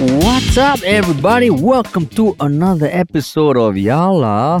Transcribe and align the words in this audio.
What's 0.00 0.56
up, 0.56 0.80
everybody? 0.84 1.50
Welcome 1.50 2.06
to 2.10 2.36
another 2.38 2.86
episode 2.86 3.56
of 3.56 3.74
Yala, 3.74 4.60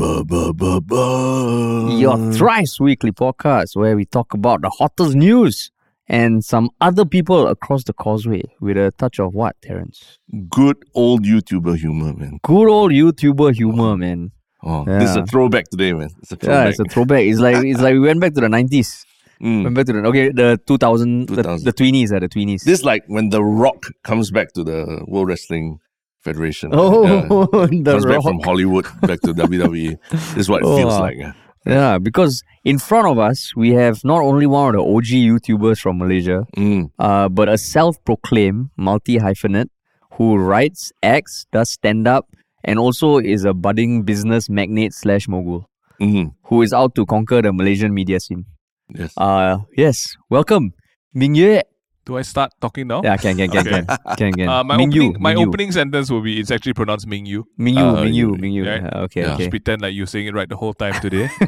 your 2.00 2.32
thrice 2.32 2.80
weekly 2.80 3.12
podcast 3.12 3.76
where 3.76 3.94
we 3.94 4.04
talk 4.04 4.34
about 4.34 4.62
the 4.62 4.68
hottest 4.68 5.14
news 5.14 5.70
and 6.08 6.44
some 6.44 6.70
other 6.80 7.04
people 7.04 7.46
across 7.46 7.84
the 7.84 7.92
causeway 7.92 8.42
with 8.60 8.76
a 8.76 8.90
touch 8.98 9.20
of 9.20 9.32
what, 9.32 9.54
Terence? 9.62 10.18
Good 10.48 10.78
old 10.92 11.24
YouTuber 11.24 11.76
humor, 11.76 12.14
man. 12.14 12.40
Good 12.42 12.68
old 12.68 12.90
YouTuber 12.90 13.54
humor, 13.54 13.96
man. 13.96 14.32
Oh, 14.64 14.84
this 14.86 15.10
is 15.10 15.16
a 15.16 15.24
throwback 15.24 15.70
today, 15.70 15.92
man. 15.92 16.10
It's 16.20 16.32
a 16.32 16.38
Yeah, 16.42 16.64
it's 16.64 16.80
a 16.80 16.84
throwback. 16.84 17.22
It's 17.22 17.38
like 17.38 17.64
it's 17.64 17.80
like 17.80 17.92
we 17.92 18.00
went 18.00 18.20
back 18.20 18.34
to 18.34 18.40
the 18.40 18.48
nineties. 18.48 19.06
Mm. 19.42 19.62
Went 19.64 19.76
back 19.76 19.86
to 19.86 19.92
the 19.92 20.00
okay, 20.08 20.30
the 20.30 20.58
two 20.66 20.78
thousand, 20.78 21.28
the, 21.28 21.36
2000. 21.42 21.64
the 21.64 21.72
tweenies, 21.72 22.12
uh, 22.14 22.18
the 22.18 22.28
tweenies. 22.28 22.62
This 22.64 22.80
is 22.80 22.84
like 22.84 23.04
when 23.06 23.28
The 23.30 23.42
Rock 23.42 23.86
comes 24.02 24.30
back 24.30 24.52
to 24.54 24.64
the 24.64 25.04
World 25.06 25.28
Wrestling 25.28 25.78
Federation. 26.22 26.70
oh, 26.72 27.06
Yeah. 27.06 27.22
the 27.82 27.90
comes 27.92 28.04
back 28.06 28.22
from 28.22 28.40
Hollywood 28.40 28.86
back 29.02 29.20
to 29.22 29.32
WWE. 29.34 29.96
This 30.10 30.36
is 30.36 30.48
what 30.48 30.62
it 30.62 30.66
Oh, 30.66 30.76
feels 30.76 30.98
like. 30.98 31.16
yeah. 31.16 31.32
Yeah, 31.66 31.98
because 31.98 32.42
in 32.64 32.78
front 32.78 33.06
of 33.08 33.18
us 33.18 33.54
we 33.54 33.72
have 33.74 34.02
not 34.02 34.20
only 34.22 34.46
one 34.46 34.74
of 34.74 34.80
the 34.80 34.86
OG 34.96 35.10
YouTubers 35.30 35.80
from 35.80 35.98
Malaysia, 35.98 36.44
Mm. 36.56 36.90
uh, 36.98 37.28
but 37.28 37.48
a 37.48 37.58
self-proclaimed 37.58 38.70
multi-hyphenate 38.76 39.68
who 40.14 40.36
writes, 40.36 40.92
acts, 41.02 41.46
does 41.52 41.70
stand-up, 41.70 42.26
and 42.64 42.78
also 42.78 43.18
is 43.18 43.44
a 43.44 43.52
budding 43.54 44.02
business 44.02 44.48
magnate 44.48 44.92
slash 44.94 45.28
mogul 45.28 45.68
Mm. 46.00 46.32
who 46.44 46.62
is 46.62 46.72
out 46.72 46.94
to 46.94 47.04
conquer 47.06 47.42
the 47.42 47.52
Malaysian 47.52 47.92
media 47.92 48.18
scene. 48.20 48.46
Yes. 48.94 49.12
Uh, 49.16 49.58
yes, 49.76 50.16
welcome, 50.30 50.72
Ming 51.14 51.34
Yue. 51.34 51.60
Do 52.06 52.16
I 52.16 52.22
start 52.22 52.52
talking 52.58 52.86
now? 52.88 53.02
Yeah, 53.04 53.18
can 53.18 53.36
can 53.36 53.50
can 53.50 53.68
Okay. 53.68 53.84
can 53.84 54.16
can 54.16 54.32
can. 54.32 54.48
Uh, 54.48 54.64
my 54.64 54.78
Ming 54.78 54.92
Yu, 54.92 55.02
opening, 55.12 55.22
my 55.22 55.34
Ming 55.34 55.42
Yu. 55.42 55.48
opening 55.48 55.72
sentence 55.72 56.10
will 56.10 56.22
be 56.22 56.40
it's 56.40 56.50
actually 56.50 56.72
pronounced 56.72 57.06
Mingyu. 57.06 57.44
Mingyu, 57.60 57.60
Ming 57.60 57.76
Yu, 57.76 57.84
Uh, 57.84 58.04
Ming 58.04 58.14
Yu, 58.14 58.28
you- 58.32 58.36
Ming 58.40 58.52
Yu. 58.52 58.64
right? 58.66 58.80
Yeah, 58.82 59.00
okay, 59.04 59.20
Yeah. 59.20 59.26
okay. 59.34 59.38
Just 59.44 59.50
pretend 59.50 59.82
like 59.82 59.92
you're 59.94 60.06
saying 60.06 60.26
it 60.28 60.34
right 60.34 60.48
the 60.48 60.56
whole 60.56 60.72
time 60.72 60.94
today. 61.02 61.28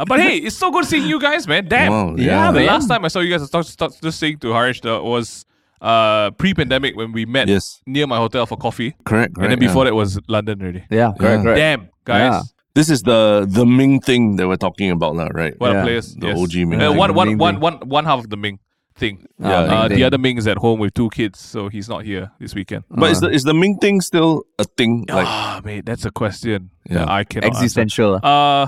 Uh, 0.00 0.04
but 0.08 0.20
hey, 0.20 0.38
it's 0.38 0.56
so 0.56 0.70
good 0.70 0.86
seeing 0.86 1.04
you 1.06 1.20
guys, 1.20 1.46
man. 1.46 1.68
Damn. 1.68 1.92
Wow, 1.92 2.14
Yeah, 2.16 2.24
yeah. 2.24 2.52
The 2.52 2.60
man. 2.60 2.66
last 2.68 2.88
time 2.88 3.04
I 3.04 3.08
saw 3.08 3.20
you 3.20 3.28
guys, 3.28 3.40
I 3.42 3.58
was 3.58 3.76
talk- 3.76 3.92
talk- 3.92 4.00
just 4.00 4.18
saying 4.18 4.38
to 4.38 4.52
Harish 4.52 4.80
that 4.80 5.02
was 5.04 5.44
uh, 5.82 6.30
pre-pandemic 6.32 6.96
when 6.96 7.12
we 7.12 7.26
met 7.26 7.48
Yes. 7.48 7.80
near 7.86 8.06
my 8.06 8.16
hotel 8.16 8.46
for 8.46 8.56
coffee, 8.56 8.94
Correct, 9.04 9.34
correct. 9.34 9.38
and 9.38 9.52
then 9.52 9.58
before 9.58 9.84
yeah. 9.84 9.90
that 9.90 9.94
was 9.96 10.18
London 10.28 10.60
already. 10.62 10.84
Yeah, 10.90 11.12
correct, 11.18 11.20
Yeah. 11.20 11.42
correct. 11.42 11.56
Damn, 11.58 11.88
guys. 12.04 12.54
Yeah. 12.74 12.80
This 12.80 12.90
is 12.90 13.02
the 13.02 13.46
the 13.48 13.64
Ming 13.66 14.00
thing 14.00 14.36
that 14.36 14.46
we're 14.48 14.56
talking 14.56 14.90
about 14.90 15.14
now, 15.16 15.28
right? 15.28 15.54
What 15.58 15.72
Yeah. 15.72 15.80
a 15.80 15.84
players. 15.84 16.14
The 16.14 16.28
yes. 16.28 16.38
OG 16.38 16.54
Ming 16.64 16.80
Uh, 16.80 16.88
thing. 16.90 16.98
one, 16.98 17.14
one, 17.14 17.28
Ming 17.28 17.38
one, 17.38 17.54
thing. 17.54 17.60
one, 17.60 17.88
one 17.88 18.04
half 18.04 18.18
of 18.20 18.30
the 18.30 18.36
Ming 18.36 18.58
thing. 18.96 19.26
Ah, 19.42 19.48
Yeah, 19.48 19.60
Ming 19.62 19.70
Uh, 19.78 19.88
thing. 19.88 19.96
the 19.98 20.04
other 20.04 20.18
Ming 20.18 20.38
is 20.38 20.46
at 20.46 20.58
home 20.58 20.78
with 20.80 20.94
two 20.94 21.08
kids, 21.10 21.38
so 21.40 21.68
he's 21.68 21.88
not 21.88 22.04
here 22.04 22.30
this 22.40 22.54
weekend. 22.54 22.84
But 22.90 23.10
is 23.10 23.20
the 23.20 23.28
is 23.30 23.42
the 23.44 23.54
Ming 23.54 23.78
thing 23.78 24.00
still 24.00 24.42
a 24.58 24.64
thing? 24.64 25.04
Like 25.08 25.26
ah, 25.26 25.60
mate, 25.64 25.84
that's 25.86 26.04
a 26.04 26.10
question 26.10 26.70
Yeah. 26.88 26.98
that 26.98 27.08
I 27.10 27.24
cannot 27.24 27.46
answer. 27.46 27.64
Existential. 27.64 28.20
Uh 28.22 28.66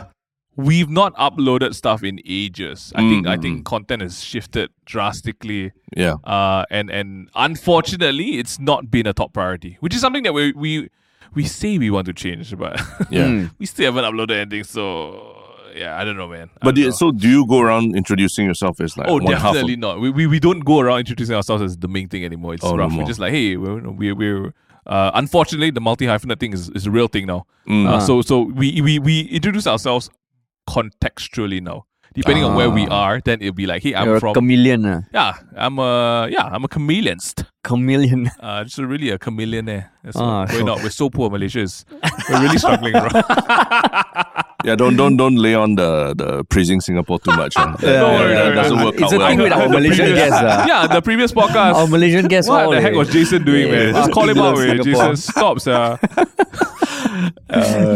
we've 0.55 0.91
not 0.91 1.15
uploaded 1.17 1.73
stuff 1.75 2.03
in 2.05 2.21
ages. 2.27 2.93
I 2.95 3.01
think 3.09 3.27
I 3.27 3.37
Mm, 3.37 3.43
think 3.43 3.65
content 3.65 4.03
has 4.03 4.23
shifted 4.23 4.69
drastically. 4.85 5.73
yeah. 5.97 6.15
Uh 6.25 6.65
and 6.71 6.91
and 6.91 7.29
unfortunately 7.35 8.39
it's 8.39 8.59
not 8.59 8.91
been 8.91 9.07
a 9.07 9.13
top 9.15 9.33
priority. 9.33 9.77
Which 9.81 9.95
is 9.95 10.01
something 10.01 10.25
that 10.25 10.35
we 10.35 10.53
we 10.53 10.89
we 11.35 11.45
say 11.45 11.79
we 11.79 11.91
want 11.91 12.07
to 12.07 12.13
change, 12.13 12.57
but 12.57 12.79
Yeah. 13.11 13.27
Mm. 13.27 13.51
we 13.59 13.67
still 13.67 13.93
haven't 13.93 14.05
uploaded 14.13 14.37
anything, 14.41 14.65
so 14.65 15.39
yeah, 15.75 15.99
I 15.99 16.05
don't 16.05 16.17
know, 16.17 16.29
man. 16.29 16.51
I 16.61 16.65
But 16.65 16.65
don't 16.65 16.75
do 16.75 16.81
you- 16.83 16.87
know. 16.89 16.93
so 16.93 17.13
do 17.13 17.29
you 17.29 17.47
go 17.47 17.61
around 17.61 17.97
introducing 17.97 18.47
yourself 18.47 18.81
as 18.81 18.97
like 18.97 19.09
Oh, 19.09 19.15
one 19.15 19.27
half 19.33 19.37
of- 19.39 19.55
definitely 19.55 19.77
not. 19.77 20.01
We, 20.01 20.11
we 20.11 20.27
we 20.27 20.39
don't 20.41 20.61
go 20.61 20.81
around 20.81 21.01
introducing 21.01 21.35
ourselves 21.35 21.63
as 21.63 21.77
the 21.79 21.89
Ming 21.89 22.09
thing 22.09 22.25
anymore. 22.25 22.55
It's 22.55 22.65
Oh, 22.65 22.73
no 22.73 22.77
rough. 22.85 22.93
We're 22.97 23.05
just 23.05 23.21
like, 23.21 23.33
hey, 23.33 23.57
we're 23.57 23.81
we're, 23.91 24.15
we're 24.15 24.55
uh, 24.87 25.11
unfortunately 25.15 25.71
the 25.71 25.81
multi 25.81 26.07
hyphenate 26.07 26.41
thing 26.41 26.53
is, 26.53 26.69
is 26.71 26.87
a 26.87 26.91
real 26.91 27.09
thing 27.09 27.27
now. 27.27 27.47
Mm. 27.69 27.87
Uh, 27.89 27.95
Ah. 27.95 27.99
so 28.01 28.21
so 28.23 28.41
we, 28.43 28.81
we 28.83 28.99
we 28.99 29.21
introduce 29.39 29.67
ourselves 29.67 30.11
contextually 30.69 31.61
now. 31.63 31.87
Depending 32.15 32.45
on 32.45 32.55
where 32.55 32.69
we 32.69 32.87
Ah. 32.89 33.05
are, 33.05 33.21
then 33.25 33.41
it'll 33.41 33.55
be 33.55 33.65
like, 33.67 33.83
hey, 33.83 33.95
I'm 33.95 34.07
You're 34.07 34.17
a 34.17 34.21
from 34.21 34.35
chameleon. 34.35 34.85
Uh. 34.85 35.01
yeah, 35.15 35.33
I'm 35.57 35.79
a 35.79 36.29
yeah, 36.31 36.45
I'm 36.53 36.65
a 36.65 36.69
chameleonist. 36.69 37.47
Chameleon. 37.65 38.29
Uh, 38.41 38.65
just 38.65 38.79
really 38.79 39.11
a 39.11 39.19
chameleon 39.19 39.65
there. 39.67 39.93
That's 40.03 40.17
Ah, 40.17 40.21
all. 40.23 40.47
we're 40.47 40.59
so- 40.59 40.65
not. 40.65 40.83
We're 40.83 40.91
so 40.91 41.09
poor. 41.11 41.31
Malaysia 41.31 41.61
is. 41.61 41.85
We're 42.29 42.43
really 42.43 42.59
struggling, 42.59 42.93
bro. 42.93 43.09
Yeah, 44.65 44.77
don't 44.77 44.95
don't 44.97 45.17
don't 45.17 45.35
lay 45.35 45.57
on 45.57 45.75
the 45.75 46.15
the 46.15 46.45
praising 46.45 46.81
Singapore 46.81 47.19
too 47.19 47.33
much. 47.35 47.55
huh? 47.57 47.75
That, 47.81 47.83
Yeah, 47.83 48.01
Don't 48.01 48.15
worry, 48.21 48.35
that 48.35 48.55
doesn't 48.55 48.79
work 48.85 48.95
It's 48.95 49.03
out 49.03 49.13
a 49.15 49.19
well. 49.19 49.29
thing 49.31 49.39
with 49.43 49.53
our 49.53 49.69
Malaysian 49.69 50.07
previous- 50.07 50.31
guests. 50.31 50.39
Uh. 50.39 50.65
yeah, 50.71 50.87
the 50.87 51.03
previous 51.03 51.33
podcast. 51.33 51.75
Our 51.75 51.87
Malaysian 51.89 52.29
guests. 52.29 52.49
what 52.49 52.71
the 52.71 52.81
heck 52.81 52.95
was 52.95 53.11
Jason 53.11 53.43
doing, 53.45 53.67
Yeah, 53.67 53.91
man? 53.91 53.95
Just 53.95 54.13
call 54.13 54.29
him 54.29 54.37
fucking 54.37 54.71
out, 54.71 54.77
man. 54.77 54.83
Jason, 54.87 55.17
stop, 55.17 55.59
sir. 55.61 55.99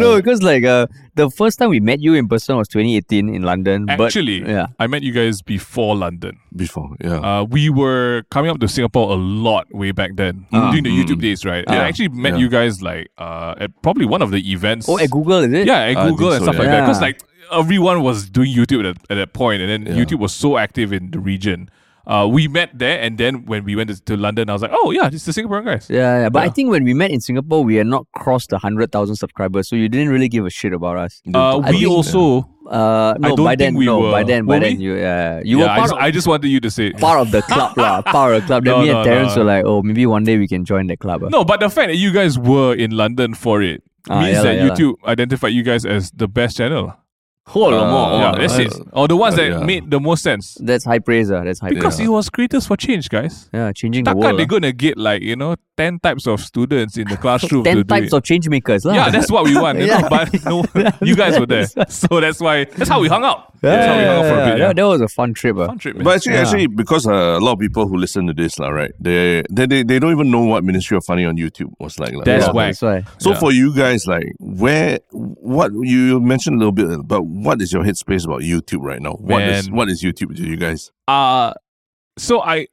no, 0.02 0.16
because 0.16 0.42
like 0.42 0.64
uh, 0.64 0.86
the 1.14 1.30
first 1.30 1.58
time 1.58 1.70
we 1.70 1.80
met 1.80 2.00
you 2.00 2.14
in 2.14 2.26
person 2.28 2.56
was 2.56 2.68
2018 2.68 3.28
in 3.28 3.42
London. 3.42 3.88
Actually, 3.88 4.40
but, 4.40 4.50
yeah, 4.50 4.66
I 4.78 4.86
met 4.88 5.02
you 5.02 5.12
guys 5.12 5.42
before 5.42 5.94
London. 5.96 6.38
Before, 6.54 6.90
yeah. 7.00 7.20
Uh, 7.22 7.44
we 7.44 7.70
were 7.70 8.24
coming 8.30 8.50
up 8.50 8.58
to 8.58 8.68
Singapore 8.68 9.12
a 9.12 9.14
lot 9.14 9.55
way 9.70 9.92
back 9.92 10.16
then 10.16 10.46
Ah. 10.52 10.70
during 10.70 10.84
the 10.84 10.90
Mm. 10.90 11.04
YouTube 11.04 11.20
days, 11.20 11.44
right? 11.44 11.64
And 11.66 11.76
Ah. 11.76 11.82
I 11.84 11.88
actually 11.88 12.08
met 12.08 12.32
Yeah. 12.34 12.38
you 12.40 12.48
guys 12.48 12.82
like 12.82 13.08
uh, 13.18 13.54
at 13.58 13.70
probably 13.82 14.06
one 14.06 14.22
of 14.22 14.30
the 14.30 14.40
events. 14.52 14.88
oh, 14.88 14.98
at 14.98 15.10
Google 15.10 15.38
is 15.40 15.52
it? 15.52 15.66
yeah, 15.66 15.80
at 15.90 15.96
I 15.96 16.08
Google 16.10 16.32
and 16.32 16.38
so, 16.44 16.52
stuff 16.52 16.54
yeah. 16.56 16.60
like 16.62 16.70
that. 16.70 16.80
Because 16.82 17.00
like 17.00 17.20
everyone 17.52 18.02
was 18.02 18.28
doing 18.28 18.52
YouTube 18.54 18.80
at, 18.88 18.96
at 19.10 19.14
that 19.16 19.32
point, 19.32 19.62
and 19.62 19.70
then 19.70 19.96
Yeah. 19.96 20.02
YouTube 20.04 20.18
was 20.20 20.32
so 20.32 20.58
active 20.58 20.92
in 20.92 21.10
the 21.10 21.18
region. 21.20 21.68
Uh, 22.08 22.24
we 22.30 22.46
met 22.46 22.70
there, 22.72 23.00
and 23.00 23.18
then 23.18 23.44
when 23.46 23.64
we 23.64 23.74
went 23.74 23.90
to, 23.90 24.00
to 24.04 24.16
London, 24.16 24.48
I 24.48 24.52
was 24.52 24.62
like, 24.62 24.70
oh 24.72 24.92
yeah, 24.92 25.08
it's 25.12 25.24
the 25.24 25.32
Singaporean 25.32 25.64
guys. 25.64 25.88
Yeah, 25.90 26.20
yeah, 26.22 26.28
but 26.28 26.44
I 26.44 26.48
think 26.50 26.70
when 26.70 26.84
we 26.84 26.94
met 26.94 27.10
in 27.10 27.20
Singapore, 27.20 27.64
we 27.64 27.74
had 27.74 27.88
not 27.88 28.06
crossed 28.14 28.50
the 28.50 28.58
hundred 28.58 28.92
thousand 28.92 29.16
subscribers, 29.16 29.66
so 29.68 29.74
you 29.74 29.88
didn't 29.88 30.10
really 30.10 30.28
give 30.28 30.46
a 30.46 30.50
shit 30.50 30.72
about 30.72 30.98
us. 30.98 31.20
Uh, 31.34 31.60
we 31.68 31.84
also 31.84 32.48
Uh, 32.68 33.14
no, 33.18 33.36
don't 33.36 33.44
by 33.44 33.50
think 33.52 33.58
then, 33.58 33.74
we 33.74 33.86
no, 33.86 34.00
were. 34.00 34.10
by 34.12 34.22
then, 34.24 34.44
by 34.46 34.54
Were 34.56 34.60
then, 34.60 34.76
we? 34.78 34.84
you, 34.84 34.92
uh, 34.94 35.40
you 35.44 35.58
yeah, 35.58 35.64
were 35.64 35.70
I 35.70 35.78
just, 35.80 35.92
of, 35.92 35.98
I 35.98 36.10
just 36.10 36.26
wanted 36.26 36.48
you 36.48 36.60
to 36.60 36.70
say 36.70 36.86
it. 36.88 36.98
part 37.00 37.20
of 37.20 37.30
the 37.30 37.42
club, 37.42 37.76
lah, 37.76 38.02
part 38.16 38.34
of 38.34 38.42
the 38.42 38.46
club. 38.46 38.64
Then 38.64 38.74
No, 38.74 38.82
me 38.82 38.88
no, 38.90 39.00
and 39.00 39.04
Terence 39.06 39.36
no. 39.36 39.42
were 39.42 39.46
like, 39.46 39.64
oh, 39.64 39.82
maybe 39.82 40.04
one 40.06 40.24
day 40.24 40.36
we 40.38 40.48
can 40.48 40.64
join 40.64 40.86
the 40.88 40.96
club. 40.96 41.22
ah. 41.24 41.28
No, 41.28 41.44
but 41.44 41.60
the 41.60 41.70
fact 41.70 41.88
that 41.88 41.96
you 41.96 42.12
guys 42.12 42.38
were 42.38 42.74
in 42.74 42.90
London 42.92 43.34
for 43.34 43.62
it 43.62 43.82
Ah, 44.08 44.20
means 44.20 44.34
yeah 44.36 44.42
that 44.42 44.54
yeah. 44.56 44.68
YouTube 44.68 44.94
identified 45.04 45.52
you 45.52 45.62
guys 45.62 45.84
as 45.84 46.10
the 46.12 46.28
best 46.28 46.56
channel. 46.56 46.94
Oh, 47.54 47.66
Uh, 47.72 47.90
more. 47.90 48.18
yeah, 48.20 48.32
oh, 48.34 48.38
that's 48.38 48.58
uh, 48.58 48.62
it. 48.62 48.72
Or 48.92 49.06
the 49.08 49.16
ones 49.16 49.34
uh, 49.34 49.36
that 49.38 49.50
yeah. 49.50 49.64
made 49.64 49.90
the 49.90 50.00
most 50.00 50.22
sense. 50.22 50.56
That's 50.60 50.84
high 50.84 50.98
praise, 50.98 51.30
uh, 51.30 51.44
that's 51.44 51.60
high 51.60 51.68
Because 51.68 51.96
praise. 51.96 52.08
it 52.08 52.10
was 52.10 52.28
creators 52.28 52.66
for 52.66 52.76
change, 52.76 53.08
guys. 53.08 53.48
Yeah, 53.54 53.72
changing 53.72 54.04
the 54.04 54.10
Takkan 54.10 54.16
world. 54.16 54.38
they're 54.38 54.44
ah. 54.46 54.48
gonna 54.48 54.72
get 54.72 54.98
like, 54.98 55.22
you 55.22 55.36
know, 55.36 55.54
10 55.76 56.00
types 56.00 56.26
of 56.26 56.40
students 56.40 56.96
in 56.96 57.06
the 57.06 57.16
classroom 57.16 57.62
to 57.62 57.70
Ten 57.70 57.76
do 57.76 57.84
types 57.84 58.06
it. 58.08 58.12
of 58.14 58.22
change 58.24 58.48
makers, 58.48 58.84
lah. 58.84 58.94
Yeah, 58.94 59.10
that's 59.10 59.30
what 59.30 59.44
we 59.44 59.56
want. 59.56 59.78
you 59.78 59.86
know, 59.92 59.98
Yeah. 60.00 60.08
But 60.08 60.44
no, 60.44 60.64
you 61.02 61.14
guys 61.14 61.38
were 61.38 61.46
there. 61.46 61.66
So 61.88 62.20
that's 62.20 62.40
why, 62.40 62.64
that's 62.64 62.88
how 62.90 63.00
we 63.00 63.08
hung 63.08 63.24
out. 63.24 63.52
That's 63.60 63.86
how 63.86 63.96
we 63.96 64.04
hung 64.04 64.16
out 64.16 64.24
for 64.26 64.40
a 64.40 64.44
bit. 64.44 64.46
yeah, 64.46 64.56
Yeah. 64.56 64.66
That, 64.68 64.76
that 64.76 64.88
was 64.88 65.00
a 65.02 65.08
fun 65.08 65.34
trip. 65.34 65.56
ah. 65.58 65.66
Fun 65.66 65.78
trip, 65.78 65.96
man. 65.96 66.04
But 66.04 66.16
actually, 66.16 66.34
Yeah. 66.34 66.42
actually, 66.42 66.66
because 66.66 67.06
uh, 67.06 67.12
a 67.38 67.40
lot 67.40 67.52
of 67.52 67.58
people 67.60 67.86
who 67.86 67.96
listen 67.96 68.26
to 68.26 68.32
this, 68.34 68.58
lah, 68.58 68.68
right? 68.70 68.92
They, 68.98 69.42
they 69.50 69.66
they 69.66 69.82
they 69.84 69.98
don't 69.98 70.12
even 70.12 70.30
know 70.30 70.42
what 70.44 70.64
Ministry 70.64 70.96
of 70.96 71.04
Funny 71.04 71.24
on 71.24 71.36
YouTube 71.36 71.72
was 71.78 71.98
like. 72.00 72.12
lah. 72.14 72.24
That's 72.24 72.46
Yeah. 72.46 72.52
why. 72.52 72.66
That's 72.66 72.82
why. 72.82 73.04
So 73.18 73.30
Yeah. 73.32 73.38
for 73.38 73.52
you 73.52 73.72
guys, 73.74 74.06
like, 74.06 74.32
where, 74.40 74.98
what 75.12 75.72
you 75.72 76.20
mentioned 76.20 76.56
a 76.56 76.58
little 76.58 76.72
bit, 76.72 77.06
but 77.06 77.22
what 77.44 77.60
is 77.62 77.72
your 77.72 77.82
headspace 77.84 78.24
about 78.24 78.40
YouTube 78.40 78.82
right 78.82 79.00
now? 79.02 79.12
What 79.12 79.42
is 79.42 79.66
Man. 79.68 79.76
what 79.76 79.88
is 79.88 80.02
YouTube 80.02 80.36
to 80.36 80.42
you 80.42 80.56
guys? 80.56 80.90
uh 81.08 81.52
so 82.18 82.40
i 82.42 82.66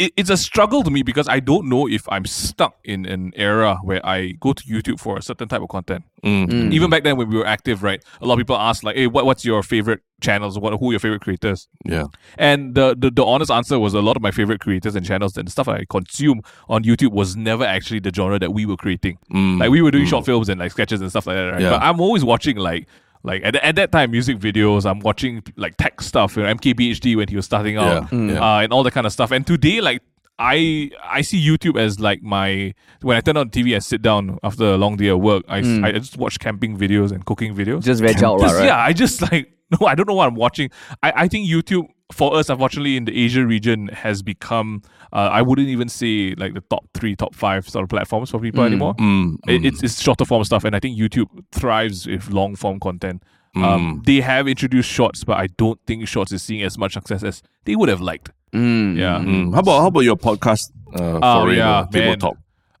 it, 0.00 0.12
it's 0.16 0.30
a 0.30 0.36
struggle 0.36 0.82
to 0.82 0.90
me 0.90 1.02
because 1.04 1.28
i 1.28 1.38
don't 1.38 1.68
know 1.68 1.86
if 1.86 2.08
i'm 2.08 2.24
stuck 2.24 2.74
in 2.82 3.06
an 3.06 3.30
era 3.36 3.76
where 3.84 4.04
i 4.04 4.32
go 4.40 4.52
to 4.52 4.64
youtube 4.64 4.98
for 4.98 5.16
a 5.18 5.22
certain 5.22 5.46
type 5.46 5.60
of 5.62 5.68
content. 5.68 6.02
Mm. 6.24 6.72
even 6.72 6.90
back 6.90 7.04
then 7.04 7.16
when 7.16 7.28
we 7.28 7.36
were 7.36 7.46
active 7.46 7.82
right 7.82 8.02
a 8.20 8.26
lot 8.26 8.34
of 8.34 8.38
people 8.38 8.56
ask 8.56 8.82
like 8.82 8.96
hey 8.96 9.06
what, 9.06 9.24
what's 9.26 9.44
your 9.44 9.62
favorite 9.62 10.00
channels 10.20 10.58
what 10.58 10.72
who 10.80 10.88
are 10.88 10.92
your 10.94 10.98
favorite 10.98 11.20
creators 11.22 11.68
Yeah. 11.84 12.06
and 12.38 12.74
the, 12.74 12.96
the 12.98 13.10
the 13.10 13.24
honest 13.24 13.50
answer 13.50 13.78
was 13.78 13.94
a 13.94 14.00
lot 14.02 14.16
of 14.16 14.22
my 14.22 14.30
favorite 14.32 14.60
creators 14.60 14.96
and 14.96 15.06
channels 15.06 15.36
and 15.36 15.48
stuff 15.50 15.68
i 15.68 15.84
consume 15.88 16.40
on 16.68 16.82
youtube 16.82 17.12
was 17.12 17.36
never 17.36 17.64
actually 17.64 18.00
the 18.00 18.10
genre 18.12 18.38
that 18.40 18.52
we 18.52 18.66
were 18.66 18.76
creating 18.76 19.18
Mm. 19.32 19.60
like 19.60 19.70
we 19.70 19.82
were 19.82 19.90
doing 19.92 20.04
Mm. 20.06 20.10
short 20.10 20.24
films 20.26 20.48
and 20.48 20.58
like 20.58 20.72
sketches 20.72 21.00
and 21.02 21.10
stuff 21.10 21.26
like 21.26 21.36
that, 21.36 21.44
right? 21.52 21.60
Yeah. 21.60 21.70
But 21.70 21.82
I'm 21.82 22.00
always 22.00 22.24
watching 22.24 22.56
like 22.56 22.88
like 23.22 23.42
at, 23.44 23.56
at 23.56 23.76
that 23.76 23.92
time 23.92 24.10
music 24.10 24.38
videos. 24.38 24.84
I'm 24.90 25.00
watching 25.00 25.42
like 25.56 25.76
tech 25.76 26.00
stuff. 26.00 26.36
You 26.36 26.42
know, 26.44 26.54
MKBHD 26.54 27.16
when 27.16 27.28
he 27.28 27.36
was 27.36 27.44
starting 27.46 27.74
Yeah. 27.74 27.82
out, 27.98 28.10
Mm. 28.10 28.32
yeah. 28.34 28.40
uh, 28.56 28.60
and 28.60 28.72
all 28.72 28.82
that 28.84 28.92
kind 28.92 29.06
of 29.06 29.12
stuff. 29.12 29.30
And 29.30 29.46
today, 29.46 29.80
like 29.80 30.02
I 30.38 30.90
I 31.04 31.20
see 31.20 31.38
YouTube 31.46 31.78
as 31.78 32.00
like 32.00 32.22
my 32.22 32.72
when 33.02 33.16
I 33.16 33.20
turn 33.20 33.36
on 33.36 33.50
TV 33.50 33.74
and 33.74 33.84
sit 33.84 34.00
down 34.00 34.38
after 34.42 34.64
a 34.64 34.76
long 34.78 34.96
day 34.96 35.08
of 35.08 35.20
work. 35.20 35.44
I 35.48 35.60
Mm. 35.60 35.84
I 35.84 35.92
just 35.92 36.16
watch 36.16 36.38
camping 36.38 36.78
videos 36.78 37.12
and 37.12 37.24
cooking 37.26 37.54
videos. 37.54 37.84
Just 37.84 38.00
veg 38.00 38.22
out, 38.24 38.40
right? 38.40 38.64
Yeah, 38.64 38.78
I 38.78 38.92
just 38.94 39.20
like 39.30 39.52
no, 39.70 39.86
I 39.86 39.94
don't 39.94 40.08
know 40.08 40.14
what 40.14 40.26
I'm 40.26 40.34
watching. 40.34 40.70
I, 41.02 41.12
I 41.14 41.28
think 41.28 41.48
YouTube 41.48 41.86
for 42.12 42.36
us, 42.36 42.48
unfortunately, 42.48 42.96
in 42.96 43.04
the 43.04 43.16
Asia 43.24 43.46
region, 43.46 43.88
has 43.88 44.22
become 44.22 44.82
uh, 45.12 45.28
I 45.32 45.42
wouldn't 45.42 45.68
even 45.68 45.88
say 45.88 46.34
like 46.36 46.54
the 46.54 46.60
top 46.70 46.84
three, 46.94 47.16
top 47.16 47.34
five 47.34 47.68
sort 47.68 47.82
of 47.82 47.88
platforms 47.88 48.30
for 48.30 48.38
people 48.38 48.62
Mm. 48.62 48.66
anymore. 48.66 48.94
Mm, 48.94 49.38
It- 49.48 49.60
mm, 49.62 49.66
It's 49.66 49.82
it's 49.82 50.00
shorter 50.00 50.24
form 50.24 50.44
stuff, 50.44 50.64
and 50.64 50.74
I 50.76 50.80
think 50.80 50.98
YouTube 50.98 51.26
thrives 51.52 52.06
with 52.06 52.30
long 52.30 52.54
form 52.56 52.78
content. 52.80 53.22
Um, 53.56 53.62
mm. 53.62 54.04
they 54.06 54.20
have 54.20 54.46
introduced 54.46 54.88
shorts, 54.88 55.24
but 55.24 55.36
I 55.36 55.48
don't 55.58 55.80
think 55.86 56.06
shorts 56.06 56.30
is 56.30 56.40
seeing 56.42 56.62
as 56.62 56.78
much 56.78 56.92
success 56.92 57.24
as 57.24 57.42
they 57.64 57.74
would 57.74 57.88
have 57.88 58.00
liked. 58.00 58.30
Mm, 58.54 58.96
Yeah. 58.96 59.18
mm. 59.18 59.52
How 59.54 59.60
about 59.60 59.80
how 59.80 59.86
about 59.88 60.00
your 60.04 60.16
podcast? 60.16 60.70
Uh, 60.94 61.18
Oh, 61.22 61.48
yeah, 61.48 61.84
Table. 61.90 62.16
Talk. 62.16 62.36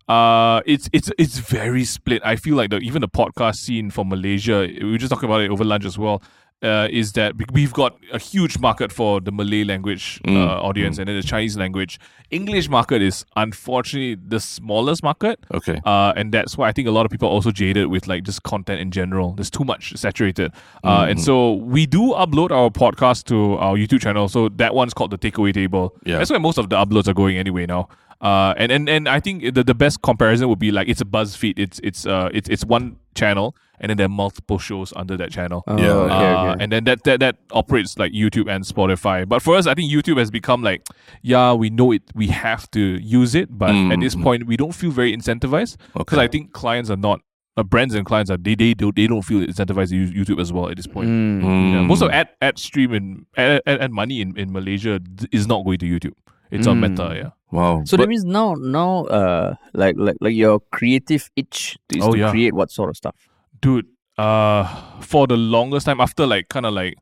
Uh, 0.08 0.60
it's 0.66 0.88
it's 0.92 1.10
it's 1.18 1.38
very 1.38 1.84
split. 1.84 2.20
I 2.24 2.34
feel 2.36 2.56
like 2.56 2.70
the 2.70 2.78
even 2.78 3.00
the 3.00 3.08
podcast 3.08 3.56
scene 3.56 3.90
for 3.90 4.04
Malaysia, 4.04 4.66
we 4.82 4.90
were 4.90 4.98
just 4.98 5.10
talking 5.10 5.28
about 5.28 5.40
it 5.40 5.50
over 5.50 5.64
lunch 5.64 5.84
as 5.84 5.96
well. 5.98 6.20
Uh, 6.62 6.86
is 6.90 7.12
that 7.12 7.36
we- 7.38 7.46
we've 7.54 7.72
got 7.72 7.96
a 8.12 8.18
huge 8.18 8.58
market 8.58 8.92
for 8.92 9.18
the 9.18 9.32
Malay 9.32 9.64
language 9.64 10.20
uh, 10.28 10.60
audience 10.60 10.98
and 10.98 11.08
then 11.08 11.16
the 11.16 11.22
Chinese 11.22 11.56
language. 11.56 11.98
English 12.30 12.68
market 12.68 13.00
is 13.00 13.24
unfortunately 13.34 14.14
the 14.28 14.38
smallest 14.40 15.02
market. 15.02 15.40
Okay. 15.54 15.80
Uh, 15.86 16.12
and 16.16 16.32
that's 16.32 16.58
why 16.58 16.68
I 16.68 16.72
think 16.72 16.86
a 16.86 16.90
lot 16.90 17.06
of 17.06 17.10
people 17.10 17.28
are 17.28 17.32
also 17.32 17.50
jaded 17.50 17.86
with 17.86 18.06
like 18.06 18.24
just 18.24 18.42
content 18.42 18.80
in 18.80 18.90
general. 18.90 19.32
There's 19.32 19.48
too 19.50 19.64
much 19.64 19.96
saturated. 19.96 20.52
Uh, 20.84 21.06
and 21.08 21.18
so 21.20 21.54
we 21.54 21.86
do 21.86 22.12
upload 22.12 22.50
our 22.50 22.68
podcast 22.68 23.24
to 23.28 23.54
our 23.56 23.76
YouTube 23.76 24.02
channel. 24.02 24.28
So 24.28 24.48
that 24.50 24.74
one's 24.74 24.92
called 24.92 25.12
the 25.12 25.18
Takeaway 25.18 25.54
Table. 25.54 25.94
Yeah. 26.04 26.18
That's 26.18 26.30
where 26.30 26.40
most 26.40 26.58
of 26.58 26.68
the 26.68 26.76
uploads 26.76 27.08
are 27.08 27.14
going 27.14 27.38
anyway 27.38 27.64
now. 27.66 27.88
Uh, 28.20 28.52
and, 28.58 28.70
and, 28.70 28.86
and 28.88 29.08
I 29.08 29.18
think 29.18 29.54
the, 29.54 29.64
the 29.64 29.74
best 29.74 30.02
comparison 30.02 30.46
would 30.50 30.58
be 30.58 30.70
like 30.70 30.88
it's 30.88 31.00
a 31.00 31.06
BuzzFeed. 31.06 31.58
It's 31.58 31.80
it's 31.82 32.04
uh 32.04 32.28
it's 32.34 32.50
it's 32.50 32.66
one 32.66 32.96
channel 33.14 33.56
and 33.80 33.90
then 33.90 33.96
there 33.96 34.06
are 34.06 34.08
multiple 34.24 34.58
shows 34.58 34.92
under 34.94 35.16
that 35.16 35.30
channel. 35.30 35.64
Oh, 35.66 35.78
Yeah, 35.78 35.90
okay, 35.90 36.14
Uh, 36.14 36.52
okay. 36.52 36.62
and 36.64 36.72
then 36.72 36.84
that, 36.84 37.02
that 37.04 37.20
that 37.20 37.36
operates 37.52 37.98
like 37.98 38.12
YouTube 38.12 38.48
and 38.48 38.64
Spotify. 38.64 39.26
But 39.28 39.42
for 39.42 39.56
us, 39.56 39.66
I 39.66 39.74
think 39.74 39.90
YouTube 39.90 40.18
has 40.18 40.30
become 40.30 40.62
like, 40.62 40.82
yeah, 41.22 41.52
we 41.54 41.70
know 41.70 41.92
it, 41.92 42.02
we 42.14 42.26
have 42.28 42.70
to 42.72 42.80
use 42.80 43.34
it, 43.34 43.48
but 43.58 43.70
at 43.74 44.00
this 44.00 44.14
point, 44.14 44.46
we 44.46 44.56
don't 44.56 44.74
feel 44.74 44.90
very 44.90 45.16
incentivized 45.16 45.76
because 45.94 46.18
Okay. 46.18 46.24
I 46.24 46.28
think 46.28 46.52
clients 46.52 46.90
are 46.90 46.96
not. 46.96 47.20
Uh, 47.56 47.64
brands 47.64 47.96
and 47.96 48.06
clients 48.06 48.30
are 48.30 48.36
they 48.36 48.54
they 48.54 48.74
don't 48.74 48.94
they 48.94 49.08
don't 49.08 49.22
feel 49.22 49.40
incentivized 49.44 49.88
to 49.90 49.96
use 49.96 50.12
YouTube 50.12 50.40
as 50.40 50.52
well 50.52 50.68
at 50.70 50.76
this 50.76 50.86
point. 50.86 51.08
Mm. 51.10 51.42
Yeah, 51.42 51.82
Mm. 51.82 51.86
most 51.88 52.00
of 52.00 52.08
ad 52.10 52.28
ad 52.40 52.58
stream 52.60 52.92
and 52.94 53.26
ad, 53.36 53.60
ad, 53.66 53.80
ad 53.80 53.90
money 53.90 54.20
in, 54.20 54.36
in 54.38 54.52
Malaysia 54.52 55.00
is 55.32 55.48
not 55.48 55.64
going 55.64 55.78
to 55.78 55.86
YouTube. 55.86 56.14
It's 56.52 56.68
on 56.68 56.80
Mm. 56.80 56.90
Meta. 56.90 57.06
Yeah. 57.16 57.30
Wow. 57.50 57.82
So 57.84 57.96
But- 57.96 58.04
that 58.04 58.08
means 58.08 58.24
now, 58.24 58.54
now, 58.54 59.04
uh, 59.06 59.54
like, 59.74 59.96
like, 59.98 60.16
like 60.20 60.34
your 60.34 60.60
creative 60.70 61.28
itch 61.34 61.76
is 61.94 62.04
Oh, 62.04 62.12
to 62.12 62.18
yeah. 62.18 62.30
create 62.30 62.54
what 62.54 62.70
sort 62.70 62.88
of 62.88 62.96
stuff? 62.96 63.16
Dude 63.60 63.86
uh 64.18 65.00
for 65.00 65.26
the 65.26 65.36
longest 65.36 65.86
time 65.86 66.00
after 66.00 66.26
like 66.26 66.48
kind 66.48 66.66
of 66.66 66.74
like 66.74 66.94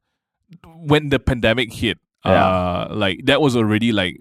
when 0.76 1.08
the 1.08 1.18
pandemic 1.18 1.72
hit 1.72 1.98
uh 2.24 2.86
like 2.90 3.24
that 3.24 3.40
was 3.40 3.56
already 3.56 3.90
like 3.92 4.16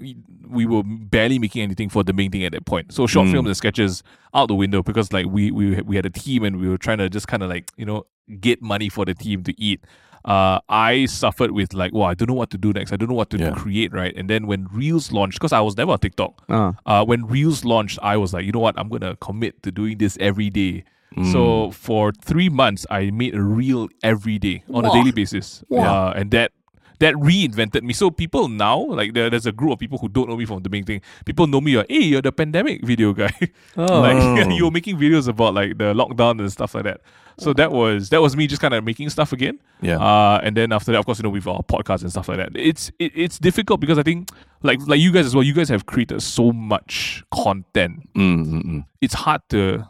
we 0.47 0.65
were 0.65 0.81
barely 0.85 1.37
making 1.39 1.61
anything 1.61 1.89
for 1.89 2.03
the 2.03 2.13
Ming 2.13 2.31
thing 2.31 2.43
at 2.45 2.53
that 2.53 2.65
point 2.65 2.93
so 2.93 3.05
short 3.05 3.27
Mm. 3.27 3.31
films 3.33 3.47
and 3.47 3.57
sketches 3.57 4.01
out 4.33 4.47
the 4.47 4.55
window 4.55 4.81
because 4.81 5.11
like 5.11 5.25
we 5.27 5.51
we 5.51 5.81
we 5.81 5.95
had 5.95 6.05
a 6.05 6.09
team 6.09 6.43
and 6.43 6.59
we 6.59 6.69
were 6.69 6.77
trying 6.77 6.99
to 6.99 7.09
just 7.09 7.27
kind 7.27 7.43
of 7.43 7.49
like 7.49 7.69
you 7.75 7.85
know 7.85 8.05
get 8.39 8.61
money 8.61 8.87
for 8.89 9.03
the 9.05 9.13
team 9.13 9.43
to 9.43 9.53
eat 9.61 9.83
uh, 10.25 10.59
I 10.67 11.05
suffered 11.05 11.51
with 11.51 11.73
like, 11.73 11.93
well, 11.93 12.03
I 12.03 12.13
don't 12.13 12.27
know 12.27 12.33
what 12.33 12.49
to 12.49 12.57
do 12.57 12.73
next. 12.73 12.91
I 12.91 12.97
don't 12.97 13.07
know 13.07 13.15
what 13.15 13.29
to 13.29 13.37
Yeah. 13.37 13.51
create, 13.51 13.93
right? 13.93 14.13
And 14.17 14.29
then 14.29 14.45
when 14.45 14.67
Reels 14.73 15.13
launched, 15.13 15.39
because 15.39 15.53
I 15.53 15.61
was 15.61 15.77
never 15.77 15.93
on 15.93 15.99
TikTok, 15.99 16.43
Uh, 16.49 16.73
uh, 16.85 17.05
when 17.05 17.25
Reels 17.27 17.63
launched, 17.63 17.97
I 18.01 18.17
was 18.17 18.33
like, 18.33 18.43
you 18.45 18.51
know 18.51 18.59
what? 18.59 18.77
I'm 18.77 18.89
gonna 18.89 19.15
commit 19.21 19.63
to 19.63 19.71
doing 19.71 19.99
this 19.99 20.17
every 20.19 20.49
day. 20.49 20.83
Mm. 21.17 21.31
So 21.31 21.71
for 21.71 22.11
three 22.11 22.49
months, 22.49 22.85
I 22.89 23.09
made 23.09 23.35
a 23.35 23.41
reel 23.41 23.89
every 24.03 24.37
day 24.37 24.63
on 24.71 24.85
a 24.85 24.91
daily 24.91 25.11
basis. 25.11 25.63
Wow. 25.69 26.09
Uh, 26.09 26.13
and 26.15 26.31
that 26.31 26.51
that 26.99 27.13
reinvented 27.15 27.83
me. 27.83 27.93
So 27.93 28.09
people 28.09 28.47
now, 28.47 28.79
like 28.79 29.13
there, 29.13 29.29
there's 29.29 29.45
a 29.45 29.51
group 29.51 29.73
of 29.73 29.79
people 29.79 29.97
who 29.97 30.09
don't 30.09 30.29
know 30.29 30.37
me 30.37 30.45
from 30.45 30.63
the 30.63 30.69
Ming 30.69 30.83
thing. 30.83 31.01
People 31.25 31.47
know 31.47 31.61
me, 31.61 31.77
like, 31.77 31.87
hey, 31.89 32.01
you're 32.01 32.21
the 32.21 32.31
pandemic 32.31 32.83
video 32.83 33.13
guy. 33.13 33.31
Oh. 33.75 34.01
like 34.01 34.49
you're 34.57 34.71
making 34.71 34.97
videos 34.97 35.27
about 35.27 35.53
like 35.53 35.77
the 35.77 35.93
lockdown 35.93 36.39
and 36.39 36.51
stuff 36.51 36.73
like 36.73 36.85
that. 36.85 37.01
So 37.39 37.53
that 37.53 37.71
was 37.71 38.09
that 38.09 38.21
was 38.21 38.35
me 38.35 38.47
just 38.47 38.61
kind 38.61 38.73
of 38.73 38.83
making 38.83 39.09
stuff 39.11 39.31
again. 39.31 39.59
Yeah. 39.81 39.99
Uh, 39.99 40.39
and 40.41 40.57
then 40.57 40.71
after 40.71 40.91
that, 40.91 40.97
of 40.97 41.05
course, 41.05 41.19
you 41.19 41.23
know, 41.23 41.29
with 41.29 41.45
our 41.45 41.61
podcast 41.61 42.01
and 42.01 42.09
stuff 42.09 42.27
like 42.27 42.37
that, 42.37 42.49
it's 42.55 42.91
it, 42.97 43.11
it's 43.15 43.37
difficult 43.37 43.79
because 43.79 43.99
I 43.99 44.03
think 44.03 44.29
like 44.63 44.79
like 44.87 44.99
you 44.99 45.11
guys 45.11 45.27
as 45.27 45.35
well. 45.35 45.43
You 45.43 45.53
guys 45.53 45.69
have 45.69 45.85
created 45.85 46.21
so 46.23 46.51
much 46.51 47.23
content. 47.31 48.09
Mm, 48.15 48.45
mm, 48.45 48.63
mm. 48.63 48.85
It's 49.01 49.13
hard 49.13 49.41
to 49.49 49.87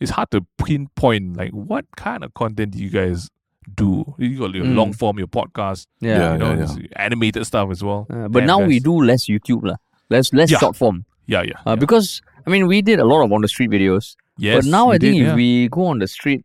it's 0.00 0.10
hard 0.10 0.30
to 0.32 0.40
pinpoint 0.64 1.36
like 1.36 1.50
what 1.52 1.84
kind 1.96 2.24
of 2.24 2.32
content 2.34 2.72
do 2.72 2.78
you 2.82 2.90
guys 2.90 3.28
do? 3.74 4.04
You 4.18 4.38
got 4.38 4.54
your 4.54 4.64
Mm. 4.64 4.74
long 4.74 4.92
form, 4.92 5.18
your 5.18 5.28
podcast, 5.28 5.86
yeah. 6.00 6.18
Yeah. 6.18 6.32
you 6.32 6.38
know, 6.38 6.52
it's 6.62 6.76
animated 6.96 7.46
stuff 7.46 7.70
as 7.70 7.84
well. 7.84 8.06
Uh, 8.10 8.28
but 8.28 8.40
Damn, 8.40 8.46
now 8.46 8.60
we 8.64 8.80
do 8.80 9.00
less 9.02 9.26
YouTube, 9.26 9.62
lah. 9.64 9.76
Less, 10.08 10.32
less 10.32 10.50
Yeah. 10.50 10.58
short 10.58 10.76
form. 10.76 11.04
Yeah, 11.26 11.42
yeah. 11.42 11.58
Uh, 11.66 11.70
yeah. 11.70 11.74
Because 11.76 12.22
I 12.46 12.50
mean, 12.50 12.66
we 12.66 12.82
did 12.82 12.98
a 12.98 13.04
lot 13.04 13.22
of 13.24 13.32
on 13.32 13.42
the 13.42 13.48
street 13.48 13.70
videos. 13.70 14.16
yes, 14.38 14.64
but 14.64 14.70
now 14.70 14.88
I 14.90 14.92
think 14.98 15.16
did, 15.16 15.22
if 15.22 15.26
yeah. 15.28 15.34
we 15.34 15.68
go 15.68 15.86
on 15.86 15.98
the 16.00 16.08
street, 16.08 16.44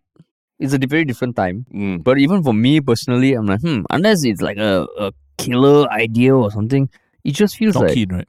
it's 0.59 0.73
a 0.73 0.77
very 0.77 1.05
different 1.05 1.35
time. 1.35 1.65
Mm. 1.73 2.03
But 2.03 2.17
even 2.19 2.43
for 2.43 2.53
me 2.53 2.81
personally, 2.81 3.33
I'm 3.33 3.45
like, 3.47 3.61
hmm, 3.61 3.81
unless 3.89 4.23
it's 4.25 4.41
like 4.41 4.57
a, 4.57 4.85
a 4.99 5.11
killer 5.37 5.89
idea 5.91 6.35
or 6.35 6.51
something, 6.51 6.89
it 7.23 7.31
just 7.31 7.55
feels 7.57 7.73
not 7.75 7.85
like, 7.85 7.93
keen, 7.93 8.09
right? 8.13 8.27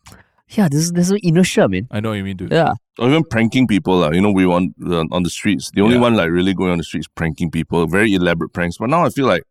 yeah, 0.51 0.69
there's 0.71 0.93
there's 0.93 1.11
an 1.11 1.19
inertia, 1.23 1.69
man. 1.69 1.89
I 1.91 2.01
know 2.01 2.11
what 2.11 2.17
you 2.19 2.25
mean, 2.25 2.37
dude. 2.37 2.53
Yeah. 2.53 2.75
Or 2.99 3.09
even 3.09 3.25
pranking 3.25 3.67
people. 3.67 4.05
Uh, 4.05 4.11
you 4.13 4.21
know, 4.21 4.31
we 4.31 4.47
want 4.47 4.75
on, 4.85 4.93
uh, 4.93 5.05
on 5.13 5.23
the 5.23 5.31
streets. 5.31 5.71
The 5.75 5.83
only 5.83 5.97
Yeah. 5.97 6.01
one 6.03 6.15
like 6.17 6.31
really 6.31 6.55
going 6.55 6.71
on 6.71 6.79
the 6.79 6.85
streets 6.85 7.07
pranking 7.15 7.51
people, 7.51 7.87
very 7.87 8.15
elaborate 8.15 8.53
pranks. 8.53 8.79
But 8.79 8.89
now 8.91 9.05
I 9.05 9.11
feel 9.11 9.27
like 9.27 9.43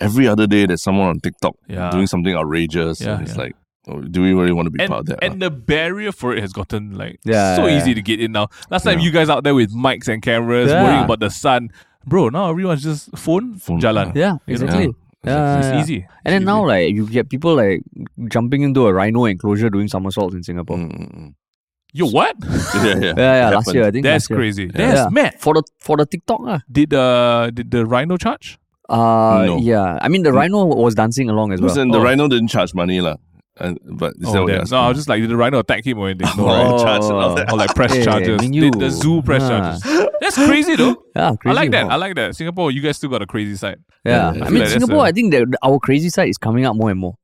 every 0.00 0.26
other 0.26 0.46
day 0.46 0.66
there's 0.66 0.82
someone 0.82 1.08
on 1.08 1.20
TikTok 1.20 1.54
Yeah. 1.68 1.90
doing 1.90 2.06
something 2.06 2.34
outrageous. 2.34 3.00
Yeah, 3.00 3.14
and 3.14 3.22
it's 3.22 3.36
yeah. 3.36 3.42
like, 3.42 3.56
oh, 3.88 4.00
do 4.00 4.22
we 4.22 4.32
really 4.32 4.52
want 4.52 4.66
to 4.66 4.70
be 4.70 4.80
and, 4.82 4.88
part 4.90 5.00
of 5.00 5.06
that? 5.06 5.22
and 5.22 5.40
the 5.40 5.50
barrier 5.50 6.10
for 6.12 6.34
it 6.34 6.40
has 6.40 6.52
gotten 6.52 6.94
like 6.96 7.20
Yeah, 7.24 7.56
so 7.56 7.66
yeah, 7.66 7.78
easy 7.78 7.94
to 7.94 8.02
get 8.02 8.20
in 8.20 8.32
now. 8.32 8.48
Last 8.70 8.82
time 8.84 8.98
Yeah. 8.98 9.04
you 9.04 9.10
guys 9.12 9.28
out 9.28 9.44
there 9.44 9.54
with 9.54 9.72
mics 9.74 10.08
and 10.08 10.20
cameras, 10.22 10.70
Yeah. 10.70 10.82
worrying 10.84 11.04
about 11.04 11.20
the 11.20 11.30
sun, 11.30 11.68
bro. 12.06 12.28
Now 12.30 12.50
everyone's 12.50 12.82
just 12.82 13.16
phone, 13.16 13.54
Phone, 13.58 13.80
jalan. 13.80 14.14
Yeah, 14.16 14.38
You 14.46 14.54
exactly. 14.54 14.94
Yeah, 15.24 15.58
it's 15.58 15.66
yeah. 15.66 15.80
easy. 15.80 16.06
And 16.24 16.32
then 16.32 16.42
It's 16.42 16.46
now, 16.46 16.66
like, 16.66 16.94
you 16.94 17.06
get 17.06 17.28
people 17.28 17.54
like 17.54 17.82
jumping 18.28 18.62
into 18.62 18.86
a 18.86 18.92
rhino 18.92 19.26
enclosure 19.26 19.68
doing 19.68 19.86
somersaults 19.86 20.34
in 20.34 20.42
Singapore. 20.42 20.78
Mm, 20.78 20.90
mm, 20.90 21.14
mm. 21.14 21.34
Yo, 21.92 22.06
what? 22.10 22.36
yeah, 22.74 22.84
yeah. 22.84 22.94
Yeah, 23.00 23.14
yeah, 23.16 23.50
last 23.50 23.72
year 23.74 23.84
I 23.86 23.90
think. 23.90 24.04
That's 24.04 24.28
year. 24.30 24.36
crazy. 24.38 24.64
Yeah. 24.64 24.92
That's 24.94 25.10
mad. 25.12 25.40
For 25.40 25.54
the 25.54 25.62
for 25.78 25.96
the 25.96 26.06
TikTok, 26.06 26.40
uh, 26.46 26.58
Did 26.70 26.94
uh 26.94 27.50
did 27.50 27.70
the 27.70 27.86
rhino 27.86 28.16
charge? 28.16 28.58
uh 28.88 29.44
No. 29.46 29.58
yeah. 29.58 29.98
I 30.02 30.08
mean 30.08 30.22
the 30.22 30.32
rhino 30.32 30.64
was 30.66 30.94
dancing 30.94 31.28
along 31.30 31.52
as 31.52 31.60
well. 31.60 31.68
Listen, 31.68 31.88
the 31.90 31.98
Oh. 31.98 32.02
rhino 32.02 32.28
didn't 32.28 32.48
charge 32.48 32.74
money, 32.74 33.00
lah. 33.00 33.16
And 33.58 33.78
but 33.84 34.14
is 34.16 34.20
that 34.20 34.28
Oh, 34.28 34.42
what 34.42 34.48
you're 34.48 34.56
damn. 34.56 34.62
asking? 34.62 34.76
no, 34.78 34.82
I 34.82 34.88
was 34.88 34.96
just 34.96 35.08
like, 35.08 35.20
did 35.20 35.28
the 35.30 35.36
rhino 35.36 35.58
attack 35.58 35.84
him 35.86 35.98
or 35.98 36.08
anything? 36.08 36.28
No, 36.38 36.48
Oh, 36.48 36.48
right? 36.48 36.82
charge 36.84 37.02
and 37.04 37.12
all 37.12 37.34
that. 37.34 37.52
Or 37.52 37.58
like 37.58 37.74
press 37.74 37.92
Hey, 37.96 38.04
charges. 38.04 38.40
mean 38.40 38.52
Did 38.52 38.74
you. 38.74 38.80
the 38.80 38.90
zoo 38.90 39.20
press 39.22 39.42
Ah. 39.44 39.48
charges? 39.78 40.08
That's 40.20 40.36
crazy 40.36 40.76
though. 40.76 40.96
Yeah, 41.14 41.34
crazy 41.36 41.50
I 41.58 41.60
like 41.60 41.70
that. 41.72 41.86
wow. 41.86 41.92
I 41.92 41.96
like 41.96 42.14
that. 42.16 42.36
Singapore, 42.36 42.70
you 42.70 42.80
guys 42.80 42.96
still 42.96 43.10
got 43.10 43.20
a 43.22 43.26
crazy 43.26 43.56
side. 43.56 43.78
Yeah, 44.04 44.32
Yeah, 44.32 44.44
I 44.44 44.46
I 44.46 44.50
mean 44.50 44.60
like 44.60 44.68
Singapore. 44.70 45.04
a- 45.04 45.08
I 45.08 45.12
think 45.12 45.32
that 45.32 45.44
our 45.62 45.78
crazy 45.78 46.08
side 46.08 46.28
is 46.28 46.38
coming 46.38 46.64
up 46.64 46.74
more 46.76 46.90
and 46.90 46.98
more. 46.98 47.14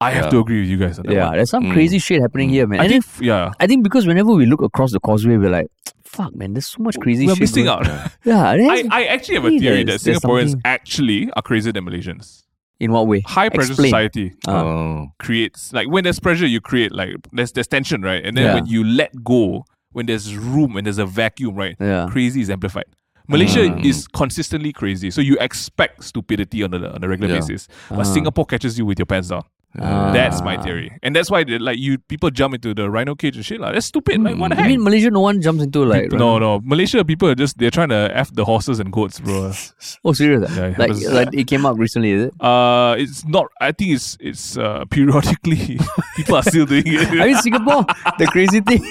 I 0.00 0.10
have 0.12 0.24
Yeah. 0.26 0.30
to 0.30 0.38
agree 0.38 0.60
with 0.60 0.68
you 0.68 0.76
guys 0.76 0.98
on 0.98 1.06
that 1.06 1.12
Yeah, 1.14 1.26
one. 1.26 1.34
there's 1.36 1.50
some 1.50 1.64
Mm. 1.64 1.72
crazy 1.72 1.98
shit 1.98 2.20
happening 2.20 2.50
here, 2.50 2.66
man. 2.68 2.80
I 2.80 2.84
And 2.84 2.92
think, 2.92 3.04
then, 3.16 3.24
yeah. 3.26 3.52
I 3.58 3.66
think 3.66 3.82
because 3.82 4.06
whenever 4.06 4.32
we 4.32 4.46
look 4.46 4.62
across 4.62 4.92
the 4.92 5.00
causeway, 5.00 5.36
we're 5.36 5.50
like, 5.50 5.66
fuck, 6.04 6.34
man, 6.36 6.52
there's 6.54 6.66
so 6.66 6.82
much 6.82 6.96
crazy 7.00 7.26
We're 7.26 7.34
shit. 7.34 7.40
missing 7.40 7.64
going- 7.64 7.86
out. 7.86 8.10
Yeah, 8.24 8.42
I, 8.48 8.84
I 8.90 9.04
actually 9.06 9.34
have 9.36 9.44
a 9.46 9.50
theory 9.58 9.78
that 9.78 9.86
there's- 9.86 10.02
there's 10.04 10.18
Singaporeans 10.20 10.50
something- 10.50 10.62
actually 10.64 11.30
are 11.34 11.42
crazier 11.42 11.72
than 11.72 11.84
Malaysians. 11.84 12.44
in 12.80 12.92
what 12.92 13.08
way? 13.08 13.20
High 13.26 13.48
pressure 13.48 13.72
Explain. 13.72 13.88
society 13.90 14.32
Uh, 14.46 14.52
Oh. 14.52 15.06
creates 15.18 15.72
like 15.72 15.88
when 15.90 16.04
there's 16.04 16.20
pressure, 16.20 16.46
you 16.46 16.60
create 16.60 16.92
like 16.92 17.10
there's 17.32 17.50
there's 17.50 17.66
tension, 17.66 18.02
right? 18.02 18.24
And 18.24 18.36
then 18.36 18.44
Yeah. 18.44 18.54
when 18.54 18.66
you 18.66 18.84
let 18.84 19.24
go, 19.24 19.64
when 19.90 20.06
there's 20.06 20.36
room 20.36 20.76
and 20.76 20.86
there's 20.86 20.98
a 20.98 21.04
vacuum, 21.06 21.56
right? 21.56 21.74
Yeah. 21.80 22.06
Crazy 22.08 22.40
is 22.40 22.50
amplified. 22.50 22.84
Malaysia 23.26 23.62
Mm. 23.68 23.84
is 23.84 24.06
consistently 24.06 24.72
crazy, 24.72 25.10
so 25.10 25.20
you 25.20 25.36
expect 25.40 26.04
stupidity 26.04 26.62
on 26.62 26.72
a 26.72 26.78
on 26.94 27.02
a 27.02 27.08
regular 27.08 27.34
Yeah. 27.34 27.40
basis. 27.40 27.66
But 27.90 27.98
Ah. 27.98 28.02
Singapore 28.04 28.46
catches 28.46 28.78
you 28.78 28.86
with 28.86 29.00
your 29.00 29.06
pants 29.06 29.28
down. 29.28 29.42
Ah. 29.78 30.12
That's 30.12 30.40
my 30.42 30.56
theory, 30.56 30.90
and 31.02 31.14
that's 31.14 31.30
why 31.30 31.44
they- 31.44 31.58
like 31.58 31.78
you 31.78 31.98
people 31.98 32.30
jump 32.30 32.54
into 32.54 32.72
the 32.74 32.88
rhino 32.90 33.14
cage 33.14 33.36
and 33.36 33.44
shit. 33.44 33.60
Like 33.60 33.74
that's 33.74 33.86
stupid. 33.86 34.22
Like 34.22 34.38
what 34.38 34.48
the 34.48 34.56
heck? 34.56 34.66
mean 34.66 34.82
Malaysia? 34.82 35.10
No 35.10 35.20
one 35.20 35.42
jumps 35.42 35.62
into 35.62 35.84
like 35.84 36.10
no, 36.10 36.38
no. 36.38 36.60
Malaysia 36.64 37.04
people 37.04 37.28
are 37.28 37.34
just 37.34 37.58
they're 37.58 37.70
trying 37.70 37.90
to 37.90 38.10
f 38.16 38.32
the 38.32 38.44
horses 38.46 38.80
and 38.80 38.90
goats, 38.90 39.20
bro. 39.20 39.52
Oh, 40.04 40.12
serious? 40.14 40.48
ah? 40.48 40.54
Yeah, 40.56 40.66
it 40.72 40.78
like, 40.78 40.92
like 41.12 41.28
it 41.36 41.46
came 41.46 41.66
up 41.66 41.76
recently, 41.78 42.12
is 42.12 42.22
it? 42.28 42.34
Uh, 42.40 42.96
it's 42.98 43.24
not. 43.26 43.46
I 43.60 43.72
think 43.72 43.92
it's 43.92 44.16
it's 44.20 44.56
uh, 44.56 44.84
periodically 44.90 45.78
people 46.16 46.36
are 46.36 46.42
still 46.42 46.64
doing 46.64 46.84
it. 46.86 47.06
I 47.20 47.26
mean, 47.26 47.36
Singapore, 47.36 47.84
the 48.18 48.26
crazy 48.26 48.60
thing. 48.60 48.80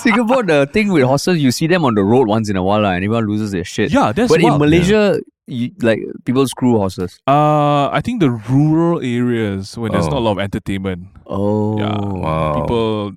Singapore, 0.00 0.42
the 0.42 0.68
thing 0.72 0.92
with 0.92 1.04
horses, 1.04 1.38
you 1.42 1.50
see 1.50 1.66
them 1.66 1.84
on 1.84 1.94
the 1.94 2.04
road 2.04 2.28
once 2.28 2.48
in 2.50 2.56
a 2.56 2.62
while, 2.62 2.84
and 2.84 2.96
everyone 3.04 3.26
loses 3.26 3.50
their 3.52 3.64
shit. 3.64 3.90
yeah, 3.90 4.12
that's 4.12 4.30
but 4.30 4.40
in. 4.40 4.58
Malaysia, 4.58 5.18
you, 5.46 5.70
like 5.80 6.00
people 6.24 6.46
screw 6.48 6.76
horses. 6.76 7.20
Uh, 7.26 7.88
I 7.90 8.00
think 8.02 8.20
the 8.20 8.30
rural 8.30 9.00
areas 9.00 9.76
when 9.78 9.92
there's 9.92 10.06
Oh. 10.06 10.10
not 10.10 10.18
a 10.18 10.20
lot 10.20 10.32
of 10.32 10.38
entertainment, 10.40 11.06
Oh, 11.26 11.78
Yeah. 11.78 11.98
Wow. 11.98 12.52
people 12.60 13.12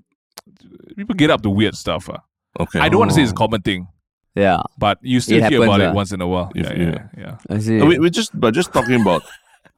people 0.95 1.15
get 1.15 1.29
up 1.31 1.41
to 1.43 1.49
weird 1.49 1.75
stuff. 1.75 2.09
Uh. 2.09 2.17
okay. 2.59 2.79
I 2.79 2.89
don't 2.89 2.99
want 2.99 3.11
to 3.11 3.15
say 3.15 3.21
it's 3.23 3.31
a 3.31 3.35
Oh. 3.35 3.37
common 3.45 3.61
thing, 3.61 3.87
yeah. 4.35 4.61
but 4.77 4.97
you 5.01 5.19
still 5.21 5.37
It 5.37 5.49
hear 5.49 5.61
happens, 5.61 5.63
about 5.63 5.81
ah. 5.81 5.89
it 5.91 5.95
once 5.95 6.11
in 6.11 6.21
a 6.21 6.27
while. 6.27 6.51
If 6.55 6.65
Yeah, 6.65 6.73
you- 6.75 6.91
yeah, 6.91 7.03
yeah. 7.17 7.35
I 7.49 7.59
see. 7.59 7.81
Uh, 7.81 7.85
we, 7.85 7.99
we 7.99 8.09
just 8.09 8.31
but 8.39 8.53
just 8.53 8.73
talking 8.73 9.01
about 9.01 9.23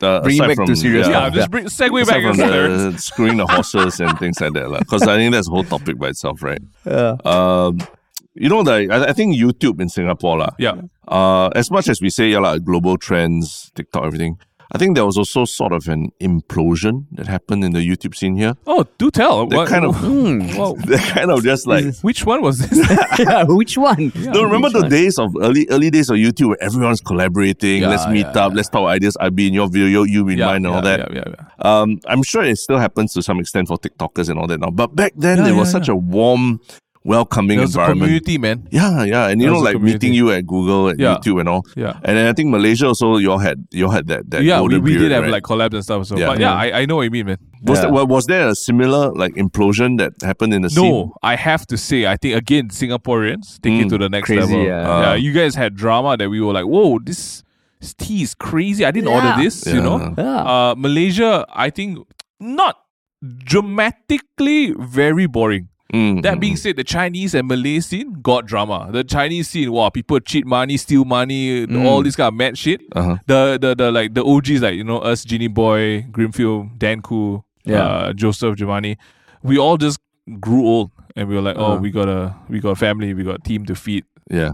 uh, 0.02 0.20
Bring 0.24 0.36
it 0.36 0.40
aside 0.40 0.48
back 0.48 0.56
from 0.56 0.66
to 0.68 0.76
serious 0.76 1.08
Yeah, 1.08 1.30
stuff. 1.30 1.34
just 1.36 1.52
bring, 1.52 1.66
segue 1.66 2.02
aside 2.02 2.24
back. 2.24 2.36
from 2.36 2.40
into 2.42 2.92
the 2.92 2.98
screwing 2.98 3.38
the 3.38 3.46
horses 3.46 4.00
and 4.00 4.18
things 4.18 4.42
like 4.42 4.54
that, 4.54 4.68
because 4.80 5.04
I 5.04 5.16
think 5.18 5.32
that's 5.34 5.48
a 5.48 5.52
whole 5.52 5.64
topic 5.64 6.00
by 6.00 6.08
itself, 6.10 6.42
right? 6.42 6.62
Yeah. 6.88 7.18
Um, 7.24 7.78
you 8.36 8.50
know, 8.50 8.60
like 8.60 8.90
I, 8.90 9.06
I 9.10 9.14
think 9.14 9.36
YouTube 9.36 9.80
in 9.82 9.90
Singapore, 9.90 10.38
lah. 10.40 10.50
Yeah, 10.58 10.82
Uh, 11.08 11.50
as 11.56 11.70
much 11.72 11.88
as 11.90 12.02
we 12.02 12.10
say, 12.10 12.30
yeah, 12.30 12.40
like 12.40 12.64
global 12.64 12.98
trends, 12.98 13.72
TikTok, 13.76 14.04
everything. 14.06 14.38
I 14.74 14.78
think 14.78 14.96
there 14.96 15.06
was 15.06 15.18
also 15.18 15.44
sort 15.44 15.74
of 15.74 15.90
an 15.90 16.12
implosion 16.22 17.04
that 17.12 17.28
happened 17.28 17.66
in 17.66 17.74
the 17.74 17.80
YouTube 17.84 18.16
scene 18.16 18.38
here. 18.38 18.54
Oh, 18.66 18.86
do 18.98 19.12
tell. 19.12 19.46
They're 19.46 19.60
What- 19.60 19.68
kind 19.68 19.84
of- 19.84 19.98
Hmm. 19.98 20.48
Whoa. 20.56 20.78
They're 20.88 20.98
kind 21.12 21.30
of 21.30 21.44
just 21.44 21.68
like 21.68 21.94
Which 22.08 22.26
one 22.26 22.42
was 22.42 22.60
this? 22.60 22.80
yeah, 23.20 23.44
which 23.44 23.78
one? 23.78 24.14
no, 24.16 24.44
remember 24.44 24.70
the 24.70 24.82
one? 24.88 24.90
days 24.90 25.20
of 25.20 25.36
early 25.42 25.68
early 25.70 25.90
days 25.92 26.10
of 26.10 26.16
YouTube 26.16 26.48
where 26.56 26.64
everyone's 26.64 27.02
collaborating. 27.02 27.82
Yeah, 27.82 27.90
let's 27.90 28.08
meet 28.08 28.28
yeah, 28.34 28.46
up. 28.48 28.54
Let's 28.56 28.70
talk 28.70 28.88
ideas. 28.88 29.18
I 29.20 29.28
be 29.28 29.48
in 29.48 29.54
your 29.54 29.68
video, 29.68 30.04
you 30.04 30.24
in 30.30 30.40
mine, 30.40 30.64
and 30.64 30.68
all 30.68 30.82
that. 30.82 31.00
Yeah, 31.12 31.20
yeah, 31.20 31.36
yeah. 31.36 31.46
Um, 31.60 32.00
I'm 32.08 32.24
sure 32.24 32.44
it 32.44 32.56
still 32.58 32.80
happens 32.80 33.12
to 33.16 33.22
some 33.22 33.42
extent 33.44 33.68
for 33.68 33.78
TikTokers 33.78 34.30
and 34.30 34.40
all 34.40 34.48
that 34.48 34.62
now. 34.62 34.72
But 34.72 34.96
back 34.96 35.12
then, 35.20 35.40
Yeah, 35.40 35.52
there 35.52 35.56
was 35.56 35.68
yeah, 35.68 35.80
such 35.84 35.90
a 35.90 35.96
warm, 36.00 36.62
welcoming 37.04 37.58
There 37.58 37.66
was 37.66 37.76
a 37.76 37.80
environment. 37.80 38.02
community, 38.08 38.38
man. 38.38 38.68
Yeah, 38.72 39.04
yeah, 39.04 39.28
and 39.30 39.42
you 39.42 39.48
There 39.48 39.56
know, 39.56 39.62
was 39.62 39.70
a 39.70 39.74
like 39.74 39.82
meeting 39.82 40.14
you 40.14 40.32
at 40.32 40.46
Google 40.46 40.90
and 40.90 41.00
Yeah. 41.00 41.16
YouTube 41.18 41.40
and 41.40 41.50
all. 41.50 41.66
Yeah. 41.76 41.94
And 42.04 42.16
then 42.18 42.28
I 42.28 42.34
think 42.34 42.50
Malaysia 42.50 42.88
also, 42.88 43.18
you 43.18 43.32
all 43.32 43.40
had 43.40 43.66
you 43.72 43.86
all 43.86 43.92
had 43.92 44.06
that 44.08 44.30
that 44.30 44.44
yeah, 44.44 44.58
we, 44.62 44.70
golden 44.70 44.84
we 44.84 44.92
did 44.92 44.98
period, 45.00 45.12
have 45.14 45.24
right? 45.24 45.32
like 45.32 45.44
collabs 45.44 45.74
and 45.74 45.84
stuff. 45.84 46.06
So, 46.06 46.18
Yeah. 46.18 46.28
but 46.28 46.40
yeah, 46.40 46.54
I, 46.54 46.82
I 46.82 46.86
know 46.86 46.98
what 46.98 47.04
you 47.04 47.12
mean, 47.12 47.26
man. 47.26 47.38
was 47.64 47.80
Yeah. 47.80 47.90
there, 47.92 48.06
was 48.06 48.26
there 48.28 48.48
a 48.50 48.56
similar 48.56 49.12
like 49.14 49.34
implosion 49.36 49.98
that 49.98 50.14
happened 50.22 50.54
in 50.54 50.62
the 50.62 50.70
scene? 50.70 50.84
No, 50.92 51.14
I 51.24 51.36
have 51.36 51.66
to 51.68 51.78
say, 51.78 52.06
I 52.06 52.18
think 52.18 52.36
again, 52.38 52.70
Singaporeans 52.70 53.60
take 53.62 53.82
it 53.82 53.86
Mm, 53.88 53.90
to 53.90 53.98
the 53.98 54.10
next 54.10 54.28
crazy, 54.28 54.42
level. 54.42 54.64
yeah. 54.66 55.02
yeah, 55.02 55.16
you 55.16 55.32
guys 55.34 55.56
had 55.56 55.76
drama 55.76 56.18
that 56.18 56.30
we 56.30 56.40
were 56.40 56.54
like, 56.54 56.66
whoa, 56.66 57.00
this, 57.00 57.42
this 57.82 57.94
tea 57.96 58.22
is 58.22 58.36
crazy. 58.36 58.86
I 58.86 58.92
didn't 58.92 59.10
Yeah. 59.10 59.16
order 59.18 59.34
this, 59.42 59.66
you 59.66 59.82
know. 59.82 60.14
Yeah. 60.18 60.42
Uh, 60.54 60.76
Malaysia, 60.78 61.46
I 61.50 61.72
think, 61.72 61.98
not 62.40 62.78
dramatically 63.62 64.74
very 64.80 65.26
boring. 65.28 65.68
Mm, 65.94 66.22
That 66.24 66.38
mm, 66.38 66.40
being 66.40 66.56
said, 66.56 66.78
the 66.78 66.84
Chinese 66.84 67.36
and 67.36 67.48
Malay 67.48 67.80
scene 67.82 68.14
got 68.22 68.46
drama. 68.46 68.90
The 68.92 69.04
Chinese 69.04 69.50
scene, 69.50 69.72
wow, 69.72 69.90
people 69.90 70.20
cheat 70.22 70.46
money, 70.46 70.78
steal 70.78 71.04
money, 71.06 71.66
all 71.86 72.02
this 72.02 72.16
kind 72.16 72.30
of 72.30 72.34
mad 72.36 72.58
shit. 72.58 72.82
Uh-huh. 72.96 73.18
The 73.28 73.58
the 73.62 73.76
the 73.76 73.92
like 73.92 74.14
the 74.14 74.24
OGs 74.24 74.62
like 74.62 74.76
you 74.76 74.84
know 74.86 75.00
us, 75.00 75.26
Jinnyboy, 75.26 76.12
Grimfield, 76.12 76.78
Dan 76.78 77.02
Khoo, 77.02 77.44
Yeah. 77.66 77.84
uh, 77.84 78.14
Joseph 78.14 78.56
Giovanni, 78.56 78.98
we 79.44 79.58
all 79.58 79.78
just 79.78 80.00
grew 80.40 80.66
old 80.66 80.92
and 81.16 81.28
we 81.28 81.36
were 81.36 81.42
like, 81.42 81.58
oh, 81.58 81.74
Uh. 81.74 81.78
we 81.80 81.92
got 81.92 82.08
a 82.08 82.36
we 82.48 82.60
got 82.62 82.72
a 82.72 82.76
family, 82.76 83.14
we 83.14 83.24
got 83.24 83.36
a 83.40 83.44
team 83.44 83.66
to 83.66 83.76
feed. 83.76 84.06
yeah. 84.30 84.52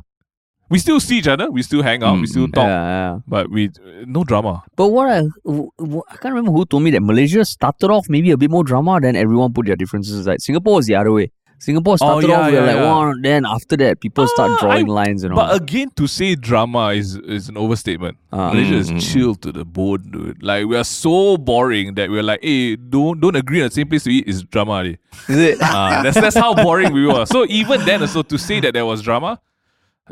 We 0.69 0.79
still 0.79 0.99
see 0.99 1.19
each 1.19 1.27
other, 1.27 1.49
we 1.49 1.61
still 1.63 1.81
hang 1.81 2.03
out, 2.03 2.15
we 2.19 2.23
Mm, 2.23 2.27
still 2.27 2.47
mm. 2.47 2.53
talk, 2.53 2.67
yeah, 2.67 2.87
yeah. 3.13 3.19
but 3.27 3.49
we 3.49 3.69
no 4.05 4.23
drama. 4.25 4.63
But 4.75 4.87
what 4.89 5.07
I 5.09 5.19
I 5.19 6.15
can't 6.17 6.33
remember 6.35 6.51
who 6.51 6.65
told 6.65 6.83
me 6.83 6.91
that 6.91 7.01
Malaysia 7.01 7.45
started 7.45 7.89
off 7.89 8.09
maybe 8.09 8.31
a 8.31 8.37
bit 8.37 8.51
more 8.51 8.63
drama, 8.63 8.99
then 8.99 9.15
everyone 9.15 9.53
put 9.53 9.65
their 9.67 9.75
differences 9.77 10.19
aside. 10.19 10.41
Singapore 10.41 10.75
was 10.75 10.85
the 10.87 10.95
other 10.95 11.11
way. 11.11 11.31
Singapore 11.59 11.97
started 11.97 12.29
Oh, 12.29 12.33
yeah, 12.33 12.39
off 12.39 12.53
yeah, 12.53 12.59
like 12.69 12.75
yeah. 12.75 12.93
one, 12.95 13.21
then 13.23 13.43
after 13.45 13.75
that 13.77 13.99
people 13.99 14.27
start 14.27 14.51
Ah, 14.51 14.57
drawing 14.59 14.89
I- 14.91 14.93
lines 14.93 15.23
and 15.23 15.33
all. 15.33 15.39
But 15.39 15.55
again, 15.59 15.89
to 15.95 16.05
say 16.05 16.35
drama 16.35 16.89
is 16.93 17.15
is 17.37 17.49
an 17.49 17.57
overstatement. 17.57 18.17
Ah. 18.31 18.51
Malaysia 18.51 18.75
Mm, 18.75 18.97
is 18.99 19.07
chill 19.07 19.33
to 19.45 19.51
the 19.51 19.65
bone, 19.65 20.03
dude. 20.11 20.43
Like 20.43 20.67
we 20.67 20.75
are 20.77 20.83
so 20.83 21.37
boring 21.37 21.95
that 21.95 22.11
we're 22.11 22.21
like, 22.21 22.43
hey, 22.43 22.75
don't 22.75 23.19
don't 23.23 23.35
agree 23.35 23.61
on 23.63 23.69
the 23.69 23.75
same 23.79 23.87
place 23.87 24.03
to 24.03 24.11
eat 24.11 24.27
is 24.27 24.43
drama. 24.43 24.83
Is 24.83 25.39
it? 25.49 25.57
Ah, 25.63 26.01
that's 26.03 26.19
that's 26.19 26.37
how 26.37 26.53
boring 26.53 26.93
we 26.93 27.07
were. 27.07 27.25
So 27.25 27.45
even 27.49 27.85
then, 27.89 28.05
so 28.07 28.21
to 28.21 28.37
say 28.37 28.59
that 28.59 28.73
there 28.77 28.85
was 28.85 29.01
drama, 29.01 29.39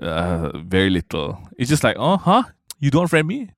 uh, 0.01 0.51
very 0.65 0.89
little. 0.89 1.39
It's 1.57 1.69
just 1.69 1.83
like, 1.83 1.95
oh, 1.99 2.17
huh? 2.17 2.43
You 2.79 2.91
don't 2.91 3.07
friend 3.07 3.27
me? 3.27 3.49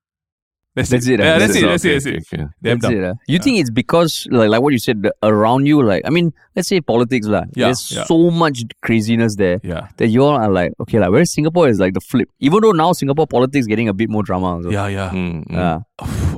That's, 0.76 0.90
That's 0.92 1.08
it, 1.08 1.20
Yeah, 1.20 1.34
uh, 1.34 1.40
that's, 1.40 1.54
that's 1.54 1.56
it. 1.56 1.64
it. 1.64 1.68
That's 1.70 1.86
it. 1.86 1.90
Okay, 1.90 1.94
That's 1.94 2.06
it. 2.06 2.10
okay, 2.10 2.44
okay. 2.44 2.52
Damn 2.62 2.78
That's 2.80 2.82
dumb. 2.94 3.04
it, 3.04 3.10
uh. 3.10 3.14
You 3.28 3.40
think 3.40 3.58
it's 3.58 3.72
because 3.72 4.28
like 4.30 4.50
like 4.50 4.62
what 4.62 4.74
you 4.74 4.78
said 4.78 5.10
around 5.24 5.66
you, 5.66 5.82
like 5.82 6.04
I 6.06 6.12
mean, 6.12 6.34
let's 6.56 6.68
say 6.68 6.82
politics 6.82 7.26
lah. 7.26 7.46
Yeah, 7.56 7.66
There's 7.74 7.92
yeah. 7.92 8.04
so 8.04 8.30
much 8.30 8.62
craziness 8.84 9.38
there 9.38 9.60
Yeah. 9.64 9.88
that 9.98 10.10
you 10.10 10.24
all 10.24 10.36
are 10.38 10.52
like, 10.52 10.74
okay, 10.82 11.00
like 11.00 11.10
whereas 11.10 11.34
Singapore 11.34 11.68
is 11.68 11.80
like 11.80 11.96
the 11.96 12.00
flip. 12.00 12.30
Even 12.40 12.62
though 12.62 12.74
now 12.74 12.94
Singapore 12.94 13.26
politics 13.26 13.66
getting 13.66 13.88
a 13.90 13.94
bit 13.94 14.08
more 14.08 14.22
drama. 14.22 14.54
Also. 14.58 14.70
Yeah, 14.70 14.86
yeah. 14.88 15.10
Mm, 15.10 15.48
mm. 15.48 15.52
Yeah. 15.52 15.80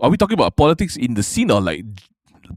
Are 0.01 0.09
we 0.09 0.15
talking 0.15 0.35
about 0.39 0.55
politics 0.55 0.95
in 0.95 1.15
the 1.15 1.23
scene 1.23 1.51
or 1.51 1.59
like 1.59 1.83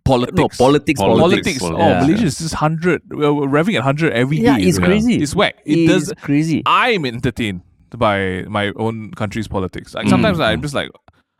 politics? 0.04 0.58
No, 0.60 0.64
politics, 0.64 1.00
Politics, 1.00 1.00
Politics. 1.00 1.58
politics. 1.58 1.62
Oh, 1.62 1.88
Yeah. 1.88 2.00
Malaysia 2.02 2.24
is 2.26 2.38
just 2.38 2.54
hundred. 2.54 3.02
We're, 3.10 3.32
we're 3.32 3.46
revving 3.48 3.76
at 3.76 3.82
hundred 3.82 4.12
every 4.12 4.38
day. 4.38 4.44
Yeah, 4.44 4.58
it's 4.58 4.78
bro. 4.78 4.88
crazy. 4.88 5.16
It's 5.22 5.34
whack. 5.34 5.56
It 5.64 5.78
It 5.78 5.86
does. 5.88 6.02
is 6.08 6.12
crazy. 6.20 6.62
I'm 6.66 7.04
entertained 7.06 7.62
by 7.96 8.44
my 8.48 8.72
own 8.76 9.10
country's 9.12 9.48
politics. 9.48 9.94
Like 9.94 10.08
sometimes 10.08 10.40
I'm 10.40 10.62
just 10.62 10.74
like, 10.74 10.90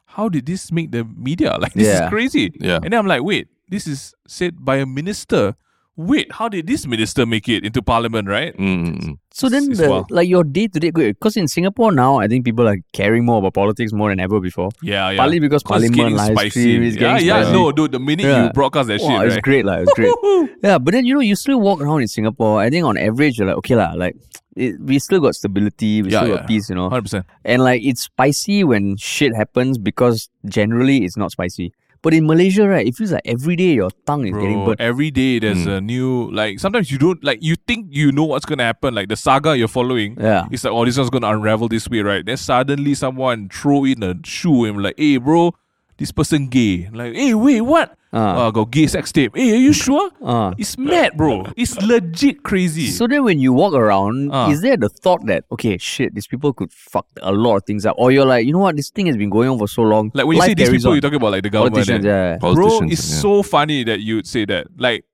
how 0.06 0.28
did 0.28 0.46
this 0.46 0.70
make 0.72 0.92
the 0.92 1.04
media? 1.04 1.56
Like 1.60 1.72
this 1.74 1.86
Yeah. 1.86 2.04
is 2.04 2.08
crazy. 2.10 2.52
Yeah. 2.60 2.76
And 2.82 2.92
then 2.92 2.98
I'm 3.00 3.06
like, 3.06 3.22
wait, 3.22 3.48
this 3.68 3.86
is 3.86 4.14
said 4.28 4.64
by 4.64 4.76
a 4.76 4.86
minister. 4.86 5.54
Wait, 5.96 6.32
how 6.32 6.48
did 6.48 6.66
this 6.66 6.86
minister 6.86 7.26
make 7.26 7.48
it 7.48 7.64
into 7.64 7.82
parliament? 7.82 8.28
Right? 8.28 8.56
Mm, 8.56 8.86
mm, 8.86 9.00
mm. 9.04 9.18
So 9.34 9.48
then, 9.48 9.70
the, 9.72 9.88
wild. 9.88 10.10
like 10.10 10.28
your 10.28 10.44
day 10.44 10.68
to 10.68 10.78
day, 10.78 10.90
because 10.90 11.36
in 11.36 11.48
Singapore 11.48 11.90
now, 11.92 12.18
I 12.18 12.28
think 12.28 12.44
people 12.44 12.68
are 12.68 12.76
caring 12.92 13.24
more 13.24 13.38
about 13.38 13.54
politics 13.54 13.92
more 13.92 14.10
than 14.10 14.20
ever 14.20 14.40
before. 14.40 14.70
Yeah, 14.82 15.10
yeah. 15.10 15.16
Partly 15.18 15.38
because 15.40 15.62
Parliament 15.62 16.12
live 16.14 16.38
stream 16.50 16.82
is 16.82 16.96
Yeah, 16.96 17.18
yeah. 17.18 17.42
spicy. 17.42 17.52
No, 17.52 17.72
dude. 17.72 17.92
The 17.92 17.98
minute 17.98 18.24
Yeah. 18.26 18.44
you 18.44 18.50
broadcast 18.52 18.88
that 18.88 19.00
Wow, 19.00 19.08
shit, 19.20 19.26
it's 19.26 19.34
right? 19.36 19.42
great, 19.42 19.64
like 19.64 19.80
it's 19.88 19.94
great. 19.94 20.14
yeah, 20.62 20.78
but 20.78 20.92
then 20.92 21.06
you 21.06 21.14
know 21.14 21.20
you 21.20 21.34
still 21.36 21.60
walk 21.60 21.80
around 21.80 22.02
in 22.02 22.08
Singapore. 22.08 22.60
I 22.60 22.68
think 22.70 22.84
on 22.84 22.96
average 22.98 23.38
you're 23.38 23.46
like 23.46 23.56
okay 23.58 23.74
lah, 23.76 23.92
like 23.96 24.16
it, 24.54 24.78
we 24.80 24.98
still 24.98 25.20
got 25.20 25.34
stability, 25.34 26.02
we 26.02 26.10
Yeah, 26.10 26.18
still 26.20 26.30
yeah. 26.30 26.36
got 26.36 26.46
peace, 26.46 26.68
you 26.68 26.74
know. 26.74 26.90
Hundred 26.90 27.02
percent. 27.02 27.26
And 27.44 27.62
like 27.64 27.82
it's 27.82 28.02
spicy 28.02 28.64
when 28.64 28.96
shit 28.98 29.34
happens 29.34 29.78
because 29.78 30.28
generally 30.44 31.04
it's 31.04 31.16
not 31.16 31.30
spicy. 31.32 31.72
But 32.02 32.14
in 32.14 32.26
Malaysia, 32.26 32.66
right, 32.68 32.84
it 32.86 32.96
feels 32.96 33.12
like 33.12 33.22
every 33.24 33.54
day 33.54 33.74
your 33.74 33.90
tongue 34.06 34.26
is 34.26 34.34
getting 34.34 34.64
burnt. 34.64 34.80
every 34.80 35.10
day 35.12 35.38
there's 35.38 35.64
Mm. 35.66 35.76
a 35.76 35.80
new 35.80 36.30
like 36.32 36.58
sometimes 36.58 36.90
you 36.90 36.98
don't 36.98 37.22
like 37.22 37.38
you 37.42 37.54
think 37.68 37.86
you 37.90 38.10
know 38.10 38.24
what's 38.24 38.44
gonna 38.44 38.64
happen 38.64 38.92
like 38.94 39.08
the 39.08 39.14
saga 39.16 39.56
you're 39.56 39.68
following 39.68 40.16
Yeah. 40.18 40.46
it's 40.50 40.64
like 40.64 40.72
oh 40.72 40.84
this 40.84 40.98
one's 40.98 41.10
gonna 41.10 41.28
unravel 41.30 41.68
this 41.68 41.88
way 41.88 42.00
right 42.02 42.26
then 42.26 42.36
suddenly 42.36 42.94
someone 42.94 43.48
throw 43.48 43.84
in 43.84 44.02
a 44.02 44.14
shoe 44.24 44.64
and 44.64 44.82
like 44.82 44.96
hey 44.98 45.18
bro 45.18 45.54
this 46.02 46.10
person 46.10 46.48
gay 46.50 46.90
like 46.92 47.14
hey 47.14 47.32
wait 47.34 47.60
what 47.62 47.94
Ah. 48.12 48.44
uh, 48.44 48.50
got 48.52 48.68
gay 48.74 48.86
sex 48.92 49.08
tape 49.16 49.32
hey 49.38 49.46
are 49.56 49.62
you 49.66 49.72
sure 49.72 50.10
Ah. 50.20 50.52
it's 50.58 50.76
mad 50.76 51.16
bro 51.16 51.46
it's 51.56 51.80
legit 51.80 52.42
crazy 52.48 52.88
So 52.92 53.06
then 53.08 53.22
when 53.24 53.38
you 53.40 53.54
walk 53.56 53.72
around, 53.72 54.28
Ah. 54.36 54.50
is 54.52 54.60
there 54.60 54.76
the 54.76 54.90
thought 55.04 55.24
that 55.32 55.44
okay, 55.54 55.78
shit, 55.80 56.12
these 56.16 56.26
people 56.32 56.52
could 56.52 56.72
fuck 56.72 57.06
a 57.22 57.32
lot 57.32 57.56
of 57.56 57.62
things 57.64 57.86
up? 57.88 57.94
Or 57.96 58.10
you're 58.12 58.26
like, 58.28 58.44
you 58.46 58.52
know 58.52 58.58
what, 58.66 58.76
this 58.76 58.90
thing 58.90 59.06
has 59.08 59.16
been 59.16 59.30
going 59.30 59.48
on 59.48 59.56
for 59.62 59.68
so 59.76 59.80
long. 59.92 60.10
like 60.12 60.26
when 60.28 60.36
you 60.36 60.40
Life 60.44 60.50
say 60.52 60.54
these 60.60 60.68
people 60.76 60.90
on. 60.90 60.96
you're 60.96 61.06
talking 61.08 61.20
about 61.22 61.32
like 61.36 61.44
the 61.48 61.54
government 61.56 61.74
politicians, 61.80 62.04
eh? 62.04 62.08
yeah. 62.12 62.36
bro 62.36 62.52
Politicians, 62.52 62.92
it's 62.92 63.06
yeah. 63.14 63.20
so 63.24 63.32
funny 63.42 63.78
that 63.88 64.00
you'd 64.04 64.26
say 64.34 64.44
that 64.44 64.66
like 64.76 65.06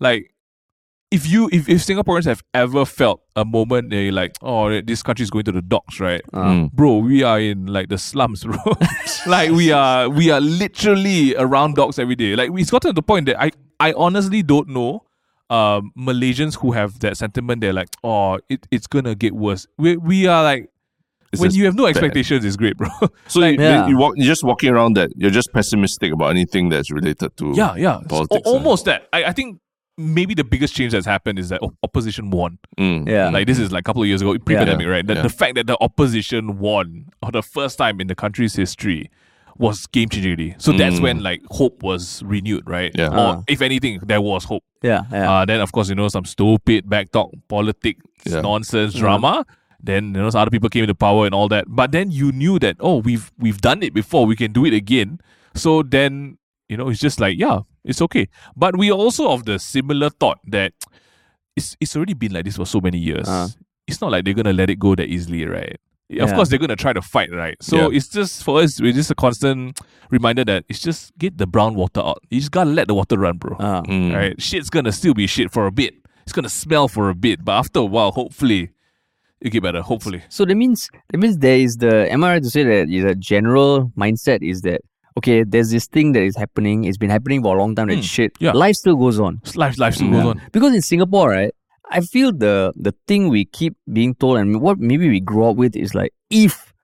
like 0.00 0.32
if 1.10 1.26
you 1.28 1.48
if, 1.52 1.68
if 1.68 1.78
singaporeans 1.86 2.24
have 2.26 2.42
ever 2.52 2.84
felt 2.84 3.22
a 3.34 3.44
moment 3.44 3.88
they 3.90 4.10
like 4.10 4.32
oh 4.42 4.80
this 4.82 5.02
country 5.02 5.22
is 5.22 5.30
going 5.30 5.44
to 5.44 5.52
the 5.52 5.62
docks 5.62 6.00
right 6.00 6.20
Ah. 6.32 6.48
Mm. 6.52 6.72
bro 6.72 6.98
we 6.98 7.22
are 7.22 7.40
in 7.40 7.66
like 7.66 7.88
the 7.88 7.96
slums 7.98 8.44
bro 8.44 8.56
like 9.26 9.50
we 9.50 9.72
are 9.72 10.08
we 10.10 10.30
are 10.30 10.40
literally 10.40 11.34
around 11.36 11.76
dogs 11.76 11.98
every 11.98 12.14
day 12.16 12.36
like 12.36 12.50
it's 12.54 12.70
gotten 12.70 12.90
to 12.90 12.94
the 12.94 13.02
point 13.02 13.26
that 13.26 13.40
i 13.40 13.50
i 13.80 13.92
honestly 13.94 14.42
don't 14.42 14.68
know 14.68 15.02
um 15.50 15.92
malaysians 15.96 16.56
who 16.58 16.72
have 16.72 16.98
that 17.00 17.16
sentiment 17.16 17.62
they're 17.62 17.72
like 17.72 17.88
oh 18.04 18.38
it, 18.50 18.66
it's 18.70 18.86
gonna 18.86 19.14
get 19.14 19.32
worse 19.34 19.66
we, 19.78 19.96
we 19.96 20.26
are 20.26 20.42
like 20.42 20.68
It's 21.32 21.40
when 21.40 21.52
you 21.52 21.64
have 21.64 21.74
no 21.74 21.84
bad. 21.84 21.90
expectations 21.96 22.44
it's 22.44 22.56
great 22.56 22.76
bro 22.76 22.88
So 23.28 23.40
you, 23.44 23.56
Yeah. 23.58 23.86
you 23.88 23.96
walk, 23.96 24.14
you're 24.16 24.26
just 24.26 24.44
walking 24.44 24.70
around 24.70 24.94
that 24.98 25.10
you're 25.16 25.30
just 25.30 25.52
pessimistic 25.54 26.12
about 26.12 26.30
anything 26.36 26.68
that's 26.68 26.90
related 26.90 27.34
to 27.38 27.52
Yeah, 27.54 27.76
yeah. 27.76 28.00
Politics, 28.08 28.46
al- 28.46 28.52
uh. 28.52 28.56
almost 28.58 28.84
that. 28.86 29.08
I, 29.12 29.24
I 29.24 29.32
think 29.32 29.60
maybe 29.98 30.32
the 30.32 30.44
biggest 30.44 30.74
change 30.74 30.92
that's 30.92 31.04
happened 31.06 31.38
is 31.38 31.48
that 31.50 31.60
opposition 31.82 32.30
won. 32.30 32.58
Mm. 32.78 33.08
Yeah. 33.08 33.28
Like 33.30 33.46
this 33.46 33.58
is 33.58 33.72
like 33.72 33.80
a 33.80 33.84
couple 33.84 34.02
of 34.02 34.08
years 34.08 34.22
ago, 34.22 34.38
pre-pandemic, 34.38 34.86
Yeah. 34.86 34.92
right? 34.92 35.06
The, 35.06 35.14
Yeah. 35.14 35.22
the 35.22 35.28
fact 35.28 35.56
that 35.56 35.66
the 35.66 35.76
opposition 35.80 36.58
won 36.58 37.06
for 37.22 37.32
the 37.32 37.42
first 37.42 37.76
time 37.78 38.00
in 38.00 38.06
the 38.06 38.14
country's 38.14 38.54
history 38.54 39.10
was 39.58 39.86
game 39.88 40.08
changing. 40.08 40.30
already. 40.30 40.54
So 40.58 40.70
that's 40.72 41.00
Mm. 41.00 41.02
when 41.02 41.22
like 41.24 41.42
hope 41.50 41.82
was 41.82 42.22
renewed, 42.24 42.62
right? 42.70 42.92
Yeah. 42.94 43.08
Or 43.08 43.18
Ah. 43.38 43.42
if 43.48 43.60
anything, 43.60 43.98
there 44.06 44.20
was 44.20 44.44
hope. 44.44 44.62
yeah, 44.84 45.02
yeah. 45.10 45.28
Uh, 45.40 45.44
then 45.44 45.60
of 45.60 45.72
course 45.72 45.88
you 45.88 45.96
know 45.96 46.06
some 46.08 46.24
stupid 46.24 46.88
back 46.88 47.10
talk, 47.10 47.32
politics, 47.48 48.00
Yeah. 48.24 48.40
nonsense 48.42 48.94
drama. 48.94 49.44
Then 49.82 50.06
you 50.14 50.20
know 50.22 50.30
some 50.30 50.42
other 50.42 50.50
people 50.52 50.68
came 50.68 50.84
into 50.84 50.94
power 50.94 51.26
and 51.26 51.34
all 51.34 51.48
that. 51.48 51.64
But 51.68 51.90
then 51.90 52.12
you 52.12 52.30
knew 52.30 52.60
that 52.60 52.76
oh 52.78 52.98
we've 52.98 53.32
we've 53.38 53.60
done 53.60 53.82
it 53.82 53.92
before, 53.94 54.26
we 54.26 54.36
can 54.36 54.52
do 54.52 54.64
it 54.64 54.72
again. 54.74 55.18
So 55.54 55.82
then 55.82 56.38
you 56.68 56.76
know 56.76 56.88
it's 56.88 57.00
just 57.00 57.20
like 57.20 57.38
yeah, 57.38 57.60
it's 57.84 58.00
okay. 58.02 58.28
But 58.56 58.76
we 58.76 58.90
are 58.90 58.98
also 58.98 59.30
of 59.30 59.44
the 59.44 59.58
similar 59.58 60.10
thought 60.10 60.38
that 60.46 60.72
it's 61.56 61.76
it's 61.80 61.96
already 61.96 62.14
been 62.14 62.32
like 62.32 62.44
this 62.44 62.56
for 62.56 62.66
so 62.66 62.80
many 62.80 62.98
years. 62.98 63.28
Uh. 63.28 63.48
It's 63.86 64.00
not 64.02 64.10
like 64.12 64.24
they're 64.24 64.34
gonna 64.34 64.52
let 64.52 64.68
it 64.68 64.78
go 64.78 64.94
that 64.94 65.08
easily, 65.08 65.46
right? 65.46 65.76
Of 66.20 66.32
course 66.34 66.48
they're 66.48 66.58
gonna 66.58 66.76
try 66.76 66.92
to 66.92 67.02
fight, 67.02 67.30
right? 67.32 67.56
So 67.62 67.76
Yeah. 67.90 67.96
it's 67.96 68.08
just 68.08 68.42
for 68.44 68.60
us, 68.60 68.80
it's 68.80 68.96
just 68.96 69.10
a 69.10 69.14
constant 69.14 69.78
reminder 70.10 70.44
that 70.44 70.64
it's 70.68 70.80
just 70.80 71.16
get 71.18 71.38
the 71.38 71.46
brown 71.46 71.74
water 71.74 72.00
out. 72.00 72.22
You 72.30 72.38
just 72.40 72.50
gotta 72.50 72.70
let 72.70 72.88
the 72.88 72.94
water 72.94 73.18
run, 73.18 73.38
bro. 73.38 73.56
Mm. 73.56 74.14
Right? 74.14 74.40
Shit's 74.40 74.70
gonna 74.70 74.92
still 74.92 75.14
be 75.14 75.26
shit 75.26 75.50
for 75.50 75.66
a 75.66 75.72
bit. 75.72 75.94
It's 76.22 76.32
gonna 76.32 76.48
smell 76.50 76.88
for 76.88 77.08
a 77.08 77.14
bit, 77.14 77.44
but 77.44 77.52
after 77.52 77.80
a 77.80 77.84
while, 77.84 78.10
hopefully, 78.10 78.70
it 79.40 79.50
get 79.50 79.62
better. 79.62 79.80
Hopefully. 79.82 80.22
So 80.28 80.44
that 80.44 80.54
means 80.54 80.90
that 81.10 81.18
means 81.18 81.38
there 81.38 81.56
is 81.58 81.76
the 81.78 82.10
am 82.12 82.24
I 82.24 82.32
right 82.34 82.42
to 82.42 82.50
say 82.50 82.64
that 82.64 82.90
is 82.90 83.04
a 83.04 83.14
general 83.14 83.90
mindset 83.96 84.42
is 84.42 84.60
that 84.62 84.82
okay, 85.18 85.44
there's 85.44 85.70
this 85.70 85.86
thing 85.86 86.12
that 86.12 86.22
is 86.22 86.36
happening, 86.36 86.84
it's 86.84 86.98
been 86.98 87.10
happening 87.10 87.42
for 87.42 87.56
a 87.56 87.58
long 87.58 87.74
time, 87.74 87.88
that 87.88 87.98
Mm, 87.98 88.02
shit. 88.16 88.32
yeah. 88.40 88.52
Life 88.52 88.76
still 88.76 88.96
goes 88.96 89.18
on. 89.20 89.40
Life, 89.54 89.78
life 89.78 89.94
still 89.96 90.08
Mm. 90.08 90.12
goes 90.16 90.26
on. 90.32 90.40
Because 90.52 90.74
in 90.74 90.82
Singapore, 90.82 91.28
right, 91.30 91.52
I 91.90 92.00
feel 92.14 92.32
the 92.32 92.72
the 92.88 92.92
thing 93.08 93.28
we 93.36 93.44
keep 93.58 93.74
being 93.98 94.14
told 94.14 94.38
and 94.38 94.60
what 94.60 94.78
maybe 94.78 95.08
we 95.08 95.20
grew 95.20 95.44
up 95.50 95.56
with 95.56 95.74
is 95.84 95.94
like 95.94 96.12
if 96.30 96.74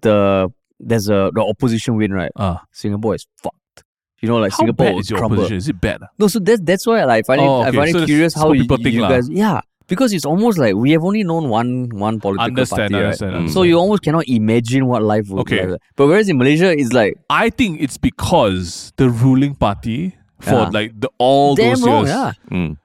the 0.00 0.48
there's 0.80 1.08
a 1.08 1.30
the 1.34 1.40
opposition 1.52 1.96
win, 1.96 2.12
right? 2.12 2.32
Uh, 2.36 2.56
Singapore 2.72 3.14
is 3.14 3.26
fucked. 3.42 3.84
You 4.22 4.28
know, 4.30 4.38
like 4.38 4.52
how 4.52 4.58
Singapore 4.64 4.86
bad 4.86 4.96
is 5.00 5.10
your 5.10 5.18
crumble. 5.18 5.36
opposition? 5.40 5.56
Is 5.58 5.68
it 5.68 5.80
bad? 5.80 6.00
No, 6.18 6.28
so 6.28 6.38
that's 6.38 6.60
that's 6.64 6.86
why 6.86 7.04
like, 7.04 7.24
I 7.24 7.26
find 7.26 7.40
it, 7.42 7.44
Oh, 7.44 7.60
I 7.62 7.70
find 7.72 7.90
So 7.90 8.02
it 8.02 8.06
curious 8.06 8.32
how 8.34 8.48
what 8.48 8.56
you, 8.56 8.62
people 8.64 8.78
think 8.78 8.94
you 8.94 9.02
guys, 9.02 9.28
yeah, 9.28 9.60
because 9.86 10.12
it's 10.12 10.24
almost 10.24 10.58
like 10.58 10.74
we 10.74 10.90
have 10.92 11.04
only 11.04 11.22
known 11.24 11.48
one 11.48 11.88
one 11.90 12.20
political 12.20 12.44
Understand, 12.46 12.78
party, 12.92 12.94
right? 12.94 13.04
understand, 13.04 13.32
Mm. 13.32 13.36
understand. 13.36 13.52
So 13.54 13.62
you 13.62 13.78
almost 13.78 14.02
cannot 14.02 14.24
imagine 14.28 14.86
what 14.86 15.02
life 15.02 15.28
would 15.28 15.40
Okay. 15.40 15.60
be 15.66 15.72
like. 15.72 15.80
But 15.96 16.06
whereas 16.08 16.28
in 16.28 16.38
Malaysia, 16.38 16.72
it's 16.72 16.92
like 16.92 17.14
I 17.28 17.50
think 17.50 17.80
it's 17.80 17.98
because 17.98 18.92
the 18.96 19.10
ruling 19.10 19.54
party 19.54 20.16
for 20.40 20.54
Yeah. 20.54 20.70
like 20.72 20.98
the 21.00 21.10
all 21.18 21.54
damn 21.56 21.70
those 21.70 21.82
long, 21.82 22.06
years 22.06 22.16
yeah. 22.16 22.32
Mm. 22.50 22.76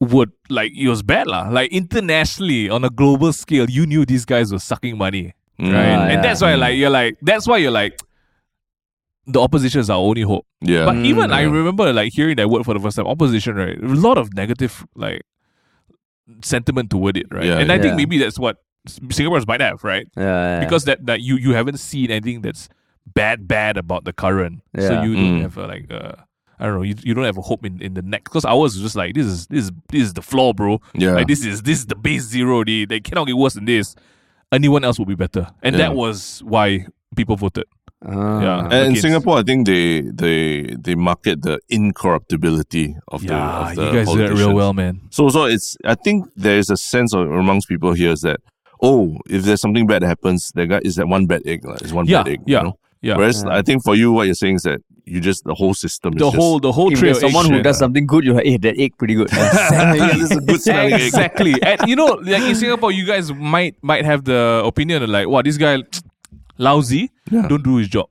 would 0.00 0.30
like 0.50 0.72
it 0.76 0.88
was 0.88 1.02
bad 1.02 1.26
lah. 1.26 1.48
Like 1.48 1.72
internationally 1.72 2.68
on 2.70 2.84
a 2.84 2.90
global 2.90 3.32
scale, 3.32 3.68
you 3.68 3.86
knew 3.86 4.04
these 4.04 4.24
guys 4.24 4.52
were 4.52 4.58
sucking 4.60 4.96
money, 4.98 5.32
Mm. 5.60 5.72
right? 5.72 5.96
Ah, 5.98 6.02
and 6.04 6.12
yeah. 6.12 6.22
that's 6.22 6.40
why 6.42 6.54
like 6.54 6.76
you're 6.76 6.90
like 6.90 7.16
that's 7.22 7.46
why 7.46 7.56
you're 7.58 7.70
like 7.72 8.00
the 9.26 9.40
opposition 9.40 9.80
is 9.80 9.90
our 9.90 9.98
only 9.98 10.22
hope. 10.22 10.46
Yeah. 10.60 10.84
But 10.84 10.96
even 11.04 11.32
I 11.32 11.42
remember 11.42 11.92
like 11.92 12.12
hearing 12.12 12.36
that 12.36 12.48
word 12.48 12.64
for 12.64 12.74
the 12.74 12.80
first 12.80 12.96
time, 12.96 13.06
opposition, 13.06 13.56
right? 13.56 13.76
A 13.82 13.86
lot 14.08 14.18
of 14.18 14.32
negative 14.34 14.86
like 14.94 15.22
sentiment 16.42 16.90
toward 16.90 17.16
it, 17.16 17.26
right? 17.30 17.44
Yeah, 17.44 17.58
and 17.58 17.70
I 17.70 17.76
yeah. 17.76 17.82
think 17.82 17.96
maybe 17.96 18.18
that's 18.18 18.38
what 18.38 18.58
Singaporeans 18.88 19.46
might 19.46 19.60
have, 19.60 19.82
right? 19.84 20.06
Yeah. 20.16 20.60
Because 20.60 20.84
that 20.84 21.06
that 21.06 21.20
you 21.20 21.36
you 21.36 21.52
haven't 21.54 21.78
seen 21.78 22.10
anything 22.10 22.42
that's 22.42 22.68
bad 23.14 23.46
bad 23.48 23.76
about 23.76 24.04
the 24.04 24.12
current, 24.12 24.62
so 24.78 25.02
you 25.02 25.14
don't 25.14 25.38
Mm. 25.38 25.42
have 25.42 25.56
a, 25.56 25.66
like 25.66 25.92
uh, 25.92 26.12
I 26.58 26.66
don't 26.66 26.74
know, 26.76 26.82
you, 26.82 26.94
you 27.02 27.12
don't 27.14 27.24
have 27.24 27.36
a 27.36 27.42
hope 27.42 27.64
in, 27.66 27.80
in 27.82 27.94
the 27.94 28.02
next. 28.02 28.24
Because 28.30 28.44
ours 28.44 28.76
is 28.76 28.82
just 28.82 28.96
like 28.96 29.14
this 29.14 29.26
is 29.26 29.46
this 29.48 29.64
is 29.64 29.70
this 29.90 30.02
is 30.02 30.12
the 30.14 30.22
floor, 30.22 30.54
bro. 30.54 30.80
Yeah. 30.94 31.12
Like 31.12 31.26
this 31.26 31.44
is 31.44 31.62
this 31.62 31.78
is 31.80 31.86
the 31.86 31.96
base 31.96 32.22
zero. 32.22 32.64
They 32.64 32.84
they 32.84 33.00
cannot 33.00 33.26
get 33.26 33.36
worse 33.36 33.54
than 33.54 33.64
this. 33.66 33.94
Anyone 34.52 34.84
else 34.84 34.98
will 34.98 35.06
be 35.06 35.16
better, 35.16 35.48
and 35.62 35.74
Yeah. 35.74 35.88
that 35.88 35.96
was 35.96 36.40
why 36.44 36.86
people 37.16 37.36
voted. 37.36 37.64
Ah. 38.04 38.40
Yeah. 38.42 38.68
And 38.70 38.94
in 38.94 38.96
Singapore, 38.96 39.38
I 39.38 39.42
think 39.42 39.66
they 39.66 40.02
they 40.02 40.74
they 40.78 40.94
market 40.94 41.42
the 41.42 41.58
incorruptibility 41.68 42.96
of 43.08 43.22
the 43.22 43.28
Yeah, 43.28 43.70
of 43.70 43.76
the 43.76 43.84
you 43.86 43.92
guys 43.92 44.06
do 44.08 44.18
that 44.18 44.32
real 44.34 44.54
well, 44.54 44.72
man. 44.72 45.00
So 45.10 45.28
so 45.28 45.44
it's 45.44 45.76
I 45.84 45.94
think 45.94 46.26
there 46.36 46.58
is 46.58 46.70
a 46.70 46.76
sense 46.76 47.14
of 47.14 47.30
amongst 47.30 47.68
people 47.68 47.92
here 47.94 48.12
is 48.12 48.20
that 48.20 48.40
oh 48.82 49.16
if 49.28 49.42
there's 49.44 49.60
something 49.60 49.86
bad 49.86 50.02
that 50.02 50.08
happens 50.08 50.52
there 50.54 50.66
guy 50.66 50.80
is 50.84 50.96
that 50.96 51.08
one 51.08 51.26
bad 51.26 51.42
egg 51.46 51.64
like, 51.64 51.80
it's 51.80 51.92
one 51.92 52.06
Yeah, 52.06 52.22
bad 52.22 52.32
egg 52.32 52.40
yeah, 52.46 52.58
you 52.58 52.64
know? 52.64 52.78
yeah. 53.00 53.16
Whereas 53.16 53.42
Yeah. 53.44 53.54
I 53.56 53.62
think 53.62 53.82
for 53.82 53.94
you 53.94 54.12
what 54.12 54.26
you're 54.26 54.34
saying 54.34 54.56
is 54.56 54.62
that 54.62 54.80
you 55.06 55.20
just 55.20 55.44
the 55.44 55.54
whole 55.54 55.72
system 55.72 56.12
is 56.14 56.18
The 56.18 56.26
just, 56.26 56.36
whole 56.36 56.58
the 56.60 56.72
whole 56.72 56.92
If 56.92 56.98
trail. 56.98 57.14
someone 57.14 57.48
who 57.50 57.62
does 57.62 57.78
something 57.78 58.06
good, 58.06 58.24
you're 58.24 58.34
like, 58.34 58.44
hey, 58.44 58.56
that 58.58 58.76
egg 58.76 58.98
pretty 58.98 59.14
good. 59.14 59.28
yeah, 59.32 60.12
this 60.18 60.30
is 60.30 60.36
a 60.36 60.40
good 60.40 60.60
smelling 60.60 60.94
egg. 60.94 61.00
exactly. 61.02 61.54
and 61.62 61.80
you 61.88 61.94
know, 61.96 62.18
like 62.22 62.42
in 62.42 62.54
Singapore, 62.56 62.90
you 62.92 63.06
guys 63.06 63.32
might 63.32 63.76
might 63.82 64.04
have 64.04 64.24
the 64.24 64.60
opinion 64.66 65.02
of 65.04 65.08
like, 65.08 65.28
wow, 65.28 65.42
this 65.42 65.56
guy 65.56 65.78
lousy, 66.58 67.10
Yeah. 67.30 67.46
don't 67.48 67.62
do 67.62 67.76
his 67.76 67.88
job. 67.88 68.08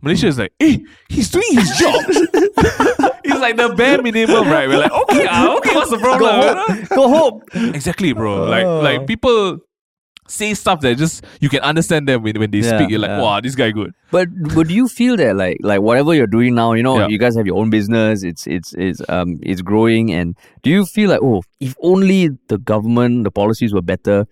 Malaysia 0.00 0.28
is 0.28 0.38
like, 0.38 0.52
hey, 0.60 0.84
he's 1.08 1.28
doing 1.30 1.48
his 1.52 1.70
job. 1.76 2.04
it's 2.08 3.40
like 3.40 3.56
the 3.56 3.74
bare 3.76 4.00
minimum, 4.00 4.46
right? 4.48 4.68
We're 4.68 4.78
like, 4.78 4.92
okay, 4.92 5.26
ah, 5.28 5.56
okay, 5.56 5.74
what's 5.74 5.90
the 5.90 5.98
problem? 5.98 6.86
Go 6.94 7.08
home. 7.08 7.42
exactly, 7.74 8.12
bro. 8.12 8.44
Like 8.44 8.64
like 8.66 9.06
people 9.08 9.58
say 10.28 10.52
stuff 10.54 10.80
that 10.82 10.94
just 10.98 11.24
you 11.40 11.48
can 11.48 11.60
understand 11.60 12.06
them 12.06 12.22
when, 12.22 12.38
when 12.38 12.50
they 12.50 12.58
Yeah, 12.58 12.76
speak. 12.78 12.90
You're 12.90 13.00
like, 13.00 13.08
yeah. 13.08 13.20
wow, 13.22 13.40
this 13.40 13.54
guy 13.56 13.70
good. 13.72 13.92
But 14.12 14.28
but 14.54 14.68
do 14.68 14.74
you 14.74 14.86
feel 14.86 15.16
that 15.16 15.34
like 15.34 15.56
like 15.62 15.80
whatever 15.80 16.14
you're 16.14 16.26
doing 16.30 16.54
now, 16.54 16.74
you 16.74 16.82
know, 16.84 17.00
Yeah. 17.00 17.08
you 17.08 17.18
guys 17.18 17.34
have 17.36 17.46
your 17.46 17.56
own 17.58 17.70
business, 17.70 18.22
it's 18.22 18.46
it's 18.46 18.74
it's 18.74 19.00
um 19.08 19.38
it's 19.42 19.62
growing 19.62 20.12
and 20.12 20.36
do 20.62 20.70
you 20.70 20.84
feel 20.86 21.10
like 21.10 21.20
oh 21.22 21.42
if 21.60 21.74
only 21.82 22.28
the 22.48 22.58
government, 22.58 23.24
the 23.24 23.30
policies 23.32 23.74
were 23.74 23.82
better, 23.82 24.26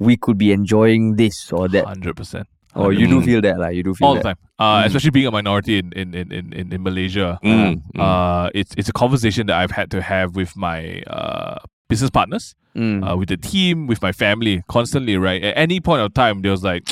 we 0.00 0.16
could 0.16 0.36
be 0.38 0.50
enjoying 0.52 1.14
this 1.16 1.52
or 1.52 1.68
that? 1.68 1.84
Hundred 1.84 2.16
percent. 2.16 2.48
Or 2.74 2.92
you 2.92 3.06
do 3.06 3.20
Mm. 3.20 3.24
feel 3.24 3.40
that 3.42 3.58
like 3.58 3.76
you 3.76 3.82
do 3.82 3.94
feel 3.94 4.08
All 4.08 4.14
that. 4.14 4.22
the 4.22 4.28
time. 4.30 4.36
Uh, 4.58 4.82
especially 4.86 5.10
being 5.10 5.26
a 5.26 5.30
minority 5.30 5.78
in, 5.78 5.92
in, 5.92 6.14
in, 6.14 6.32
in, 6.32 6.52
in- 6.54 6.72
in 6.72 6.82
Malaysia. 6.82 7.38
Mm, 7.44 7.82
mm. 7.94 8.00
uh, 8.00 8.48
it's 8.54 8.72
it's 8.78 8.88
a 8.88 8.92
conversation 8.94 9.46
that 9.48 9.56
I've 9.56 9.70
had 9.72 9.90
to 9.90 10.00
have 10.00 10.34
with 10.36 10.56
my 10.56 11.02
uh, 11.06 11.56
business 11.88 12.08
partners, 12.10 12.54
Mm. 12.74 13.04
uh, 13.04 13.16
with 13.16 13.28
the 13.28 13.36
team, 13.36 13.86
with 13.86 14.00
my 14.00 14.12
family, 14.12 14.62
constantly. 14.68 15.18
Right 15.18 15.42
at 15.44 15.52
any 15.58 15.80
point 15.80 16.00
of 16.00 16.14
time, 16.14 16.40
there 16.40 16.50
was 16.50 16.64
like, 16.64 16.88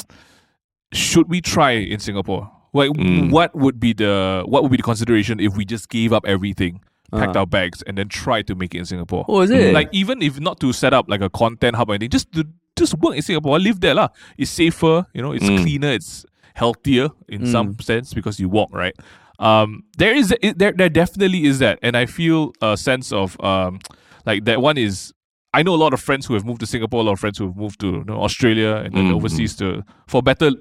should 0.93 1.29
we 1.31 1.41
try 1.41 1.73
in 1.73 1.99
Singapore? 2.01 2.51
Like, 2.73 2.91
Mm. 2.91 3.31
what 3.31 3.55
would 3.55 3.81
be 3.81 3.93
the 3.93 4.43
what 4.47 4.63
would 4.63 4.71
be 4.71 4.77
the 4.77 4.83
consideration 4.83 5.41
if 5.41 5.57
we 5.57 5.65
just 5.65 5.89
gave 5.89 6.13
up 6.13 6.25
everything, 6.27 6.81
packed 7.13 7.37
Uh. 7.37 7.41
our 7.41 7.47
bags, 7.47 7.83
and 7.83 7.97
then 7.99 8.09
tried 8.09 8.47
to 8.49 8.55
make 8.55 8.75
it 8.75 8.79
in 8.79 8.85
Singapore? 8.85 9.25
Oh, 9.29 9.41
is 9.41 9.51
it? 9.51 9.73
Like 9.75 9.89
even 9.93 10.21
if 10.23 10.39
not 10.39 10.61
to 10.61 10.73
set 10.73 10.93
up 10.93 11.09
like 11.09 11.21
a 11.23 11.31
content 11.31 11.77
hub 11.77 11.89
or 11.91 11.95
anything, 11.95 12.11
just 12.11 12.31
to 12.33 12.45
just 12.81 12.95
work 12.99 13.15
in 13.15 13.23
Singapore, 13.23 13.59
live 13.61 13.79
there 13.81 13.95
lah. 13.95 14.09
It's 14.37 14.51
safer, 14.51 15.07
you 15.15 15.23
know. 15.23 15.33
It's 15.33 15.49
Mm. 15.49 15.63
cleaner. 15.63 15.93
It's 15.93 16.25
healthier 16.55 17.09
in 17.29 17.47
some 17.47 17.75
Mm. 17.75 17.83
sense 17.83 18.13
because 18.15 18.41
you 18.41 18.49
walk 18.49 18.71
right. 18.73 18.97
Um, 19.39 19.85
there 19.97 20.15
is 20.15 20.35
it, 20.43 20.59
there 20.59 20.73
there 20.73 20.91
definitely 20.91 21.45
is 21.47 21.61
that, 21.61 21.79
and 21.83 21.97
I 21.97 22.05
feel 22.07 22.53
a 22.61 22.77
sense 22.77 23.13
of 23.13 23.39
um, 23.41 23.79
like 24.27 24.45
that 24.45 24.61
one 24.61 24.77
is. 24.79 25.13
I 25.53 25.65
know 25.65 25.75
a 25.75 25.81
lot 25.83 25.93
of 25.93 26.01
friends 26.01 26.27
who 26.27 26.35
have 26.35 26.45
moved 26.47 26.61
to 26.61 26.67
Singapore, 26.67 27.01
a 27.01 27.03
lot 27.03 27.15
of 27.15 27.19
friends 27.19 27.39
who 27.39 27.47
have 27.51 27.57
moved 27.57 27.81
to 27.81 27.87
you 27.87 28.05
know, 28.07 28.23
Australia 28.23 28.77
and 28.87 28.95
then 28.95 29.11
Mm, 29.11 29.17
overseas 29.19 29.57
to 29.57 29.83
for 30.07 30.23
better 30.23 30.53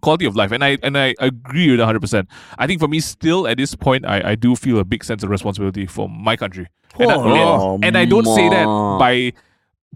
quality 0.00 0.24
of 0.24 0.34
life. 0.34 0.50
And 0.50 0.64
I 0.64 0.78
and 0.82 0.96
I 0.96 1.14
agree 1.20 1.70
with 1.70 1.80
hundred 1.80 2.00
percent. 2.00 2.24
I 2.56 2.66
think 2.66 2.80
for 2.80 2.88
me, 2.88 3.00
still 3.00 3.46
at 3.46 3.58
this 3.58 3.74
point, 3.76 4.06
I, 4.06 4.32
I 4.32 4.34
do 4.36 4.56
feel 4.56 4.78
a 4.78 4.84
big 4.84 5.04
sense 5.04 5.22
of 5.22 5.28
responsibility 5.28 5.84
for 5.84 6.08
my 6.08 6.36
country. 6.36 6.68
And, 6.98 7.12
I, 7.12 7.16
Oh, 7.16 7.74
and, 7.76 7.84
and 7.84 7.98
I 7.98 8.04
don't 8.06 8.24
say 8.26 8.48
that 8.48 8.64
by 8.98 9.32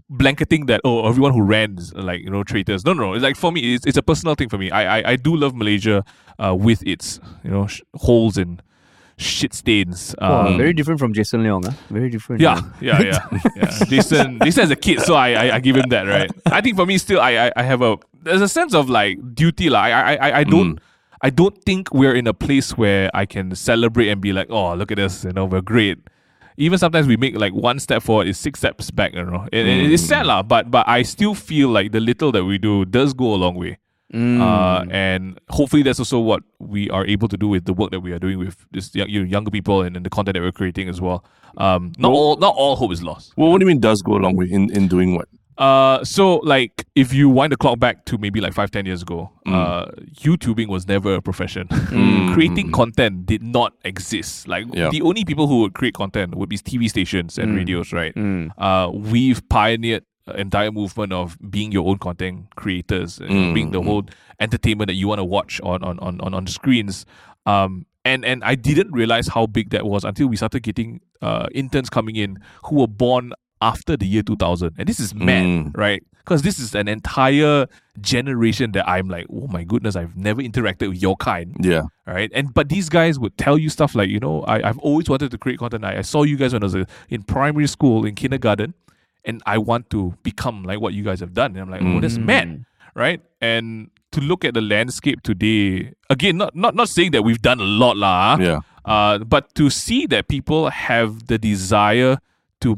blanketing 0.09 0.67
that 0.67 0.81
oh 0.83 1.07
everyone 1.07 1.33
who 1.33 1.41
ran 1.41 1.77
is 1.77 1.93
like 1.93 2.21
you 2.21 2.29
know 2.29 2.43
traitors. 2.43 2.85
No, 2.85 2.93
no, 2.93 3.03
no. 3.07 3.13
It's 3.13 3.23
like 3.23 3.35
for 3.35 3.51
me, 3.51 3.75
it's, 3.75 3.85
it's 3.85 3.97
a 3.97 4.03
personal 4.03 4.35
thing 4.35 4.49
for 4.49 4.57
me. 4.57 4.71
I 4.71 4.99
I, 4.99 5.11
I 5.11 5.15
do 5.15 5.35
love 5.35 5.55
Malaysia 5.55 6.03
uh, 6.39 6.55
with 6.55 6.83
its 6.85 7.19
you 7.43 7.51
know 7.51 7.67
sh- 7.67 7.81
holes 7.95 8.37
and 8.37 8.61
shit 9.17 9.53
stains. 9.53 10.13
Wow, 10.19 10.47
Um, 10.47 10.57
very 10.57 10.73
different 10.73 10.99
from 10.99 11.13
Jason 11.13 11.41
Leong, 11.43 11.65
huh? 11.65 11.71
Very 11.89 12.09
different. 12.09 12.41
yeah, 12.41 12.61
yeah, 12.81 13.01
yeah, 13.01 13.27
yeah. 13.55 13.85
Jason, 13.87 14.39
Jason 14.43 14.63
as 14.63 14.71
a 14.71 14.75
kid, 14.75 14.99
so 15.01 15.15
I, 15.15 15.29
I, 15.31 15.55
I 15.55 15.59
give 15.61 15.77
him 15.77 15.87
that, 15.89 16.03
right? 16.05 16.29
I 16.47 16.59
think 16.59 16.75
for 16.75 16.85
me, 16.85 16.97
still, 16.97 17.21
I, 17.21 17.47
I, 17.47 17.51
I 17.55 17.63
have 17.63 17.81
a 17.81 17.97
there's 18.23 18.41
a 18.41 18.49
sense 18.49 18.73
of 18.73 18.89
like 18.89 19.17
duty, 19.33 19.69
like 19.69 19.93
I, 19.93 20.15
I, 20.17 20.37
I- 20.39 20.43
don't, 20.43 20.79
I 21.21 21.29
don't 21.29 21.55
think 21.63 21.93
we're 21.93 22.13
in 22.13 22.27
a 22.27 22.33
place 22.33 22.75
where 22.77 23.09
I 23.13 23.25
can 23.25 23.55
celebrate 23.55 24.09
and 24.09 24.19
be 24.19 24.33
like, 24.33 24.47
oh, 24.49 24.75
look 24.75 24.91
at 24.91 24.99
us, 24.99 25.23
you 25.23 25.31
know, 25.31 25.45
we're 25.45 25.61
great. 25.61 25.97
Even 26.57 26.77
sometimes 26.79 27.07
we 27.07 27.17
make 27.17 27.35
like 27.37 27.53
one 27.53 27.79
step 27.79 28.01
forward 28.01 28.27
is 28.27 28.37
six 28.37 28.59
steps 28.59 28.89
back, 28.91 29.13
you 29.13 29.23
know. 29.23 29.47
And, 29.51 29.67
and 29.67 29.91
it's 29.91 30.03
sad, 30.03 30.25
lah, 30.25 30.41
but 30.43 30.71
but 30.71 30.87
I 30.87 31.01
still 31.03 31.35
feel 31.35 31.69
like 31.69 31.91
the 31.91 31.99
little 31.99 32.31
that 32.31 32.45
we 32.45 32.57
do 32.57 32.85
does 32.85 33.13
go 33.13 33.33
a 33.33 33.35
long 33.35 33.55
way. 33.55 33.77
Mm. 34.13 34.39
Uh, 34.39 34.85
and 34.91 35.39
hopefully 35.49 35.81
that's 35.83 35.99
also 35.99 36.19
what 36.19 36.41
we 36.59 36.89
are 36.91 37.05
able 37.07 37.27
to 37.27 37.35
do 37.35 37.47
with 37.47 37.65
the 37.65 37.73
work 37.73 37.91
that 37.91 37.99
we 38.01 38.13
are 38.13 38.19
doing 38.19 38.37
with 38.39 38.55
this 38.71 38.93
young, 38.95 39.11
know, 39.11 39.23
younger 39.23 39.51
people 39.51 39.81
and, 39.81 39.97
and 39.97 40.05
the 40.05 40.09
content 40.09 40.35
that 40.35 40.41
we're 40.41 40.51
creating 40.51 40.87
as 40.87 41.01
well. 41.01 41.25
Um, 41.57 41.91
not 41.97 42.11
Well- 42.11 42.21
all 42.21 42.37
not 42.37 42.53
all 42.55 42.75
hope 42.75 42.91
is 42.93 43.01
lost. 43.03 43.33
well, 43.35 43.51
what 43.51 43.59
do 43.59 43.65
you 43.65 43.67
mean 43.67 43.79
does 43.81 44.01
go 44.01 44.13
a 44.15 44.21
long 44.21 44.35
way 44.37 44.45
in, 44.49 44.71
in 44.71 44.87
doing 44.87 45.15
what? 45.15 45.27
Uh, 45.57 46.03
so 46.03 46.37
like 46.43 46.85
if 46.95 47.13
you 47.13 47.29
wind 47.29 47.51
the 47.51 47.57
clock 47.57 47.79
back 47.79 48.05
to 48.05 48.17
maybe 48.17 48.41
like 48.41 48.53
five 48.53 48.71
ten 48.71 48.85
years 48.85 49.01
ago, 49.01 49.31
Mm. 49.47 49.53
uh, 49.53 49.85
YouTubing 50.15 50.67
was 50.67 50.87
never 50.87 51.15
a 51.15 51.21
profession. 51.21 51.67
Mm, 51.95 52.33
Creating 52.33 52.71
content 52.71 53.25
did 53.25 53.41
not 53.41 53.73
exist. 53.85 54.47
Like 54.47 54.65
Yeah. 54.73 54.89
the 54.89 55.01
only 55.01 55.23
people 55.23 55.47
who 55.47 55.61
would 55.61 55.73
create 55.73 55.93
content 55.93 56.35
would 56.35 56.49
be 56.49 56.57
TV 56.57 56.89
stations 56.89 57.37
and 57.37 57.51
Mm. 57.53 57.57
radios, 57.57 57.93
right? 57.93 58.13
Mm. 58.15 58.51
uh, 58.57 58.89
we've 58.91 59.47
pioneered 59.49 60.03
entire 60.35 60.71
movement 60.71 61.13
of 61.13 61.37
being 61.51 61.71
your 61.71 61.87
own 61.87 61.99
content 61.99 62.47
creators, 62.55 63.19
and 63.19 63.53
being 63.53 63.69
the 63.71 63.79
mm. 63.79 63.85
whole 63.85 64.03
entertainment 64.39 64.87
that 64.87 64.95
you 64.95 65.07
want 65.07 65.19
to 65.19 65.23
watch 65.23 65.61
on 65.61 65.83
on 65.83 65.99
on 65.99 66.19
on, 66.21 66.33
on 66.33 66.47
screens. 66.47 67.05
Um, 67.45 67.85
and 68.03 68.25
and 68.25 68.43
I 68.43 68.55
didn't 68.55 68.91
realize 68.91 69.27
how 69.27 69.45
big 69.45 69.69
that 69.69 69.85
was 69.85 70.03
until 70.03 70.27
we 70.27 70.35
started 70.35 70.63
getting 70.63 70.99
uh, 71.21 71.47
interns 71.53 71.89
coming 71.89 72.15
in 72.15 72.39
who 72.65 72.77
were 72.77 72.87
born 72.87 73.33
after 73.61 73.95
the 73.97 74.05
year 74.05 74.21
2000 74.23 74.71
and 74.77 74.87
this 74.87 74.99
is 74.99 75.13
mad 75.15 75.45
Mm. 75.45 75.71
right 75.77 76.03
because 76.19 76.41
this 76.41 76.59
is 76.59 76.73
an 76.75 76.87
entire 76.87 77.67
generation 78.01 78.71
that 78.73 78.87
i'm 78.87 79.07
like 79.09 79.25
oh 79.31 79.47
my 79.47 79.63
goodness 79.63 79.95
i've 79.95 80.15
never 80.15 80.41
interacted 80.41 80.89
with 80.89 81.01
your 81.01 81.15
kind 81.17 81.55
Yeah. 81.61 81.83
right? 82.05 82.29
And 82.33 82.53
but 82.53 82.69
these 82.69 82.89
guys 82.89 83.17
would 83.19 83.37
tell 83.37 83.57
you 83.57 83.69
stuff 83.69 83.95
like, 83.95 84.09
you 84.09 84.19
know, 84.19 84.43
I, 84.43 84.67
I've 84.67 84.77
always 84.79 85.09
wanted 85.09 85.31
to 85.31 85.37
create 85.37 85.59
content. 85.59 85.83
I, 85.85 85.97
I 85.99 86.01
saw 86.01 86.23
you 86.23 86.37
guys 86.37 86.53
when 86.53 86.61
I 86.63 86.65
was 86.65 86.75
uh, 86.75 86.85
in 87.09 87.23
primary 87.23 87.67
school, 87.67 88.05
in 88.05 88.13
kindergarten, 88.15 88.73
and 89.23 89.41
I 89.45 89.57
want 89.57 89.89
to 89.91 90.13
become 90.21 90.63
like 90.63 90.79
what 90.81 90.93
you 90.93 91.03
guys 91.03 91.19
have 91.21 91.33
done. 91.33 91.51
And 91.55 91.61
I'm 91.61 91.69
like, 91.71 91.81
oh, 91.83 91.99
that's 91.99 92.17
Mm. 92.19 92.25
mad, 92.25 92.65
right? 92.93 93.21
And 93.41 93.89
to 94.11 94.21
look 94.21 94.45
at 94.45 94.53
the 94.53 94.61
landscape 94.61 95.21
today, 95.23 95.93
again, 96.09 96.37
not 96.37 96.55
not 96.55 96.75
not 96.75 96.89
saying 96.89 97.11
that 97.11 97.23
we've 97.23 97.41
done 97.41 97.59
a 97.59 97.63
lot, 97.83 97.97
lah. 97.97 98.37
Yeah. 98.39 98.59
Uh, 98.85 99.17
but 99.19 99.53
to 99.55 99.69
see 99.71 100.05
that 100.07 100.27
people 100.27 100.69
have 100.69 101.25
the 101.27 101.37
desire 101.39 102.17
to 102.61 102.77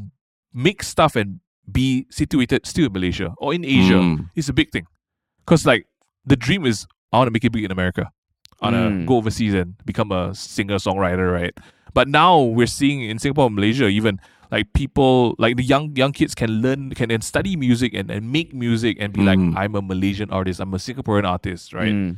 make 0.57 0.81
stuff 0.83 1.15
and 1.15 1.39
be 1.79 2.05
situated 2.09 2.65
still 2.65 2.87
in 2.89 2.93
Malaysia 2.97 3.29
or 3.37 3.53
in 3.53 3.63
Asia 3.65 3.99
Mm. 4.01 4.29
is 4.35 4.49
a 4.49 4.53
big 4.53 4.71
thing. 4.71 4.85
Because 5.45 5.65
like 5.65 5.85
the 6.25 6.35
dream 6.35 6.65
is 6.65 6.87
I 7.13 7.17
want 7.19 7.27
to 7.27 7.35
make 7.35 7.45
it 7.45 7.51
big 7.51 7.63
in 7.63 7.71
America. 7.71 8.09
I 8.61 8.65
want 8.71 8.75
to 8.75 8.85
Mm. 8.89 9.05
go 9.05 9.17
overseas 9.21 9.53
and 9.53 9.75
become 9.85 10.11
a 10.11 10.33
singer 10.35 10.75
songwriter, 10.85 11.27
right? 11.31 11.53
But 11.93 12.07
now 12.07 12.41
we're 12.41 12.71
seeing 12.79 13.01
in 13.01 13.19
Singapore 13.19 13.47
and 13.47 13.55
Malaysia 13.55 13.87
even 13.87 14.19
like 14.51 14.71
people 14.73 15.35
like 15.43 15.57
the 15.59 15.63
young 15.63 15.95
young 15.95 16.13
kids 16.19 16.33
can 16.41 16.61
learn 16.65 16.91
can 16.99 17.11
and 17.11 17.23
study 17.23 17.55
music 17.55 17.93
and, 17.93 18.09
and 18.09 18.31
make 18.31 18.53
music 18.65 18.97
and 18.99 19.11
be 19.13 19.21
like 19.29 19.39
Mm. 19.39 19.53
I'm 19.59 19.75
a 19.75 19.81
Malaysian 19.83 20.31
artist, 20.31 20.59
I'm 20.63 20.73
a 20.73 20.81
Singaporean 20.87 21.27
artist, 21.35 21.73
right? 21.73 21.93
Mm. 21.93 22.17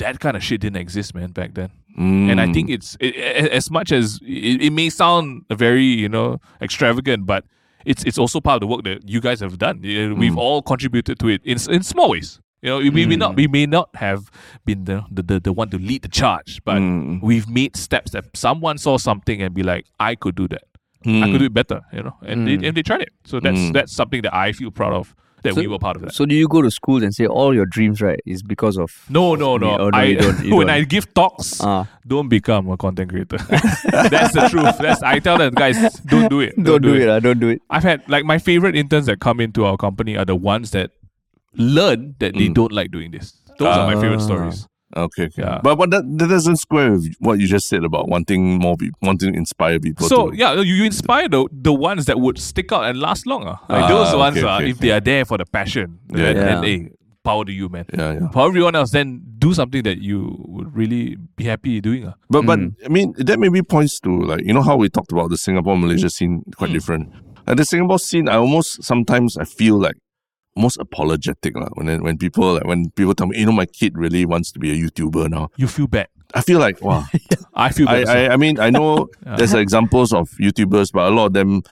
that 0.00 0.16
kind 0.24 0.32
of 0.36 0.42
shit 0.42 0.60
didn't 0.64 0.80
exist, 0.80 1.12
man, 1.14 1.28
back 1.36 1.52
then. 1.52 1.68
Mm. 1.98 2.30
And 2.32 2.40
I 2.40 2.46
think 2.52 2.70
it's 2.70 2.96
it, 3.00 3.12
as 3.60 3.68
much 3.70 3.92
as 3.92 4.18
it, 4.24 4.62
it 4.68 4.72
may 4.72 4.88
sound 4.88 5.44
very 5.52 5.84
you 6.04 6.08
know 6.08 6.40
extravagant, 6.64 7.26
but 7.26 7.44
it's 7.84 8.04
it's 8.04 8.18
also 8.18 8.40
part 8.40 8.56
of 8.56 8.60
the 8.60 8.66
work 8.66 8.84
that 8.84 9.08
you 9.08 9.20
guys 9.20 9.40
have 9.40 9.58
done. 9.58 9.80
We've 9.82 10.36
all 10.38 10.62
contributed 10.62 11.18
to 11.20 11.28
it 11.28 11.40
in 11.44 11.58
in 11.70 11.82
small 11.82 12.10
ways. 12.10 12.40
You 12.62 12.68
know, 12.70 12.78
we, 12.78 12.90
we 12.90 13.06
may 13.06 13.16
not 13.16 13.36
we 13.36 13.46
may 13.48 13.64
not 13.66 13.88
have 13.96 14.30
been 14.66 14.84
the, 14.84 15.02
the, 15.10 15.40
the, 15.40 15.50
one 15.50 15.70
to 15.70 15.78
lead 15.78 16.02
the 16.02 16.08
charge, 16.08 16.60
but 16.64 16.76
Mm. 16.76 17.22
we've 17.22 17.48
made 17.48 17.74
steps 17.74 18.10
that 18.10 18.26
someone 18.36 18.76
saw 18.76 18.98
something 18.98 19.40
and 19.40 19.54
be 19.54 19.62
like, 19.62 19.86
I 19.98 20.14
could 20.14 20.34
do 20.34 20.46
that. 20.48 20.64
I 21.06 21.30
could 21.30 21.38
do 21.38 21.46
it 21.46 21.54
better. 21.54 21.80
You 21.90 22.02
know, 22.02 22.16
and 22.22 22.46
they, 22.46 22.54
and 22.68 22.76
they 22.76 22.82
tried 22.82 23.00
it. 23.00 23.12
So 23.24 23.40
that's 23.40 23.58
Mm. 23.58 23.72
that's 23.72 23.92
something 23.94 24.20
that 24.22 24.34
I 24.34 24.52
feel 24.52 24.70
proud 24.70 24.92
of 24.92 25.14
that 25.42 25.54
So- 25.54 25.60
we 25.60 25.66
were 25.66 25.78
part 25.78 25.96
of 25.96 26.02
that. 26.02 26.14
So 26.14 26.26
do 26.26 26.34
you 26.34 26.48
go 26.48 26.62
to 26.62 26.70
schools 26.70 27.02
and 27.02 27.14
say 27.14 27.26
all 27.26 27.54
your 27.54 27.66
dreams, 27.66 28.00
right, 28.00 28.20
is 28.26 28.42
because 28.42 28.76
of 28.78 28.90
No, 29.08 29.34
no, 29.34 29.56
no. 29.56 29.76
No, 29.76 29.90
I, 29.92 30.14
don't, 30.14 30.40
when 30.50 30.66
don't. 30.66 30.70
I 30.70 30.82
give 30.82 31.12
talks, 31.14 31.60
Ah. 31.60 31.86
don't 32.06 32.28
become 32.28 32.68
a 32.70 32.76
content 32.76 33.10
creator. 33.10 33.38
That's 33.48 34.34
the 34.34 34.48
truth. 34.50 34.78
That's 34.78 35.02
I 35.02 35.18
tell 35.18 35.38
them 35.38 35.54
guys, 35.54 35.76
don't 36.00 36.28
do 36.28 36.40
it. 36.40 36.54
don't, 36.62 36.82
do 36.82 36.94
it, 36.94 37.08
ah, 37.08 37.20
don't 37.20 37.38
do 37.40 37.48
it. 37.48 37.62
I've 37.70 37.82
had 37.82 38.08
like 38.08 38.24
my 38.24 38.38
favorite 38.38 38.76
interns 38.76 39.06
that 39.06 39.20
come 39.20 39.40
into 39.40 39.64
our 39.64 39.76
company 39.76 40.16
are 40.16 40.24
the 40.24 40.36
ones 40.36 40.70
that 40.72 40.90
learn 41.54 42.14
that 42.20 42.34
they 42.34 42.48
Mm. 42.48 42.54
don't 42.54 42.72
like 42.72 42.90
doing 42.90 43.10
this. 43.10 43.32
Those 43.58 43.76
are 43.76 43.86
my 43.92 44.00
favorite 44.00 44.20
Ah. 44.20 44.26
stories. 44.26 44.66
Okay, 44.96 45.24
okay. 45.24 45.42
Yeah. 45.42 45.60
But 45.62 45.76
but 45.76 45.90
that, 45.90 46.02
that 46.18 46.28
doesn't 46.28 46.56
square 46.56 46.92
with 46.92 47.14
what 47.20 47.38
you 47.38 47.46
just 47.46 47.68
said 47.68 47.84
about 47.84 48.08
wanting 48.08 48.58
more 48.58 48.76
people, 48.76 48.98
wanting 49.02 49.32
to 49.32 49.38
inspire 49.38 49.78
people. 49.78 50.08
So 50.08 50.30
to, 50.30 50.36
yeah, 50.36 50.54
you, 50.54 50.62
you 50.62 50.84
inspire 50.84 51.28
the 51.28 51.46
the 51.52 51.72
ones 51.72 52.06
that 52.06 52.18
would 52.18 52.38
stick 52.38 52.72
out 52.72 52.84
and 52.84 52.98
last 52.98 53.26
longer. 53.26 53.58
Like 53.68 53.84
Ah, 53.84 53.88
those 53.88 54.14
ones 54.16 54.36
okay, 54.38 54.46
are 54.46 54.56
okay, 54.60 54.70
if 54.70 54.78
they 54.78 54.90
are 54.90 55.00
there 55.00 55.24
for 55.24 55.38
the 55.38 55.46
passion. 55.46 55.98
Yeah, 56.10 56.32
then, 56.32 56.36
yeah. 56.36 56.44
then 56.44 56.62
hey, 56.64 56.90
power 57.22 57.44
to 57.44 57.52
you, 57.52 57.68
man. 57.68 57.84
yeah, 57.94 58.12
yeah. 58.14 58.28
For 58.30 58.46
everyone 58.46 58.74
else, 58.74 58.90
then 58.90 59.22
do 59.38 59.54
something 59.54 59.82
that 59.84 59.98
you 60.02 60.34
would 60.48 60.74
really 60.74 61.16
be 61.36 61.44
happy 61.44 61.80
doing. 61.80 62.06
ah. 62.08 62.14
But 62.28 62.46
but 62.46 62.58
Mm. 62.58 62.74
I 62.84 62.88
mean 62.88 63.14
that 63.18 63.38
maybe 63.38 63.62
points 63.62 64.00
to 64.00 64.10
like 64.10 64.42
you 64.44 64.52
know 64.52 64.62
how 64.62 64.74
we 64.76 64.88
talked 64.88 65.12
about 65.12 65.30
the 65.30 65.38
Singapore 65.38 65.78
Malaysia 65.78 66.10
scene 66.10 66.42
quite 66.56 66.72
different. 66.72 67.12
Like 67.46 67.56
the 67.58 67.64
Singapore 67.64 67.98
scene, 67.98 68.28
I 68.28 68.36
almost 68.42 68.82
sometimes 68.82 69.36
I 69.38 69.44
feel 69.44 69.78
like 69.78 69.96
almost 70.56 70.78
apologetic 70.78 71.56
lah 71.56 71.68
when 71.74 72.02
when 72.02 72.18
people 72.18 72.54
like 72.54 72.64
when 72.64 72.90
people 72.90 73.14
tell 73.14 73.26
me 73.26 73.36
eh, 73.36 73.40
you 73.40 73.46
know 73.46 73.52
my 73.52 73.66
kid 73.66 73.96
really 73.96 74.24
wants 74.26 74.50
to 74.52 74.58
be 74.58 74.70
a 74.70 74.76
YouTuber 74.76 75.30
now. 75.30 75.48
You 75.56 75.68
feel 75.68 75.86
bad. 75.86 76.08
I 76.34 76.42
feel 76.42 76.58
like 76.58 76.80
wow. 76.82 77.04
I 77.54 77.70
feel 77.70 77.88
I, 77.88 78.04
bad. 78.04 78.08
also. 78.08 78.18
I 78.18 78.32
I 78.34 78.36
mean 78.36 78.58
I 78.58 78.70
know 78.70 79.08
there's 79.36 79.54
examples 79.54 80.12
of 80.12 80.30
YouTubers, 80.40 80.92
but 80.92 81.06
a 81.06 81.14
lot 81.14 81.26
of 81.26 81.32
them 81.34 81.62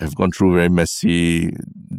have 0.00 0.14
gone 0.16 0.32
through 0.32 0.54
very 0.54 0.68
messy 0.68 1.54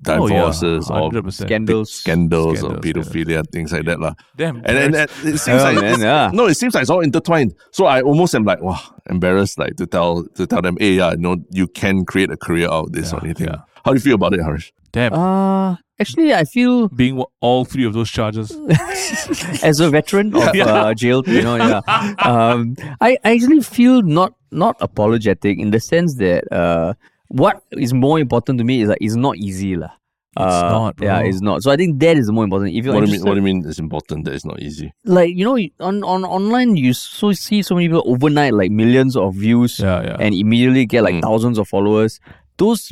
Oh, 0.07 0.27
yeah, 0.27 0.35
divorces 0.35 0.89
or 0.91 1.09
100%. 1.09 1.33
Scandals. 1.33 1.91
scandals, 1.91 2.63
or 2.63 2.77
Scandals, 2.77 3.07
pedophilia, 3.09 3.43
things 3.51 3.71
like 3.71 3.85
that 3.85 3.99
lah. 3.99 4.13
Damn. 4.35 4.57
And 4.57 4.77
and, 4.77 4.95
and 4.95 5.09
it 5.23 5.37
seems 5.39 5.63
like 5.63 5.79
man, 5.79 5.99
yeah. 5.99 6.29
no, 6.33 6.45
it 6.45 6.55
seems 6.55 6.75
like 6.75 6.81
it's 6.81 6.91
all 6.91 6.99
intertwined. 7.01 7.55
So 7.71 7.85
I 7.85 8.01
almost 8.01 8.35
am 8.35 8.43
like, 8.43 8.61
wow, 8.61 8.79
embarrassed 9.09 9.57
like 9.57 9.77
to 9.77 9.87
tell 9.87 10.23
to 10.35 10.45
tell 10.45 10.61
them, 10.61 10.77
hey, 10.79 10.93
yeah, 10.93 11.11
you 11.11 11.17
know, 11.17 11.37
you 11.49 11.67
can 11.67 12.05
create 12.05 12.29
a 12.29 12.37
career 12.37 12.67
out 12.67 12.87
of 12.87 12.91
this 12.91 13.13
or 13.13 13.23
anything. 13.23 13.47
yeah. 13.47 13.61
How 13.83 13.91
do 13.91 13.95
you 13.97 14.01
feel 14.01 14.15
about 14.15 14.33
it, 14.33 14.41
Harish? 14.41 14.73
Damn. 14.95 15.11
Uh 15.13 15.75
actually 15.99 16.33
I 16.33 16.43
feel 16.55 16.87
being 16.89 17.23
all 17.39 17.63
three 17.65 17.85
of 17.85 17.93
those 17.97 18.09
charges. 18.09 18.47
as 19.69 19.79
a 19.79 19.89
veteran 19.89 20.35
of 20.35 20.55
Yeah. 20.55 20.65
uh, 20.65 20.93
jail, 20.93 21.19
you 21.27 21.41
know, 21.43 21.55
yeah. 21.59 21.81
Um, 22.31 22.75
I, 23.01 23.17
I 23.23 23.33
actually 23.35 23.61
feel 23.61 24.01
not 24.01 24.31
not 24.51 24.75
apologetic 24.79 25.59
in 25.59 25.71
the 25.75 25.79
sense 25.79 26.15
that 26.23 26.41
uh, 26.51 26.93
what 27.27 27.61
is 27.85 27.93
more 27.93 28.19
important 28.19 28.57
to 28.59 28.63
me 28.63 28.81
is 28.83 28.89
like 28.89 28.99
it's 29.01 29.15
not 29.27 29.35
easy, 29.37 29.75
lah. 29.75 29.91
It's 30.37 30.59
Uh, 30.63 30.69
not, 30.77 30.93
Yeah, 31.07 31.19
it's 31.23 31.39
not. 31.39 31.63
So 31.63 31.71
I 31.71 31.77
think 31.79 31.99
that 32.03 32.15
is 32.19 32.27
the 32.27 32.33
more 32.35 32.43
important. 32.43 32.75
If 32.75 32.83
you're 32.85 32.93
What 32.95 33.03
do 33.05 33.11
you 33.11 33.15
mean? 33.19 33.23
What 33.27 33.35
do 33.35 33.41
you 33.43 33.47
mean? 33.51 33.63
It's 33.67 33.79
important 33.79 34.25
that 34.25 34.33
it's 34.35 34.43
not 34.51 34.59
easy. 34.67 34.91
like 35.17 35.31
you 35.35 35.43
know, 35.47 35.55
on 35.89 36.03
on 36.03 36.23
online 36.37 36.75
you 36.79 36.91
so 36.95 37.31
see 37.31 37.61
so 37.63 37.75
many 37.75 37.87
people 37.91 38.03
overnight 38.13 38.53
like 38.61 38.71
millions 38.71 39.15
of 39.15 39.35
views 39.35 39.79
Yeah, 39.79 39.99
yeah. 40.07 40.17
and 40.23 40.31
immediately 40.35 40.83
get 40.85 41.03
like 41.07 41.15
Mm. 41.19 41.23
thousands 41.27 41.57
of 41.59 41.67
followers. 41.67 42.19
Those 42.63 42.91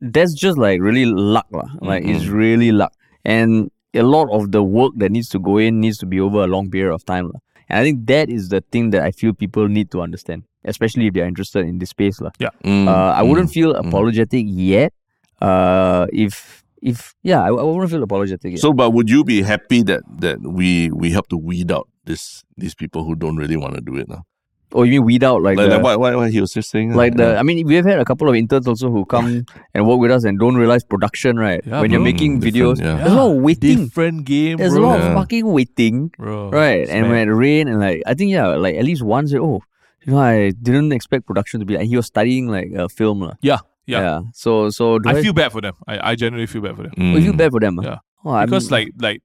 that's 0.00 0.34
just 0.34 0.58
like 0.58 0.80
really 0.80 1.06
luck, 1.06 1.46
lah. 1.50 1.68
Like 1.80 2.04
it's 2.04 2.26
really 2.26 2.72
luck, 2.72 2.92
and 3.24 3.70
a 3.94 4.02
lot 4.02 4.28
of 4.30 4.50
the 4.50 4.62
work 4.62 4.92
that 4.96 5.10
needs 5.12 5.28
to 5.30 5.38
go 5.38 5.58
in 5.58 5.80
needs 5.80 5.98
to 5.98 6.06
be 6.06 6.20
over 6.20 6.42
a 6.42 6.46
long 6.46 6.70
period 6.70 6.92
of 6.92 7.04
time, 7.04 7.30
lah. 7.30 7.40
And 7.68 7.80
I 7.80 7.82
think 7.82 8.06
that 8.06 8.28
is 8.28 8.48
the 8.48 8.60
thing 8.60 8.90
that 8.90 9.02
I 9.02 9.10
feel 9.10 9.32
people 9.32 9.68
need 9.68 9.90
to 9.92 10.02
understand, 10.02 10.44
especially 10.64 11.06
if 11.08 11.14
they're 11.14 11.26
interested 11.26 11.64
in 11.64 11.78
this 11.78 11.90
space, 11.90 12.20
lah. 12.20 12.30
Mm, 12.64 12.88
Uh, 12.88 13.12
I 13.16 13.22
wouldn't 13.22 13.50
mm. 13.50 13.54
feel 13.54 13.72
apologetic 13.74 14.44
yet. 14.46 14.92
Uh, 15.40 16.06
if 16.12 16.62
if 16.84 17.14
yeah, 17.24 17.40
I, 17.40 17.48
I 17.48 17.64
wouldn't 17.64 17.90
feel 17.90 18.02
apologetic 18.02 18.52
yet. 18.52 18.60
So, 18.60 18.72
but 18.72 18.92
would 18.92 19.08
you 19.08 19.24
be 19.24 19.40
happy 19.40 19.82
that 19.88 20.04
that 20.20 20.44
we 20.44 20.92
we 20.92 21.10
help 21.10 21.28
to 21.32 21.38
weed 21.40 21.72
out 21.72 21.88
this 22.04 22.44
these 22.60 22.74
people 22.76 23.02
who 23.04 23.16
don't 23.16 23.36
really 23.40 23.56
want 23.56 23.74
to 23.74 23.80
do 23.80 23.96
it 23.96 24.08
now? 24.08 24.28
Oh, 24.74 24.82
you 24.82 24.90
mean 24.92 25.04
weed 25.04 25.24
out 25.24 25.40
like, 25.42 25.56
Like, 25.56 25.68
the, 25.70 25.74
like 25.78 25.82
what, 25.84 26.00
what 26.00 26.16
what 26.16 26.30
he 26.30 26.40
was 26.40 26.52
just 26.52 26.70
saying. 26.70 26.92
uh, 26.92 26.96
like 26.96 27.16
the. 27.16 27.36
I 27.38 27.42
mean 27.42 27.66
we've 27.66 27.84
had 27.84 27.98
a 27.98 28.04
couple 28.04 28.28
of 28.28 28.34
interns 28.34 28.66
also 28.68 28.90
who 28.90 29.04
come 29.06 29.46
and 29.74 29.86
work 29.86 30.00
with 30.00 30.10
us 30.10 30.24
and 30.24 30.38
don't 30.38 30.56
realize 30.56 30.82
production 30.84 31.36
right 31.38 31.62
Yeah, 31.64 31.80
when 31.80 31.90
you're 31.90 32.00
making 32.00 32.40
Different, 32.40 32.78
videos 32.78 32.84
yeah. 32.84 32.96
there's 32.96 33.12
a 33.12 33.14
lot 33.14 33.30
of 33.30 33.36
waiting 33.42 33.78
Different 33.86 34.24
game, 34.26 34.56
there's 34.58 34.74
bro. 34.74 34.82
a 34.82 34.86
lot 34.86 34.98
Yeah. 35.00 35.06
of 35.08 35.14
fucking 35.14 35.46
waiting 35.46 36.10
bro. 36.18 36.50
right 36.50 36.88
and 36.88 37.08
when 37.08 37.28
it 37.28 37.32
rain 37.32 37.68
and 37.68 37.80
like 37.80 38.02
I 38.06 38.14
think 38.14 38.30
yeah 38.32 38.46
like 38.58 38.74
at 38.76 38.84
least 38.84 39.02
once 39.02 39.32
oh 39.34 39.60
you 40.02 40.12
know 40.12 40.18
I 40.18 40.50
didn't 40.50 40.92
expect 40.92 41.26
production 41.26 41.60
to 41.60 41.66
be 41.66 41.76
Like, 41.78 41.86
he 41.88 41.96
was 41.96 42.06
studying 42.06 42.48
like 42.48 42.70
a 42.76 42.88
film 42.88 43.20
lah. 43.20 43.34
Yeah, 43.40 43.60
yeah. 43.86 44.20
so 44.34 44.70
so 44.70 44.98
do 44.98 45.08
I 45.10 45.22
feel 45.22 45.32
bad 45.32 45.52
for 45.52 45.60
them. 45.60 45.74
I, 45.86 46.10
I 46.10 46.14
genuinely 46.14 46.46
feel 46.46 46.62
bad 46.62 46.76
for 46.76 46.82
them. 46.84 46.92
oh, 46.98 47.16
you 47.16 47.22
feel 47.22 47.32
Mm. 47.32 47.38
bad 47.38 47.50
for 47.52 47.60
them 47.60 47.78
ah? 47.78 47.82
Yeah. 47.82 47.98
oh, 48.24 48.30
I'm- 48.32 48.46
because 48.48 48.70
like 48.70 48.90
like 49.00 49.22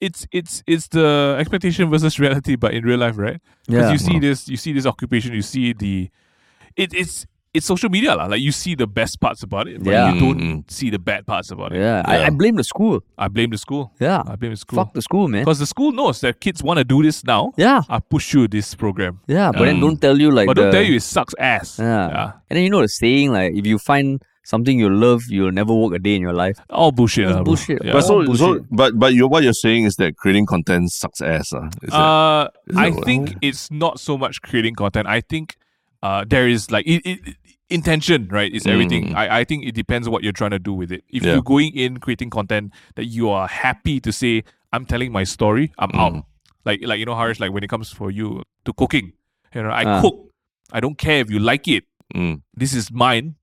it's 0.00 0.26
it's 0.32 0.62
it's 0.66 0.88
the 0.88 1.36
expectation 1.38 1.90
versus 1.90 2.18
reality 2.20 2.56
but 2.56 2.72
in 2.74 2.84
real 2.84 2.98
life 2.98 3.18
right? 3.18 3.40
Because 3.66 3.82
yeah. 3.86 3.92
you 3.92 3.98
see 3.98 4.18
this 4.18 4.48
you 4.48 4.56
see 4.56 4.72
this 4.72 4.86
occupation 4.86 5.32
you 5.32 5.42
see 5.42 5.72
the 5.72 6.10
it, 6.76 6.94
it's 6.94 7.26
it's 7.54 7.66
social 7.66 7.88
media 7.88 8.14
lah. 8.14 8.26
like 8.26 8.40
you 8.40 8.52
see 8.52 8.74
the 8.76 8.86
best 8.86 9.18
parts 9.20 9.42
about 9.42 9.66
it 9.66 9.82
but 9.82 9.90
Yeah. 9.90 10.12
you 10.12 10.20
don't 10.20 10.38
Mm. 10.40 10.70
see 10.70 10.90
the 10.90 10.98
bad 10.98 11.26
parts 11.26 11.50
about 11.50 11.72
it. 11.72 11.80
Yeah, 11.80 12.02
I, 12.04 12.26
I 12.26 12.30
blame 12.30 12.56
the 12.56 12.62
school. 12.62 13.00
I 13.16 13.26
blame 13.28 13.50
the 13.50 13.58
school. 13.58 13.90
Yeah. 13.98 14.22
I 14.26 14.36
blame 14.36 14.52
the 14.52 14.56
school. 14.60 14.76
Fuck 14.84 14.92
the 14.92 15.02
school 15.02 15.26
man. 15.28 15.42
Because 15.42 15.58
the 15.58 15.66
school 15.66 15.90
knows 15.90 16.20
that 16.20 16.38
kids 16.40 16.62
want 16.62 16.78
to 16.78 16.84
do 16.84 17.02
this 17.02 17.24
now 17.24 17.52
yeah. 17.56 17.82
I 17.88 17.98
push 18.00 18.34
you 18.34 18.46
this 18.46 18.74
program. 18.76 19.20
Yeah 19.26 19.50
but 19.50 19.64
then 19.64 19.76
Um, 19.76 19.80
don't 19.80 20.00
tell 20.00 20.20
you 20.20 20.30
like 20.30 20.46
but 20.46 20.56
don't 20.56 20.70
tell 20.70 20.84
you 20.84 20.96
it 20.96 21.02
sucks 21.02 21.34
ass. 21.40 21.78
Yeah. 21.80 22.32
And 22.48 22.54
then 22.56 22.62
you 22.62 22.70
know 22.70 22.82
the 22.82 22.88
saying 22.88 23.32
like 23.32 23.54
if 23.56 23.66
you 23.66 23.78
find 23.78 24.22
something 24.52 24.78
you 24.82 24.88
love, 24.88 25.22
you'll 25.28 25.52
never 25.60 25.74
work 25.74 25.92
a 25.94 25.98
day 25.98 26.14
in 26.16 26.22
your 26.24 26.32
life. 26.32 26.58
all 26.70 26.90
bullshit 26.98 27.26
That's 27.26 27.36
lah, 27.36 27.42
bro. 27.44 27.52
bullshit. 27.52 27.84
Yeah. 27.84 27.92
But 27.96 28.02
so, 28.08 28.14
Oh, 28.20 28.24
so 28.34 28.46
bullshit. 28.46 28.66
but 28.80 28.98
but 28.98 29.10
you 29.14 29.28
what 29.28 29.42
you're 29.44 29.60
saying 29.66 29.84
is 29.90 29.96
that 29.96 30.16
creating 30.16 30.46
content 30.46 30.90
sucks 30.92 31.20
ass. 31.20 31.52
Uh, 31.52 31.68
is 31.82 31.90
that, 31.90 32.00
Uh, 32.00 32.48
is 32.72 32.76
I 32.76 32.90
that 32.90 32.96
what- 32.96 33.04
think 33.10 33.34
it's 33.42 33.70
not 33.70 34.00
so 34.00 34.16
much 34.24 34.40
creating 34.42 34.74
content. 34.74 35.06
I 35.06 35.20
think 35.20 35.56
uh, 36.02 36.24
there 36.32 36.46
is 36.48 36.70
like 36.70 36.86
it, 36.86 37.02
it, 37.04 37.20
intention, 37.70 38.28
right? 38.30 38.50
Is 38.54 38.66
everything. 38.66 39.08
Mm. 39.12 39.16
I, 39.16 39.40
I 39.40 39.44
think 39.44 39.66
it 39.66 39.74
depends 39.74 40.08
what 40.08 40.22
you're 40.24 40.32
trying 40.40 40.52
to 40.56 40.58
do 40.58 40.72
with 40.72 40.90
it. 40.92 41.04
If 41.10 41.22
Yeah. 41.24 41.32
you're 41.34 41.42
going 41.54 41.74
in 41.74 41.98
creating 41.98 42.30
content 42.30 42.72
that 42.96 43.06
you 43.06 43.28
are 43.30 43.46
happy 43.48 44.00
to 44.00 44.12
say, 44.12 44.44
I'm 44.72 44.86
telling 44.86 45.12
my 45.12 45.24
story, 45.24 45.72
I'm 45.78 45.90
Mm. 45.92 46.00
out. 46.00 46.24
Like 46.64 46.80
like 46.84 46.98
you 47.00 47.06
know, 47.06 47.16
Harish, 47.16 47.40
like 47.40 47.52
when 47.52 47.64
it 47.64 47.68
comes 47.68 47.90
for 47.92 48.10
you 48.10 48.42
to 48.64 48.72
cooking, 48.72 49.12
you 49.54 49.62
know, 49.62 49.70
I 49.70 49.84
Ah. 49.84 50.00
cook. 50.00 50.16
I 50.72 50.80
don't 50.80 50.96
care 50.98 51.20
if 51.20 51.30
you 51.30 51.38
like 51.40 51.66
it. 51.68 51.84
Mm, 52.14 52.40
This 52.56 52.72
is 52.74 52.90
mine. 52.92 53.34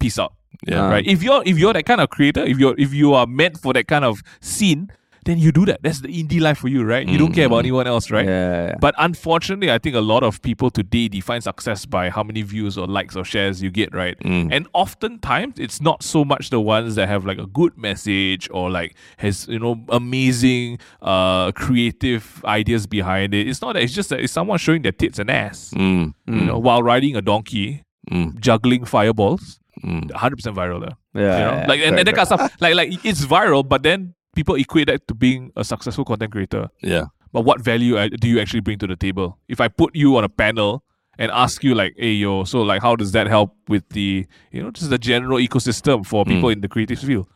Peace 0.00 0.18
out. 0.18 0.32
Yeah. 0.66 0.82
Ah. 0.86 0.90
right? 0.90 1.06
If 1.06 1.22
you're 1.22 1.42
if 1.46 1.58
you're 1.58 1.72
that 1.72 1.86
kind 1.86 2.00
of 2.00 2.10
creator, 2.10 2.44
if 2.44 2.58
you're 2.58 2.74
if 2.78 2.92
you 2.94 3.14
are 3.14 3.26
meant 3.26 3.58
for 3.58 3.72
that 3.72 3.86
kind 3.88 4.04
of 4.04 4.22
scene, 4.40 4.90
then 5.26 5.38
you 5.38 5.52
do 5.52 5.66
that. 5.66 5.82
That's 5.82 6.00
the 6.00 6.08
indie 6.08 6.40
life 6.40 6.56
for 6.58 6.68
you, 6.68 6.82
right? 6.82 7.06
You 7.06 7.18
don't 7.18 7.32
care 7.32 7.44
about 7.44 7.56
Mm. 7.56 7.66
anyone 7.68 7.86
else, 7.86 8.10
right? 8.10 8.24
Yeah. 8.24 8.76
But 8.80 8.94
unfortunately, 8.96 9.70
I 9.70 9.76
think 9.78 9.94
a 9.94 10.00
lot 10.00 10.22
of 10.22 10.40
people 10.40 10.70
today 10.70 11.08
define 11.08 11.42
success 11.42 11.84
by 11.84 12.08
how 12.08 12.22
many 12.22 12.40
views 12.40 12.78
or 12.78 12.86
likes 12.86 13.16
or 13.16 13.24
shares 13.24 13.62
you 13.62 13.70
get, 13.70 13.94
right? 13.94 14.18
Mm. 14.20 14.48
And 14.50 14.66
oftentimes, 14.72 15.58
it's 15.58 15.78
not 15.82 16.02
so 16.02 16.24
much 16.24 16.48
the 16.48 16.58
ones 16.58 16.94
that 16.94 17.06
have 17.08 17.26
like 17.26 17.36
a 17.38 17.46
good 17.46 17.76
message 17.76 18.48
or 18.50 18.70
like 18.70 18.94
has 19.18 19.46
you 19.46 19.58
know 19.58 19.84
amazing 19.90 20.78
uh 21.02 21.52
creative 21.52 22.42
ideas 22.46 22.86
behind 22.86 23.34
it. 23.34 23.46
It's 23.46 23.60
not 23.60 23.74
that. 23.74 23.82
It's 23.82 23.92
just 23.94 24.08
that 24.08 24.20
it's 24.20 24.32
someone 24.32 24.58
showing 24.58 24.80
their 24.82 24.92
tits 24.92 25.18
and 25.18 25.30
ass, 25.30 25.70
Mm, 25.76 26.14
you 26.26 26.40
know, 26.46 26.58
while 26.58 26.82
riding 26.82 27.14
a 27.14 27.20
donkey, 27.22 27.84
mm, 28.10 28.40
juggling 28.40 28.86
fireballs. 28.86 29.59
Mm. 29.84 30.10
Hundred 30.12 30.36
percent 30.36 30.56
viral 30.56 30.80
there. 30.80 30.96
yeah. 31.14 31.38
You 31.38 31.44
know, 31.44 31.60
yeah, 31.60 31.66
like 31.68 31.80
and, 31.80 31.98
and 31.98 32.06
that 32.08 32.14
kind 32.14 32.30
of 32.30 32.38
stuff. 32.40 32.56
Like 32.60 32.74
like 32.74 33.04
it's 33.04 33.24
viral, 33.24 33.66
but 33.68 33.82
then 33.82 34.14
people 34.34 34.54
equate 34.56 34.86
that 34.88 35.06
to 35.08 35.14
being 35.14 35.52
a 35.56 35.64
successful 35.64 36.04
content 36.04 36.32
creator. 36.32 36.68
Yeah. 36.82 37.04
But 37.32 37.42
what 37.42 37.60
value 37.60 37.96
uh, 37.96 38.08
do 38.08 38.28
you 38.28 38.40
actually 38.40 38.60
bring 38.60 38.78
to 38.78 38.86
the 38.86 38.96
table? 38.96 39.38
If 39.48 39.60
I 39.60 39.68
put 39.68 39.94
you 39.94 40.16
on 40.16 40.24
a 40.24 40.28
panel 40.28 40.82
and 41.18 41.30
ask 41.30 41.62
you 41.62 41.74
like, 41.74 41.94
hey 41.96 42.12
yo, 42.12 42.44
so 42.44 42.62
like 42.62 42.82
how 42.82 42.96
does 42.96 43.12
that 43.12 43.26
help 43.26 43.54
with 43.68 43.88
the 43.90 44.26
you 44.52 44.62
know 44.62 44.70
just 44.70 44.90
the 44.90 44.98
general 44.98 45.38
ecosystem 45.38 46.04
for 46.04 46.24
people 46.24 46.48
Mm. 46.48 46.52
in 46.54 46.60
the 46.60 46.68
creative 46.68 46.98
field? 46.98 47.26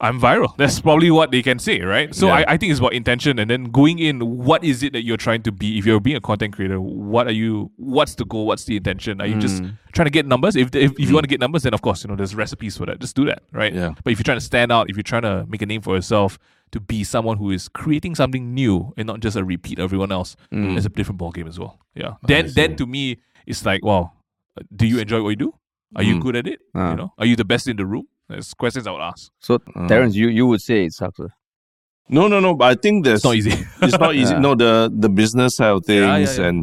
I'm 0.00 0.18
viral. 0.18 0.56
That's 0.56 0.80
probably 0.80 1.10
what 1.10 1.30
they 1.30 1.42
can 1.42 1.58
say, 1.58 1.80
right? 1.82 2.14
So 2.14 2.28
Yeah. 2.28 2.36
I, 2.36 2.44
I 2.52 2.56
think 2.56 2.70
it's 2.70 2.78
about 2.80 2.94
intention 2.94 3.38
and 3.38 3.50
then 3.50 3.64
going 3.64 3.98
in, 3.98 4.20
what 4.44 4.64
is 4.64 4.82
it 4.82 4.94
that 4.94 5.04
you're 5.04 5.18
trying 5.18 5.42
to 5.42 5.52
be? 5.52 5.76
If 5.78 5.84
you're 5.84 6.00
being 6.00 6.16
a 6.16 6.20
content 6.22 6.54
creator, 6.54 6.80
what 6.80 7.26
are 7.26 7.32
you 7.32 7.70
what's 7.76 8.14
the 8.14 8.24
goal? 8.24 8.46
What's 8.46 8.64
the 8.64 8.76
intention? 8.76 9.20
Are 9.20 9.26
you 9.26 9.38
just 9.38 9.62
Mm. 9.62 9.76
trying 9.92 10.06
to 10.06 10.10
get 10.10 10.26
numbers? 10.26 10.56
If 10.56 10.74
if, 10.74 10.92
if 10.98 11.08
you 11.08 11.12
want 11.14 11.24
to 11.24 11.28
get 11.28 11.40
numbers, 11.40 11.64
then 11.64 11.74
of 11.74 11.82
course, 11.82 12.02
you 12.02 12.08
know, 12.08 12.16
there's 12.16 12.34
recipes 12.34 12.76
for 12.78 12.86
that. 12.86 12.98
Just 13.00 13.14
do 13.14 13.24
that, 13.26 13.42
right? 13.52 13.74
Yeah. 13.74 13.92
But 14.02 14.12
if 14.12 14.18
you're 14.18 14.24
trying 14.24 14.38
to 14.38 14.44
stand 14.44 14.72
out, 14.72 14.88
if 14.88 14.96
you're 14.96 15.02
trying 15.02 15.22
to 15.22 15.44
make 15.48 15.60
a 15.62 15.66
name 15.66 15.82
for 15.82 15.94
yourself, 15.94 16.38
to 16.72 16.80
be 16.80 17.04
someone 17.04 17.36
who 17.36 17.50
is 17.50 17.68
creating 17.68 18.14
something 18.14 18.54
new 18.54 18.94
and 18.96 19.06
not 19.06 19.20
just 19.20 19.36
a 19.36 19.44
repeat 19.44 19.78
of 19.78 19.84
everyone 19.84 20.12
else, 20.12 20.34
Mm. 20.52 20.76
it's 20.76 20.86
a 20.86 20.88
different 20.88 21.20
ballgame 21.20 21.46
as 21.48 21.58
well. 21.58 21.78
Yeah. 21.94 22.14
Then 22.22 22.50
then 22.54 22.76
to 22.76 22.86
me, 22.86 23.18
it's 23.46 23.66
like, 23.66 23.84
wow, 23.84 24.12
do 24.74 24.86
you 24.86 24.98
enjoy 24.98 25.22
what 25.22 25.30
you 25.30 25.36
do? 25.36 25.54
Are 25.96 26.02
you 26.04 26.16
Mm. 26.16 26.22
good 26.22 26.36
at 26.36 26.46
it? 26.46 26.60
Ah. 26.74 26.90
You 26.92 26.96
know, 26.96 27.12
are 27.18 27.26
you 27.26 27.36
the 27.36 27.44
best 27.44 27.66
in 27.68 27.76
the 27.76 27.84
room? 27.84 28.06
There's 28.30 28.54
questions 28.54 28.86
I 28.86 28.92
would 28.92 29.02
ask. 29.12 29.30
So 29.40 29.54
Uh-huh. 29.56 29.88
Terence, 29.88 30.14
you 30.20 30.28
you 30.38 30.46
would 30.50 30.62
say 30.62 30.84
it 30.86 30.92
sucks. 30.94 31.18
uh? 31.20 31.28
No, 32.08 32.26
no, 32.32 32.38
no. 32.40 32.54
But 32.54 32.68
I 32.72 32.74
think 32.84 33.04
there's 33.04 33.18
It's 33.20 33.24
not 33.30 33.36
easy. 33.40 33.50
it's 33.86 33.98
not 33.98 34.14
easy. 34.14 34.34
Yeah. 34.38 34.46
No, 34.46 34.54
the 34.54 34.72
the 35.04 35.08
business 35.08 35.56
side 35.56 35.72
of 35.76 35.84
things 35.84 36.02
Yeah, 36.06 36.16
yeah, 36.18 36.34
yeah. 36.40 36.48
and 36.48 36.56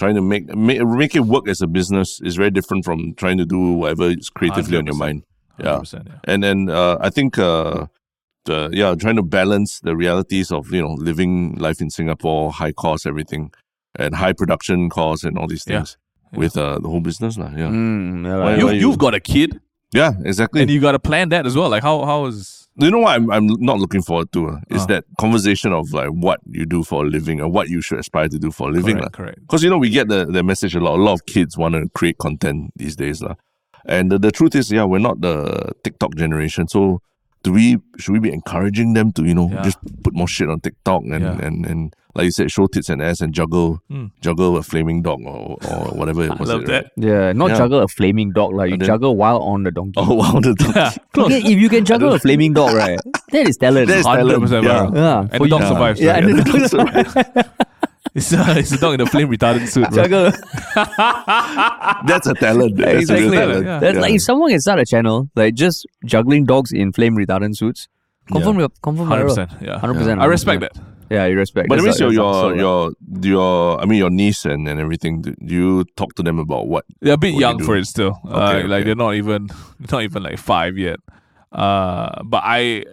trying 0.00 0.14
to 0.20 0.22
make, 0.22 0.44
make 0.68 0.80
make 1.02 1.14
it 1.20 1.24
work 1.34 1.48
as 1.48 1.60
a 1.62 1.66
business 1.78 2.20
is 2.28 2.36
very 2.36 2.50
different 2.58 2.84
from 2.84 3.14
trying 3.22 3.38
to 3.42 3.46
do 3.56 3.60
whatever 3.80 4.06
is 4.10 4.30
creatively 4.30 4.76
on 4.80 4.86
your 4.86 4.96
mind. 5.06 5.22
Yeah. 5.58 5.80
yeah. 5.92 6.18
And 6.32 6.42
then 6.42 6.58
uh, 6.70 6.96
I 7.00 7.10
think 7.16 7.38
uh, 7.38 7.86
the 8.48 8.68
yeah, 8.72 8.94
trying 9.04 9.16
to 9.16 9.22
balance 9.40 9.80
the 9.80 9.94
realities 9.96 10.50
of 10.52 10.72
you 10.76 10.82
know 10.84 10.94
living 11.10 11.54
life 11.66 11.80
in 11.84 11.90
Singapore, 11.90 12.52
high 12.52 12.72
cost, 12.72 13.06
everything, 13.06 13.52
and 13.98 14.14
high 14.16 14.32
production 14.32 14.88
costs 14.90 15.24
and 15.24 15.38
all 15.38 15.46
these 15.48 15.64
Yeah. 15.66 15.84
things 15.84 15.96
with 16.32 16.56
uh, 16.56 16.78
the 16.82 16.88
whole 16.88 17.00
business, 17.10 17.36
lah. 17.38 17.50
Yeah, 17.56 17.70
Mm, 17.70 18.24
yeah, 18.26 18.36
Why- 18.36 18.44
like- 18.50 18.58
You, 18.60 18.66
why 18.66 18.72
you- 18.72 18.80
you've 18.88 18.98
got 18.98 19.14
a 19.14 19.20
kid 19.20 19.60
yeah, 19.94 20.12
exactly. 20.24 20.60
and 20.62 20.70
you 20.70 20.80
got 20.80 20.92
to 20.92 20.98
plan 20.98 21.28
that 21.30 21.46
as 21.46 21.54
well. 21.56 21.70
Like, 21.70 21.82
how 21.82 22.04
how 22.04 22.26
is. 22.26 22.68
you 22.76 22.90
know 22.90 22.98
what 23.06 23.14
I'm, 23.16 23.30
I'm 23.30 23.46
not 23.70 23.78
looking 23.78 24.02
forward 24.02 24.28
to 24.32 24.40
uh, 24.48 24.56
is 24.76 24.82
Ah. 24.82 24.86
that 24.86 25.04
conversation 25.18 25.72
of 25.72 25.92
like 25.92 26.10
what 26.10 26.40
you 26.58 26.66
do 26.66 26.82
for 26.82 27.04
a 27.04 27.08
living 27.08 27.40
or 27.40 27.48
what 27.48 27.68
you 27.68 27.80
should 27.80 28.00
aspire 28.00 28.28
to 28.28 28.38
do 28.38 28.50
for 28.50 28.68
a 28.70 28.72
living. 28.72 28.96
Correct, 28.98 29.14
lah. 29.14 29.16
correct. 29.18 29.40
Because 29.46 29.62
you 29.64 29.70
know 29.70 29.78
we 29.78 29.90
get 29.90 30.08
the, 30.08 30.26
the 30.26 30.42
message 30.42 30.74
a 30.74 30.80
lot. 30.80 30.98
A 30.98 31.02
lot 31.02 31.14
of 31.14 31.22
kids 31.26 31.56
want 31.56 31.74
to 31.78 31.88
create 31.94 32.18
content 32.18 32.72
these 32.76 32.96
days, 32.96 33.22
lah. 33.22 33.34
And 33.86 34.10
the, 34.10 34.18
the 34.18 34.32
truth 34.32 34.54
is, 34.56 34.72
yeah, 34.72 34.84
we're 34.84 34.98
not 35.10 35.20
the 35.20 35.70
TikTok 35.84 36.16
generation. 36.16 36.66
So 36.68 37.00
do 37.44 37.52
we? 37.52 37.78
Should 37.98 38.12
we 38.12 38.18
be 38.18 38.32
encouraging 38.32 38.94
them 38.98 39.12
to 39.12 39.22
you 39.24 39.34
know 39.38 39.48
Yeah. 39.52 39.62
just 39.62 39.78
put 40.02 40.14
more 40.14 40.26
shit 40.26 40.48
on 40.50 40.58
TikTok 40.60 41.02
and, 41.14 41.22
Yeah. 41.22 41.46
and 41.46 41.56
and 41.66 41.80
like 42.14 42.24
you 42.26 42.30
said, 42.30 42.50
show 42.50 42.66
tits 42.66 42.88
and 42.88 43.02
ass 43.02 43.20
and 43.20 43.32
juggle 43.34 43.80
Mm. 43.90 44.10
juggle 44.20 44.56
a 44.56 44.62
flaming 44.62 45.02
dog 45.02 45.20
or 45.26 45.56
or 45.70 45.84
whatever 45.98 46.24
it 46.24 46.30
I 46.30 46.44
love 46.44 46.62
it, 46.62 46.66
that. 46.68 46.72
right? 46.84 46.90
yeah, 46.96 47.32
not 47.32 47.50
Yeah. 47.50 47.58
juggle 47.58 47.80
a 47.80 47.88
flaming 47.88 48.32
dog 48.32 48.52
like 48.54 48.70
you 48.70 48.76
then- 48.76 48.86
juggle 48.86 49.16
while 49.16 49.38
on 49.42 49.64
the 49.64 49.70
donkey. 49.70 49.94
Oh 49.96 50.14
wow, 50.14 50.38
the 50.40 50.54
dog. 50.54 50.74
Yeah, 50.76 50.92
close. 51.12 51.26
Okay, 51.26 51.38
if 51.52 51.58
you 51.58 51.68
can 51.68 51.84
juggle 51.84 52.12
a 52.12 52.18
flaming 52.18 52.52
dog, 52.52 52.74
right? 52.74 52.98
That 53.32 53.48
is 53.48 53.56
talent. 53.56 53.88
That 53.88 53.98
is 53.98 54.04
talent, 54.06 54.44
100% 54.44 54.62
yeah. 54.62 54.90
yeah, 54.94 55.20
And 55.20 55.30
for 55.32 55.38
the 55.38 55.44
you- 55.44 55.50
dog 55.50 55.60
Yeah. 55.62 55.68
survives. 55.68 56.00
Yeah, 56.00 56.12
right? 56.12 56.24
and 56.24 56.28
then 56.28 56.36
the 56.36 57.34
dog 57.34 57.46
it's, 58.14 58.32
a, 58.32 58.58
it's 58.58 58.70
a 58.72 58.78
dog 58.78 58.94
in 58.94 59.00
a 59.00 59.06
flame 59.06 59.28
retardant 59.28 59.66
suit. 59.68 59.90
Juggle. 59.92 60.30
That's 62.06 62.26
a 62.28 62.34
talent. 62.34 62.76
That's 62.76 63.10
a 63.10 63.14
real 63.14 63.32
exactly. 63.32 63.36
talent. 63.36 63.66
Yeah. 63.66 63.78
That's 63.80 63.94
Yeah. 63.96 64.00
like 64.00 64.14
if 64.14 64.22
someone 64.22 64.50
can 64.50 64.60
start 64.60 64.78
a 64.78 64.84
channel 64.86 65.30
like 65.34 65.54
just 65.54 65.86
juggling 66.04 66.44
dogs 66.44 66.70
in 66.72 66.92
flame 66.92 67.16
retardant 67.16 67.56
suits. 67.56 67.88
Confirm, 68.30 68.58
yeah. 68.60 68.68
confirm, 68.82 69.06
Hundred 69.08 69.24
viral. 69.24 69.28
percent. 69.28 69.50
Yeah, 69.60 69.78
100%, 69.80 70.20
I 70.20 70.24
respect 70.26 70.62
100%. 70.62 70.72
that. 70.72 70.82
Yeah, 71.14 71.26
you 71.30 71.36
respect. 71.36 71.68
But 71.68 71.78
it 71.78 71.82
means 71.82 71.98
That's 71.98 72.12
your 72.12 72.12
your 72.12 72.56
your 72.64 72.78
your 73.22 73.80
I 73.80 73.84
mean 73.86 73.98
your 73.98 74.10
niece 74.10 74.44
and, 74.44 74.66
and 74.68 74.78
everything. 74.80 75.22
Do 75.22 75.34
you 75.38 75.84
talk 75.96 76.14
to 76.18 76.22
them 76.22 76.38
about 76.38 76.66
what? 76.68 76.84
They're 77.00 77.14
a 77.14 77.16
bit 77.16 77.34
What 77.34 77.40
you 77.40 77.46
young 77.46 77.62
for 77.62 77.76
it 77.76 77.86
still. 77.86 78.18
uh, 78.28 78.42
Okay, 78.48 78.62
like 78.66 78.84
they're 78.84 78.94
not 79.06 79.14
even 79.14 79.48
not 79.92 80.02
even 80.02 80.22
like 80.22 80.38
five 80.38 80.76
yet. 80.76 80.98
Uh, 81.52 82.22
but 82.24 82.42
I, 82.44 82.84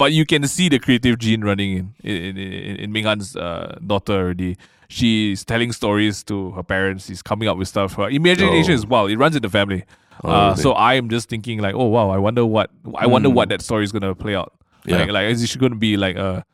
but 0.00 0.12
you 0.12 0.24
can 0.24 0.46
see 0.48 0.68
the 0.68 0.78
creative 0.78 1.18
gene 1.18 1.42
running 1.44 1.92
in 2.02 2.10
in 2.16 2.36
in, 2.38 2.76
in 2.76 2.92
Ming 2.92 3.04
Han's 3.04 3.36
uh, 3.36 3.78
daughter 3.86 4.14
already. 4.14 4.56
She's 4.88 5.44
telling 5.44 5.72
stories 5.72 6.22
to 6.24 6.52
her 6.52 6.62
parents. 6.62 7.06
She's 7.06 7.22
coming 7.22 7.48
up 7.48 7.56
with 7.58 7.68
stuff. 7.68 7.94
Her 7.94 8.08
imagination 8.08 8.72
Oh. 8.72 8.74
is 8.80 8.86
wild. 8.86 9.10
It 9.10 9.18
runs 9.18 9.34
in 9.36 9.42
the 9.42 9.48
family. 9.48 9.84
Oh, 10.22 10.30
uh, 10.30 10.50
really? 10.50 10.62
so 10.62 10.72
I 10.72 10.94
am 10.94 11.08
just 11.08 11.28
thinking 11.28 11.58
like, 11.60 11.74
oh 11.74 11.86
wow, 11.86 12.10
I 12.10 12.18
wonder 12.18 12.44
what 12.46 12.70
I 12.96 13.06
wonder 13.06 13.28
what 13.28 13.48
that 13.48 13.60
story 13.60 13.84
is 13.84 13.92
gonna 13.92 14.14
play 14.14 14.34
out. 14.36 14.52
Yeah. 14.86 14.98
Like, 14.98 15.10
like 15.10 15.26
is 15.32 15.48
she 15.48 15.58
gonna 15.58 15.74
be 15.74 15.96
like 15.96 16.16
a 16.16 16.44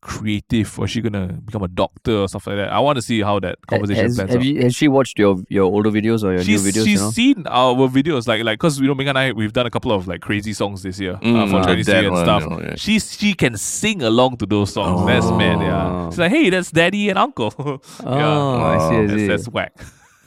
creative 0.00 0.78
or 0.78 0.84
is 0.86 0.90
she 0.90 1.00
gonna 1.00 1.26
become 1.44 1.62
a 1.62 1.68
doctor 1.68 2.12
or 2.18 2.28
stuff 2.28 2.46
like 2.46 2.56
that? 2.56 2.70
I 2.72 2.78
want 2.80 2.96
to 2.96 3.02
see 3.02 3.20
how 3.22 3.38
that 3.40 3.58
conversation 3.66 4.04
Has, 4.04 4.16
plans 4.16 4.30
have 4.30 4.40
out 4.40 4.44
you, 4.46 4.62
has 4.62 4.74
she 4.74 4.88
watched 4.88 5.18
your 5.18 5.36
your 5.48 5.64
older 5.64 5.90
videos 5.90 6.22
or 6.24 6.32
your 6.32 6.42
she's 6.42 6.64
new 6.64 6.70
videos? 6.70 6.84
she's 6.84 7.00
you 7.00 7.06
know? 7.06 7.10
seen 7.10 7.46
our 7.46 7.74
videos 7.88 8.26
like 8.26 8.42
like 8.44 8.58
because 8.58 8.80
you 8.80 8.86
know 8.86 8.94
Ming 8.94 9.06
Han 9.08 9.16
and 9.16 9.18
I 9.18 9.32
we've 9.32 9.52
done 9.52 9.66
a 9.66 9.70
couple 9.70 9.92
of 9.92 10.06
like 10.08 10.20
crazy 10.20 10.52
songs 10.52 10.82
this 10.82 10.98
year 11.00 11.14
uh, 11.14 11.18
Mm, 11.20 11.50
for 11.50 11.56
uh, 11.60 11.64
Chinese 11.66 11.86
that 11.86 11.94
New 11.96 12.00
Year 12.02 12.08
and 12.10 12.18
stuff. 12.18 12.42
you 12.42 12.50
know, 12.50 12.60
yeah. 12.60 12.74
She's 12.76 13.16
she 13.18 13.34
can 13.34 13.56
sing 13.56 14.02
along 14.02 14.36
to 14.38 14.46
those 14.46 14.72
songs. 14.72 15.06
That's 15.06 15.26
man, 15.30 15.60
yeah. 15.60 15.86
Oh. 15.88 16.10
She's 16.10 16.18
like, 16.18 16.30
hey, 16.32 16.50
that's 16.50 16.70
daddy 16.70 17.08
and 17.10 17.18
uncle. 17.18 17.52
Oh, 18.04 18.16
yeah, 18.18 18.74
I 18.74 18.78
see, 18.78 18.94
I 18.94 19.00
Wow. 19.00 19.06
that's, 19.06 19.26
that's 19.28 19.48
whack. 19.48 19.72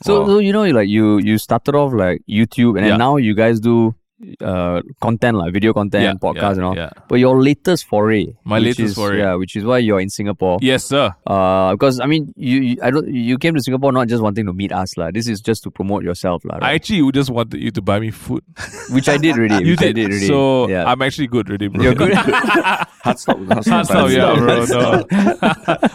So, 0.04 0.22
Wow. 0.22 0.28
so 0.28 0.40
you 0.40 0.52
know, 0.54 0.64
like 0.66 0.90
you 0.90 1.20
you 1.20 1.38
started 1.38 1.76
off 1.76 1.94
like 1.94 2.22
YouTube, 2.28 2.78
and 2.78 2.86
Yeah. 2.86 2.92
then 2.94 3.00
now 3.00 3.18
you 3.18 3.34
guys 3.36 3.60
do 3.60 3.94
uh 4.42 4.82
content 5.02 5.38
like 5.38 5.54
video 5.54 5.74
content, 5.74 6.04
Yeah, 6.04 6.14
podcast, 6.14 6.36
yeah, 6.42 6.52
and 6.52 6.64
all. 6.64 6.76
yeah. 6.76 6.90
But 7.08 7.16
your 7.20 7.42
latest 7.42 7.86
foray, 7.88 8.36
My 8.44 8.60
latest 8.60 8.80
is, 8.80 8.96
foray. 8.96 9.20
yeah, 9.20 9.36
which 9.36 9.56
is 9.56 9.64
why 9.64 9.80
you're 9.80 10.00
in 10.00 10.10
Singapore. 10.10 10.60
Yes, 10.62 10.86
sir. 10.86 11.14
Uh, 11.26 11.72
because 11.74 12.00
I 12.00 12.06
mean, 12.06 12.34
you, 12.36 12.62
you 12.62 12.78
I 12.82 12.92
don't 12.92 13.08
you 13.08 13.38
came 13.38 13.54
to 13.56 13.62
Singapore 13.62 13.92
not 13.92 14.08
just 14.08 14.22
wanting 14.22 14.46
to 14.46 14.54
meet 14.54 14.72
us, 14.72 14.98
lah. 14.98 15.12
This 15.12 15.28
is 15.28 15.42
just 15.42 15.64
to 15.64 15.72
promote 15.72 16.04
yourself, 16.04 16.44
lah. 16.46 16.60
I 16.62 16.74
actually 16.74 17.10
just 17.12 17.30
wanted 17.30 17.60
you 17.62 17.72
to 17.72 17.82
buy 17.82 18.00
me 18.00 18.12
food. 18.12 18.44
which 18.92 19.10
I 19.10 19.18
did 19.18 19.36
already. 19.38 19.66
you 19.66 19.76
did. 19.76 19.96
did 19.96 20.10
already. 20.12 20.28
So 20.28 20.68
yeah. 20.70 20.86
I'm 20.86 21.02
actually 21.02 21.28
good 21.28 21.50
already, 21.50 21.68
bro. 21.68 21.84
You're 21.84 21.96
good. 21.96 22.14
Hard 22.16 23.20
stop. 23.20 23.38
Hard 23.38 23.66
Hard 23.66 23.86
stop, 23.86 24.10
yeah, 24.10 24.36
bro. 24.36 24.66
No. 24.72 25.06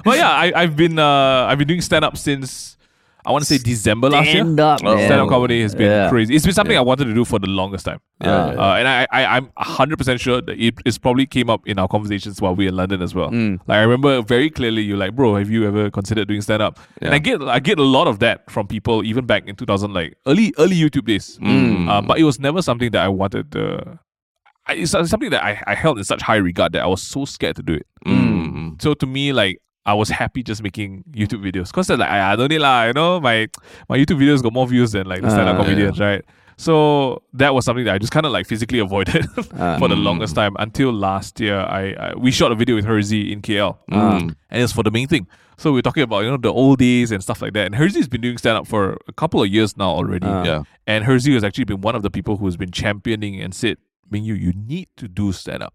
but 0.04 0.16
yeah, 0.16 0.30
I, 0.30 0.52
I've 0.54 0.76
been 0.76 0.98
uh, 0.98 1.46
I've 1.48 1.58
been 1.58 1.68
doing 1.68 1.80
stand 1.80 2.04
up 2.04 2.16
since 2.16 2.75
I 3.26 3.32
want 3.32 3.42
to 3.44 3.46
say 3.52 3.58
December 3.58 4.08
last 4.08 4.26
year. 4.26 4.44
Stand 4.44 4.60
up, 4.60 4.80
Oh. 4.84 4.94
man. 4.94 5.06
Stand 5.06 5.20
up 5.20 5.28
comedy 5.28 5.60
has 5.62 5.74
been 5.74 5.90
Yeah. 5.90 6.08
crazy. 6.08 6.34
It's 6.36 6.44
been 6.44 6.54
something 6.54 6.76
I 6.76 6.80
wanted 6.80 7.06
to 7.06 7.14
do 7.14 7.24
for 7.24 7.40
the 7.40 7.48
longest 7.48 7.84
time. 7.84 7.98
Yeah, 8.22 8.54
Ah. 8.56 8.72
Uh, 8.74 8.76
and 8.78 8.86
I, 8.88 9.06
I, 9.10 9.36
I'm 9.36 9.48
100% 9.58 10.20
sure 10.20 10.40
that 10.40 10.56
it 10.58 10.74
it's 10.84 10.96
probably 10.96 11.26
came 11.26 11.50
up 11.50 11.66
in 11.66 11.78
our 11.80 11.88
conversations 11.88 12.40
while 12.40 12.54
we 12.54 12.64
were 12.64 12.68
in 12.68 12.76
London 12.76 13.02
as 13.02 13.14
well. 13.16 13.30
Mm. 13.30 13.58
Like 13.66 13.78
I 13.78 13.82
remember 13.82 14.22
very 14.22 14.48
clearly, 14.48 14.82
you 14.82 14.96
like, 14.96 15.16
bro, 15.16 15.34
have 15.34 15.50
you 15.50 15.66
ever 15.66 15.90
considered 15.90 16.28
doing 16.28 16.40
stand 16.40 16.62
up? 16.62 16.78
And 17.02 17.12
I 17.14 17.18
get 17.18 17.42
I 17.42 17.58
get 17.58 17.78
a 17.80 17.82
lot 17.82 18.06
of 18.06 18.20
that 18.20 18.48
from 18.50 18.68
people 18.68 19.04
even 19.04 19.26
back 19.26 19.48
in 19.48 19.56
2000, 19.56 19.92
like 19.92 20.14
early 20.26 20.54
early 20.58 20.76
YouTube 20.76 21.06
days. 21.06 21.36
Mm. 21.42 21.88
Uh, 21.90 22.00
but 22.02 22.18
it 22.18 22.24
was 22.24 22.38
never 22.38 22.62
something 22.62 22.90
that 22.92 23.02
I 23.02 23.08
wanted. 23.08 23.50
to... 23.52 23.98
I, 24.68 24.74
it's 24.74 24.90
something 24.92 25.30
that 25.30 25.44
I, 25.44 25.60
I 25.66 25.74
held 25.74 25.98
in 25.98 26.04
such 26.04 26.22
high 26.22 26.36
regard 26.36 26.72
that 26.72 26.82
I 26.82 26.86
was 26.86 27.02
so 27.02 27.24
scared 27.24 27.56
to 27.56 27.62
do 27.62 27.74
it. 27.74 27.86
Mm. 28.06 28.80
So 28.82 28.94
to 28.94 29.06
me, 29.06 29.32
like 29.32 29.60
I 29.86 29.94
was 29.94 30.08
happy 30.10 30.42
just 30.42 30.62
making 30.62 31.04
YouTube 31.12 31.42
videos 31.42 31.68
because 31.68 31.88
like 31.88 32.00
I, 32.10 32.32
I 32.32 32.36
don't 32.36 32.48
need 32.50 32.58
lah, 32.58 32.84
you 32.86 32.92
know, 32.92 33.20
my 33.20 33.46
my 33.88 33.96
YouTube 33.96 34.18
videos 34.20 34.42
got 34.42 34.52
more 34.52 34.66
views 34.66 34.92
than 34.92 35.06
like 35.06 35.22
the 35.22 35.30
stand 35.30 35.48
up 35.48 35.56
Ah, 35.58 35.62
comedians, 35.64 35.98
right? 36.00 36.22
So 36.58 37.22
that 37.34 37.54
was 37.54 37.64
something 37.66 37.84
that 37.84 37.94
I 37.94 37.98
just 37.98 38.12
kind 38.12 38.24
of 38.26 38.32
like 38.32 38.46
physically 38.46 38.78
avoided 38.78 39.26
Ah. 39.58 39.76
for 39.78 39.88
the 39.88 39.94
longest 39.96 40.34
time 40.34 40.56
until 40.58 40.90
last 40.92 41.38
year. 41.38 41.58
I, 41.60 41.94
I 42.00 42.14
we 42.16 42.30
shot 42.30 42.50
a 42.50 42.54
video 42.54 42.74
with 42.76 42.84
Hersey 42.86 43.32
in 43.32 43.42
KL, 43.42 43.76
Mm. 43.90 44.34
and 44.50 44.62
it's 44.62 44.72
for 44.72 44.82
the 44.82 44.90
Ming 44.90 45.06
thing. 45.06 45.26
So 45.58 45.72
we're 45.72 45.82
talking 45.82 46.02
about 46.02 46.20
you 46.24 46.30
know 46.30 46.36
the 46.38 46.52
old 46.52 46.78
days 46.78 47.12
and 47.12 47.22
stuff 47.22 47.40
like 47.42 47.52
that. 47.54 47.66
And 47.66 47.74
Hersey's 47.74 48.08
been 48.08 48.20
doing 48.22 48.38
stand 48.38 48.56
up 48.58 48.66
for 48.66 48.96
a 49.06 49.12
couple 49.12 49.42
of 49.42 49.48
years 49.48 49.76
now 49.76 49.90
already. 49.90 50.26
Ah. 50.26 50.44
Yeah. 50.44 50.62
And 50.86 51.04
Hersey 51.04 51.34
has 51.34 51.44
actually 51.44 51.64
been 51.64 51.80
one 51.80 51.94
of 51.94 52.02
the 52.02 52.10
people 52.10 52.36
who's 52.38 52.56
been 52.56 52.70
championing 52.70 53.40
and 53.40 53.54
said, 53.54 53.76
Mingyu, 54.10 54.26
you 54.26 54.34
you 54.46 54.52
need 54.52 54.88
to 54.96 55.08
do 55.08 55.32
stand 55.32 55.62
up. 55.62 55.74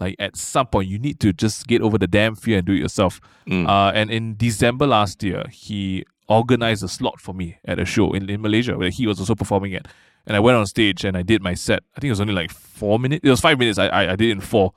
Like 0.00 0.16
at 0.18 0.36
some 0.36 0.66
point, 0.66 0.88
you 0.88 0.98
need 0.98 1.20
to 1.20 1.32
just 1.32 1.66
get 1.66 1.82
over 1.82 1.98
the 1.98 2.06
damn 2.06 2.34
fear 2.34 2.58
and 2.58 2.66
do 2.66 2.72
it 2.72 2.78
yourself. 2.78 3.20
Mm. 3.46 3.68
Uh, 3.68 3.92
and 3.94 4.10
in 4.10 4.34
December 4.36 4.86
last 4.86 5.22
year, 5.22 5.44
he 5.52 6.04
organized 6.26 6.82
a 6.82 6.88
slot 6.88 7.20
for 7.20 7.34
me 7.34 7.58
at 7.66 7.78
a 7.78 7.84
show 7.84 8.12
in, 8.12 8.30
in 8.30 8.40
Malaysia 8.40 8.78
where 8.78 8.88
he 8.90 9.06
was 9.06 9.20
also 9.20 9.34
performing 9.34 9.74
at. 9.74 9.86
And 10.26 10.36
I 10.36 10.40
went 10.40 10.56
on 10.56 10.66
stage 10.66 11.04
and 11.04 11.16
I 11.16 11.22
did 11.22 11.42
my 11.42 11.54
set. 11.54 11.82
I 11.96 12.00
think 12.00 12.08
it 12.08 12.12
was 12.12 12.20
only 12.20 12.34
like 12.34 12.50
four 12.50 12.98
minutes. 12.98 13.20
It 13.24 13.30
was 13.30 13.40
five 13.40 13.58
minutes. 13.58 13.78
I 13.78 13.86
I, 13.88 14.12
I 14.12 14.16
did 14.16 14.28
it 14.28 14.32
in 14.32 14.40
four. 14.40 14.72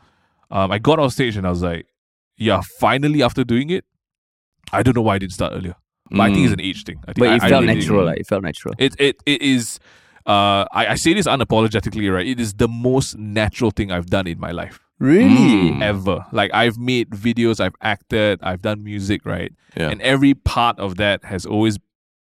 Um, 0.51 0.71
I 0.71 0.77
got 0.79 0.99
on 0.99 1.09
stage 1.09 1.37
and 1.37 1.47
I 1.47 1.49
was 1.49 1.63
like, 1.63 1.87
yeah, 2.37 2.61
finally 2.79 3.23
after 3.23 3.43
doing 3.43 3.69
it, 3.69 3.85
I 4.71 4.83
don't 4.83 4.95
know 4.95 5.01
why 5.01 5.15
I 5.15 5.19
didn't 5.19 5.33
start 5.33 5.53
earlier. 5.53 5.75
But 6.11 6.21
I 6.21 6.33
think 6.33 6.43
it's 6.45 6.53
an 6.53 6.61
age 6.61 6.83
thing. 6.83 6.97
I 7.07 7.13
think 7.13 7.19
But 7.19 7.29
I, 7.29 7.35
it 7.35 7.39
felt 7.49 7.63
really- 7.63 7.75
natural, 7.75 8.05
like 8.05 8.19
it 8.19 8.27
felt 8.27 8.43
natural. 8.43 8.73
it 8.77 8.95
it 8.99 9.15
it 9.25 9.41
is. 9.41 9.79
Uh, 10.25 10.63
I, 10.71 10.87
I 10.87 10.95
say 10.95 11.13
this 11.13 11.27
unapologetically, 11.27 12.13
right? 12.13 12.25
It 12.25 12.39
is 12.39 12.53
the 12.53 12.67
most 12.69 13.17
natural 13.17 13.71
thing 13.71 13.91
I've 13.91 14.05
done 14.09 14.25
in 14.25 14.39
my 14.39 14.51
life 14.51 14.79
Really? 15.03 15.71
Mm. 15.71 15.81
ever. 15.81 16.25
Like 16.31 16.51
I've 16.53 16.77
made 16.77 17.09
videos, 17.09 17.59
I've 17.59 17.75
acted, 17.81 18.39
I've 18.41 18.61
done 18.61 18.85
music, 18.85 19.25
right? 19.25 19.51
Yeah. 19.75 19.89
And 19.89 20.01
every 20.01 20.33
part 20.33 20.79
of 20.79 20.95
that 20.95 21.25
has 21.25 21.45
always 21.45 21.77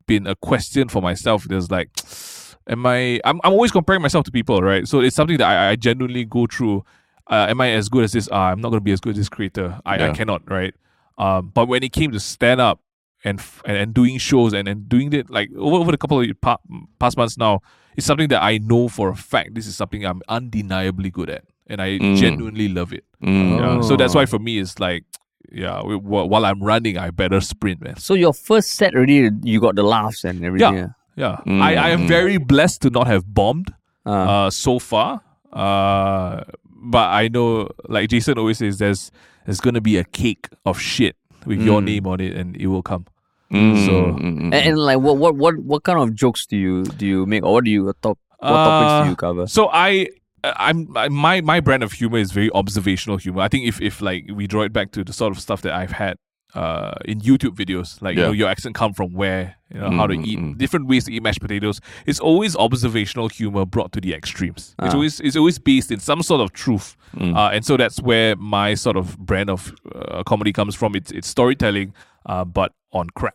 been 0.07 0.27
a 0.27 0.37
question 0.37 0.89
for 0.91 1.01
myself. 1.01 1.45
There's 1.45 1.71
like, 1.71 1.89
am 2.69 2.85
I? 2.85 3.19
I'm 3.25 3.41
I'm 3.45 3.53
always 3.53 3.73
comparing 3.73 4.03
myself 4.03 4.27
to 4.27 4.31
people, 4.31 4.61
right? 4.61 4.87
So 4.87 5.01
it's 5.01 5.17
something 5.17 5.39
that 5.39 5.49
I, 5.49 5.71
I 5.71 5.77
genuinely 5.77 6.27
go 6.27 6.47
through. 6.47 6.85
Uh, 7.31 7.47
am 7.49 7.62
I 7.62 7.71
as 7.71 7.89
good 7.89 8.05
as 8.05 8.12
this? 8.12 8.29
Uh, 8.31 8.35
I'm 8.35 8.61
not 8.61 8.69
gonna 8.69 8.83
be 8.83 8.93
as 8.93 9.01
good 9.01 9.12
as 9.12 9.17
this 9.17 9.29
creator. 9.31 9.81
I, 9.87 9.95
I 9.95 10.12
cannot, 10.12 10.43
right? 10.51 10.75
Um, 11.17 11.51
but 11.55 11.69
when 11.69 11.83
it 11.83 11.93
came 11.93 12.12
to 12.12 12.21
stand 12.21 12.61
up 12.61 12.81
and 13.25 13.41
f- 13.41 13.62
and, 13.65 13.75
and 13.77 13.95
doing 13.95 14.19
shows 14.19 14.53
and, 14.53 14.69
and 14.69 14.87
doing 14.87 15.11
it 15.15 15.31
like 15.31 15.49
over, 15.57 15.77
over 15.77 15.93
the 15.93 15.97
couple 15.99 16.21
of 16.21 16.41
pa- 16.43 16.59
past 16.99 17.17
months 17.17 17.39
now, 17.39 17.62
it's 17.97 18.07
something 18.07 18.29
that 18.29 18.43
I 18.43 18.59
know 18.59 18.89
for 18.89 19.09
a 19.09 19.17
fact. 19.17 19.55
This 19.55 19.67
is 19.67 19.75
something 19.77 20.05
I'm 20.05 20.21
undeniably 20.29 21.11
good 21.11 21.31
at, 21.31 21.45
and 21.69 21.81
I 21.83 21.99
Mm. 21.99 22.17
genuinely 22.17 22.69
love 22.69 22.93
it. 22.93 23.05
Mm. 23.23 23.59
Yeah. 23.59 23.81
So 23.83 23.97
that's 23.97 24.15
Oh. 24.15 24.19
why 24.21 24.27
for 24.27 24.39
me 24.39 24.59
it's 24.59 24.79
like, 24.79 25.05
yeah, 25.53 25.81
wh- 25.83 26.01
wh- 26.03 26.29
while 26.31 26.45
I'm 26.45 26.63
running, 26.63 26.99
I 26.99 27.11
better 27.11 27.41
sprint, 27.41 27.83
man. 27.83 27.97
So 27.97 28.15
your 28.15 28.33
first 28.33 28.73
set 28.73 28.95
already, 28.95 29.31
you 29.43 29.61
got 29.61 29.75
the 29.77 29.83
laughs 29.83 30.25
and 30.25 30.45
everything. 30.45 30.75
Yeah. 30.75 30.89
Yeah, 31.17 31.37
Mm, 31.47 31.63
I, 31.63 31.77
I 31.77 31.89
am 31.91 32.01
mm. 32.05 32.09
very 32.09 32.37
blessed 32.37 32.83
to 32.83 32.91
not 32.91 33.07
have 33.07 33.25
bombed 33.33 33.73
Uh, 34.05 34.11
uh, 34.11 34.51
so 34.51 34.79
far. 34.79 35.23
Uh, 35.53 36.43
but 36.69 37.09
I 37.11 37.29
know, 37.29 37.69
like 37.89 38.11
Jason 38.11 38.39
always 38.39 38.59
says, 38.59 38.79
there's 38.79 39.11
there's 39.47 39.61
gonna 39.61 39.81
be 39.81 39.97
a 39.97 40.05
cake 40.05 40.49
of 40.67 40.79
shit 40.79 41.17
with 41.47 41.63
your 41.63 41.81
Mm. 41.81 41.85
name 41.85 42.07
on 42.07 42.21
it, 42.21 42.37
and 42.37 42.57
it 42.57 42.67
will 42.67 42.83
come. 42.83 43.07
Mm, 43.51 43.87
So- 43.87 44.13
mm, 44.19 44.53
and, 44.53 44.55
and 44.55 44.79
like 44.79 44.99
what, 45.01 45.17
what 45.17 45.35
what 45.37 45.57
what 45.59 45.83
kind 45.85 45.99
of 45.99 46.15
jokes 46.15 46.45
do 46.47 46.57
you 46.57 46.85
do 46.85 47.07
you 47.07 47.27
make 47.27 47.43
or 47.45 47.53
what 47.55 47.65
do 47.65 47.71
you 47.71 47.93
top 48.03 48.19
what 48.39 48.51
topics 48.53 48.93
do 48.93 49.03
Uh, 49.07 49.11
you 49.11 49.17
cover? 49.17 49.47
So 49.47 49.71
I. 49.73 50.09
I'm 50.57 50.97
I, 50.97 51.09
my 51.09 51.41
my 51.41 51.61
brand 51.61 51.83
of 51.83 51.93
humor 51.93 52.19
is 52.19 52.33
very 52.33 52.51
observational 52.53 53.17
humor. 53.19 53.43
I 53.43 53.49
think 53.49 53.67
if 53.67 53.81
if 53.81 54.01
like 54.01 54.27
we 54.33 54.47
draw 54.47 54.63
it 54.63 54.73
back 54.73 54.93
to 54.93 55.05
the 55.05 55.13
sort 55.13 55.33
of 55.33 55.41
stuff 55.41 55.63
that 55.63 55.73
I've 55.73 55.93
had 55.93 56.17
uh 56.55 56.95
in 57.05 57.21
YouTube 57.21 57.55
videos, 57.57 58.01
like 58.01 58.17
you 58.17 58.23
know 58.23 58.33
your 58.33 58.49
accent 58.49 58.75
come 58.75 58.93
from 58.95 59.13
where, 59.13 59.57
you 59.75 59.81
know 59.81 59.91
how 59.91 60.07
to 60.07 60.15
Mm, 60.15 60.27
eat 60.27 60.39
mm. 60.39 60.57
different 60.59 60.87
ways 60.87 61.05
to 61.05 61.13
eat 61.13 61.23
mashed 61.23 61.41
potatoes. 61.41 61.81
It's 62.07 62.21
always 62.21 62.55
observational 62.57 63.29
humor 63.29 63.67
brought 63.67 63.93
to 63.93 64.01
the 64.01 64.15
extremes. 64.15 64.75
It's 64.83 64.95
Ah. 64.95 64.97
always 64.97 65.21
it's 65.21 65.37
always 65.37 65.59
based 65.59 65.91
in 65.91 65.99
some 66.01 66.23
sort 66.23 66.41
of 66.41 66.53
truth, 66.53 66.97
Mm. 67.17 67.35
uh, 67.37 67.51
and 67.55 67.65
so 67.65 67.77
that's 67.77 68.01
where 68.01 68.37
my 68.37 68.75
sort 68.75 68.97
of 68.97 69.19
brand 69.19 69.51
of 69.51 69.75
uh, 69.95 70.23
comedy 70.25 70.53
comes 70.53 70.75
from. 70.75 70.95
It's 70.95 71.11
it's 71.11 71.29
storytelling, 71.29 71.93
uh, 72.27 72.45
but 72.45 72.73
on 72.93 73.09
crack. 73.11 73.35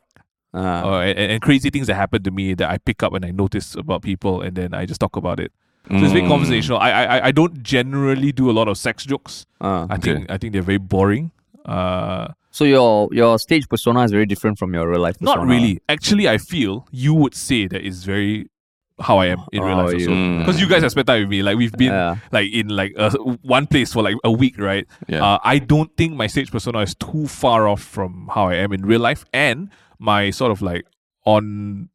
Uh, 0.54 0.58
Uh, 0.60 1.00
and, 1.02 1.32
and 1.32 1.42
crazy 1.42 1.70
things 1.70 1.88
that 1.88 1.96
happen 1.96 2.24
to 2.24 2.32
me 2.32 2.54
that 2.56 2.70
I 2.70 2.78
pick 2.78 3.04
up 3.04 3.14
and 3.14 3.24
I 3.26 3.32
notice 3.32 3.74
about 3.76 4.02
people, 4.02 4.42
and 4.42 4.56
then 4.56 4.74
I 4.74 4.86
just 4.86 5.00
talk 5.00 5.16
about 5.16 5.40
it. 5.40 5.52
So 5.90 5.96
it's 5.98 6.12
very 6.14 6.22
Mm. 6.26 6.28
conversational. 6.30 6.80
I, 6.80 6.92
I 6.92 7.28
I 7.28 7.32
don't 7.32 7.64
generally 7.64 8.32
do 8.32 8.50
a 8.50 8.54
lot 8.60 8.68
of 8.68 8.78
sex 8.78 9.04
jokes. 9.06 9.46
uh. 9.62 9.88
I 9.90 9.98
think 9.98 10.30
I 10.30 10.38
think 10.38 10.54
they're 10.54 10.62
very 10.74 10.78
boring. 10.78 11.32
Uh, 11.66 12.28
So 12.52 12.66
your 12.66 13.10
your 13.12 13.40
stage 13.40 13.68
persona 13.70 14.04
is 14.04 14.12
very 14.12 14.26
different 14.26 14.60
from 14.60 14.74
your 14.74 14.88
real 14.90 15.00
life 15.02 15.18
persona. 15.20 15.38
not 15.42 15.48
really. 15.48 15.80
Actually, 15.88 16.28
I 16.30 16.38
feel 16.38 16.86
you 16.92 17.14
would 17.14 17.34
say 17.34 17.68
that 17.68 17.82
is 17.82 18.04
very 18.04 18.48
how 19.00 19.18
I 19.24 19.28
am 19.34 19.40
in 19.52 19.64
real 19.64 19.80
Oh, 19.80 19.86
life. 19.86 20.00
you- 20.02 20.10
Also. 20.12 20.38
Because 20.40 20.62
you 20.62 20.68
guys 20.68 20.82
have 20.84 20.92
spent 20.92 21.08
time 21.08 21.22
with 21.24 21.30
me. 21.30 21.42
Like 21.42 21.58
we've 21.58 21.72
been 21.84 21.94
Yeah. 21.96 22.16
like 22.32 22.52
in 22.54 22.68
like 22.82 22.94
uh, 22.98 23.10
one 23.58 23.66
place 23.68 23.94
for 23.94 24.04
like 24.04 24.16
a 24.24 24.32
week, 24.32 24.60
right? 24.60 24.86
Yeah. 25.08 25.24
Uh, 25.26 25.38
I 25.44 25.60
don't 25.60 25.90
think 25.98 26.14
my 26.24 26.28
stage 26.28 26.52
persona 26.52 26.80
is 26.88 26.94
too 26.96 27.26
far 27.28 27.68
off 27.72 27.82
from 27.82 28.30
how 28.36 28.50
I 28.50 28.56
am 28.56 28.72
in 28.74 28.86
real 28.86 29.02
life 29.02 29.24
and 29.34 29.70
my 29.98 30.30
sort 30.30 30.52
of 30.52 30.62
like 30.62 30.84
on 31.26 31.90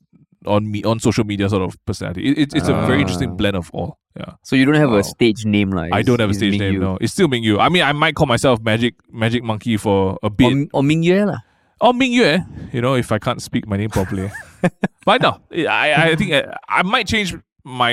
on 0.46 0.70
me 0.70 0.82
on 0.85 0.98
social 1.00 1.24
media 1.24 1.48
sort 1.48 1.62
of 1.62 1.76
personality. 1.87 2.26
It, 2.28 2.38
it's 2.38 2.54
it's 2.54 2.68
a 2.68 2.74
very 2.87 3.00
interesting 3.00 3.30
Ah. 3.30 3.35
blend 3.35 3.56
of 3.56 3.70
all. 3.72 3.98
Yeah. 4.16 4.32
So 4.42 4.56
you 4.56 4.64
don't 4.64 4.74
have 4.76 4.90
Wow. 4.90 4.98
a 4.98 5.04
stage 5.04 5.44
name 5.44 5.70
like 5.70 5.92
I 5.92 6.02
don't 6.02 6.20
have 6.20 6.30
a 6.30 6.35
stage 6.35 6.59
name. 6.59 6.80
No, 6.80 6.96
it's 7.00 7.12
still 7.12 7.28
Ming 7.28 7.42
Yue. 7.44 7.59
I 7.59 7.68
mean, 7.68 7.82
I 7.82 7.92
might 7.92 8.14
call 8.14 8.26
myself 8.26 8.61
Magic 8.62 8.94
Magic 9.12 9.42
Monkey 9.44 9.76
for 9.76 10.18
a 10.22 10.30
bit. 10.30 10.52
Or, 10.72 10.80
or 10.80 10.82
Ming 10.82 11.02
Yue 11.02 11.26
lah. 11.26 11.38
Oh, 11.80 11.92
Ming 11.92 12.12
Yue, 12.12 12.38
you 12.72 12.80
know, 12.80 12.94
if 12.94 13.12
I 13.12 13.18
can't 13.18 13.42
speak 13.42 13.66
my 13.68 13.76
name 13.76 13.90
properly. 13.90 14.30
but 15.04 15.20
no, 15.20 15.38
I, 15.52 16.11
I 16.12 16.16
think 16.16 16.32
I, 16.32 16.56
I 16.68 16.82
might 16.82 17.06
change 17.06 17.37
my 17.64 17.92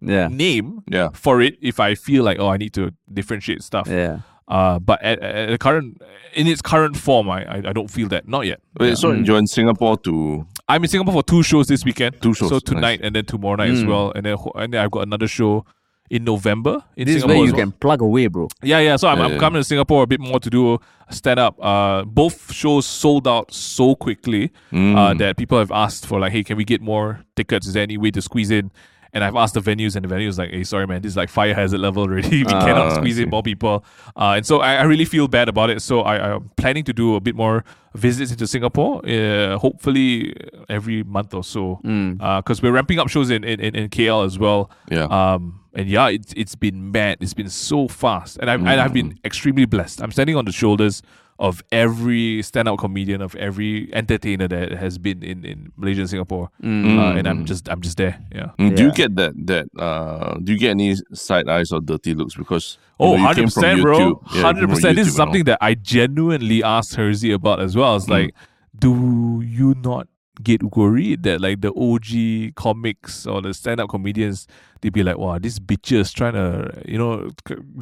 Yeah. 0.00 0.26
name 0.28 0.82
yeah. 0.90 1.10
for 1.14 1.40
it 1.40 1.54
if 1.62 1.78
I 1.78 1.94
feel 1.94 2.24
like, 2.24 2.38
oh, 2.40 2.48
I 2.48 2.56
need 2.56 2.72
to 2.74 2.90
differentiate 3.12 3.62
stuff. 3.62 3.86
Yeah. 3.88 4.20
Uh, 4.48 4.78
but 4.80 5.00
at, 5.02 5.20
at 5.22 5.50
the 5.50 5.58
current, 5.58 6.02
in 6.34 6.46
its 6.48 6.60
current 6.60 6.96
form, 6.96 7.30
I, 7.30 7.44
I, 7.44 7.56
I 7.68 7.72
don't 7.72 7.88
feel 7.88 8.08
that. 8.08 8.26
Not 8.26 8.46
yet. 8.46 8.60
Wait, 8.80 8.98
so 8.98 9.12
Mm. 9.12 9.24
you're 9.26 9.38
in 9.38 9.46
Singapore 9.46 9.96
to 9.98 10.44
I'm 10.68 10.82
in 10.82 10.88
Singapore 10.88 11.14
for 11.14 11.22
two 11.22 11.42
shows 11.42 11.66
this 11.66 11.84
weekend. 11.84 12.20
Two 12.22 12.34
shows, 12.34 12.48
So 12.48 12.54
nice. 12.56 12.62
tonight 12.62 13.00
and 13.02 13.14
then 13.14 13.24
tomorrow 13.24 13.56
night 13.56 13.70
as 13.70 13.82
Mm. 13.84 13.88
well. 13.88 14.12
And 14.14 14.24
then, 14.24 14.36
and 14.54 14.72
then 14.72 14.80
I've 14.84 14.90
got 14.90 15.02
another 15.02 15.26
show 15.26 15.64
in 16.10 16.24
November 16.24 16.82
in 16.96 17.06
This 17.06 17.16
is 17.16 17.22
Singapore. 17.22 17.44
as 17.44 17.50
you 17.50 17.56
well. 17.56 17.62
can 17.66 17.72
plug 17.72 18.00
away, 18.02 18.26
bro. 18.28 18.48
Yeah, 18.62 18.78
yeah. 18.80 18.96
So 18.96 19.08
I'm, 19.08 19.18
Yeah, 19.18 19.24
I'm 19.24 19.32
yeah. 19.32 19.38
coming 19.38 19.60
to 19.60 19.64
Singapore 19.64 20.02
a 20.02 20.06
bit 20.06 20.20
more 20.20 20.38
to 20.40 20.50
do 20.50 20.74
a 20.74 20.78
stand 21.12 21.40
up. 21.40 21.56
Uh, 21.62 22.04
both 22.04 22.52
shows 22.52 22.86
sold 22.86 23.26
out 23.26 23.52
so 23.52 23.94
quickly 23.94 24.50
uh, 24.72 24.76
Mm. 24.76 25.18
that 25.18 25.36
people 25.36 25.58
have 25.58 25.72
asked 25.72 26.06
for 26.06 26.20
like, 26.20 26.32
hey, 26.32 26.44
can 26.44 26.56
we 26.56 26.64
get 26.64 26.80
more 26.80 27.20
tickets? 27.34 27.66
Is 27.66 27.72
there 27.74 27.82
any 27.82 27.96
way 27.98 28.10
to 28.10 28.22
squeeze 28.22 28.50
in? 28.50 28.70
And 29.14 29.22
I've 29.22 29.36
asked 29.36 29.54
the 29.54 29.60
venues, 29.60 29.94
and 29.94 30.04
the 30.08 30.14
venues 30.14 30.38
like, 30.38 30.50
hey, 30.50 30.64
sorry, 30.64 30.86
man, 30.86 31.02
this 31.02 31.10
is 31.12 31.16
like 31.18 31.28
fire 31.28 31.54
hazard 31.54 31.80
level 31.80 32.02
already. 32.04 32.44
we 32.44 32.52
Ah, 32.52 32.64
cannot 32.64 32.94
squeeze 32.94 33.18
in 33.18 33.28
more 33.28 33.42
people. 33.42 33.84
Uh, 34.16 34.34
and 34.36 34.46
so 34.46 34.60
I, 34.60 34.76
I 34.76 34.82
really 34.84 35.04
feel 35.04 35.28
bad 35.28 35.48
about 35.50 35.68
it. 35.68 35.82
So 35.82 36.00
I, 36.00 36.32
I'm 36.34 36.50
planning 36.56 36.84
to 36.84 36.92
do 36.94 37.14
a 37.16 37.20
bit 37.20 37.34
more 37.36 37.62
visits 37.94 38.30
into 38.32 38.46
Singapore, 38.46 39.06
uh, 39.06 39.58
hopefully 39.58 40.34
every 40.70 41.02
month 41.02 41.34
or 41.34 41.44
so. 41.44 41.78
Mm. 41.84 42.16
Because 42.38 42.62
we're 42.62 42.72
ramping 42.72 42.98
up 42.98 43.08
shows 43.10 43.28
in, 43.30 43.44
in, 43.44 43.60
in, 43.60 43.74
in 43.76 43.88
KL 43.90 44.24
as 44.24 44.38
well. 44.38 44.70
yeah. 44.90 45.04
Um, 45.04 45.58
and 45.74 45.88
yeah, 45.88 46.08
it's 46.08 46.34
it's 46.36 46.54
been 46.54 46.90
mad. 46.92 47.16
It's 47.22 47.32
been 47.32 47.48
so 47.48 47.88
fast, 47.88 48.36
and 48.36 48.50
I've 48.50 48.60
and 48.60 48.78
I've 48.78 48.92
been 48.92 49.18
extremely 49.24 49.64
blessed. 49.64 50.02
I'm 50.02 50.10
standing 50.12 50.36
on 50.36 50.44
the 50.44 50.52
shoulders 50.52 51.00
of 51.38 51.62
every 51.72 52.40
stand-up 52.42 52.78
comedian, 52.78 53.20
of 53.22 53.34
every 53.36 53.92
entertainer 53.94 54.46
that 54.46 54.72
has 54.72 54.98
been 54.98 55.22
in, 55.24 55.44
in 55.44 55.72
Malaysia 55.76 56.00
and 56.02 56.10
Singapore, 56.10 56.50
Mm. 56.62 56.98
uh, 56.98 57.16
and 57.18 57.26
I'm 57.26 57.44
just 57.46 57.68
I'm 57.68 57.80
just 57.80 57.96
there. 57.96 58.18
Yeah. 58.34 58.50
Mm, 58.58 58.76
Do 58.76 58.82
you 58.84 58.92
get 58.92 59.16
that 59.16 59.32
that 59.46 59.66
uh 59.78 60.38
do 60.42 60.52
you 60.52 60.58
get 60.58 60.70
any 60.70 60.94
side 61.14 61.48
eyes 61.48 61.72
or 61.72 61.80
dirty 61.80 62.14
looks 62.14 62.34
because 62.36 62.78
you 63.00 63.06
Oh, 63.06 63.16
know, 63.16 63.28
you 63.30 63.34
came 63.34 63.48
from 63.48 63.62
100%, 63.64 63.82
bro. 63.82 63.98
YouTube. 63.98 64.22
Yeah, 64.34 64.36
you 64.36 64.54
came 64.54 64.68
from 64.68 64.70
100%. 64.70 64.72
This 64.72 64.82
is 64.82 64.84
YouTube 64.84 64.98
and 64.98 64.98
all. 65.08 65.14
something 65.16 65.44
that 65.44 65.58
I 65.60 65.74
genuinely 65.74 66.62
asked 66.62 66.94
Hersey 66.94 67.32
about 67.32 67.60
as 67.60 67.74
well. 67.74 67.96
It's 67.96 68.06
Mm. 68.06 68.10
like, 68.10 68.34
do 68.78 69.42
you 69.44 69.74
not 69.82 70.06
get 70.42 70.62
worried 70.76 71.22
that 71.24 71.40
like 71.40 71.60
the 71.60 71.72
OG 71.74 72.52
comics 72.54 73.26
or 73.26 73.42
the 73.42 73.52
stand-up 73.54 73.88
comedians, 73.90 74.46
they'd 74.80 74.92
be 74.92 75.02
like, 75.02 75.18
wow, 75.18 75.38
these 75.38 75.58
bitches 75.60 76.12
trying 76.14 76.32
to, 76.34 76.70
you 76.86 76.98
know, 76.98 77.30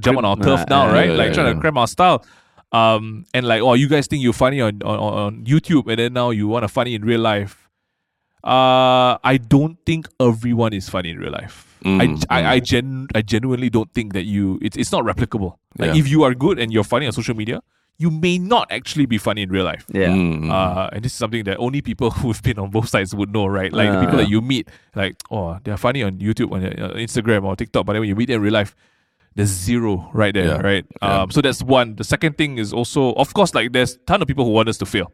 jump 0.01 0.19
on 0.19 0.25
our 0.25 0.37
Nah, 0.37 0.45
turf 0.45 0.69
now, 0.69 0.87
yeah, 0.87 0.93
right? 0.93 1.11
yeah, 1.11 1.17
like 1.17 1.29
yeah, 1.29 1.33
trying 1.35 1.47
yeah. 1.49 1.53
to 1.55 1.61
cram 1.61 1.77
our 1.79 1.87
style. 1.87 2.25
Um, 2.73 3.27
and 3.35 3.47
like, 3.47 3.63
oh, 3.63 3.75
you 3.75 3.89
guys 3.89 4.07
think 4.07 4.23
you're 4.23 4.33
funny 4.33 4.61
on, 4.61 4.81
on, 4.85 4.99
on 4.99 5.45
YouTube 5.45 5.89
and 5.89 5.99
then 5.99 6.13
now 6.13 6.31
you 6.31 6.47
want 6.49 6.63
to 6.63 6.69
funny 6.69 6.95
in 6.95 7.05
real 7.05 7.21
life. 7.21 7.69
Uh, 8.43 9.19
I 9.23 9.39
don't 9.39 9.77
think 9.85 10.09
everyone 10.21 10.73
is 10.73 10.89
funny 10.89 11.11
in 11.11 11.19
real 11.19 11.33
life. 11.33 11.67
Mm, 11.85 12.25
I, 12.31 12.41
I, 12.41 12.55
I 12.55 12.61
mm. 12.61 12.65
gen 12.65 13.07
I 13.15 13.23
genuinely 13.23 13.71
don't 13.71 13.93
think 13.93 14.13
that 14.13 14.25
you 14.25 14.59
it's 14.63 14.77
it's 14.77 14.93
not 14.93 15.05
replicable. 15.05 15.57
Like 15.79 15.95
Yeah. 15.95 16.01
if 16.01 16.09
you 16.09 16.23
are 16.23 16.35
good 16.35 16.59
and 16.59 16.73
you're 16.73 16.85
funny 16.85 17.07
on 17.07 17.13
social 17.13 17.35
media, 17.35 17.61
you 17.99 18.11
may 18.11 18.39
not 18.39 18.71
actually 18.71 19.07
be 19.07 19.19
funny 19.19 19.43
in 19.43 19.51
real 19.51 19.65
life. 19.65 19.85
Yeah. 19.89 20.09
Mm, 20.09 20.45
mm. 20.45 20.51
Uh, 20.51 20.89
and 20.93 21.03
this 21.05 21.13
is 21.13 21.19
something 21.19 21.45
that 21.45 21.57
only 21.59 21.83
people 21.83 22.11
who've 22.23 22.43
been 22.43 22.59
on 22.59 22.71
both 22.71 22.89
sides 22.89 23.15
would 23.15 23.33
know, 23.33 23.47
right? 23.47 23.73
Like 23.73 23.91
the 23.91 23.99
Uh. 23.99 24.01
people 24.05 24.19
that 24.19 24.29
you 24.29 24.41
meet, 24.41 24.69
like 24.95 25.17
oh, 25.31 25.59
they're 25.65 25.77
funny 25.77 26.03
on 26.03 26.19
YouTube, 26.19 26.53
on 26.53 26.65
uh, 26.65 26.95
Instagram 26.97 27.45
or 27.45 27.57
TikTok, 27.57 27.85
but 27.85 27.93
then 27.95 28.01
when 28.01 28.09
you 28.09 28.17
meet 28.17 28.27
them 28.29 28.37
in 28.37 28.43
real 28.43 28.55
life, 28.55 28.75
there's 29.41 29.51
zero 29.51 30.11
right 30.13 30.35
there, 30.35 30.47
Yeah. 30.47 30.61
right? 30.61 30.85
Yeah. 31.03 31.23
Um, 31.23 31.31
so 31.31 31.41
that's 31.41 31.63
one. 31.63 31.97
The 31.97 32.05
second 32.05 32.37
thing 32.39 32.59
is 32.59 32.73
also, 32.73 33.13
of 33.15 33.33
course, 33.35 33.55
like 33.55 33.73
there's 33.73 33.99
ton 34.07 34.21
of 34.23 34.29
people 34.29 34.45
who 34.45 34.53
want 34.53 34.69
us 34.69 34.79
to 34.79 34.87
fail. 34.87 35.13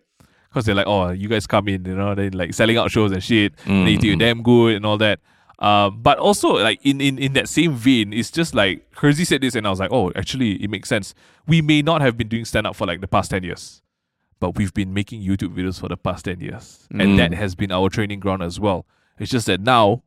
Because 0.48 0.64
they're 0.64 0.74
like, 0.74 0.86
oh, 0.86 1.10
you 1.10 1.28
guys 1.28 1.46
come 1.46 1.68
in, 1.68 1.84
you 1.84 1.94
know, 1.96 2.14
then 2.14 2.32
like 2.32 2.54
selling 2.54 2.76
out 2.78 2.90
shows 2.90 3.12
and 3.12 3.22
shit, 3.22 3.56
Mm, 3.66 3.84
they 3.84 3.96
mm. 3.96 4.18
damn 4.18 4.42
good 4.42 4.76
and 4.76 4.86
all 4.86 4.96
that. 4.98 5.20
Um, 5.58 6.00
but 6.02 6.18
also 6.18 6.48
like 6.68 6.78
in, 6.84 7.00
in 7.00 7.18
in 7.18 7.32
that 7.34 7.48
same 7.48 7.74
vein, 7.74 8.12
it's 8.12 8.30
just 8.30 8.54
like 8.54 8.86
Hersey 8.94 9.24
said 9.24 9.40
this, 9.40 9.54
and 9.54 9.66
I 9.66 9.70
was 9.70 9.80
like, 9.80 9.90
oh, 9.92 10.12
actually, 10.14 10.52
it 10.62 10.70
makes 10.70 10.88
sense. 10.88 11.14
We 11.46 11.62
may 11.62 11.80
not 11.82 12.00
have 12.02 12.16
been 12.16 12.28
doing 12.28 12.44
stand 12.44 12.66
up 12.66 12.76
for 12.76 12.86
like 12.86 13.00
the 13.00 13.08
past 13.08 13.30
ten 13.30 13.42
years, 13.42 13.80
but 14.40 14.56
we've 14.56 14.72
been 14.74 14.92
making 14.94 15.22
YouTube 15.22 15.54
videos 15.56 15.80
for 15.80 15.88
the 15.88 15.96
past 15.96 16.24
ten 16.26 16.40
years, 16.40 16.86
Mm. 16.92 17.02
and 17.02 17.18
that 17.18 17.32
has 17.34 17.54
been 17.54 17.72
our 17.72 17.88
training 17.88 18.20
ground 18.20 18.42
as 18.42 18.60
well. 18.60 18.84
It's 19.18 19.30
just 19.30 19.46
that 19.46 19.60
now 19.60 20.02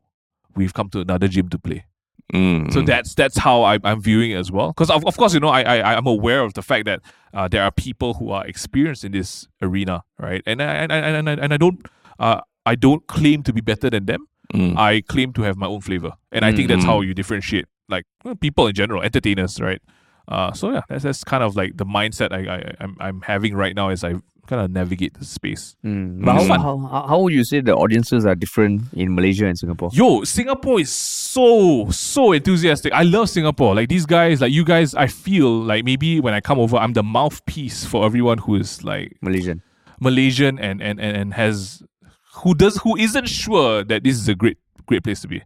we've 0.56 0.74
come 0.74 0.90
to 0.92 1.00
another 1.02 1.28
gym 1.28 1.50
to 1.50 1.58
play. 1.60 1.86
Mm, 2.34 2.72
So 2.72 2.82
mm. 2.82 2.86
that's 2.86 3.16
that's 3.16 3.38
how 3.38 3.64
I, 3.64 3.80
I'm 3.84 4.02
viewing 4.02 4.32
it 4.32 4.36
as 4.38 4.52
well. 4.52 4.68
Because 4.70 4.90
of, 4.92 5.06
of 5.06 5.18
course, 5.18 5.34
you 5.34 5.40
know, 5.40 5.48
I, 5.50 5.62
I 5.62 5.96
I'm 5.96 6.06
aware 6.08 6.42
of 6.42 6.54
the 6.54 6.62
fact 6.62 6.86
that 6.86 7.02
uh, 7.34 7.48
there 7.48 7.64
are 7.64 7.72
people 7.72 8.14
who 8.16 8.30
are 8.32 8.46
experienced 8.46 9.04
in 9.04 9.12
this 9.14 9.48
arena, 9.62 10.04
right? 10.20 10.44
And 10.46 10.62
I 10.62 10.66
and 10.76 10.92
I, 10.94 10.98
and 10.98 11.30
I, 11.30 11.34
and 11.34 11.54
I 11.54 11.58
don't 11.58 11.86
uh, 12.20 12.42
I 12.66 12.76
don't 12.76 13.06
claim 13.08 13.42
to 13.44 13.54
be 13.54 13.62
better 13.62 13.90
than 13.90 14.06
them. 14.06 14.28
Mm. 14.54 14.78
I 14.78 15.02
claim 15.02 15.34
to 15.34 15.42
have 15.44 15.58
my 15.58 15.68
own 15.68 15.82
flavor, 15.82 16.12
and 16.32 16.46
I 16.46 16.52
think 16.54 16.68
that's 16.70 16.84
Mm. 16.84 16.88
how 16.88 17.02
you 17.02 17.14
differentiate, 17.14 17.66
like 17.88 18.06
people 18.42 18.68
in 18.68 18.74
general, 18.76 19.02
entertainers, 19.04 19.60
right? 19.60 19.82
Uh, 20.28 20.52
so 20.54 20.72
yeah, 20.72 20.82
that's, 20.90 21.04
that's 21.04 21.24
kind 21.24 21.44
of 21.44 21.56
like 21.56 21.78
the 21.78 21.86
mindset 21.86 22.32
I, 22.32 22.56
I 22.56 22.74
I'm 22.80 22.96
I'm 23.00 23.22
having 23.22 23.56
right 23.56 23.76
now 23.76 23.90
as 23.90 24.04
I 24.04 24.16
kind 24.50 24.62
of 24.62 24.72
navigate 24.72 25.14
the 25.18 25.24
space. 25.26 25.76
Mm. 25.86 26.26
But 26.26 26.36
It's 26.38 26.48
how, 26.48 26.60
how, 26.60 26.78
how, 26.78 27.08
how 27.08 27.20
would 27.20 27.34
you 27.34 27.44
say 27.44 27.62
the 27.62 27.76
audiences 27.76 28.26
are 28.26 28.36
different 28.36 28.82
in 28.94 29.14
Malaysia 29.16 29.46
and 29.46 29.58
Singapore? 29.58 29.90
Yo, 29.94 30.24
Singapore 30.24 30.80
is 30.82 30.92
so 30.92 31.88
so 31.92 32.32
enthusiastic. 32.34 32.92
I 32.94 33.04
love 33.04 33.30
Singapore. 33.30 33.76
Like 33.76 33.90
these 33.90 34.06
guys, 34.06 34.42
like 34.42 34.52
you 34.52 34.66
guys, 34.66 34.96
I 34.96 35.08
feel 35.08 35.50
like 35.62 35.86
maybe 35.86 36.20
when 36.20 36.34
I 36.34 36.42
come 36.42 36.60
over, 36.60 36.78
I'm 36.78 36.94
the 36.94 37.04
mouthpiece 37.04 37.86
for 37.86 38.06
everyone 38.06 38.40
who 38.40 38.56
is 38.56 38.84
like 38.84 39.16
Malaysian. 39.22 39.62
Malaysian 40.02 40.60
and 40.60 40.82
and 40.82 41.00
and, 41.00 41.16
and 41.16 41.34
has 41.34 41.84
who 42.44 42.54
does 42.56 42.78
who 42.78 42.98
isn't 42.98 43.28
sure 43.28 43.84
that 43.84 44.04
this 44.04 44.16
is 44.16 44.28
a 44.28 44.36
great 44.36 44.58
great 44.86 45.04
place 45.04 45.22
to 45.22 45.28
be. 45.28 45.42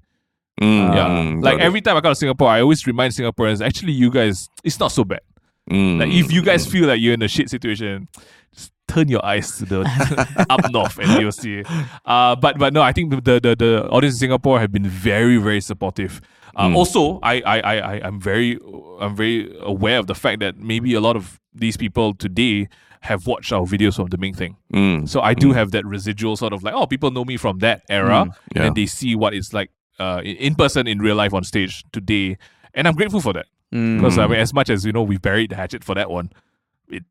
Mm, 0.61 0.93
Yeah. 0.95 1.07
mm, 1.07 1.43
like 1.43 1.53
got 1.57 1.61
it. 1.61 1.65
every 1.65 1.81
time 1.81 1.97
I 1.97 2.01
come 2.01 2.11
to 2.11 2.15
Singapore, 2.15 2.47
I 2.49 2.61
always 2.61 2.85
remind 2.85 3.13
Singaporeans, 3.13 3.65
actually 3.65 3.93
you 3.93 4.11
guys, 4.11 4.47
it's 4.63 4.79
not 4.79 4.91
so 4.91 5.03
bad. 5.03 5.21
Mm, 5.69 5.99
Like 5.99 6.09
if 6.11 6.31
you 6.31 6.43
guys 6.43 6.67
mm. 6.67 6.71
feel 6.71 6.87
like 6.87 6.99
you're 7.01 7.13
in 7.15 7.21
a 7.21 7.27
shit 7.27 7.49
situation, 7.49 8.07
just 8.53 8.71
turn 8.87 9.07
your 9.07 9.23
eyes 9.25 9.57
to 9.57 9.65
the 9.65 10.45
up 10.49 10.71
north 10.71 10.97
and 10.99 11.21
you'll 11.21 11.31
see. 11.31 11.63
Uh, 12.05 12.35
but 12.35 12.57
but 12.57 12.73
no, 12.73 12.81
I 12.81 12.91
think 12.91 13.11
the, 13.23 13.39
the 13.39 13.55
the 13.55 13.87
audience 13.89 14.15
in 14.15 14.19
Singapore 14.19 14.59
have 14.59 14.71
been 14.71 14.87
very 14.87 15.37
very 15.37 15.61
supportive. 15.61 16.21
Uh, 16.55 16.69
Hmm. 16.69 16.75
Also, 16.75 17.19
I, 17.23 17.41
I 17.41 17.59
I 17.59 17.75
I 17.95 18.01
I'm 18.07 18.19
very 18.19 18.59
I'm 18.99 19.15
very 19.15 19.51
aware 19.61 19.97
of 19.97 20.05
the 20.07 20.13
fact 20.15 20.39
that 20.41 20.57
maybe 20.59 20.93
a 20.93 20.99
lot 21.01 21.15
of 21.15 21.39
these 21.53 21.77
people 21.77 22.13
today 22.13 22.67
have 23.01 23.25
watched 23.27 23.51
our 23.51 23.65
videos 23.65 23.95
from 23.95 24.07
the 24.07 24.17
Ming 24.17 24.33
thing. 24.35 24.55
Mm. 24.73 25.09
So 25.09 25.19
I 25.21 25.33
do 25.33 25.51
have 25.51 25.71
that 25.71 25.83
residual 25.85 26.37
sort 26.37 26.53
of 26.53 26.63
like, 26.63 26.73
oh, 26.73 26.85
people 26.87 27.11
know 27.11 27.25
me 27.25 27.37
from 27.37 27.59
that 27.59 27.81
era, 27.89 28.27
Yeah. 28.55 28.63
and 28.67 28.75
they 28.75 28.85
see 28.85 29.15
what 29.15 29.33
it's 29.33 29.51
like 29.51 29.71
uh, 29.99 30.21
in 30.23 30.35
in 30.37 30.55
person, 30.55 30.87
in 30.87 30.99
real 30.99 31.15
life, 31.15 31.33
on 31.33 31.43
stage 31.43 31.83
today, 31.91 32.37
and 32.75 32.87
I'm 32.87 32.93
grateful 32.95 33.19
for 33.21 33.33
that 33.33 33.47
because 33.71 34.19
I 34.19 34.27
mean, 34.27 34.39
as 34.39 34.53
much 34.53 34.69
as 34.69 34.85
you 34.85 34.91
know, 34.93 35.01
we 35.01 35.17
buried 35.17 35.49
the 35.49 35.55
hatchet 35.55 35.83
for 35.83 35.95
that 35.95 36.09
one. 36.11 36.31
It 36.87 37.03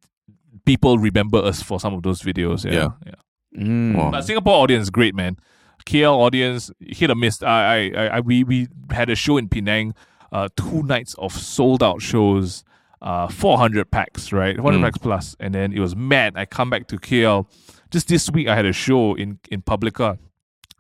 people 0.65 0.99
remember 0.99 1.39
us 1.39 1.63
for 1.63 1.79
some 1.81 1.95
of 1.95 2.03
those 2.03 2.23
videos. 2.23 2.65
Yeah, 2.65 2.73
Yeah. 2.73 2.89
yeah. 3.07 3.63
Mm. 3.65 3.97
Wow. 3.97 4.11
But 4.11 4.23
Singapore 4.23 4.55
audience, 4.63 4.89
great 4.91 5.15
man. 5.15 5.37
KL 5.85 6.15
audience, 6.17 6.71
hit 6.81 7.11
or 7.11 7.15
miss. 7.15 7.43
I, 7.43 7.47
I, 7.47 7.91
I, 7.97 8.07
I 8.17 8.21
we 8.21 8.45
we 8.45 8.69
had 8.91 9.11
a 9.11 9.15
show 9.17 9.37
in 9.37 9.49
Penang, 9.49 9.95
uh, 10.31 10.49
two 10.57 10.83
nights 10.85 11.15
of 11.19 11.33
sold 11.33 11.83
out 11.83 12.01
shows, 12.01 12.65
uh, 13.03 13.27
400 13.29 13.91
packs, 13.91 14.33
right, 14.33 14.57
400 14.57 14.79
Mm. 14.79 14.83
packs 14.85 14.99
plus, 14.99 15.37
and 15.41 15.55
then 15.55 15.73
it 15.73 15.81
was 15.81 15.95
mad. 15.97 16.35
I 16.37 16.45
come 16.47 16.71
back 16.71 16.87
to 16.89 16.97
KL, 16.99 17.47
just 17.91 18.07
this 18.09 18.31
week 18.31 18.47
I 18.49 18.55
had 18.55 18.65
a 18.65 18.73
show 18.73 19.15
in 19.15 19.39
in 19.51 19.61
Publika, 19.63 20.19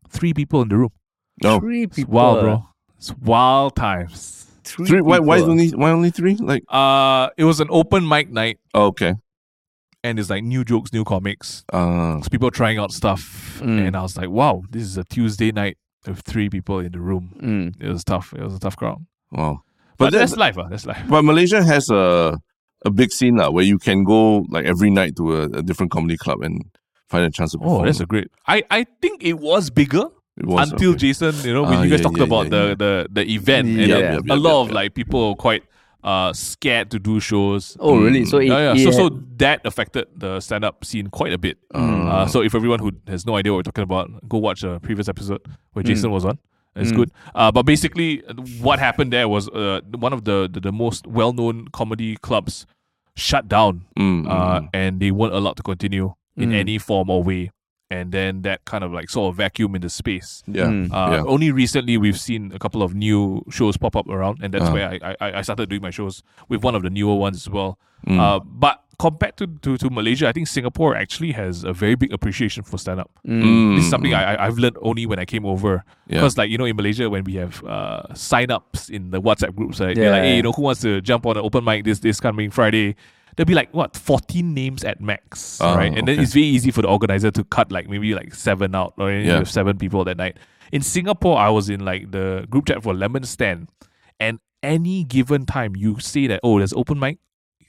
three 0.09 0.33
people 0.33 0.63
in 0.63 0.69
the 0.69 0.77
room. 0.77 0.93
No. 1.43 1.59
Three 1.59 1.83
It's 1.83 1.97
people. 1.97 2.15
wild, 2.15 2.41
bro. 2.41 2.65
It's 2.97 3.13
wild 3.17 3.75
times. 3.77 4.47
Three, 4.65 4.87
Three, 4.87 5.01
why, 5.01 5.19
why 5.19 5.41
only 5.41 5.71
why 5.71 5.91
only 5.91 6.11
three? 6.11 6.37
Like 6.37 6.63
Uh, 6.69 7.29
it 7.37 7.43
was 7.45 7.59
an 7.59 7.67
open 7.71 8.09
mic 8.09 8.31
night, 8.31 8.61
oh, 8.75 8.87
okay. 8.87 9.15
And 10.05 10.19
it's 10.19 10.31
like 10.31 10.43
new 10.45 10.65
jokes, 10.65 10.93
new 10.93 11.05
comics. 11.05 11.65
Uh 11.73 12.21
people 12.31 12.51
trying 12.51 12.79
out 12.79 12.93
stuff, 12.93 13.61
Mm. 13.63 13.87
and 13.87 13.97
I 13.97 14.03
was 14.03 14.17
like, 14.17 14.31
wow, 14.31 14.63
this 14.71 14.83
is 14.83 14.97
a 14.97 15.05
Tuesday 15.05 15.53
night 15.53 15.77
with 16.07 16.21
three 16.23 16.49
people 16.51 16.81
in 16.81 16.93
the 16.93 17.01
room. 17.01 17.35
Mm. 17.41 17.81
It 17.81 17.89
was 17.89 18.03
tough. 18.05 18.33
It 18.37 18.43
was 18.43 18.55
a 18.55 18.59
tough 18.59 18.77
crowd. 18.77 19.05
wow. 19.31 19.63
But, 19.99 20.07
But 20.07 20.13
that- 20.13 20.19
that's 20.21 20.37
life. 20.37 20.59
Uh, 20.59 20.69
that's 20.69 20.87
life. 20.87 21.03
But 21.09 21.23
Malaysia 21.23 21.63
has 21.63 21.91
a 21.91 22.39
a 22.85 22.91
big 22.91 23.13
scene 23.13 23.37
now 23.37 23.51
where 23.53 23.65
you 23.65 23.79
can 23.79 24.03
go 24.03 24.45
like 24.51 24.65
every 24.65 24.91
night 24.91 25.15
to 25.17 25.25
a, 25.37 25.43
a 25.45 25.63
different 25.63 25.93
comedy 25.93 26.17
club 26.17 26.43
and 26.43 26.65
find 27.09 27.25
a 27.25 27.31
chance 27.31 27.53
to 27.53 27.59
perform. 27.59 27.83
Oh, 27.83 27.85
that's 27.85 28.01
a 28.01 28.07
great. 28.07 28.29
I, 28.49 28.65
I 28.71 28.85
think 29.01 29.23
it 29.23 29.39
was 29.39 29.71
bigger 29.71 30.07
was, 30.39 30.73
until 30.73 30.91
okay. 30.91 30.99
Jason, 30.99 31.33
you 31.45 31.53
know, 31.55 31.63
when 31.63 31.75
Ah, 31.75 31.83
you 31.83 31.91
guys 31.91 32.01
yeah, 32.01 32.07
talked 32.07 32.19
yeah, 32.19 32.25
about 32.25 32.45
yeah, 32.47 32.75
the, 32.75 32.77
the 32.83 33.09
the 33.13 33.35
event, 33.35 33.69
and 33.69 33.77
Yeah. 33.79 33.87
then 33.87 34.13
Yep, 34.15 34.23
yep, 34.27 34.37
a 34.37 34.41
lot 34.41 34.63
of 34.63 34.73
like 34.73 34.95
people 34.95 35.37
quite 35.37 35.63
uh 36.05 36.33
scared 36.33 36.91
to 36.91 36.99
do 36.99 37.21
shows. 37.21 37.77
Oh, 37.81 37.97
really? 38.01 38.25
So 38.25 38.39
it, 38.39 38.47
yeah, 38.49 38.73
yeah. 38.73 38.75
it 38.75 38.85
So 38.85 38.91
so 38.91 39.21
that 39.37 39.61
affected 39.65 40.07
the 40.17 40.41
stand 40.41 40.65
up 40.65 40.85
scene 40.85 41.09
quite 41.09 41.33
a 41.33 41.39
bit. 41.39 41.59
Mm. 41.75 42.07
Uh, 42.11 42.27
so 42.27 42.43
if 42.43 42.55
everyone 42.55 42.81
who 42.81 42.93
has 43.07 43.25
no 43.27 43.37
idea 43.37 43.53
what 43.53 43.59
we're 43.59 43.63
talking 43.71 43.85
about, 43.85 44.11
go 44.29 44.39
watch 44.39 44.63
a 44.65 44.81
previous 44.81 45.09
episode 45.09 45.41
where 45.73 45.83
Jason 45.83 46.11
was 46.11 46.25
on. 46.25 46.39
It's 46.75 46.91
Mm. 46.91 46.97
good. 46.97 47.11
Uh, 47.35 47.53
but 47.53 47.65
basically, 47.65 48.19
what 48.61 48.79
happened 48.79 49.13
there 49.13 49.29
was 49.29 49.49
uh, 49.51 49.81
one 49.99 50.13
of 50.13 50.25
the, 50.25 50.49
the, 50.51 50.59
the 50.61 50.73
most 50.73 51.07
well 51.07 51.33
known 51.33 51.69
comedy 51.69 52.17
clubs 52.17 52.67
shut 53.15 53.47
down 53.47 53.85
Mm, 53.99 54.25
mm, 54.25 54.31
uh, 54.31 54.61
mm. 54.61 54.69
and 54.73 54.99
they 54.99 55.11
weren't 55.11 55.35
allowed 55.35 55.57
to 55.59 55.63
continue 55.63 56.15
in 56.37 56.49
Mm. 56.51 56.55
any 56.55 56.79
form 56.79 57.11
or 57.11 57.23
way. 57.23 57.51
And 57.93 58.09
then 58.17 58.41
that 58.49 58.65
kind 58.65 58.83
of 58.87 58.91
like 58.97 59.11
sort 59.13 59.29
of 59.29 59.37
vacuum 59.37 59.75
in 59.77 59.83
the 59.85 59.93
space. 59.93 60.41
yeah. 60.49 60.73
Mm. 60.73 60.89
Uh, 60.89 61.11
Yeah. 61.13 61.23
Only 61.35 61.51
recently 61.53 61.95
we've 62.01 62.17
seen 62.29 62.43
a 62.57 62.59
couple 62.65 62.81
of 62.81 62.95
new 62.97 63.45
shows 63.53 63.77
pop 63.77 63.95
up 64.01 64.09
around, 64.09 64.41
and 64.43 64.49
that's 64.55 64.65
Uh-huh. 64.65 64.75
where 64.77 64.89
I, 64.89 65.13
I 65.21 65.27
I 65.39 65.43
started 65.45 65.69
doing 65.69 65.83
my 65.85 65.93
shows 65.93 66.25
with 66.49 66.65
one 66.65 66.75
of 66.79 66.83
the 66.87 66.91
newer 66.91 67.17
ones 67.27 67.37
as 67.45 67.49
well. 67.53 67.77
Mm. 68.09 68.19
Uh, 68.19 68.41
but 68.41 68.81
compared 68.99 69.35
to, 69.41 69.47
to, 69.65 69.75
to 69.83 69.91
Malaysia, 69.91 70.27
I 70.31 70.33
think 70.33 70.47
Singapore 70.47 70.95
actually 70.95 71.33
has 71.35 71.65
a 71.67 71.73
very 71.75 71.97
big 71.99 72.13
appreciation 72.15 72.63
for 72.63 72.79
stand 72.79 73.01
up. 73.03 73.11
Mm, 73.27 73.75
This 73.77 73.85
is 73.87 73.91
something 73.91 74.15
I, 74.15 74.23
I- 74.35 74.41
I've 74.47 74.59
learned 74.63 74.79
only 74.81 75.05
when 75.11 75.19
I 75.19 75.27
came 75.27 75.45
over. 75.45 75.83
Yeah. 76.07 76.23
Because, 76.23 76.39
like, 76.39 76.51
you 76.53 76.59
know, 76.59 76.69
in 76.71 76.77
Malaysia, 76.79 77.11
when 77.11 77.25
we 77.27 77.35
have 77.43 77.59
uh, 77.67 78.03
sign 78.15 78.51
ups 78.55 78.89
in 78.89 79.11
the 79.11 79.19
WhatsApp 79.21 79.53
groups, 79.59 79.81
right? 79.83 79.97
Yeah. 79.97 80.03
They're 80.03 80.15
like, 80.17 80.23
hey, 80.29 80.37
you 80.39 80.45
know, 80.47 80.53
who 80.55 80.63
wants 80.63 80.81
to 80.87 81.01
jump 81.03 81.27
on 81.27 81.35
an 81.37 81.43
open 81.43 81.63
mic 81.67 81.83
this, 81.85 81.99
this 81.99 82.21
coming 82.23 82.51
Friday? 82.55 82.95
There'll 83.37 83.47
be 83.47 83.55
like, 83.55 83.73
what, 83.73 83.97
14 83.97 84.53
names 84.55 84.85
at 84.85 85.01
max, 85.01 85.59
Oh, 85.61 85.75
right? 85.75 85.97
And 85.97 86.07
then 86.07 86.21
it's 86.21 86.33
very 86.35 86.47
easy 86.47 86.71
for 86.71 86.83
the 86.83 86.89
organizer 86.89 87.31
to 87.31 87.45
cut 87.45 87.73
like 87.73 87.89
maybe 87.89 88.15
like 88.15 88.35
seven 88.35 88.75
out, 88.75 88.95
or 88.99 89.11
you 89.11 89.21
Yeah. 89.29 89.39
have 89.39 89.51
seven 89.51 89.79
people 89.79 90.05
that 90.05 90.17
night. 90.19 90.37
In 90.71 90.83
Singapore, 90.83 91.39
I 91.39 91.49
was 91.51 91.69
in 91.71 91.85
like 91.85 92.11
the 92.11 92.47
group 92.51 92.67
chat 92.67 92.83
for 92.83 92.93
Lemon 92.95 93.25
Stand, 93.25 93.69
and 94.21 94.39
any 94.63 95.05
given 95.05 95.45
time 95.47 95.75
you 95.77 95.99
say 95.99 96.27
that, 96.27 96.41
oh, 96.43 96.59
there's 96.59 96.73
open 96.75 96.99
mic 96.99 97.19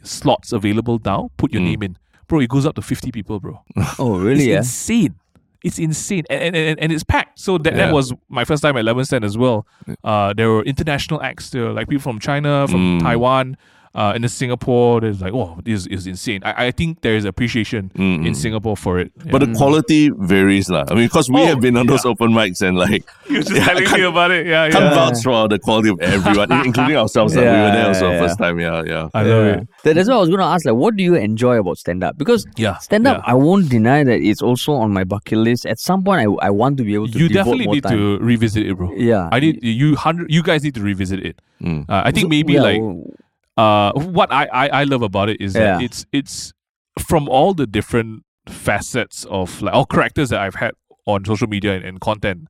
slots 0.03 0.51
available 0.51 0.99
now, 1.03 1.31
put 1.37 1.51
your 1.53 1.61
Mm. 1.61 1.65
name 1.65 1.83
in. 1.83 1.97
Bro, 2.27 2.39
it 2.41 2.49
goes 2.49 2.65
up 2.65 2.75
to 2.75 2.81
50 2.81 3.11
people, 3.11 3.39
bro. 3.39 3.61
Oh, 3.99 4.17
really? 4.19 4.43
It's 4.43 4.47
Yeah. 4.47 4.57
insane. 4.57 5.15
It's 5.63 5.79
insane, 5.79 6.23
and 6.29 6.41
and, 6.43 6.55
and, 6.57 6.79
and 6.79 6.91
it's 6.91 7.05
packed. 7.05 7.39
So 7.39 7.57
that, 7.57 7.71
Yeah. 7.73 7.85
that 7.87 7.93
was 7.93 8.11
my 8.27 8.43
first 8.43 8.61
time 8.61 8.75
at 8.75 8.83
Lemon 8.83 9.05
Stand 9.05 9.23
as 9.23 9.37
well. 9.37 9.65
Uh, 10.03 10.33
there 10.33 10.49
were 10.49 10.61
international 10.63 11.21
acts 11.21 11.51
there, 11.51 11.71
like 11.71 11.87
people 11.87 12.01
from 12.01 12.19
China, 12.19 12.67
from 12.69 12.99
Mm. 12.99 13.01
Taiwan, 13.01 13.57
uh, 13.95 14.11
and 14.15 14.23
in 14.25 14.29
Singapore. 14.29 15.01
There's 15.01 15.21
like, 15.21 15.33
oh, 15.33 15.59
this 15.63 15.85
is 15.87 16.07
insane. 16.07 16.41
I, 16.43 16.67
I 16.67 16.71
think 16.71 17.01
there 17.01 17.15
is 17.15 17.25
appreciation 17.25 17.91
Mm, 17.95 18.25
in 18.27 18.33
mm. 18.33 18.35
Singapore 18.35 18.75
for 18.77 18.99
it. 18.99 19.11
But 19.31 19.39
the 19.39 19.53
quality 19.55 20.09
varies, 20.15 20.69
lah. 20.69 20.85
I 20.89 20.95
mean, 20.95 21.05
because 21.05 21.29
we 21.29 21.41
Oh, 21.41 21.45
have 21.45 21.61
been 21.61 21.77
on 21.77 21.87
those 21.87 22.05
yeah. 22.05 22.11
open 22.11 22.31
mics 22.31 22.61
and 22.61 22.77
like 22.77 23.03
you 23.29 23.37
were 23.37 23.43
just 23.43 23.55
Yeah, 23.55 23.65
telling 23.65 23.83
me 23.83 23.89
can't- 23.89 24.03
about 24.03 24.31
it. 24.31 24.47
Yeah, 24.47 24.69
can't 24.69 24.85
yeah. 24.85 24.95
vouch 24.95 25.21
for 25.23 25.47
the 25.47 25.59
quality 25.59 25.89
of 25.89 25.99
everyone, 26.01 26.51
including 26.65 26.95
ourselves. 26.97 27.35
lah. 27.35 27.41
we 27.43 27.47
were 27.49 27.71
there 27.75 27.87
also 27.87 28.09
yeah, 28.11 28.19
first 28.19 28.37
time. 28.39 28.59
Yeah, 28.59 28.83
yeah. 28.85 29.09
I 29.13 29.23
love 29.23 29.45
Yeah. 29.45 29.61
it. 29.85 29.93
That's 29.95 30.07
what 30.09 30.17
I 30.17 30.19
was 30.19 30.29
going 30.29 30.39
to 30.39 30.45
ask. 30.45 30.65
Like, 30.65 30.75
what 30.75 30.95
do 30.95 31.03
you 31.03 31.15
enjoy 31.15 31.59
about 31.59 31.77
stand 31.77 32.03
up? 32.03 32.17
Because 32.17 32.45
Yeah, 32.57 32.77
stand 32.77 33.05
up, 33.05 33.17
yeah. 33.21 33.31
I 33.31 33.35
won't 33.35 33.69
deny 33.69 34.03
that 34.03 34.21
it's 34.21 34.41
also 34.41 34.73
on 34.73 34.91
my 34.91 35.03
bucket 35.03 35.37
list. 35.37 35.65
At 35.65 35.79
some 35.79 36.03
point, 36.03 36.21
I, 36.25 36.47
I 36.47 36.49
want 36.49 36.77
to 36.77 36.83
be 36.83 36.93
able 36.95 37.07
to. 37.09 37.19
You 37.19 37.27
devote 37.29 37.43
definitely 37.43 37.65
more 37.65 37.75
need 37.75 37.83
time. 37.83 37.97
to 37.97 38.17
revisit 38.19 38.65
it, 38.65 38.73
bro. 38.77 38.91
Yeah. 38.95 39.29
I 39.31 39.39
need 39.39 39.59
you 39.63 39.95
hundred. 39.95 40.31
You 40.31 40.41
guys 40.41 40.63
need 40.63 40.73
to 40.75 40.81
revisit 40.81 41.19
it. 41.25 41.41
Mm. 41.61 41.85
Uh, 41.89 42.01
I 42.05 42.11
think 42.11 42.25
So- 42.25 42.29
maybe 42.29 42.53
yeah, 42.53 42.61
like 42.61 42.79
w- 42.81 43.05
uh 43.57 43.91
what 43.93 44.31
I, 44.31 44.45
I 44.45 44.67
I 44.67 44.83
love 44.83 45.01
about 45.01 45.29
it 45.29 45.39
is 45.39 45.53
that 45.53 45.81
it's 45.81 46.05
it's 46.11 46.53
from 46.99 47.27
all 47.29 47.53
the 47.53 47.67
different 47.67 48.23
facets 48.47 49.25
of 49.25 49.61
like 49.61 49.73
all 49.73 49.85
characters 49.85 50.29
that 50.29 50.41
I've 50.41 50.55
had 50.55 50.71
on 51.05 51.25
social 51.25 51.47
media 51.47 51.75
and, 51.75 51.85
and 51.85 52.01
content. 52.01 52.47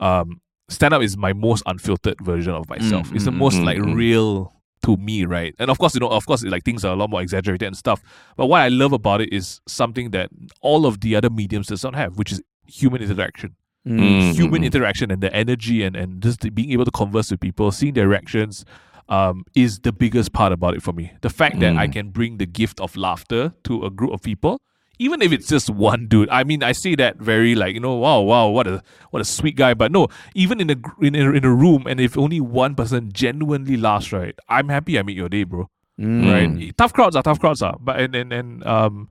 Um, 0.00 0.40
stand 0.68 0.94
up 0.94 1.02
is 1.02 1.16
my 1.16 1.32
most 1.32 1.62
unfiltered 1.66 2.20
version 2.20 2.52
of 2.52 2.68
myself. 2.68 3.10
Mm, 3.10 3.16
it's 3.16 3.24
the 3.24 3.30
mm, 3.30 3.38
most 3.38 3.56
mm, 3.56 3.64
like 3.64 3.78
mm. 3.78 3.94
real 3.94 4.52
to 4.84 4.96
me, 4.96 5.24
right? 5.24 5.54
And 5.58 5.70
of 5.70 5.78
course, 5.78 5.94
you 5.94 6.00
know, 6.00 6.08
of 6.08 6.26
course, 6.26 6.42
like 6.44 6.64
things 6.64 6.84
are 6.84 6.92
a 6.92 6.96
lot 6.96 7.10
more 7.10 7.22
exaggerated 7.22 7.66
and 7.66 7.76
stuff. 7.76 8.02
But 8.36 8.46
what 8.46 8.60
I 8.60 8.68
love 8.68 8.92
about 8.92 9.20
it 9.20 9.32
is 9.32 9.60
something 9.66 10.10
that 10.10 10.30
all 10.60 10.86
of 10.86 11.00
the 11.00 11.16
other 11.16 11.30
mediums 11.30 11.68
does 11.68 11.82
not 11.82 11.94
have, 11.94 12.18
which 12.18 12.32
is 12.32 12.42
human 12.66 13.02
interaction 13.02 13.56
mm, 13.86 14.34
human 14.34 14.64
interaction 14.64 15.10
and 15.10 15.22
the 15.22 15.32
energy 15.34 15.82
and, 15.82 15.96
and 15.96 16.22
just 16.22 16.54
being 16.54 16.72
able 16.72 16.84
to 16.84 16.90
converse 16.90 17.30
with 17.30 17.40
people, 17.40 17.70
seeing 17.70 17.94
their 17.94 18.08
reactions, 18.08 18.64
um, 19.08 19.44
is 19.54 19.80
the 19.80 19.92
biggest 19.92 20.32
part 20.32 20.52
about 20.52 20.74
it 20.74 20.82
for 20.82 20.92
me. 20.92 21.12
The 21.20 21.30
fact 21.30 21.60
that 21.60 21.76
I 21.76 21.86
Mm. 21.86 21.92
can 21.92 22.10
bring 22.10 22.38
the 22.38 22.46
gift 22.46 22.80
of 22.80 22.96
laughter 22.96 23.52
to 23.64 23.84
a 23.84 23.90
group 23.90 24.12
of 24.12 24.22
people, 24.22 24.60
even 24.98 25.22
if 25.22 25.30
it's 25.32 25.48
just 25.48 25.70
one 25.70 26.08
dude. 26.08 26.28
I 26.30 26.42
mean, 26.44 26.62
I 26.62 26.72
say 26.72 26.94
that 26.96 27.18
very 27.18 27.54
like 27.54 27.74
you 27.74 27.80
know, 27.80 27.94
wow, 27.94 28.20
wow, 28.20 28.48
what 28.48 28.66
a 28.66 28.82
what 29.10 29.20
a 29.20 29.24
sweet 29.24 29.56
guy. 29.56 29.74
But 29.74 29.92
no, 29.92 30.08
even 30.34 30.60
in 30.60 30.70
a 30.70 30.76
in 31.00 31.14
a, 31.14 31.30
in 31.30 31.44
a 31.44 31.54
room, 31.54 31.86
and 31.86 32.00
if 32.00 32.18
only 32.18 32.40
one 32.40 32.74
person 32.74 33.12
genuinely 33.12 33.76
laughs, 33.76 34.12
right, 34.12 34.34
I'm 34.48 34.68
happy 34.68 34.98
I 34.98 35.02
made 35.02 35.16
your 35.16 35.28
day, 35.28 35.44
bro 35.44 35.70
mm. 36.00 36.30
right? 36.30 36.76
Tough 36.76 36.92
crowds 36.92 37.16
are 37.16 37.22
tough 37.22 37.40
crowds 37.40 37.62
are, 37.62 37.76
but 37.80 38.00
and 38.00 38.14
and, 38.14 38.32
and 38.32 38.66
um, 38.66 39.08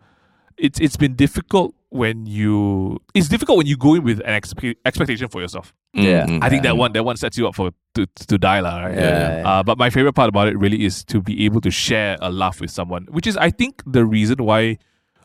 it's 0.58 0.80
it's 0.80 0.98
been 0.98 1.16
difficult 1.16 1.74
when 1.96 2.26
you 2.26 3.00
it's 3.14 3.28
difficult 3.28 3.58
when 3.58 3.68
you 3.68 3.78
go 3.78 3.96
in 3.96 4.04
with 4.04 4.20
an 4.20 4.40
expe- 4.42 4.76
expectation 4.86 5.28
for 5.30 5.42
yourself. 5.42 5.74
Yeah. 5.94 6.26
Mm, 6.26 6.40
mm. 6.40 6.44
I 6.44 6.50
think 6.50 6.64
that 6.64 6.76
one 6.78 6.92
that 6.94 7.04
one 7.04 7.18
sets 7.18 7.38
you 7.38 7.48
up 7.48 7.56
for 7.56 7.72
to 7.96 8.06
to 8.28 8.38
die, 8.38 8.60
lah, 8.60 8.84
right? 8.84 8.96
Yeah, 8.96 9.40
yeah. 9.42 9.50
Uh, 9.50 9.64
but 9.64 9.78
my 9.78 9.90
favorite 9.90 10.14
part 10.14 10.30
about 10.30 10.48
it 10.48 10.58
really 10.60 10.84
is 10.86 11.04
to 11.06 11.22
be 11.22 11.46
able 11.46 11.62
to 11.62 11.72
share 11.72 12.18
a 12.22 12.30
laugh 12.30 12.60
with 12.62 12.70
someone, 12.72 13.08
which 13.10 13.26
is 13.28 13.38
I 13.38 13.50
think 13.50 13.82
the 13.88 14.06
reason 14.06 14.44
why 14.44 14.78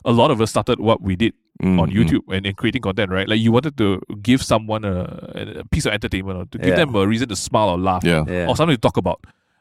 a 0.05 0.11
lot 0.11 0.31
of 0.31 0.39
us 0.41 0.49
started 0.49 0.79
what 0.79 1.01
we 1.01 1.15
did 1.15 1.33
Mm, 1.61 1.77
on 1.79 1.91
mm. 1.91 1.93
YouTube 1.93 2.23
and, 2.35 2.43
and 2.47 2.57
creating 2.57 2.81
content, 2.81 3.11
right? 3.11 3.29
Like 3.29 3.37
you 3.39 3.51
wanted 3.51 3.77
to 3.77 4.01
give 4.23 4.41
someone 4.41 4.83
a, 4.83 5.59
a 5.61 5.65
piece 5.69 5.85
of 5.85 5.93
entertainment 5.93 6.39
or 6.39 6.45
to 6.45 6.57
give 6.57 6.69
Yeah. 6.73 6.75
them 6.89 6.95
a 6.95 7.05
reason 7.05 7.29
to 7.29 7.35
smile 7.35 7.69
or 7.69 7.77
laugh 7.77 8.01
Yeah. 8.03 8.23
Yeah. 8.27 8.47
or 8.49 8.55
something 8.55 8.73
to 8.75 8.81
talk 8.81 8.97
about. 8.97 9.19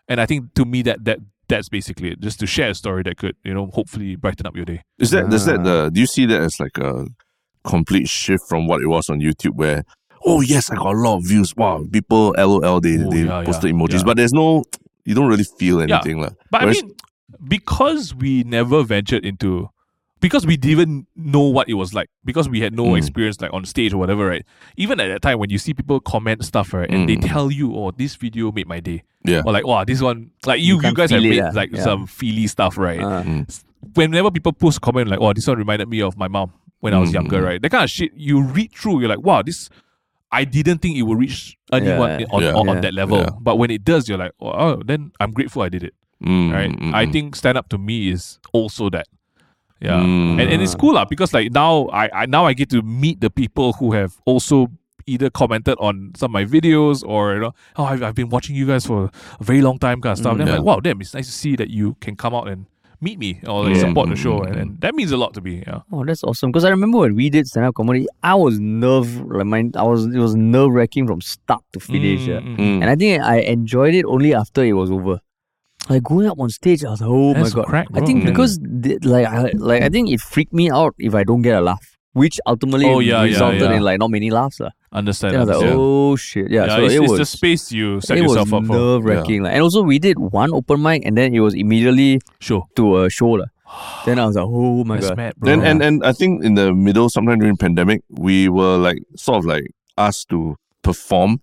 And 0.08 0.18
I 0.18 0.24
think 0.24 0.54
to 0.54 0.64
me 0.64 0.80
that 0.88 1.04
that 1.04 1.18
that's 1.50 1.68
basically 1.68 2.12
it. 2.12 2.20
Just 2.20 2.40
to 2.40 2.46
share 2.46 2.70
a 2.70 2.74
story 2.74 3.02
that 3.04 3.16
could, 3.18 3.36
you 3.44 3.52
know, 3.52 3.66
hopefully 3.66 4.16
brighten 4.16 4.46
up 4.46 4.56
your 4.56 4.64
day. 4.64 4.80
Is 4.98 5.10
that 5.10 5.32
is 5.32 5.46
Ah. 5.46 5.52
that 5.52 5.64
the? 5.64 5.90
Do 5.92 6.00
you 6.00 6.06
see 6.06 6.24
that 6.26 6.40
as 6.40 6.58
like 6.58 6.78
a 6.78 7.06
complete 7.64 8.08
shift 8.08 8.44
from 8.48 8.66
what 8.66 8.80
it 8.80 8.86
was 8.86 9.08
on 9.10 9.20
YouTube, 9.20 9.54
where 9.56 9.84
oh 10.24 10.40
yes, 10.40 10.70
I 10.70 10.76
got 10.76 10.94
a 10.94 10.98
lot 10.98 11.18
of 11.18 11.24
views. 11.26 11.54
Wow, 11.56 11.84
people 11.92 12.34
LOL 12.38 12.80
they 12.80 12.96
Oh, 12.98 13.10
they 13.10 13.24
yeah, 13.24 13.42
posted 13.44 13.70
yeah, 13.70 13.76
emojis, 13.76 13.98
yeah. 13.98 14.04
but 14.04 14.16
there's 14.16 14.32
no. 14.32 14.64
You 15.04 15.14
don't 15.14 15.28
really 15.28 15.44
feel 15.58 15.80
anything, 15.80 16.20
lah. 16.20 16.30
But 16.50 16.62
Whereas- 16.62 16.78
I 16.78 16.82
mean, 16.86 16.94
because 17.48 18.14
we 18.14 18.42
never 18.44 18.82
ventured 18.82 19.24
into, 19.24 19.68
because 20.20 20.46
we 20.46 20.56
didn't 20.56 21.06
know 21.16 21.40
what 21.42 21.68
it 21.68 21.74
was 21.74 21.94
like, 21.94 22.08
because 22.24 22.48
we 22.48 22.60
had 22.60 22.74
no 22.74 22.84
Mm. 22.84 22.98
experience 22.98 23.40
like 23.40 23.52
on 23.52 23.64
stage 23.64 23.92
or 23.92 23.98
whatever, 23.98 24.26
right? 24.26 24.44
Even 24.76 25.00
at 25.00 25.08
that 25.08 25.22
time, 25.22 25.38
when 25.38 25.50
you 25.50 25.58
see 25.58 25.72
people 25.74 25.98
comment 26.00 26.44
stuff, 26.44 26.72
right, 26.74 26.90
and 26.90 27.08
they 27.08 27.16
Mm. 27.16 27.26
tell 27.28 27.50
you, 27.50 27.74
"Oh, 27.74 27.90
this 27.90 28.16
video 28.16 28.52
made 28.52 28.66
my 28.68 28.80
day," 28.80 29.02
yeah, 29.24 29.42
or 29.46 29.52
like, 29.52 29.66
"Wow, 29.66 29.84
this 29.84 30.00
one," 30.00 30.30
like 30.46 30.60
you, 30.60 30.76
You 30.80 30.88
you, 30.88 30.94
guys 30.94 31.10
have 31.10 31.22
feel 31.22 31.32
it, 31.32 31.36
made 31.36 31.42
ah. 31.42 31.50
like 31.54 31.72
Yeah. 31.72 31.82
some 31.82 32.06
feely 32.06 32.46
stuff, 32.46 32.76
right? 32.78 33.00
Uh, 33.00 33.22
Mm. 33.22 33.64
whenever 33.94 34.30
people 34.30 34.52
post 34.52 34.80
comment 34.80 35.08
like, 35.08 35.20
"Oh, 35.20 35.32
this 35.32 35.46
one 35.46 35.58
reminded 35.58 35.88
me 35.88 36.02
of 36.02 36.16
my 36.16 36.28
mom 36.28 36.52
when 36.80 36.92
I 36.94 36.98
was 36.98 37.12
younger," 37.12 37.40
right? 37.42 37.60
That 37.62 37.70
kind 37.70 37.84
of 37.84 37.90
shit. 37.90 38.12
You 38.14 38.42
read 38.42 38.72
through, 38.72 39.00
you're 39.00 39.08
like, 39.08 39.22
"Wow, 39.22 39.42
this." 39.42 39.68
I 40.32 40.44
didn't 40.44 40.78
think 40.78 40.96
it 40.96 41.02
would 41.02 41.18
reach 41.18 41.56
anyone 41.72 42.20
Yeah. 42.20 42.26
on, 42.30 42.42
Yeah. 42.42 42.52
on, 42.52 42.68
on 42.68 42.74
Yeah. 42.76 42.80
that 42.82 42.94
level. 42.94 43.18
Yeah. 43.18 43.30
But 43.40 43.56
when 43.58 43.68
it 43.72 43.82
does, 43.82 44.08
you're 44.08 44.16
like, 44.16 44.30
oh, 44.40 44.52
oh, 44.52 44.82
then 44.86 45.10
I'm 45.18 45.32
grateful 45.32 45.62
I 45.62 45.68
did 45.68 45.82
it. 45.82 45.92
Mm, 46.24 46.52
Right? 46.52 46.70
mm, 46.70 46.94
I 46.94 47.04
mm. 47.06 47.10
think 47.12 47.34
stand 47.34 47.58
up 47.58 47.68
to 47.70 47.78
me 47.78 48.10
is 48.10 48.38
also 48.52 48.88
that. 48.90 49.08
Yeah. 49.80 50.00
Mm. 50.00 50.40
And, 50.40 50.50
and 50.52 50.62
it's 50.62 50.74
cool 50.74 50.94
lah 50.94 51.04
because 51.06 51.32
like 51.32 51.52
now 51.52 51.88
I, 51.88 52.22
I 52.22 52.26
now 52.26 52.44
I 52.46 52.52
get 52.52 52.68
to 52.70 52.82
meet 52.82 53.20
the 53.20 53.30
people 53.30 53.72
who 53.74 53.92
have 53.92 54.20
also 54.26 54.68
either 55.06 55.30
commented 55.30 55.76
on 55.80 56.12
some 56.16 56.28
of 56.30 56.32
my 56.32 56.44
videos 56.44 57.02
or 57.02 57.34
you 57.34 57.40
know, 57.40 57.52
oh 57.76 57.84
I've, 57.84 58.02
I've 58.02 58.14
been 58.14 58.28
watching 58.28 58.54
you 58.54 58.66
guys 58.66 58.84
for 58.86 59.10
a 59.40 59.44
very 59.44 59.62
long 59.62 59.78
time 59.78 60.00
kind 60.00 60.12
of 60.12 60.18
stuff. 60.18 60.34
Mm, 60.34 60.38
then 60.38 60.48
I'm 60.48 60.54
like, 60.56 60.64
wow, 60.64 60.80
damn, 60.80 61.00
it's 61.00 61.14
nice 61.14 61.26
to 61.26 61.32
see 61.32 61.56
that 61.56 61.70
you 61.70 61.96
can 62.00 62.14
come 62.14 62.34
out 62.34 62.46
and 62.48 62.66
meet 63.00 63.18
me 63.18 63.40
or 63.48 63.64
like, 63.64 63.74
Yeah. 63.76 63.88
support 63.88 64.10
the 64.10 64.14
Mm, 64.14 64.18
show. 64.22 64.38
mm, 64.40 64.46
And, 64.48 64.54
mm. 64.56 64.60
and 64.60 64.80
that 64.82 64.94
means 64.94 65.10
a 65.10 65.16
lot 65.16 65.32
to 65.34 65.40
me. 65.40 65.64
Yeah. 65.66 65.80
Oh, 65.90 66.04
that's 66.04 66.22
awesome. 66.22 66.52
Because 66.52 66.66
I 66.66 66.68
remember 66.68 66.98
when 66.98 67.14
we 67.16 67.30
did 67.30 67.46
stand 67.48 67.64
up 67.64 67.74
comedy, 67.74 68.06
I 68.22 68.34
was 68.34 68.60
nerve 68.60 69.08
like 69.24 69.46
my, 69.46 69.64
I 69.74 69.82
was 69.82 70.04
it 70.04 70.18
was 70.18 70.34
nerve 70.36 70.70
wracking 70.70 71.06
from 71.06 71.22
start 71.22 71.64
to 71.72 71.80
finish. 71.80 72.26
yeah. 72.28 72.40
Mm, 72.40 72.56
mm, 72.56 72.58
Mm. 72.58 72.82
And 72.82 72.90
I 72.90 72.96
think 72.96 73.22
I 73.22 73.38
enjoyed 73.40 73.94
it 73.94 74.04
only 74.04 74.34
after 74.34 74.62
it 74.62 74.74
was 74.74 74.90
over. 74.90 75.18
Like 75.90 76.02
going 76.04 76.28
up 76.28 76.38
on 76.38 76.48
stage, 76.50 76.84
I 76.84 76.90
was 76.90 77.00
like, 77.02 77.10
oh 77.10 77.34
That's 77.34 77.50
my 77.54 77.62
god. 77.62 77.66
crack, 77.66 77.88
I 77.94 78.00
think 78.06 78.22
Mm. 78.22 78.26
because 78.30 78.58
the, 78.62 78.98
like 79.02 79.26
I 79.26 79.50
like 79.70 79.82
I 79.82 79.88
think 79.90 80.08
it 80.10 80.20
freaked 80.20 80.52
me 80.54 80.70
out 80.70 80.94
if 80.98 81.14
I 81.14 81.24
don't 81.24 81.42
get 81.42 81.56
a 81.58 81.60
laugh, 81.60 81.84
which 82.12 82.38
ultimately 82.46 82.86
Oh, 82.86 83.00
yeah, 83.00 83.22
yeah, 83.24 83.32
resulted 83.34 83.62
yeah. 83.70 83.76
in 83.76 83.82
like 83.82 83.98
not 83.98 84.10
many 84.10 84.30
laughs. 84.30 84.60
lah. 84.60 84.70
Understand. 84.92 85.34
Then 85.34 85.40
I 85.40 85.44
was 85.44 85.48
like, 85.50 85.56
understand. 85.58 85.80
oh 85.80 86.16
shit, 86.16 86.50
yeah. 86.50 86.66
yeah, 86.66 86.76
so 86.76 86.84
it's, 86.84 86.94
it 86.94 87.02
it's 87.02 87.10
was 87.10 87.18
the 87.18 87.26
space 87.26 87.64
you 87.72 88.00
set 88.00 88.18
it 88.18 88.22
was 88.22 88.30
yourself 88.38 88.52
up 88.54 88.66
for. 88.66 88.72
nerve 88.78 89.04
wracking. 89.04 89.42
Like, 89.42 89.54
and 89.54 89.62
also 89.62 89.82
we 89.82 89.98
did 89.98 90.18
one 90.18 90.52
open 90.54 90.78
mic 90.82 91.04
and 91.04 91.18
then 91.18 91.34
it 91.34 91.40
was 91.40 91.54
immediately 91.54 92.20
Sure. 92.38 92.64
to 92.76 93.02
a 93.02 93.10
show. 93.10 93.30
lah. 93.42 93.46
then 94.06 94.18
I 94.18 94.26
was 94.26 94.34
like, 94.34 94.46
oh 94.48 94.82
my 94.84 94.96
That's 94.96 95.10
god. 95.10 95.16
mad, 95.16 95.32
bro. 95.38 95.46
Then 95.50 95.60
and 95.66 95.78
and 95.82 95.96
I 96.06 96.12
think 96.12 96.42
in 96.42 96.54
the 96.54 96.74
middle, 96.74 97.06
sometime 97.10 97.38
during 97.38 97.56
pandemic, 97.56 98.02
we 98.10 98.48
were 98.48 98.76
like 98.78 98.98
sort 99.14 99.38
of 99.38 99.44
like 99.46 99.66
asked 99.98 100.28
to 100.30 100.54
perform 100.82 101.38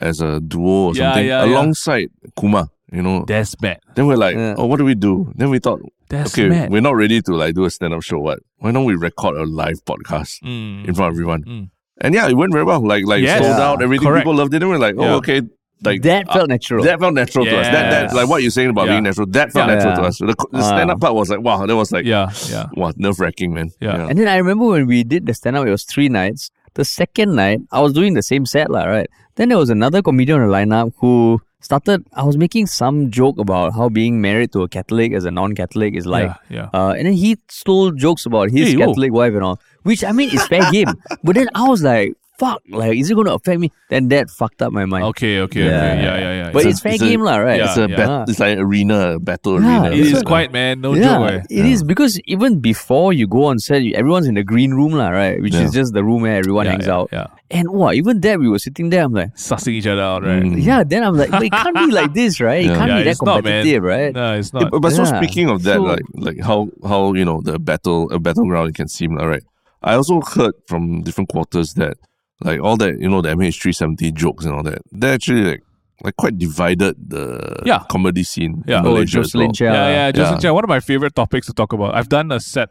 as 0.00 0.20
a 0.20 0.40
duo 0.40 0.92
or 0.92 0.94
Yeah, 0.94 1.12
something 1.12 1.26
yeah, 1.26 1.44
yeah. 1.44 1.48
alongside 1.52 2.08
Kumar. 2.36 2.68
You 2.92 3.02
know. 3.02 3.24
That's 3.26 3.54
bad. 3.54 3.78
Then 3.94 4.06
we're 4.06 4.16
like, 4.16 4.34
Yeah. 4.34 4.54
oh, 4.58 4.66
what 4.66 4.78
do 4.78 4.84
we 4.84 4.94
do? 4.94 5.32
Then 5.36 5.50
we 5.50 5.58
thought, 5.60 5.80
That's 6.08 6.32
okay, 6.36 6.48
mad. 6.48 6.70
we're 6.70 6.80
not 6.80 6.96
ready 6.96 7.22
to 7.22 7.34
like 7.36 7.54
do 7.54 7.64
a 7.64 7.70
stand 7.70 7.94
up 7.94 8.02
show. 8.02 8.18
What? 8.18 8.40
Why 8.58 8.72
don't 8.72 8.84
we 8.84 8.94
record 8.96 9.36
a 9.36 9.44
live 9.44 9.84
podcast 9.84 10.42
Mm. 10.42 10.88
in 10.88 10.94
front 10.94 11.10
of 11.10 11.14
everyone? 11.14 11.44
Mm. 11.44 11.70
And 12.00 12.14
yeah, 12.14 12.28
it 12.28 12.34
went 12.34 12.52
very 12.52 12.64
well. 12.64 12.80
Like 12.84 13.04
like 13.06 13.22
Yes. 13.22 13.38
sold 13.38 13.56
Yeah. 13.58 13.62
out, 13.68 13.82
everything. 13.82 14.08
Correct. 14.08 14.24
People 14.24 14.34
loved 14.34 14.54
it. 14.54 14.62
And 14.62 14.70
we're 14.70 14.78
like, 14.78 14.96
oh, 14.98 15.04
Yeah. 15.04 15.14
okay. 15.16 15.42
Like 15.82 16.02
that 16.02 16.28
uh, 16.28 16.32
felt 16.34 16.48
natural. 16.50 16.84
that 16.84 16.98
felt 17.00 17.14
natural 17.14 17.44
to 17.46 17.56
us. 17.58 17.66
That 17.68 17.90
that 17.90 18.14
like 18.14 18.28
what 18.28 18.42
you're 18.42 18.50
saying 18.50 18.70
about 18.70 18.86
Yeah. 18.86 18.94
being 18.94 19.04
natural. 19.04 19.26
That 19.28 19.52
felt 19.52 19.68
Yeah. 19.68 19.74
natural 19.76 19.96
to 19.96 20.02
us. 20.02 20.18
The, 20.18 20.34
the 20.52 20.62
stand 20.62 20.90
up 20.90 21.00
part 21.00 21.14
was 21.14 21.30
like, 21.30 21.40
wow, 21.40 21.64
that 21.64 21.76
was 21.76 21.90
like, 21.92 22.04
Yeah, 22.04 22.28
yeah. 22.50 22.66
wow, 22.74 22.92
nerve 22.96 23.18
wracking, 23.20 23.54
man. 23.54 23.70
Yeah. 23.80 24.06
And 24.08 24.18
then 24.18 24.28
I 24.28 24.36
remember 24.36 24.66
when 24.66 24.86
we 24.86 25.04
did 25.04 25.24
the 25.26 25.32
stand 25.34 25.56
up, 25.56 25.66
it 25.66 25.70
was 25.70 25.84
three 25.84 26.08
nights. 26.08 26.50
The 26.74 26.84
second 26.84 27.34
night, 27.34 27.60
I 27.72 27.80
was 27.80 27.92
doing 27.94 28.12
the 28.14 28.22
same 28.22 28.44
set, 28.46 28.70
lah, 28.70 28.84
right? 28.84 29.08
Then 29.36 29.48
there 29.48 29.58
was 29.58 29.70
another 29.70 30.02
comedian 30.02 30.40
on 30.40 30.48
the 30.48 30.52
lineup 30.54 30.92
who 30.98 31.40
started, 31.60 32.04
I 32.12 32.24
was 32.24 32.36
making 32.36 32.66
some 32.66 33.10
joke 33.10 33.38
about 33.38 33.74
how 33.74 33.88
being 33.88 34.20
married 34.20 34.52
to 34.52 34.62
a 34.62 34.68
Catholic 34.68 35.12
as 35.12 35.24
a 35.24 35.30
non 35.30 35.54
Catholic 35.54 35.94
is 35.94 36.06
like. 36.06 36.24
yeah, 36.48 36.68
yeah. 36.72 36.80
Uh, 36.80 36.92
and 36.96 37.06
then 37.06 37.12
he 37.14 37.36
stole 37.48 37.90
jokes 37.92 38.26
about 38.26 38.50
his 38.50 38.72
Hey. 38.72 38.76
Catholic 38.76 39.12
wife 39.12 39.34
and 39.34 39.42
all, 39.44 39.60
which 39.82 40.02
I 40.04 40.12
mean 40.12 40.30
is 40.30 40.46
fair 40.48 40.70
game. 40.72 40.88
But 41.22 41.36
then 41.36 41.48
I 41.54 41.68
was 41.68 41.82
like, 41.82 42.14
fuck, 42.40 42.62
like, 42.70 42.96
is 42.96 43.10
it 43.10 43.14
going 43.14 43.26
to 43.28 43.34
affect 43.34 43.60
me? 43.60 43.68
Then 43.90 44.08
that 44.08 44.30
fucked 44.30 44.62
up 44.62 44.72
my 44.72 44.86
mind. 44.86 45.04
Okay, 45.12 45.40
okay, 45.46 45.66
Yeah. 45.66 45.76
okay. 45.76 46.02
Yeah, 46.02 46.16
yeah, 46.24 46.32
yeah. 46.40 46.50
But 46.56 46.64
yeah. 46.64 46.70
it's, 46.70 46.80
fair 46.80 46.94
it's 46.94 47.02
a- 47.02 47.06
game, 47.06 47.20
lah, 47.20 47.36
right? 47.36 47.58
Yeah, 47.60 47.68
It's 47.68 47.76
a 47.76 47.86
yeah. 47.88 47.96
bat- 48.00 48.28
it's 48.30 48.40
like 48.40 48.56
arena, 48.58 49.18
battle 49.20 49.60
Yeah, 49.60 49.82
arena. 49.84 49.90
it 49.92 50.00
is 50.00 50.12
That's 50.12 50.24
quite, 50.24 50.50
man. 50.52 50.80
No 50.80 50.94
yeah, 50.94 51.02
joke. 51.20 51.30
eh. 51.30 51.60
it 51.60 51.66
is 51.66 51.82
because 51.84 52.18
even 52.24 52.60
before 52.60 53.12
you 53.12 53.26
go 53.28 53.44
on 53.52 53.58
set, 53.60 53.82
everyone's 53.94 54.26
in 54.26 54.34
the 54.40 54.42
green 54.52 54.72
room, 54.72 54.92
lah, 54.92 55.10
right? 55.10 55.36
Which 55.42 55.54
Yeah. 55.54 55.68
is 55.68 55.72
just 55.76 55.92
the 55.92 56.02
room 56.02 56.22
where 56.22 56.36
everyone 56.40 56.64
Yeah, 56.66 56.72
hangs 56.72 56.86
yeah, 56.88 56.96
out. 56.96 57.08
Yeah. 57.12 57.26
And 57.52 57.68
what, 57.70 57.96
even 57.96 58.20
there, 58.24 58.38
we 58.38 58.48
were 58.48 58.60
sitting 58.62 58.88
there. 58.90 59.02
I'm 59.04 59.12
like, 59.12 59.34
Sussing 59.34 59.74
each 59.74 59.86
other 59.86 60.02
out, 60.02 60.22
right? 60.22 60.42
Mm. 60.42 60.62
yeah. 60.62 60.84
Then 60.84 61.02
I'm 61.04 61.16
like, 61.16 61.30
but 61.30 61.42
it 61.42 61.52
can't 61.52 61.74
be 61.76 61.90
like 62.00 62.14
this, 62.14 62.40
right? 62.40 62.64
It 62.64 62.70
Yeah. 62.70 62.76
can't 62.78 62.90
Yeah, 62.90 62.98
be 62.98 63.04
that 63.04 63.10
it's 63.18 63.22
not, 63.22 63.44
man. 63.44 63.66
right? 63.82 64.14
No, 64.14 64.34
it's 64.38 64.52
Yeah, 64.54 64.60
not. 64.60 64.70
but, 64.72 64.80
but 64.82 64.92
so 64.92 65.04
speaking 65.04 65.50
of 65.50 65.62
that, 65.68 65.76
So- 65.76 65.82
like 65.92 66.06
like 66.14 66.38
how 66.40 66.68
how 66.86 67.12
you 67.14 67.24
know 67.28 67.40
the 67.44 67.58
battle 67.58 68.08
a 68.10 68.18
battleground 68.18 68.70
it 68.70 68.76
can 68.80 68.88
seem, 68.88 69.18
all 69.18 69.28
right. 69.28 69.42
I 69.82 69.94
also 69.94 70.20
heard 70.20 70.52
from 70.68 71.02
different 71.02 71.28
quarters 71.30 71.74
that 71.74 71.96
like 72.42 72.60
all 72.60 72.76
that 72.76 72.98
you 73.00 73.08
know 73.08 73.20
the 73.22 73.28
MH 73.30 73.60
three 73.60 73.72
seventy 73.72 74.10
jokes 74.12 74.44
and 74.44 74.54
all 74.54 74.62
that 74.62 74.78
They're 74.92 75.14
actually 75.14 75.44
like 75.44 75.62
like 76.02 76.16
quite 76.16 76.38
divided 76.38 76.96
the 77.10 77.62
Yeah. 77.66 77.80
comedy 77.90 78.22
scene 78.22 78.64
Yeah. 78.66 78.80
in 78.80 78.86
Oh, 78.86 78.92
Malaysia 78.92 79.20
as 79.20 79.26
Jocelyn 79.28 79.46
well. 79.48 79.52
Chia. 79.52 79.72
yeah, 79.72 79.88
yeah. 79.88 80.12
Justin 80.12 80.36
Yeah. 80.36 80.40
Chia, 80.40 80.54
one 80.54 80.64
of 80.64 80.68
my 80.70 80.80
favorite 80.80 81.14
topics 81.14 81.46
to 81.48 81.52
talk 81.52 81.72
about. 81.72 81.94
I've 81.94 82.08
done 82.08 82.32
a 82.32 82.40
set 82.40 82.70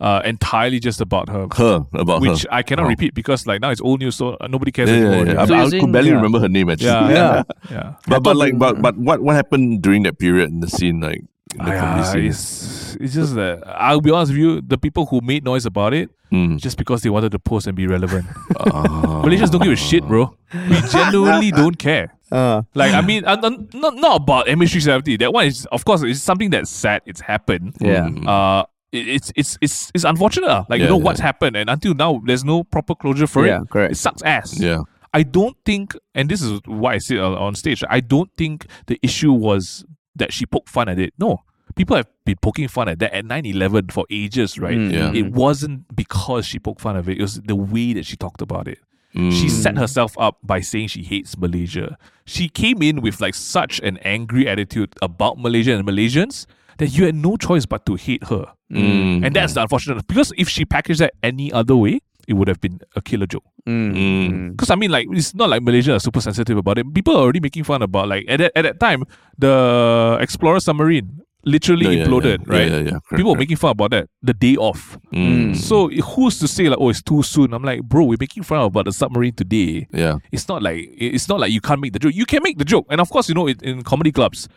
uh, 0.00 0.20
entirely 0.24 0.80
just 0.80 1.00
about 1.00 1.28
her, 1.28 1.46
Her 1.54 1.86
about 1.94 2.22
which 2.22 2.42
her. 2.42 2.48
I 2.50 2.62
cannot 2.62 2.84
Wow. 2.84 2.88
repeat 2.88 3.14
because 3.14 3.46
like 3.46 3.60
now 3.60 3.70
it's 3.70 3.80
old 3.80 4.00
news, 4.00 4.16
so 4.16 4.34
uh, 4.40 4.48
nobody 4.48 4.72
cares 4.72 4.88
Yeah, 4.90 4.96
yeah, 4.96 5.02
anymore. 5.06 5.26
yeah. 5.26 5.32
Yeah, 5.34 5.44
So 5.46 5.54
I, 5.54 5.56
you're 5.58 5.66
I 5.66 5.68
saying- 5.70 5.82
could 5.84 5.92
barely 5.92 6.08
yeah. 6.08 6.14
remember 6.16 6.40
her 6.40 6.48
name 6.48 6.70
actually. 6.70 6.88
yeah, 6.88 7.12
Yeah. 7.12 7.42
yeah. 7.70 7.92
But 8.08 8.20
but 8.24 8.34
like 8.36 8.58
but 8.58 8.82
but 8.82 8.96
what 8.96 9.22
what 9.22 9.36
happened 9.36 9.82
during 9.82 10.02
that 10.04 10.18
period 10.18 10.50
in 10.50 10.58
the 10.58 10.66
scene 10.66 10.98
like 11.00 11.22
in 11.58 11.64
the 11.64 11.76
Ah, 11.76 11.80
comedy 11.80 12.04
scene? 12.06 12.26
it's, 12.30 12.96
it's 13.00 13.14
just 13.14 13.34
that 13.34 13.62
I'll 13.66 14.00
be 14.00 14.10
honest 14.10 14.32
with 14.32 14.38
you, 14.40 14.60
the 14.60 14.78
people 14.78 15.06
who 15.06 15.20
made 15.22 15.44
noise 15.44 15.66
about 15.66 15.94
it 15.94 16.10
Mm. 16.32 16.56
just 16.58 16.78
because 16.78 17.02
they 17.02 17.10
wanted 17.10 17.30
to 17.32 17.38
post 17.38 17.66
and 17.66 17.76
be 17.76 17.86
relevant. 17.86 18.24
Ah. 18.58 19.20
Malaysians 19.22 19.50
don't 19.50 19.62
give 19.62 19.72
a 19.72 19.76
shit, 19.76 20.02
bro. 20.08 20.34
We 20.54 20.80
genuinely 20.88 21.50
don't 21.60 21.76
care. 21.78 22.14
Uh, 22.32 22.62
Like 22.74 22.94
I 22.94 23.02
mean, 23.02 23.26
uh, 23.26 23.36
uh, 23.36 23.50
not 23.74 23.94
not 23.96 24.16
about 24.22 24.46
MH370. 24.48 25.18
That 25.20 25.32
one 25.34 25.44
is, 25.46 25.66
of 25.68 25.84
course, 25.84 26.00
it's 26.02 26.22
something 26.24 26.48
that's 26.48 26.70
sad. 26.70 27.02
It's 27.04 27.20
happened. 27.20 27.76
yeah. 27.84 28.08
Uh, 28.26 28.64
it's 28.92 29.28
it's 29.36 29.58
it's 29.60 29.90
it's 29.92 30.04
unfortunate. 30.04 30.48
lah. 30.48 30.64
Like 30.72 30.80
you 30.80 30.88
know 30.88 30.96
yeah. 30.96 31.04
what's 31.04 31.20
happened, 31.20 31.56
and 31.56 31.68
until 31.68 31.92
now, 31.92 32.22
there's 32.24 32.44
no 32.44 32.64
proper 32.64 32.94
closure 32.94 33.26
for 33.28 33.44
Yeah, 33.46 33.60
it. 33.62 33.68
correct. 33.68 33.92
It 33.92 33.96
sucks 34.00 34.22
ass. 34.24 34.56
Yeah. 34.58 34.80
I 35.12 35.24
don't 35.24 35.56
think, 35.68 35.92
and 36.14 36.28
this 36.32 36.40
is 36.40 36.60
why 36.64 36.96
I 36.96 37.16
on 37.20 37.36
on 37.36 37.54
stage. 37.54 37.84
I 37.92 38.00
don't 38.00 38.30
think 38.40 38.64
the 38.88 38.96
issue 39.04 39.32
was 39.36 39.84
that 40.16 40.32
she 40.32 40.46
poked 40.46 40.68
fun 40.68 40.88
at 40.88 40.98
it. 40.98 41.14
No, 41.18 41.42
people 41.74 41.96
have 41.96 42.08
been 42.24 42.36
poking 42.40 42.68
fun 42.68 42.88
at 42.88 42.98
that 43.00 43.14
at 43.14 43.24
9-11 43.24 43.92
for 43.92 44.06
ages, 44.10 44.58
right? 44.58 44.76
Mm. 44.76 44.92
Yeah. 44.92 45.12
It 45.12 45.32
wasn't 45.32 45.94
because 45.94 46.46
she 46.46 46.58
poked 46.58 46.80
fun 46.80 46.96
of 46.96 47.08
it. 47.08 47.18
It 47.18 47.22
was 47.22 47.40
the 47.40 47.56
way 47.56 47.92
that 47.94 48.06
she 48.06 48.16
talked 48.16 48.42
about 48.42 48.68
it. 48.68 48.78
Mm. 49.14 49.32
She 49.32 49.48
set 49.48 49.76
herself 49.76 50.16
up 50.18 50.38
by 50.42 50.60
saying 50.60 50.88
she 50.88 51.02
hates 51.02 51.36
Malaysia. 51.36 51.98
She 52.24 52.48
came 52.48 52.82
in 52.82 53.02
with 53.02 53.20
like 53.20 53.34
such 53.34 53.78
an 53.80 53.98
angry 53.98 54.48
attitude 54.48 54.94
about 55.02 55.38
Malaysia 55.38 55.74
and 55.74 55.86
Malaysians 55.86 56.46
that 56.78 56.88
you 56.88 57.04
had 57.04 57.14
no 57.14 57.36
choice 57.36 57.66
but 57.66 57.84
to 57.86 57.94
hate 57.96 58.24
her. 58.24 58.46
Mm. 58.70 59.26
And 59.26 59.36
that's 59.36 59.52
the 59.54 59.62
unfortunate 59.62 60.06
because 60.06 60.32
if 60.38 60.48
she 60.48 60.64
packaged 60.64 61.00
that 61.00 61.12
any 61.22 61.52
other 61.52 61.76
way, 61.76 62.00
it 62.28 62.34
would 62.34 62.48
have 62.48 62.60
been 62.60 62.80
a 62.96 63.00
killer 63.02 63.26
joke. 63.26 63.44
Mm. 63.66 63.94
Mm. 63.96 64.50
Because 64.52 64.70
I 64.70 64.76
mean, 64.76 64.90
like 64.90 65.06
it's 65.10 65.34
not 65.34 65.48
like 65.50 65.62
Malaysia 65.62 65.94
are 65.94 66.00
super 66.00 66.20
sensitive 66.20 66.56
about 66.56 66.78
it. 66.78 66.92
People 66.94 67.16
are 67.16 67.22
already 67.22 67.40
making 67.40 67.64
fun 67.64 67.82
about 67.82 68.08
like 68.08 68.24
at 68.28 68.38
that, 68.38 68.52
at 68.56 68.62
that 68.62 68.80
time 68.80 69.04
the 69.38 70.18
Explorer 70.20 70.60
submarine 70.60 71.20
literally 71.44 71.86
Yeah, 71.86 71.90
yeah, 71.92 72.04
imploded, 72.06 72.46
yeah. 72.46 72.54
right? 72.54 72.68
Yeah, 72.70 72.76
yeah, 72.76 72.82
yeah. 72.84 72.90
Correct, 72.90 73.16
People 73.16 73.32
were 73.32 73.38
making 73.38 73.56
fun 73.56 73.72
about 73.72 73.90
that 73.90 74.08
the 74.22 74.32
day 74.34 74.56
off. 74.56 74.96
Mm. 75.12 75.56
So 75.56 75.88
who's 75.88 76.38
to 76.38 76.48
say 76.48 76.68
like, 76.68 76.78
oh, 76.80 76.90
it's 76.90 77.02
too 77.02 77.22
soon? 77.22 77.52
I'm 77.52 77.64
like, 77.64 77.82
bro, 77.82 78.04
we're 78.04 78.16
making 78.20 78.44
fun 78.44 78.60
about 78.60 78.84
the 78.84 78.92
submarine 78.92 79.34
today. 79.34 79.88
Yeah. 79.92 80.18
It's 80.30 80.48
not 80.48 80.62
like 80.62 80.88
it's 80.92 81.28
not 81.28 81.40
like 81.40 81.50
you 81.52 81.60
can't 81.60 81.80
make 81.80 81.92
the 81.92 81.98
joke. 81.98 82.14
You 82.14 82.26
can 82.26 82.42
make 82.42 82.58
the 82.58 82.64
joke, 82.64 82.86
and 82.90 83.00
of 83.00 83.10
course, 83.10 83.28
you 83.28 83.34
know, 83.34 83.48
it, 83.48 83.60
in 83.62 83.82
comedy 83.82 84.12
clubs, 84.12 84.48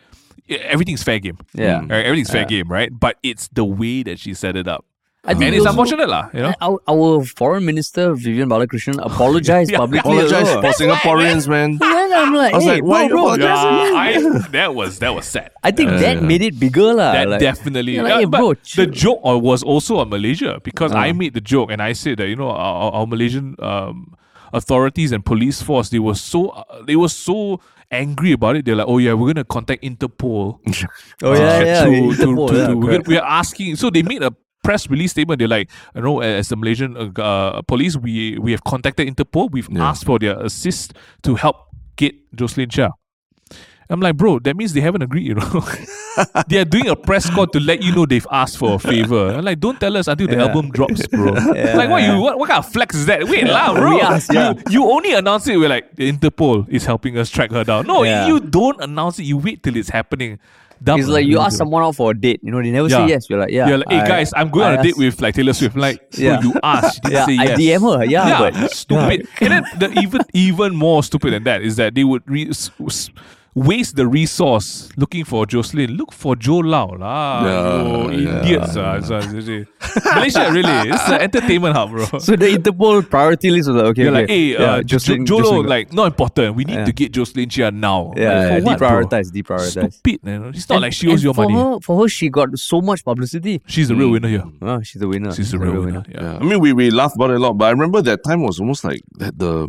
everything's 0.48 1.02
fair 1.02 1.18
game. 1.18 1.38
Yeah. 1.54 1.80
Right? 1.80 2.06
Everything's 2.06 2.30
fair 2.30 2.44
game, 2.44 2.68
right? 2.68 2.90
But 2.92 3.16
it's 3.22 3.48
the 3.48 3.64
way 3.64 4.02
that 4.04 4.18
she 4.20 4.34
set 4.34 4.56
it 4.56 4.68
up, 4.68 4.84
I 5.26 5.34
think 5.34 5.42
and 5.50 5.54
it's 5.56 5.66
unfortunate, 5.66 6.08
lah. 6.08 6.30
You 6.32 6.40
know, 6.46 6.54
Our, 6.60 6.78
our 6.86 7.24
foreign 7.24 7.64
minister 7.66 8.14
Vivian 8.14 8.48
Balakrishnan 8.48 9.04
apologized 9.04 9.70
Yeah. 9.74 9.78
publicly. 9.82 10.06
Apologize 10.16 10.46
as 10.48 10.54
well. 10.54 10.62
for 10.62 10.72
Singaporeans, 10.78 11.48
man. 11.48 11.78
Then 11.82 12.12
I'm 12.14 12.32
like, 12.34 12.54
I 12.54 12.56
was 12.56 12.64
hey, 12.64 12.70
like, 12.78 12.84
why 12.84 13.08
bro, 13.08 13.32
you 13.32 13.38
bro. 13.38 13.46
Yeah, 13.46 13.92
I, 13.98 14.38
that 14.54 14.74
was 14.74 14.98
that 15.00 15.12
was 15.14 15.26
sad. 15.26 15.50
I 15.66 15.70
think 15.74 15.90
Yeah, 15.90 15.98
that 15.98 16.14
yeah. 16.22 16.30
made 16.30 16.42
it 16.42 16.58
bigger, 16.58 16.94
lah. 16.94 17.12
That 17.12 17.28
like, 17.28 17.40
definitely. 17.40 17.94
you're 17.98 18.04
like, 18.06 18.12
uh, 18.14 18.18
hey, 18.22 18.24
but 18.30 18.38
bro, 18.38 18.54
the 18.78 18.86
joke 18.86 19.20
uh, 19.26 19.36
was 19.36 19.62
also 19.66 19.98
on 19.98 20.08
Malaysia 20.14 20.60
because 20.62 20.92
I 20.94 21.10
Ah. 21.10 21.12
made 21.12 21.34
the 21.34 21.42
joke 21.42 21.70
and 21.74 21.82
I 21.82 21.92
said 21.92 22.18
that 22.22 22.28
you 22.30 22.36
know 22.38 22.50
our, 22.54 22.92
our 23.02 23.06
Malaysian 23.06 23.56
um, 23.58 24.14
authorities 24.52 25.10
and 25.12 25.24
police 25.24 25.60
force 25.62 25.88
they 25.90 25.98
were 25.98 26.14
so 26.14 26.50
uh, 26.50 26.82
they 26.86 26.94
were 26.96 27.10
so 27.10 27.58
angry 27.90 28.32
about 28.32 28.56
it. 28.56 28.64
They're 28.64 28.74
like, 28.76 28.88
oh 28.88 28.98
yeah, 28.98 29.12
we're 29.14 29.32
gonna 29.32 29.44
contact 29.44 29.82
Interpol. 29.82 30.58
Oh 31.22 31.32
yeah, 31.34 31.58
uh, 31.58 31.60
yeah. 31.64 31.84
to, 31.84 31.90
to, 31.90 32.26
Interpol, 32.26 32.48
to, 32.50 32.54
yeah, 32.56 32.66
to- 32.68 32.76
we're, 32.76 33.02
we're 33.06 33.22
asking. 33.24 33.76
So 33.76 33.90
they 33.90 34.02
made 34.02 34.22
a 34.22 34.30
press 34.66 34.90
release 34.90 35.12
statement. 35.14 35.38
They're 35.38 35.54
like, 35.56 35.70
you 35.94 36.02
know, 36.02 36.20
as 36.20 36.48
the 36.50 36.56
Malaysian 36.56 36.96
uh, 36.98 37.08
uh, 37.22 37.62
police, 37.72 37.94
we 37.96 38.36
we 38.42 38.50
have 38.56 38.62
contacted 38.72 39.06
Interpol. 39.06 39.50
We've 39.54 39.68
Yeah. 39.70 39.88
asked 39.90 40.04
for 40.04 40.18
their 40.18 40.34
assist 40.50 40.92
to 41.22 41.36
help 41.44 41.56
get 41.96 42.12
Jocelyn 42.34 42.68
Chia. 42.70 42.90
I'm 43.88 44.00
like, 44.02 44.16
bro, 44.18 44.40
that 44.42 44.56
means 44.58 44.72
they 44.74 44.80
haven't 44.82 45.02
agreed, 45.06 45.26
you 45.30 45.34
know. 45.38 45.62
they 46.48 46.58
are 46.58 46.64
doing 46.66 46.88
a 46.90 46.96
press 46.96 47.30
call 47.30 47.46
to 47.54 47.60
let 47.60 47.84
you 47.86 47.94
know 47.94 48.04
they've 48.04 48.26
asked 48.34 48.58
for 48.58 48.74
a 48.74 48.78
favor. 48.82 49.28
I'm 49.30 49.44
like, 49.44 49.60
don't 49.60 49.78
tell 49.78 49.96
us 49.96 50.08
until 50.08 50.26
the 50.26 50.34
Yeah. 50.34 50.46
album 50.50 50.72
drops, 50.74 51.06
bro. 51.06 51.30
Yeah. 51.54 51.76
Like, 51.78 51.90
what 51.94 52.02
you 52.02 52.18
what, 52.20 52.34
what 52.40 52.48
kind 52.50 52.58
of 52.58 52.66
flex 52.72 52.96
is 52.96 53.06
that? 53.06 53.22
Wait, 53.30 53.46
lah, 53.46 53.74
bro. 53.78 54.00
Asked, 54.02 54.34
yeah. 54.34 54.54
you, 54.66 54.82
you 54.82 54.90
only 54.90 55.12
announce 55.14 55.46
it. 55.46 55.56
We're 55.56 55.68
like, 55.76 55.86
Interpol 56.02 56.66
is 56.68 56.84
helping 56.84 57.16
us 57.16 57.30
track 57.30 57.52
her 57.52 57.62
down. 57.62 57.86
No, 57.86 58.02
you 58.02 58.40
don't 58.40 58.80
announce 58.82 59.20
it. 59.20 59.24
You 59.30 59.38
wait 59.38 59.62
till 59.62 59.76
it's 59.76 59.90
happening. 59.90 60.40
Dumb, 60.82 61.00
It's 61.00 61.08
like 61.08 61.26
you 61.26 61.40
ask 61.40 61.56
someone 61.56 61.82
out 61.82 61.96
for 61.96 62.10
a 62.10 62.14
date, 62.14 62.40
you 62.42 62.50
know, 62.52 62.62
they 62.62 62.70
never 62.70 62.88
Yeah. 62.88 62.96
say 63.06 63.08
yes. 63.08 63.30
You're 63.30 63.40
like, 63.40 63.50
yeah. 63.50 63.68
You're 63.68 63.78
like, 63.78 63.88
hey 63.88 64.00
I- 64.00 64.06
guys, 64.08 64.32
I'm 64.36 64.50
going 64.50 64.66
I 64.66 64.74
on 64.74 64.78
a 64.80 64.82
date 64.82 64.90
asked- 64.90 64.98
with 64.98 65.20
like 65.22 65.34
Taylor 65.34 65.52
Swift. 65.54 65.76
Like, 65.76 66.00
Yeah. 66.16 66.40
you 66.42 66.52
asked, 66.62 67.00
you 67.04 67.10
didn't 67.10 67.28
Yeah, 67.34 67.44
say 67.46 67.52
I. 67.52 67.56
DM 67.56 67.98
her, 67.98 68.04
yeah, 68.04 68.38
but- 68.38 68.70
stupid. 68.72 69.26
And 69.40 69.52
then 69.52 69.64
the 69.78 70.00
even 70.00 70.20
even 70.34 70.76
more 70.76 71.02
stupid 71.02 71.32
than 71.32 71.44
that 71.44 71.62
is 71.62 71.76
that 71.76 71.94
they 71.94 72.04
would 72.04 72.22
re- 72.26 72.52
waste 73.56 73.96
the 73.96 74.06
resource 74.06 74.90
looking 74.98 75.24
for 75.24 75.46
Jocelyn. 75.46 75.96
Look 75.96 76.12
for 76.12 76.36
Jho 76.36 76.62
Low 76.62 76.92
lah. 77.00 77.40
Yeah, 77.42 78.10
you 78.12 78.28
yeah. 78.28 78.40
idiots. 78.44 78.76
ah. 78.76 79.00
So, 79.00 79.18
so, 79.20 79.40
so- 79.40 79.64
Malaysia 80.14 80.44
really, 80.52 80.92
it's 80.92 81.08
an 81.08 81.20
entertainment 81.24 81.74
hub, 81.74 81.90
bro. 81.90 82.04
So 82.20 82.36
the 82.36 82.52
Interpol 82.52 83.08
priority 83.08 83.50
list 83.50 83.68
was 83.72 83.76
like, 83.80 83.86
okay, 83.96 84.02
You're 84.02 84.12
okay. 84.12 84.20
like, 84.20 84.28
hey, 84.28 84.44
yeah, 84.52 84.58
uh, 84.60 84.82
Jocelyn- 84.82 85.24
jo- 85.24 85.38
Jho 85.38 85.42
Low, 85.42 85.50
Jocelyn- 85.64 85.66
like, 85.72 85.92
not 85.92 86.06
important. 86.12 86.54
We 86.54 86.64
need 86.68 86.74
Yeah. 86.74 86.84
to 86.84 86.92
get 86.92 87.12
Jocelyn 87.12 87.48
Chia 87.48 87.70
now. 87.70 88.12
yeah, 88.14 88.28
Like, 88.28 88.28
yeah, 88.28 88.58
for 88.60 88.64
what, 88.66 88.78
bro? 88.78 88.88
deprioritize, 88.90 89.32
deprioritize. 89.32 89.92
Stupid, 89.94 90.20
man. 90.24 90.44
It's 90.54 90.68
not 90.68 90.76
And- 90.76 90.82
like 90.82 90.92
she 90.92 91.08
owes 91.08 91.14
and 91.14 91.22
your 91.24 91.34
for 91.34 91.48
money. 91.48 91.54
Her, 91.56 91.80
for 91.80 92.02
her, 92.02 92.08
she 92.08 92.28
got 92.28 92.52
so 92.58 92.82
much 92.82 93.04
publicity. 93.04 93.62
She's 93.66 93.88
the 93.88 93.96
real 93.96 94.10
winner 94.10 94.28
here. 94.28 94.44
Oh, 94.60 94.82
she's 94.82 95.00
the 95.00 95.08
winner. 95.08 95.32
She's 95.32 95.50
the 95.50 95.58
real 95.58 95.80
winner. 95.80 96.04
Yeah. 96.12 96.20
Yeah. 96.22 96.36
I 96.40 96.44
mean, 96.44 96.60
we, 96.60 96.74
we 96.74 96.90
laughed 96.90 97.16
about 97.16 97.30
it 97.30 97.36
a 97.36 97.38
lot, 97.40 97.54
but 97.56 97.64
I 97.66 97.70
remember 97.70 98.02
that 98.02 98.22
time 98.22 98.42
was 98.42 98.60
almost 98.60 98.84
like 98.84 99.00
that 99.16 99.38
the 99.38 99.68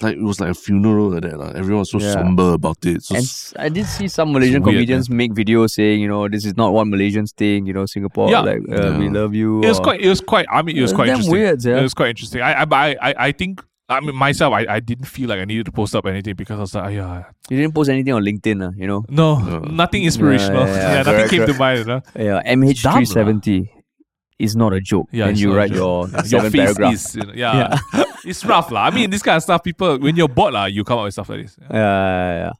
like 0.00 0.16
it 0.16 0.22
was 0.22 0.40
like 0.40 0.50
a 0.50 0.54
funeral 0.54 1.10
like 1.10 1.22
that. 1.22 1.38
Like. 1.38 1.54
Everyone 1.54 1.80
was 1.80 1.90
so 1.90 1.98
Yeah. 1.98 2.12
somber 2.12 2.52
about 2.54 2.84
it. 2.84 3.02
So 3.02 3.14
And 3.14 3.24
s- 3.24 3.52
s- 3.54 3.54
I 3.58 3.68
did 3.68 3.86
see 3.86 4.08
some 4.08 4.32
Malaysian 4.32 4.62
weird, 4.62 4.74
comedians 4.74 5.08
make 5.08 5.32
videos 5.32 5.70
saying, 5.70 6.00
you 6.00 6.08
know, 6.08 6.28
this 6.28 6.44
is 6.44 6.56
not 6.56 6.72
what 6.72 6.86
Malaysians 6.86 7.32
think. 7.32 7.66
You 7.68 7.72
know, 7.74 7.86
Singapore, 7.86 8.30
Yeah. 8.30 8.40
like 8.40 8.60
uh, 8.70 8.96
we 8.98 9.08
love 9.08 9.34
you. 9.34 9.62
It 9.62 9.68
was 9.68 9.78
or- 9.78 9.82
quite. 9.84 10.00
It 10.00 10.08
was 10.08 10.20
quite. 10.20 10.46
I 10.50 10.62
mean, 10.62 10.76
it 10.76 10.82
was 10.82 10.92
quite 10.92 11.06
damn 11.06 11.14
interesting. 11.20 11.32
weird, 11.32 11.64
yeah. 11.64 11.78
It 11.78 11.82
was 11.82 11.94
quite 11.94 12.08
interesting. 12.10 12.42
I, 12.42 12.62
I, 12.62 12.66
I, 12.70 12.96
I- 13.00 13.14
I 13.28 13.32
think. 13.32 13.62
I 13.86 14.00
mean, 14.00 14.16
myself, 14.16 14.54
I, 14.54 14.64
I 14.66 14.80
didn't 14.80 15.04
feel 15.04 15.28
like 15.28 15.38
I 15.40 15.44
needed 15.44 15.66
to 15.66 15.72
post 15.72 15.94
up 15.94 16.06
anything 16.06 16.34
because 16.34 16.56
I 16.56 16.60
was 16.62 16.74
like, 16.74 16.86
oh, 16.86 16.88
yeah, 16.88 17.24
You 17.50 17.58
didn't 17.58 17.74
post 17.74 17.90
anything 17.90 18.14
on 18.14 18.22
LinkedIn, 18.24 18.66
uh, 18.66 18.72
you 18.78 18.86
know. 18.86 19.04
no, 19.10 19.38
No. 19.38 19.58
nothing 19.58 20.04
inspirational. 20.04 20.66
Yeah, 20.66 20.72
Yeah, 20.74 20.74
yeah, 20.74 20.88
yeah. 20.92 20.96
nothing 21.02 21.14
Correct, 21.14 21.30
came 21.30 21.46
to 21.46 21.54
mind. 21.58 21.78
You 21.80 21.84
know? 21.84 22.00
Yeah, 22.16 22.42
MH370 22.54 23.68
is 24.38 24.56
not 24.56 24.72
a 24.72 24.80
joke. 24.80 25.08
Yeah, 25.12 25.26
and 25.28 25.38
you 25.38 25.54
write 25.54 25.68
just- 25.68 25.78
your 25.80 26.08
your 26.14 26.24
seven 26.24 26.50
face 26.50 26.60
paragraph. 26.62 26.94
is, 26.94 27.14
you 27.14 27.22
know, 27.26 27.32
yeah, 27.34 27.76
it's 28.26 28.44
rough, 28.44 28.70
lah. 28.70 28.84
I 28.86 28.90
mean, 28.90 29.10
this 29.10 29.22
kind 29.22 29.36
of 29.36 29.42
stuff, 29.42 29.62
people, 29.62 29.98
when 29.98 30.16
you're 30.16 30.28
bored, 30.28 30.54
lah, 30.54 30.66
you 30.66 30.84
come 30.84 30.98
up 30.98 31.04
with 31.04 31.14
stuff 31.14 31.28
like 31.28 31.42
this. 31.42 31.56
Yeah. 31.60 31.66
Yeah, 31.70 31.78
yeah, 31.80 32.36
yeah. 32.46 32.50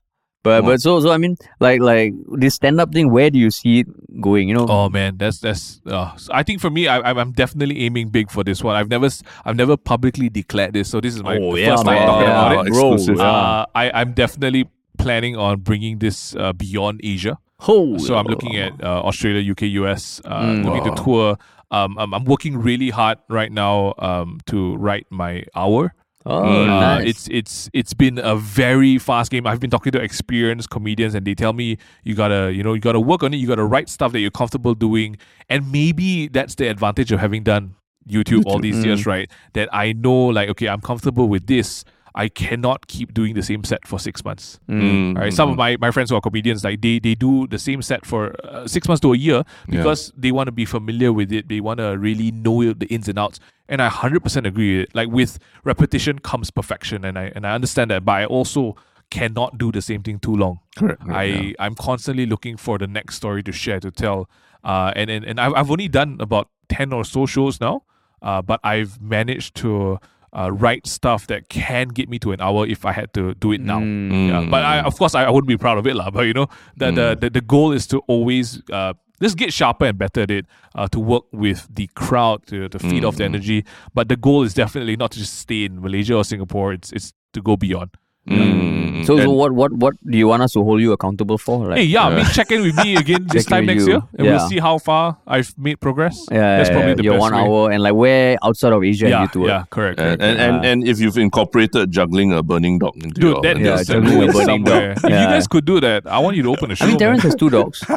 But 0.44 0.62
Wow. 0.62 0.70
but 0.76 0.80
so 0.82 1.00
so 1.00 1.10
I 1.10 1.16
mean 1.16 1.36
like 1.58 1.80
like 1.80 2.12
this 2.36 2.56
stand 2.56 2.78
up 2.78 2.92
thing. 2.92 3.08
Where 3.10 3.30
do 3.30 3.38
you 3.38 3.48
see 3.50 3.80
it 3.80 3.86
going? 4.20 4.46
You 4.50 4.54
know. 4.60 4.66
Oh 4.68 4.90
man, 4.90 5.16
that's 5.16 5.40
that's. 5.40 5.80
Uh, 5.86 6.14
so 6.16 6.30
I 6.34 6.42
think 6.42 6.60
for 6.60 6.68
me, 6.68 6.86
I, 6.86 7.00
I'm 7.00 7.16
I'm 7.16 7.32
definitely 7.32 7.80
aiming 7.80 8.10
big 8.10 8.30
for 8.30 8.44
this 8.44 8.62
one. 8.62 8.76
I've 8.76 8.90
never 8.90 9.08
I've 9.46 9.56
never 9.56 9.78
publicly 9.78 10.28
declared 10.28 10.74
this, 10.74 10.90
so 10.90 11.00
this 11.00 11.14
is 11.16 11.22
my 11.22 11.38
Oh, 11.40 11.54
the 11.56 11.62
yeah, 11.62 11.70
first 11.72 11.86
time 11.86 11.96
talking 12.06 12.28
Yeah, 12.28 12.52
about 12.52 12.66
it. 12.66 12.72
bro. 12.74 12.92
Exclusive. 12.92 13.24
Yeah. 13.24 13.32
Uh, 13.32 13.66
I 13.74 13.90
I'm 13.92 14.12
definitely 14.12 14.68
planning 14.98 15.34
on 15.34 15.60
bringing 15.60 15.98
this 15.98 16.36
uh, 16.36 16.52
beyond 16.52 17.00
Asia. 17.02 17.38
Oh, 17.60 17.96
So 17.98 18.16
I'm 18.16 18.26
looking 18.26 18.56
at 18.56 18.82
uh, 18.82 19.02
Australia, 19.02 19.40
UK, 19.52 19.62
US, 19.82 20.20
uh, 20.24 20.42
Mm. 20.42 20.64
looking 20.64 20.84
to 20.94 21.02
tour. 21.02 21.36
Um, 21.70 21.96
I'm, 21.98 22.12
I'm 22.14 22.24
working 22.24 22.56
really 22.58 22.90
hard 22.90 23.18
right 23.28 23.50
now 23.50 23.94
um, 23.98 24.38
to 24.46 24.76
write 24.76 25.06
my 25.10 25.44
hour. 25.56 25.94
Oh. 26.26 26.42
Uh, 26.42 26.66
nice. 26.66 27.06
It's 27.06 27.28
it's 27.28 27.70
it's 27.74 27.92
been 27.94 28.18
a 28.18 28.34
very 28.36 28.96
fast 28.98 29.30
game. 29.30 29.46
I've 29.46 29.60
been 29.60 29.70
talking 29.70 29.92
to 29.92 30.00
experienced 30.00 30.70
comedians, 30.70 31.14
and 31.14 31.26
they 31.26 31.34
tell 31.34 31.52
me 31.52 31.76
you 32.02 32.14
gotta 32.14 32.50
you 32.52 32.62
know 32.62 32.72
you 32.74 32.80
gotta 32.80 33.00
work 33.00 33.22
on 33.22 33.34
it. 33.34 33.36
You 33.38 33.46
gotta 33.46 33.64
write 33.64 33.88
stuff 33.90 34.12
that 34.12 34.20
you're 34.20 34.30
comfortable 34.30 34.74
doing, 34.74 35.18
and 35.50 35.70
maybe 35.70 36.28
that's 36.28 36.54
the 36.54 36.68
advantage 36.68 37.12
of 37.12 37.20
having 37.20 37.42
done 37.42 37.74
YouTube, 38.08 38.44
all 38.46 38.58
these 38.58 38.76
Mm. 38.76 38.84
years, 38.86 39.06
right? 39.06 39.30
That 39.52 39.68
I 39.72 39.92
know 39.92 40.26
like 40.26 40.48
okay, 40.50 40.68
I'm 40.68 40.80
comfortable 40.80 41.28
with 41.28 41.46
this. 41.46 41.84
I 42.16 42.28
cannot 42.28 42.86
keep 42.86 43.12
doing 43.12 43.34
the 43.34 43.42
same 43.42 43.64
set 43.64 43.86
for 43.88 43.98
six 43.98 44.24
months. 44.24 44.60
Mm, 44.68 45.18
right, 45.18 45.32
some 45.32 45.50
of 45.50 45.56
my, 45.56 45.76
my 45.80 45.90
friends 45.90 46.10
who 46.10 46.16
are 46.16 46.20
comedians, 46.20 46.62
like 46.62 46.80
they, 46.80 47.00
they 47.00 47.14
do 47.16 47.48
the 47.48 47.58
same 47.58 47.82
set 47.82 48.06
for 48.06 48.34
uh, 48.46 48.68
six 48.68 48.86
months 48.86 49.00
to 49.00 49.12
a 49.12 49.16
year 49.16 49.42
Yeah. 49.68 49.78
because 49.78 50.12
they 50.16 50.30
want 50.30 50.46
to 50.46 50.52
be 50.52 50.64
familiar 50.64 51.12
with 51.12 51.32
it. 51.32 51.48
They 51.48 51.60
want 51.60 51.78
to 51.78 51.98
really 51.98 52.30
know 52.30 52.72
the 52.72 52.86
ins 52.86 53.08
and 53.08 53.18
outs. 53.18 53.40
And 53.68 53.82
I 53.82 53.88
hundred 53.88 54.22
percent 54.22 54.46
agree. 54.46 54.78
With 54.78 54.88
it. 54.90 54.94
Like 54.94 55.08
with 55.08 55.38
repetition 55.64 56.18
comes 56.20 56.50
perfection, 56.50 57.04
and 57.04 57.18
I 57.18 57.32
and 57.34 57.46
I 57.46 57.54
understand 57.54 57.90
that. 57.90 58.04
But 58.04 58.12
I 58.12 58.24
also 58.26 58.76
cannot 59.10 59.58
do 59.58 59.72
the 59.72 59.80
same 59.82 60.02
thing 60.02 60.18
too 60.18 60.34
long. 60.36 60.60
correct. 60.76 61.02
I 61.08 61.24
yeah. 61.24 61.52
I'm 61.58 61.74
constantly 61.74 62.26
looking 62.26 62.56
for 62.56 62.78
the 62.78 62.86
next 62.86 63.16
story 63.16 63.42
to 63.42 63.52
share 63.52 63.80
to 63.80 63.90
tell. 63.90 64.28
Uh, 64.62 64.92
and 64.94 65.10
and 65.10 65.24
and 65.24 65.40
I've 65.40 65.54
I've 65.54 65.70
only 65.70 65.88
done 65.88 66.18
about 66.20 66.48
ten 66.68 66.92
or 66.92 67.04
so 67.04 67.26
shows 67.26 67.60
now. 67.60 67.82
Uh, 68.22 68.40
but 68.40 68.58
I've 68.64 69.00
managed 69.02 69.54
to 69.56 69.98
uh, 70.34 70.50
write 70.52 70.86
stuff 70.86 71.26
that 71.28 71.48
can 71.48 71.88
get 71.88 72.08
me 72.08 72.18
to 72.18 72.32
an 72.32 72.40
hour 72.40 72.66
if 72.66 72.84
I 72.84 72.92
had 72.92 73.12
to 73.14 73.34
do 73.34 73.52
it 73.52 73.60
now. 73.60 73.80
Mm. 73.80 74.28
Yeah, 74.28 74.50
but 74.50 74.64
I, 74.64 74.80
of 74.80 74.96
course, 74.98 75.14
I, 75.14 75.24
I 75.24 75.30
wouldn't 75.30 75.48
be 75.48 75.56
proud 75.56 75.78
of 75.78 75.86
it, 75.86 75.94
lah. 75.96 76.10
But 76.10 76.26
you 76.26 76.34
know, 76.34 76.48
the, 76.76 76.90
the, 76.90 77.16
the 77.20 77.30
the 77.30 77.40
goal 77.40 77.72
is 77.72 77.86
to 77.88 77.98
always 78.06 78.60
uh, 78.70 78.94
just 79.22 79.36
get 79.36 79.52
sharper 79.52 79.86
and 79.86 79.98
better 79.98 80.22
at 80.22 80.30
it. 80.30 80.46
Uh, 80.74 80.88
to 80.88 80.98
work 80.98 81.24
with 81.32 81.68
the 81.72 81.88
crowd 81.94 82.44
to 82.48 82.68
to 82.68 82.78
feed 82.78 83.04
off 83.04 83.16
the 83.16 83.24
energy. 83.24 83.64
But 83.94 84.08
the 84.08 84.16
goal 84.16 84.42
is 84.42 84.54
definitely 84.54 84.96
not 84.96 85.12
to 85.12 85.18
just 85.18 85.38
stay 85.38 85.64
in 85.64 85.80
Malaysia 85.80 86.16
or 86.16 86.24
Singapore. 86.24 86.72
It's 86.72 86.92
it's 86.92 87.12
to 87.32 87.40
go 87.40 87.56
beyond. 87.56 87.90
Mm, 88.28 89.04
So, 89.04 89.18
so 89.18 89.30
what 89.30 89.52
what 89.52 89.70
what 89.74 89.94
do 90.10 90.16
you 90.16 90.28
want 90.28 90.42
us 90.42 90.52
to 90.52 90.62
hold 90.64 90.80
you 90.80 90.92
accountable 90.92 91.36
for? 91.36 91.68
Like, 91.68 91.78
Hey, 91.78 91.84
yeah, 91.84 92.06
I 92.08 92.14
mean, 92.16 92.24
check 92.32 92.50
in 92.52 92.62
with 92.62 92.74
me 92.76 92.96
again 92.96 93.26
this 93.32 93.44
time 93.44 93.66
next 93.66 93.84
you. 93.86 93.92
year, 93.92 94.02
and 94.16 94.24
Yeah. 94.26 94.36
we'll 94.36 94.48
see 94.48 94.58
how 94.58 94.78
far 94.78 95.18
I've 95.26 95.52
made 95.58 95.78
progress. 95.78 96.16
yeah, 96.32 96.56
that's 96.56 96.70
probably 96.70 96.90
yeah, 96.90 96.94
the 96.94 97.02
your 97.04 97.14
best 97.14 97.20
one 97.20 97.32
way. 97.34 97.40
hour 97.40 97.70
and 97.70 97.82
like 97.82 97.92
where 97.94 98.38
outside 98.42 98.72
of 98.72 98.82
Asia 98.82 99.08
Yeah, 99.10 99.22
you 99.22 99.28
to 99.28 99.40
yeah, 99.46 99.64
correct. 99.68 100.00
and, 100.00 100.20
correct. 100.20 100.22
and, 100.22 100.40
and, 100.40 100.64
Yeah. 100.64 100.70
and 100.70 100.88
if 100.88 101.00
you've 101.00 101.18
incorporated 101.18 101.90
juggling 101.90 102.32
a 102.32 102.42
burning 102.42 102.78
dog 102.78 102.96
into 102.96 103.20
Dude, 103.20 103.24
your 103.24 103.42
that 103.42 103.58
Yeah, 103.58 103.76
needs 103.76 103.86
to 103.88 103.92
juggling 104.00 104.22
a 104.22 104.32
burning 104.32 104.64
somewhere. 104.64 104.94
dog. 104.94 105.04
If 105.04 105.20
you 105.20 105.26
guys 105.34 105.46
could 105.46 105.64
do 105.66 105.80
that, 105.80 106.06
I 106.06 106.18
want 106.20 106.36
you 106.38 106.42
to 106.44 106.50
open 106.56 106.70
a 106.70 106.74
show. 106.76 106.86
I 106.86 106.88
mean, 106.88 106.98
Terrence 106.98 107.24
man. 107.24 107.30
has 107.30 107.36
two 107.38 107.50
dogs. 107.50 107.84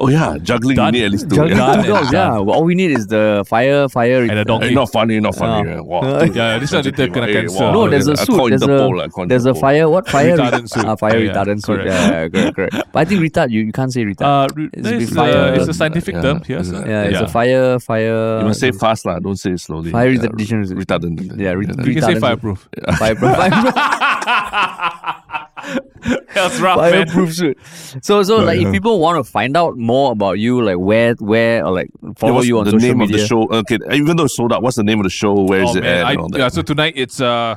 oh 0.00 0.08
yeah, 0.08 0.36
juggling 0.42 0.76
Done. 0.76 0.94
you 0.94 1.00
need 1.00 1.06
at 1.06 1.10
least 1.12 1.28
two. 1.28 1.36
Juggling 1.36 1.56
yeah. 1.58 1.82
two 1.82 1.88
dogs. 1.88 2.12
Yeah, 2.18 2.38
well, 2.38 2.50
all 2.56 2.64
we 2.64 2.74
need 2.74 2.90
is 2.92 3.06
the 3.08 3.44
fire, 3.48 3.88
fire. 3.88 4.22
And 4.22 4.32
a 4.38 4.44
donkey. 4.44 4.68
Eh, 4.68 4.70
not 4.74 4.90
funny, 4.92 5.18
not 5.20 5.34
funny. 5.36 5.68
Yeah. 5.68 5.74
yeah. 5.76 5.80
Wow, 5.80 6.00
Yeah, 6.22 6.24
yeah, 6.24 6.58
this 6.58 6.72
one 6.72 6.82
sensitive. 6.84 7.14
later 7.14 7.26
kena 7.26 7.32
cancel. 7.32 7.60
wow, 7.66 7.72
No, 7.72 7.88
there's 7.90 8.08
a 8.08 8.12
I 8.12 8.14
suit. 8.16 8.48
There's 8.50 8.62
Interpol, 8.62 9.00
a 9.18 9.22
I 9.22 9.26
there's 9.26 9.46
a 9.46 9.54
fire. 9.54 9.88
What 9.88 10.08
fire? 10.16 10.36
Retardant 10.36 10.68
suit. 10.70 10.84
Ah, 10.84 10.96
fire 10.96 11.18
Yeah, 11.18 11.24
yeah, 11.24 11.32
retardant 11.32 11.62
suit. 11.64 11.84
Yeah, 11.86 12.10
yeah, 12.10 12.28
correct, 12.28 12.56
correct. 12.56 12.74
But 12.92 12.98
I 13.00 13.04
think 13.04 13.20
retard. 13.20 13.50
You, 13.50 13.60
you 13.62 13.72
can't 13.72 13.92
say 13.92 14.04
retard. 14.04 14.50
Uh, 14.50 14.54
re- 14.54 14.70
It's 14.72 14.88
it's, 14.88 15.12
fire. 15.14 15.36
uh, 15.36 15.54
it's 15.56 15.68
a 15.68 15.74
scientific 15.74 16.14
Yeah, 16.14 16.22
term 16.22 16.42
here. 16.42 16.58
isn't 16.58 16.86
yeah, 16.86 17.02
it's 17.04 17.12
yeah. 17.20 17.22
a 17.24 17.28
fire, 17.28 17.78
fire. 17.78 18.38
You 18.40 18.44
must 18.46 18.60
say 18.60 18.72
fast, 18.72 19.04
lah. 19.06 19.18
Don't 19.18 19.36
say 19.36 19.52
it 19.52 19.60
slowly. 19.60 19.90
Fire 19.90 20.08
Yeah, 20.10 20.20
retardation 20.20 20.62
is- 20.62 20.72
retardant. 20.72 21.38
Yeah, 21.38 21.52
re- 21.52 21.66
You 21.66 21.94
can 21.94 22.02
say 22.02 22.14
retardant. 22.14 22.20
fireproof. 22.20 22.68
fire, 22.98 23.14
fire, 23.16 23.50
That's 26.34 26.58
rough, 26.60 26.78
man. 26.80 27.06
fireproof 27.06 27.34
suit. 27.34 27.58
So, 28.02 28.22
so 28.22 28.36
like, 28.38 28.60
if 28.60 28.72
people 28.72 28.98
want 29.00 29.24
to 29.24 29.30
find 29.30 29.56
out 29.56 29.76
more 29.76 30.12
about 30.12 30.38
you, 30.38 30.62
like 30.62 30.78
where, 30.78 31.14
where, 31.14 31.64
or 31.64 31.72
like 31.72 31.90
follow 32.16 32.34
what's 32.34 32.46
you 32.46 32.58
on 32.58 32.64
the 32.64 32.70
social 32.72 32.88
name 32.88 32.98
media. 32.98 33.16
of 33.16 33.20
the 33.22 33.26
show? 33.26 33.48
Okay, 33.48 33.78
even 33.92 34.16
though 34.16 34.24
it's 34.24 34.36
sold 34.36 34.52
out, 34.52 34.62
what's 34.62 34.76
the 34.76 34.84
name 34.84 35.00
of 35.00 35.04
the 35.04 35.10
show? 35.10 35.34
Where 35.34 35.62
is 35.62 35.70
Oh 35.74 35.78
it 35.78 35.82
man, 35.82 35.96
at? 36.00 36.06
I, 36.06 36.10
and 36.12 36.20
all 36.20 36.28
that? 36.28 36.38
yeah. 36.38 36.48
So 36.48 36.62
tonight 36.62 36.94
it's 36.96 37.20
uh, 37.20 37.56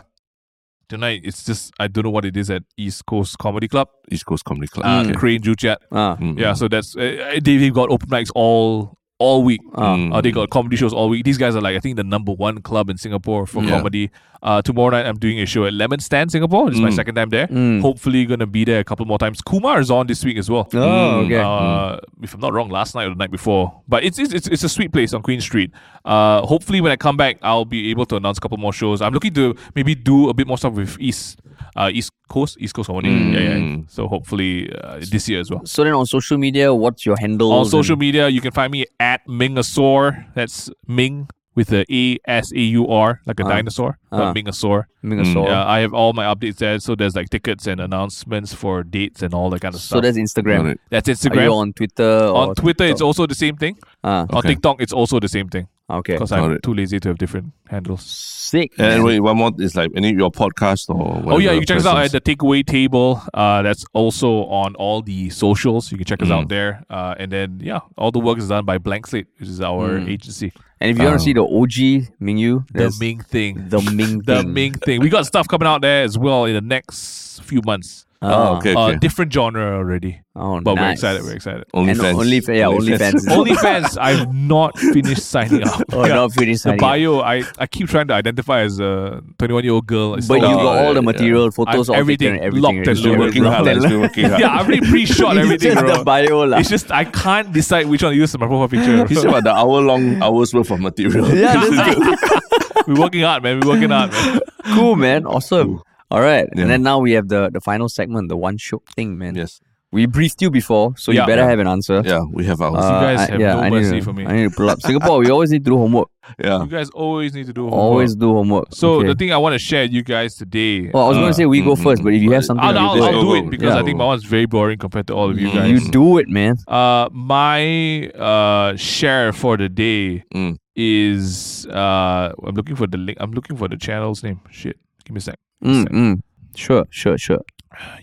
tonight 0.89 1.21
it's 1.23 1.43
just 1.45 1.73
I 1.79 1.87
don't 1.87 2.03
know 2.03 2.09
what 2.11 2.25
it 2.25 2.35
is 2.37 2.49
at 2.49 2.63
East 2.77 3.05
Coast 3.05 3.37
Comedy 3.37 3.67
Club, 3.67 3.89
East 4.11 4.25
Coast 4.25 4.43
Comedy 4.45 4.67
Club. 4.67 4.85
uh, 4.85 5.03
okay. 5.09 5.13
Crane 5.17 5.41
Juchat. 5.41 5.77
Ah, 5.91 6.15
Mm. 6.19 6.37
Yeah, 6.39 6.53
so 6.53 6.67
that's 6.67 6.95
uh, 6.95 7.39
they, 7.41 7.57
they've 7.57 7.73
got 7.73 7.89
open 7.89 8.09
mics 8.09 8.31
all 8.35 8.97
all 9.27 9.43
week. 9.43 9.61
ah. 9.75 9.95
Mm. 9.95 10.13
Uh, 10.13 10.21
they 10.21 10.31
got 10.31 10.49
comedy 10.49 10.75
shows 10.81 10.93
all 10.93 11.07
week. 11.13 11.23
These 11.29 11.37
guys 11.37 11.55
are 11.55 11.61
like 11.61 11.75
I 11.77 11.79
think 11.79 11.95
the 12.01 12.03
number 12.15 12.31
one 12.47 12.61
club 12.69 12.89
in 12.89 12.97
Singapore 12.97 13.45
for 13.45 13.63
Yeah. 13.63 13.77
comedy. 13.77 14.09
Uh, 14.43 14.59
tomorrow 14.67 14.89
night 14.95 15.05
I'm 15.05 15.19
doing 15.25 15.39
a 15.39 15.45
show 15.45 15.65
at 15.65 15.73
Lemon 15.73 15.99
Stand 15.99 16.31
Singapore. 16.31 16.63
This 16.69 16.77
is 16.77 16.81
my 16.81 16.89
Mm. 16.89 16.95
second 17.01 17.15
time 17.15 17.29
there. 17.29 17.45
Mm. 17.47 17.81
Hopefully 17.81 18.25
gonna 18.25 18.47
be 18.47 18.63
there 18.65 18.79
a 18.79 18.83
couple 18.83 19.05
more 19.05 19.19
times. 19.19 19.39
Kumar 19.49 19.79
is 19.79 19.91
on 19.91 20.07
this 20.07 20.25
week 20.25 20.37
as 20.43 20.49
well. 20.49 20.67
Oh, 20.73 20.77
Mm. 20.77 21.25
okay. 21.25 21.37
Uh, 21.37 21.97
if 22.23 22.33
I'm 22.33 22.39
not 22.41 22.51
wrong, 22.53 22.69
last 22.69 22.95
night 22.95 23.05
or 23.05 23.09
the 23.09 23.21
night 23.23 23.31
before. 23.31 23.71
But 23.87 24.03
it's 24.03 24.17
it's 24.17 24.33
it's, 24.33 24.47
it's 24.47 24.63
a 24.63 24.69
sweet 24.77 24.91
place 24.91 25.13
on 25.13 25.21
Queen 25.21 25.41
Street. 25.41 25.69
Uh, 26.03 26.41
hopefully 26.53 26.81
when 26.81 26.91
I 26.91 26.95
come 27.07 27.17
back, 27.17 27.37
I'll 27.43 27.65
be 27.77 27.91
able 27.91 28.05
to 28.07 28.15
announce 28.15 28.39
a 28.39 28.41
couple 28.41 28.57
more 28.57 28.73
shows. 28.73 29.01
I'm 29.01 29.13
looking 29.13 29.33
to 29.35 29.53
maybe 29.75 29.93
do 29.93 30.29
a 30.29 30.33
bit 30.33 30.47
more 30.47 30.57
stuff 30.57 30.73
with 30.73 30.97
East, 30.99 31.39
uh, 31.75 31.91
East 31.93 32.11
Coast, 32.35 32.57
East 32.63 32.73
Coast 32.75 32.87
Comedy. 32.91 33.09
Yeah, 33.09 33.39
yeah. 33.49 33.57
Mm. 33.65 33.89
So 33.95 34.07
hopefully 34.13 34.51
uh, 34.73 34.99
this 35.13 35.23
year 35.29 35.39
as 35.43 35.49
well. 35.51 35.61
so 35.65 35.83
then 35.85 35.93
on 36.01 36.05
social 36.17 36.37
media, 36.47 36.73
what's 36.83 37.05
your 37.09 37.17
handle? 37.23 37.51
On 37.59 37.65
social 37.77 37.97
media, 38.05 38.23
you 38.35 38.41
can 38.45 38.51
find 38.59 38.71
me 38.77 38.81
at 39.11 39.19
Mingasaur. 39.27 40.25
That's 40.33 40.69
Ming 40.87 41.27
with 41.53 41.67
the 41.67 41.83
A 42.01 42.17
S 42.31 42.51
A 42.53 42.63
U 42.79 42.87
R, 42.87 43.19
like 43.25 43.39
a 43.41 43.45
Ah. 43.45 43.49
dinosaur. 43.49 43.97
Ah. 44.11 44.17
But 44.19 44.35
Mingasaur. 44.37 44.85
Mingasaur. 45.03 45.47
Yeah, 45.47 45.65
I 45.75 45.79
have 45.85 45.93
all 45.93 46.13
my 46.13 46.25
updates 46.33 46.57
there. 46.63 46.79
So 46.79 46.95
there's 46.95 47.15
like 47.15 47.29
tickets 47.29 47.67
and 47.67 47.81
announcements 47.81 48.53
for 48.53 48.83
dates 48.83 49.21
and 49.21 49.33
all 49.33 49.49
that 49.49 49.61
kind 49.61 49.75
of 49.75 49.81
stuff. 49.81 49.97
So 49.97 50.01
that's 50.01 50.17
Instagram. 50.17 50.77
That's 50.89 51.09
Are 51.09 51.13
Instagram. 51.15 51.43
you 51.43 51.53
on 51.53 51.73
Twitter? 51.73 52.11
Or 52.33 52.37
on 52.49 52.55
Twitter, 52.55 52.85
it's 52.85 53.01
also 53.01 53.27
the 53.27 53.35
same 53.35 53.57
thing. 53.57 53.75
ah 54.03 54.25
On 54.29 54.41
TikTok, 54.43 54.81
it's 54.81 54.93
also 54.93 55.19
the 55.19 55.27
same 55.37 55.49
thing 55.49 55.67
okay. 55.89 56.13
because 56.13 56.31
I'm 56.31 56.51
it. 56.53 56.63
too 56.63 56.73
lazy 56.73 56.99
to 56.99 57.09
have 57.09 57.17
different 57.17 57.53
handles. 57.69 58.03
Sick. 58.03 58.73
And 58.77 59.03
wait, 59.03 59.19
one 59.19 59.37
more 59.37 59.51
is 59.59 59.75
like 59.75 59.91
any 59.95 60.13
your 60.13 60.31
podcast 60.31 60.89
or 60.93 61.21
Oh 61.33 61.37
yeah, 61.37 61.51
you 61.51 61.59
can 61.59 61.67
check 61.67 61.77
us 61.79 61.85
out 61.85 61.97
at 61.97 62.11
the 62.11 62.21
Takeaway 62.21 62.65
Table. 62.65 63.21
Uh, 63.33 63.61
that's 63.61 63.83
also 63.93 64.45
on 64.45 64.75
all 64.75 65.01
the 65.01 65.29
socials. 65.29 65.91
You 65.91 65.97
can 65.97 66.05
check 66.05 66.21
us 66.21 66.27
Mm. 66.29 66.31
out 66.41 66.49
there. 66.49 66.83
Uh, 66.89 67.15
and 67.17 67.31
then 67.31 67.59
yeah, 67.61 67.79
all 67.97 68.11
the 68.11 68.19
work 68.19 68.37
is 68.37 68.47
done 68.49 68.65
by 68.65 68.77
Blank 68.77 69.07
Slate, 69.07 69.27
which 69.37 69.49
is 69.49 69.61
our 69.61 69.99
Mm. 69.99 70.09
agency. 70.09 70.51
And 70.79 70.91
if 70.91 70.97
you 70.97 71.03
want 71.03 71.15
Oh. 71.15 71.17
to 71.19 71.23
see 71.23 71.33
the 71.33 71.43
OG 71.43 72.07
Ming 72.19 72.37
Yue, 72.37 72.65
The 72.73 72.95
Ming 72.99 73.21
thing. 73.21 73.65
the 73.69 73.81
Ming 73.93 74.21
The. 74.25 74.43
Ming 74.43 74.73
thing. 74.73 74.99
We 75.01 75.09
got 75.09 75.25
stuff 75.25 75.47
coming 75.47 75.67
out 75.67 75.81
there 75.81 76.03
as 76.03 76.17
well 76.17 76.45
in 76.45 76.53
the 76.55 76.61
next 76.61 77.41
few 77.43 77.61
months. 77.65 78.05
Oh, 78.23 78.57
okay, 78.57 78.75
Uh, 78.75 78.91
different 78.99 79.33
genre 79.33 79.77
already, 79.77 80.21
Oh, 80.35 80.61
but 80.61 80.75
we're 80.77 80.91
excited. 80.91 81.23
We're 81.23 81.33
excited. 81.33 81.65
Only 81.73 81.91
And 81.91 81.99
fans. 82.01 82.19
only 82.19 82.39
fa- 82.39 82.55
yeah, 82.55 82.65
OnlyFans. 82.65 83.25
OnlyFans, 83.25 83.97
I've 84.09 84.31
not 84.31 84.77
finished 84.77 85.25
signing 85.25 85.63
up. 85.67 85.81
Oh, 85.91 86.03
not 86.05 86.31
finished 86.33 86.61
signing 86.61 86.75
up. 86.75 86.79
The 86.79 86.85
bio, 86.85 87.19
I, 87.21 87.43
I 87.57 87.65
keep 87.65 87.89
trying 87.89 88.07
to 88.09 88.13
identify 88.13 88.61
as 88.61 88.79
a 88.79 89.21
21 89.39 89.63
year 89.63 89.73
old 89.73 89.87
girl. 89.87 90.13
It's 90.15 90.27
But 90.27 90.35
you 90.35 90.41
got 90.41 90.85
all 90.85 90.93
the 90.93 90.99
yeah, 91.01 91.05
material, 91.11 91.49
photos, 91.49 91.89
I'm 91.89 91.95
everything 91.95 92.39
everything. 92.39 92.61
locked 92.61 92.75
and 92.75 92.87
already. 92.87 92.99
Still 93.01 93.11
loaded, 93.13 93.25
working 93.25 93.43
hard. 93.43 93.65
lah, 93.65 93.87
Still 93.87 93.99
working 94.01 94.25
hard. 94.29 94.39
yeah, 94.41 94.53
I've 94.53 94.67
already 94.67 94.87
pre-shot 94.87 95.37
It's 95.37 95.43
everything, 95.45 95.71
just 95.73 95.85
bro. 95.85 95.97
the 95.97 96.03
bio 96.03 96.45
lah. 96.45 96.57
It's 96.59 96.69
just 96.69 96.91
I 96.91 97.05
can't 97.05 97.51
decide 97.51 97.87
which 97.87 98.03
one 98.03 98.11
to 98.13 98.17
use 98.17 98.35
as 98.35 98.39
my 98.39 98.45
profile 98.45 98.67
picture. 98.69 99.07
He 99.09 99.15
said 99.15 99.25
about 99.29 99.43
the 99.45 99.53
hour 99.55 99.81
long 99.81 100.21
hours 100.21 100.53
worth 100.53 100.69
of 100.69 100.79
material. 100.79 101.27
Yeah, 101.35 101.57
that's 101.57 102.87
We're 102.87 102.99
working 103.01 103.21
hard, 103.23 103.41
man. 103.43 103.59
We're 103.59 103.67
working 103.73 103.89
hard, 103.89 104.11
man. 104.11 104.39
cool, 104.75 104.95
man. 104.95 105.25
Awesome. 105.25 105.81
All 106.11 106.21
right, 106.21 106.47
Yeah. 106.53 106.61
and 106.61 106.69
then 106.71 106.81
now 106.83 106.97
we 106.99 107.11
have 107.17 107.27
the 107.29 107.49
the 107.55 107.61
final 107.61 107.89
segment, 107.89 108.29
the 108.29 108.37
One 108.47 108.57
Shiok 108.57 108.83
Thing, 108.95 109.17
man. 109.17 109.35
yes. 109.35 109.59
We 109.93 110.05
briefed 110.05 110.41
you 110.41 110.49
before, 110.49 110.93
so 110.95 111.11
Yeah. 111.11 111.21
you 111.21 111.27
better 111.31 111.41
Yeah. 111.41 111.49
have 111.51 111.59
an 111.59 111.67
answer. 111.67 111.97
Yeah, 112.11 112.21
we 112.37 112.45
have 112.45 112.61
ours. 112.61 112.85
Uh, 112.85 113.01
guys 113.07 113.19
I- 113.19 113.31
have 113.31 113.41
yeah, 113.41 113.55
no 113.55 113.59
I 113.59 113.69
need 113.69 113.75
mercy 113.81 113.97
to, 113.99 114.05
for 114.07 114.13
me. 114.13 114.23
I 114.25 114.31
need 114.37 114.47
to 114.49 114.55
pull 114.55 114.69
up. 114.73 114.79
Singapore, 114.81 115.17
we 115.23 115.29
always 115.29 115.51
need 115.51 115.65
to 115.65 115.71
do 115.71 115.77
homework. 115.83 116.07
yeah. 116.47 116.61
You 116.63 116.67
guys 116.77 116.89
always 116.91 117.33
need 117.37 117.47
to 117.47 117.55
do 117.59 117.63
homework. 117.63 117.83
Always 117.87 118.15
do 118.15 118.29
homework. 118.37 118.67
So 118.71 118.87
okay. 118.99 119.07
the 119.09 119.15
thing 119.15 119.33
I 119.33 119.39
want 119.45 119.51
to 119.55 119.59
share 119.59 119.83
with 119.83 119.91
you 119.97 120.03
guys 120.15 120.31
today. 120.43 120.89
Well, 120.93 121.03
I 121.03 121.07
was 121.09 121.17
uh, 121.17 121.21
going 121.23 121.31
to 121.33 121.37
say 121.39 121.45
we 121.45 121.59
go 121.61 121.75
mm, 121.75 121.83
first, 121.83 121.99
but 122.05 122.13
if 122.13 122.21
you 122.21 122.31
have 122.31 122.45
something, 122.45 122.63
I'll, 122.65 122.77
I'll, 122.77 123.03
I'll 123.03 123.21
do 123.21 123.35
it 123.35 123.49
because 123.49 123.73
Yeah. 123.73 123.81
I 123.81 123.83
think 123.83 123.97
my 123.97 124.05
one's 124.05 124.23
very 124.35 124.45
boring 124.55 124.77
compared 124.85 125.07
to 125.07 125.13
all 125.13 125.29
of 125.29 125.37
you 125.37 125.49
Mm. 125.49 125.53
guys. 125.59 125.69
you 125.71 125.79
do 125.91 126.19
it, 126.19 126.27
man. 126.29 126.55
Uh, 126.69 127.09
my 127.11 128.07
uh 128.29 128.69
share 128.77 129.33
for 129.33 129.57
the 129.57 129.67
day 129.67 130.23
Mm. 130.33 130.55
is 130.77 131.67
uh 131.67 132.31
I'm 132.47 132.55
looking 132.55 132.77
for 132.77 132.87
the 132.87 132.97
link. 132.97 133.17
I'm 133.19 133.33
looking 133.37 133.57
for 133.57 133.67
the 133.67 133.75
channel's 133.75 134.23
name. 134.23 134.39
Shit, 134.51 134.77
give 135.03 135.13
me 135.15 135.17
a 135.17 135.21
sec. 135.21 135.35
Mm, 135.63 135.87
mm. 135.89 136.21
Sure, 136.55 136.85
sure, 136.89 137.17
sure. 137.17 137.41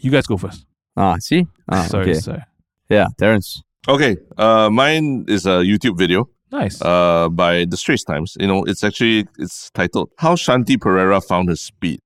You 0.00 0.10
guys 0.10 0.26
go 0.26 0.36
first. 0.36 0.64
Ah, 0.96 1.16
see? 1.20 1.46
Ah, 1.68 1.82
sorry, 1.86 2.10
okay. 2.10 2.20
sorry. 2.20 2.42
Yeah, 2.88 3.06
Terrence. 3.18 3.62
Okay. 3.86 4.16
Uh, 4.36 4.70
mine 4.70 5.24
is 5.28 5.46
a 5.46 5.60
YouTube 5.62 5.98
video. 5.98 6.28
Nice. 6.50 6.80
uh, 6.80 7.28
by 7.28 7.66
the 7.66 7.76
Straits 7.76 8.04
Times. 8.04 8.34
You 8.40 8.46
know, 8.46 8.64
it's 8.64 8.82
actually 8.82 9.26
it's 9.38 9.70
titled 9.70 10.10
"How 10.18 10.34
Shanti 10.34 10.80
Pereira 10.80 11.20
Found 11.20 11.50
Her 11.50 11.56
Speed," 11.56 12.00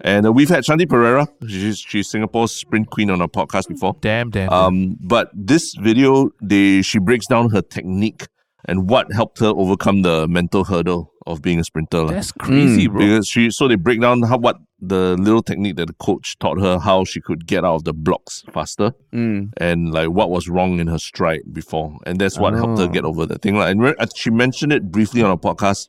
and 0.00 0.26
uh, 0.26 0.32
we've 0.32 0.48
had 0.48 0.64
Shanti 0.64 0.88
Pereira. 0.88 1.28
She's 1.46 1.78
she's 1.78 2.10
Singapore's 2.10 2.50
sprint 2.50 2.90
queen 2.90 3.10
on 3.10 3.20
our 3.22 3.28
podcast 3.28 3.68
before. 3.68 3.94
damn, 4.00 4.30
damn. 4.30 4.48
damn. 4.48 4.52
Um, 4.52 4.96
but 5.00 5.30
this 5.32 5.74
video, 5.80 6.30
they 6.42 6.82
she 6.82 6.98
breaks 6.98 7.26
down 7.28 7.50
her 7.50 7.62
technique 7.62 8.26
and 8.66 8.90
what 8.90 9.10
helped 9.12 9.38
her 9.40 9.46
overcome 9.48 10.02
the 10.02 10.26
mental 10.28 10.64
hurdle 10.64 11.12
of 11.26 11.40
being 11.42 11.58
a 11.58 11.64
sprinter. 11.64 12.02
lah. 12.04 12.12
That's 12.12 12.32
crazy, 12.32 12.86
Mm, 12.88 12.92
bro. 12.92 13.00
Because 13.00 13.26
she 13.28 13.50
so 13.50 13.66
they 13.68 13.74
break 13.76 14.00
down 14.00 14.22
how 14.22 14.38
what 14.38 14.58
the 14.80 15.16
little 15.16 15.42
technique 15.42 15.76
that 15.76 15.86
the 15.86 15.94
coach 15.94 16.38
taught 16.38 16.60
her 16.60 16.78
how 16.78 17.02
she 17.04 17.20
could 17.20 17.46
get 17.46 17.64
out 17.64 17.76
of 17.76 17.84
the 17.84 17.94
blocks 17.94 18.44
faster 18.52 18.92
Mm. 19.12 19.50
and 19.56 19.92
like 19.92 20.10
what 20.10 20.30
was 20.30 20.48
wrong 20.48 20.78
in 20.80 20.86
her 20.88 20.98
stride 20.98 21.42
before, 21.52 21.96
and 22.06 22.18
that's 22.20 22.38
what 22.38 22.54
helped 22.54 22.78
her 22.78 22.84
Oh. 22.84 22.88
get 22.88 23.04
over 23.04 23.24
that 23.26 23.42
thing. 23.42 23.56
Like, 23.56 23.70
and 23.72 23.80
re- 23.82 23.94
uh, 23.98 24.06
she 24.14 24.30
mentioned 24.30 24.72
it 24.72 24.90
briefly 24.92 25.22
on 25.22 25.30
a 25.30 25.38
podcast 25.38 25.88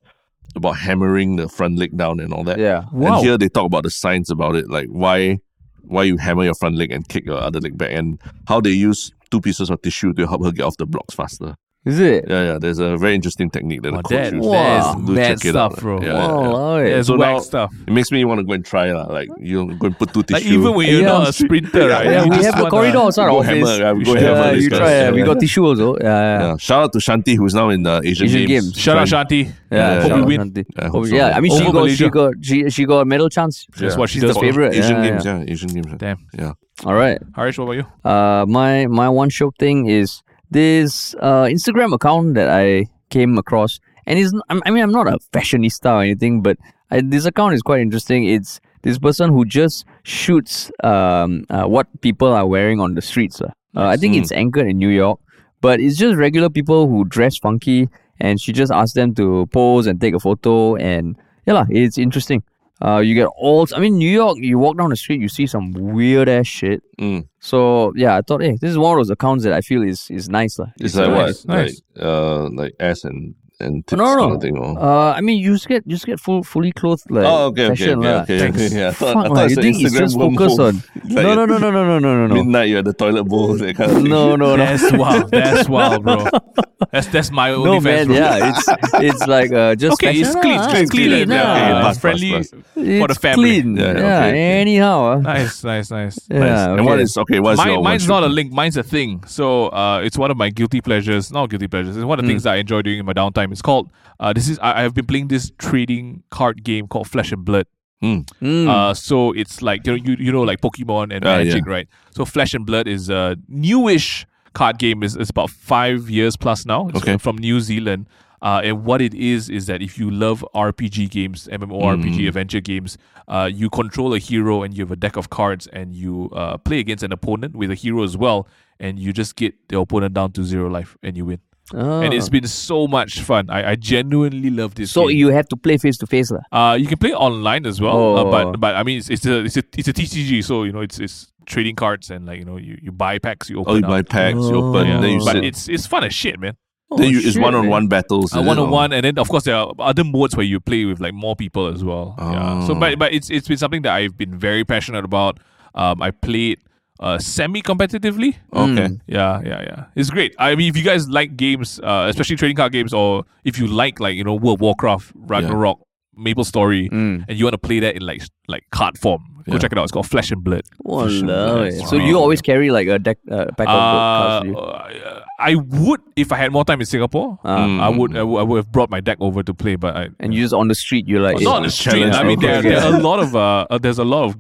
about 0.56 0.78
hammering 0.78 1.36
the 1.36 1.48
front 1.50 1.78
leg 1.78 1.96
down 1.98 2.20
and 2.20 2.34
all 2.34 2.44
that. 2.46 2.58
Yeah. 2.58 2.86
Wow. 2.92 3.18
And 3.18 3.26
here 3.26 3.38
they 3.38 3.50
talk 3.50 3.66
about 3.66 3.84
the 3.84 3.92
science 3.92 4.30
about 4.32 4.56
it, 4.56 4.70
like 4.70 4.88
why 4.88 5.40
why 5.84 6.04
you 6.04 6.18
hammer 6.18 6.44
your 6.44 6.56
front 6.56 6.76
leg 6.76 6.92
and 6.92 7.08
kick 7.08 7.26
your 7.26 7.38
other 7.38 7.60
leg 7.60 7.78
back, 7.78 7.92
and 7.92 8.20
how 8.48 8.60
they 8.62 8.72
use 8.72 9.12
two 9.30 9.40
pieces 9.42 9.70
of 9.70 9.82
tissue 9.82 10.14
to 10.14 10.26
help 10.28 10.44
her 10.44 10.52
get 10.52 10.64
off 10.64 10.78
the 10.78 10.86
blocks 10.86 11.14
faster. 11.14 11.56
Is 11.88 12.00
it? 12.00 12.26
Yeah, 12.28 12.44
yeah. 12.44 12.58
There's 12.60 12.80
a 12.80 12.98
very 12.98 13.16
interesting 13.16 13.50
technique 13.50 13.82
that 13.84 13.94
Oh, 13.94 13.98
the 13.98 14.04
coach 14.04 14.12
that, 14.12 14.34
uses. 14.34 14.50
Wow. 14.52 14.96
is 15.00 15.06
Do 15.08 15.16
bad 15.16 15.38
check 15.40 15.46
it 15.46 15.56
out. 15.56 15.72
stuff, 15.72 15.82
bro. 15.82 16.02
Yeah, 16.02 16.08
yeah, 16.08 16.14
yeah. 16.14 16.28
Wow, 16.54 16.78
That's 16.84 17.08
So 17.08 17.18
whack 17.18 17.34
now- 17.36 17.40
stuff. 17.40 17.74
It 17.88 17.94
makes 17.94 18.12
me 18.12 18.26
want 18.26 18.40
to 18.40 18.44
go 18.44 18.54
and 18.54 18.66
try 18.66 18.92
lah. 18.92 19.06
Like 19.18 19.30
you 19.40 19.74
go 19.76 19.88
and 19.88 19.98
put 19.98 20.14
two 20.14 20.20
Like 20.20 20.44
tissue. 20.44 20.60
even 20.60 20.74
when 20.76 20.86
you're 20.92 21.02
Yeah. 21.02 21.08
not 21.08 21.30
a 21.30 21.34
sprinter, 21.34 21.88
right? 21.90 22.06
Yeah, 22.06 22.24
you 22.24 22.30
we 22.30 22.36
just 22.38 22.46
have 22.50 22.56
the 22.58 22.64
wanna- 22.64 22.70
corridor 22.72 22.98
outside 23.00 23.24
our 23.24 23.30
go 23.30 23.38
office. 23.40 23.50
hammer, 23.50 23.76
yeah, 23.84 23.92
we 23.94 24.04
go 24.04 24.14
should- 24.14 24.22
hammer 24.22 24.42
Yeah, 24.48 24.52
this 24.54 24.64
you 24.64 24.70
try. 24.70 24.92
Yeah, 24.92 25.12
We 25.12 25.24
got 25.24 25.40
tissue 25.40 25.66
also. 25.66 25.96
Yeah, 25.98 26.04
yeah. 26.04 26.40
Yeah. 26.48 26.58
Shout 26.58 26.84
out 26.84 26.92
to 26.94 27.00
Shanti, 27.00 27.36
who's 27.38 27.54
now 27.56 27.70
in 27.70 27.84
the 27.84 28.02
Asian, 28.04 28.26
Asian 28.28 28.46
Games. 28.48 28.66
Games. 28.72 28.78
Shout 28.78 28.98
out 28.98 29.08
Shanti. 29.08 29.46
Yeah, 29.72 29.78
Yeah, 29.78 30.02
hope 30.02 30.10
yeah. 30.12 30.18
you 30.18 30.24
win. 30.26 30.54
win. 30.54 30.66
I 30.78 30.84
hope 30.86 30.92
Hope- 30.92 31.06
so, 31.08 31.16
yeah. 31.16 31.36
I 31.38 31.40
mean 31.42 31.52
she 31.58 31.64
Over 31.66 31.72
got 31.88 31.90
she 31.92 32.10
got 32.10 32.34
she 32.42 32.70
she 32.70 32.86
got 32.86 33.00
a 33.00 33.06
medal 33.06 33.30
chance. 33.30 33.66
That's 33.78 33.94
Yeah. 33.96 34.00
what 34.00 34.10
She's 34.10 34.22
the 34.22 34.34
favorite. 34.34 34.74
Asian 34.76 35.02
Games, 35.02 35.24
yeah. 35.26 35.38
yeah. 35.40 35.52
Asian 35.54 35.70
Games. 35.70 35.88
Damn. 35.98 36.18
Yeah. 36.38 36.54
All 36.86 36.94
right. 36.94 37.20
Harish, 37.36 37.58
what 37.58 37.66
about 37.66 37.78
you? 37.80 37.86
Uh, 38.10 38.46
my 38.48 38.86
my 38.88 39.10
One 39.10 39.30
Shiok 39.30 39.58
Thing 39.58 39.88
is 39.90 40.22
this 40.52 41.16
uh 41.20 41.44
Instagram 41.46 41.94
account 41.94 42.34
that 42.36 42.50
I 42.50 42.88
came 43.10 43.38
across, 43.38 43.80
and 44.06 44.20
it's 44.20 44.34
I'm- 44.50 44.62
mean 44.74 44.84
I'm 44.84 44.92
not 44.92 45.08
a 45.08 45.18
fashionista 45.34 45.92
or 45.98 46.02
anything, 46.04 46.42
but 46.42 46.58
I, 46.92 47.02
this 47.02 47.26
account 47.26 47.54
is 47.54 47.62
quite 47.62 47.82
interesting. 47.82 48.26
It's 48.26 48.60
this 48.84 48.98
person 48.98 49.32
who 49.32 49.44
just 49.46 49.86
shoots 50.04 50.72
um 50.84 51.46
uh, 51.50 51.66
what 51.66 51.88
people 52.02 52.32
are 52.34 52.48
wearing 52.48 52.80
on 52.80 52.96
the 52.96 53.02
streets. 53.02 53.42
Uh, 53.42 53.52
uh, 53.76 53.86
I 53.88 53.98
think 53.98 54.16
Mm. 54.16 54.22
it's 54.22 54.32
anchored 54.32 54.68
in 54.68 54.78
New 54.78 54.90
York, 54.90 55.20
but 55.62 55.80
it's 55.80 55.98
just 55.98 56.18
regular 56.18 56.50
people 56.50 56.88
who 56.88 57.06
dress 57.06 57.38
funky, 57.38 57.90
and 58.20 58.40
she 58.42 58.54
just 58.54 58.72
asks 58.72 58.94
them 58.94 59.14
to 59.16 59.46
pose 59.48 59.86
and 59.88 60.00
take 60.00 60.16
a 60.16 60.20
photo, 60.20 60.76
and 60.78 61.16
yeah, 61.46 61.66
it's 61.70 61.98
interesting. 61.98 62.42
Uh, 62.84 63.00
you 63.00 63.16
get 63.16 63.28
all. 63.36 63.68
I 63.76 63.80
mean, 63.80 63.98
New 63.98 64.10
York. 64.10 64.38
You 64.40 64.60
walk 64.60 64.78
down 64.78 64.90
the 64.90 64.96
street, 64.96 65.20
you 65.20 65.30
see 65.30 65.48
some 65.48 65.72
weird 65.74 66.30
ass 66.30 66.48
shit. 66.48 66.84
Mm. 67.00 67.28
So 67.40 67.94
yeah, 67.96 68.16
I 68.16 68.22
thought, 68.22 68.42
hey, 68.42 68.58
this 68.62 68.70
is 68.72 68.78
one 68.78 68.94
of 68.94 69.00
those 69.00 69.10
accounts 69.10 69.44
that 69.46 69.54
I 69.54 69.62
feel 69.62 69.82
is 69.84 70.10
is 70.12 70.30
nice, 70.30 70.60
lah. 70.60 70.68
It's 70.80 70.96
like 70.96 71.10
nice, 71.10 71.46
what? 71.46 71.56
nice. 71.56 71.82
Like 71.96 72.06
uh 72.06 72.50
like 72.50 72.74
ass 72.80 73.04
and 73.04 73.34
and 73.60 73.86
tits 73.88 73.98
No, 73.98 74.06
no, 74.06 74.20
kind 74.20 74.30
no. 74.30 74.36
of 74.36 74.42
thing. 74.42 74.58
Or? 74.58 74.80
Uh, 74.80 75.14
I 75.14 75.22
mean, 75.22 75.40
you 75.40 75.54
just 75.54 75.68
get 75.68 75.84
you 75.88 75.96
just 75.96 76.06
get 76.06 76.20
full 76.20 76.44
fully 76.44 76.72
clothed 76.72 77.10
like 77.10 77.26
oh, 77.26 77.46
okay, 77.48 77.66
okay, 77.66 77.70
fashion, 77.76 78.00
okay, 78.00 78.14
lah. 78.14 78.22
okay, 78.22 78.50
okay. 78.50 78.68
Yeah, 78.76 78.88
I 78.90 78.92
thought, 78.92 79.14
Fuck, 79.14 79.26
I 79.26 79.28
lah, 79.30 79.36
thought 79.36 79.50
you 79.50 79.56
think 79.56 79.82
it's 79.82 79.98
just 79.98 80.16
focused 80.18 80.60
on? 80.60 80.84
Like 81.08 81.24
No, 81.26 81.34
no, 81.34 81.46
no, 81.46 81.58
no, 81.58 81.72
no, 81.72 81.84
no, 81.84 82.00
no, 82.00 82.00
no, 82.00 82.28
no. 82.28 82.36
Midnight, 82.36 82.70
you're 82.70 82.80
at 82.80 82.86
the 82.86 82.94
toilet 82.94 83.24
bowl, 83.24 83.56
that 83.58 83.76
kind 83.76 83.92
of 83.92 83.98
thing. 83.98 84.10
No, 84.10 84.36
no, 84.36 84.56
no. 84.56 84.66
That's 84.66 84.92
wild. 84.92 85.32
That's 85.32 85.70
wild, 85.70 86.04
bro. 86.04 86.28
That's 86.92 87.08
that's 87.08 87.32
my 87.32 87.52
only 87.52 87.72
No 87.72 87.80
man, 87.82 88.12
yeah, 88.12 88.50
it's 88.52 88.66
it's 88.94 89.26
like 89.28 89.52
uh, 89.52 89.74
just 89.76 89.94
Okay, 89.94 90.14
it's 90.20 90.36
clean, 90.36 90.60
ah, 90.60 90.64
it's 90.78 90.92
clean, 90.92 91.10
clean, 91.10 91.30
yeah, 91.30 91.44
ah. 91.44 91.54
okay, 91.56 91.72
pass, 91.72 91.84
pass, 91.86 91.98
friendly 92.00 92.32
pass. 92.34 92.50
for 92.50 92.58
the 92.76 93.04
It's 93.10 93.18
family. 93.18 93.62
Clean. 93.62 93.76
Yeah, 93.78 93.84
Yeah, 93.86 93.92
okay, 93.98 94.30
okay. 94.30 94.62
anyhow. 94.62 95.20
Nice, 95.20 95.64
nice, 95.64 95.90
nice. 95.90 96.20
Yeah, 96.30 96.40
Nice. 96.40 96.68
And 96.68 96.86
what 96.86 96.94
okay. 96.94 97.02
is 97.04 97.18
okay? 97.18 97.40
What's 97.40 97.58
Mine, 97.58 97.68
your 97.72 97.82
mine's 97.84 98.08
one 98.08 98.22
not 98.22 98.30
a 98.30 98.32
link. 98.32 98.52
Mine's 98.52 98.78
a 98.78 98.84
thing. 98.84 99.24
So 99.26 99.70
uh, 99.70 100.02
it's 100.04 100.18
one 100.20 100.30
of 100.30 100.38
my 100.38 100.50
guilty 100.50 100.82
pleasures. 100.82 101.32
Not 101.32 101.50
guilty 101.50 101.68
pleasures. 101.68 101.98
It's 101.98 102.06
one 102.06 102.20
of 102.20 102.24
the 102.26 102.28
Mm. 102.28 102.32
things 102.34 102.44
that 102.44 102.54
I 102.54 102.58
enjoy 102.58 102.82
doing 102.84 103.00
in 103.00 103.06
my 103.06 103.14
downtime. 103.14 103.52
It's 103.52 103.62
called. 103.64 103.90
Uh, 104.20 104.34
this 104.34 104.48
is 104.50 104.60
I, 104.60 104.80
I 104.80 104.82
have 104.84 104.94
been 104.94 105.06
playing 105.08 105.30
this 105.30 105.52
trading 105.58 106.24
card 106.30 106.64
game 106.64 106.88
called 106.88 107.08
Flesh 107.10 107.32
and 107.32 107.44
Blood. 107.44 107.66
Hmm. 108.02 108.20
Mm. 108.42 108.68
Uh, 108.70 108.94
so 108.94 109.32
it's 109.32 109.64
like 109.64 109.88
you 109.88 109.94
know 109.98 110.04
you, 110.06 110.16
you 110.20 110.32
know 110.32 110.44
like 110.44 110.62
Pokemon 110.62 111.12
and 111.16 111.26
Ah, 111.26 111.38
Magic, 111.38 111.64
yeah. 111.66 111.72
right? 111.72 111.88
So 112.12 112.26
Flesh 112.26 112.54
and 112.54 112.66
Blood 112.66 112.88
is 112.88 113.10
a 113.10 113.36
newish 113.48 114.28
card 114.58 114.78
game. 114.80 115.04
is 115.04 115.16
It's 115.16 115.30
about 115.30 115.50
five 115.50 116.10
years 116.10 116.36
plus 116.44 116.66
now. 116.66 116.82
It's 116.90 116.98
Okay. 117.02 117.18
from 117.18 117.36
New 117.38 117.60
Zealand. 117.60 118.08
Uh, 118.40 118.62
and 118.68 118.76
what 118.86 119.02
it 119.02 119.14
is 119.16 119.50
is 119.50 119.66
that 119.66 119.82
if 119.82 119.98
you 120.00 120.08
love 120.12 120.46
RPG 120.54 121.10
games, 121.10 121.48
MMORPG 121.52 122.18
Mm. 122.24 122.28
adventure 122.28 122.62
games, 122.62 122.98
uh, 123.28 123.50
you 123.52 123.68
control 123.70 124.14
a 124.14 124.20
hero 124.20 124.62
and 124.64 124.76
you 124.76 124.84
have 124.86 124.92
a 124.92 124.96
deck 125.06 125.16
of 125.18 125.26
cards 125.30 125.66
and 125.74 125.96
you 125.96 126.30
uh, 126.42 126.56
play 126.58 126.80
against 126.80 127.04
an 127.04 127.12
opponent 127.12 127.56
with 127.56 127.72
a 127.72 127.76
hero 127.84 128.04
as 128.04 128.16
well, 128.16 128.48
and 128.80 129.00
you 129.00 129.12
just 129.22 129.36
get 129.36 129.54
the 129.70 129.80
opponent 129.80 130.14
down 130.14 130.32
to 130.34 130.44
zero 130.44 130.70
life 130.70 130.98
and 131.02 131.18
you 131.18 131.26
win. 131.26 131.40
And 131.74 132.14
it's 132.14 132.30
been 132.30 132.48
so 132.48 132.88
much 132.88 133.22
fun. 133.22 133.50
I, 133.50 133.72
I 133.72 133.76
genuinely 133.76 134.50
love 134.50 134.76
this. 134.76 134.92
so 134.92 135.08
game. 135.08 135.18
you 135.18 135.30
have 135.30 135.48
to 135.50 135.58
play 135.58 135.78
face 135.78 135.98
to 135.98 136.08
face, 136.08 136.32
lah. 136.32 136.42
Uh, 136.52 136.76
you 136.76 136.88
can 136.88 136.98
play 136.98 137.14
online 137.14 137.66
as 137.66 137.82
well, 137.82 138.18
uh, 138.18 138.24
Oh. 138.24 138.32
but 138.32 138.60
but 138.60 138.76
I 138.76 138.84
mean 138.84 139.00
it's, 139.00 139.10
it's 139.10 139.26
a 139.26 139.44
it's 139.44 139.58
a 139.58 139.64
it's 139.78 139.88
a 139.88 139.94
TCG, 139.94 140.44
so 140.44 140.64
you 140.64 140.72
know 140.72 140.82
it's 140.82 141.00
it's 141.00 141.32
trading 141.46 141.76
cards 141.76 142.10
and 142.12 142.26
like 142.26 142.40
you 142.40 142.46
know 142.46 142.58
you, 142.58 142.78
you 142.82 142.92
buy 142.92 143.20
packs, 143.20 143.50
you 143.50 143.60
open 143.60 143.72
Oh, 143.74 143.76
you 143.78 143.84
up. 143.86 143.90
buy 143.90 144.02
packs, 144.04 144.36
you 144.36 144.56
Oh. 144.56 144.70
open, 144.70 144.88
yeah. 144.88 145.00
then 145.02 145.10
you 145.20 145.26
but 145.26 145.34
sit. 145.34 145.44
it's 145.46 145.68
it's 145.70 145.86
fun 145.88 146.04
as 146.04 146.14
shit, 146.14 146.40
man. 146.40 146.56
then 146.98 147.10
you, 147.12 147.18
Oh, 147.20 147.28
it's 147.28 147.38
one 147.38 147.54
on 147.56 147.68
one 147.68 147.88
battles. 147.88 148.36
Uh, 148.36 148.42
one 148.42 148.58
on 148.60 148.70
one, 148.70 148.94
and 148.94 149.04
then 149.04 149.18
of 149.20 149.28
course 149.28 149.44
there 149.44 149.56
are 149.56 149.74
other 149.80 150.04
modes 150.06 150.36
where 150.38 150.46
you 150.46 150.60
play 150.60 150.86
with 150.86 151.00
like 151.02 151.14
more 151.14 151.36
people 151.36 151.68
as 151.68 151.84
well. 151.84 152.16
Yeah. 152.18 152.66
So 152.68 152.74
Oh. 152.76 152.80
but 152.80 152.98
but 153.00 153.14
it's 153.14 153.30
it's 153.30 153.48
been 153.48 153.58
something 153.58 153.82
that 153.84 153.94
I've 153.94 154.16
been 154.18 154.38
very 154.38 154.64
passionate 154.64 155.04
about. 155.04 155.40
Um, 155.76 156.02
I 156.02 156.12
played 156.12 156.60
uh 157.00 157.18
semi 157.20 157.62
competitively. 157.62 158.36
Okay. 158.54 158.88
Mm. 158.88 159.00
Yeah, 159.08 159.42
yeah, 159.46 159.62
yeah. 159.62 159.84
It's 159.96 160.10
great. 160.10 160.36
I 160.40 160.56
mean, 160.56 160.70
if 160.70 160.78
you 160.78 160.84
guys 160.84 161.08
like 161.10 161.38
games, 161.38 161.80
uh, 161.84 162.08
especially 162.10 162.36
trading 162.36 162.58
card 162.58 162.72
games, 162.72 162.94
or 162.94 163.24
if 163.44 163.58
you 163.60 163.68
like 163.68 164.00
like 164.00 164.16
you 164.16 164.24
know 164.24 164.36
World 164.36 164.58
of 164.58 164.62
Warcraft, 164.62 165.12
Ragnarok, 165.16 165.80
Maple 166.16 166.44
Story, 166.44 166.90
Mm. 166.90 167.26
and 167.28 167.38
you 167.38 167.46
want 167.46 167.54
to 167.54 167.60
play 167.70 167.80
that 167.80 167.96
in 167.96 168.02
like 168.02 168.24
like 168.48 168.64
card 168.72 168.98
form, 168.98 169.22
go 169.46 169.54
Yeah. 169.54 169.60
check 169.60 169.72
it 169.72 169.78
out. 169.78 169.84
It's 169.84 169.92
called 169.92 170.08
Flesh 170.08 170.32
and 170.32 170.44
Blood. 170.44 170.64
Walao, 170.86 171.68
It's 171.68 171.82
eh. 171.82 171.86
So 171.86 171.98
fine. 171.98 172.08
you 172.08 172.18
always 172.18 172.42
carry 172.42 172.72
like 172.72 172.88
a 172.88 172.98
deck, 172.98 173.18
uh, 173.30 173.46
pack 173.58 173.68
of 173.68 173.76
Uh, 173.76 173.80
cards. 173.80 174.46
you? 174.48 174.58
uh, 174.58 175.22
I 175.40 175.54
would 175.56 176.02
if 176.16 176.32
I 176.32 176.38
had 176.38 176.52
more 176.52 176.66
time 176.66 176.80
in 176.80 176.88
Singapore. 176.88 177.38
Mm. 177.46 177.80
I 177.80 177.90
would 177.90 178.18
I 178.18 178.24
would 178.24 178.40
I 178.40 178.44
would 178.44 178.58
have 178.58 178.72
brought 178.72 178.90
my 178.90 179.00
deck 179.02 179.18
over 179.20 179.44
to 179.44 179.54
play, 179.54 179.76
but 179.76 179.96
I 179.96 180.08
and 180.20 180.34
you 180.34 180.42
just 180.42 180.54
on 180.54 180.68
the 180.68 180.76
street, 180.76 181.08
you're 181.08 181.22
like, 181.22 181.36
Well, 181.36 181.44
eh, 181.44 181.52
not 181.52 181.58
on 181.58 181.64
the 181.64 181.70
street. 181.70 182.10
I 182.12 182.24
mean, 182.24 182.40
there, 182.40 182.58
okay, 182.60 182.70
there 182.70 182.82
are 182.90 182.96
a 182.98 183.00
lot 183.10 183.20
of 183.20 183.36
uh, 183.36 183.68
uh, 183.70 183.78
there's 183.78 184.00
a 184.00 184.04
lot 184.16 184.24
of 184.26 184.36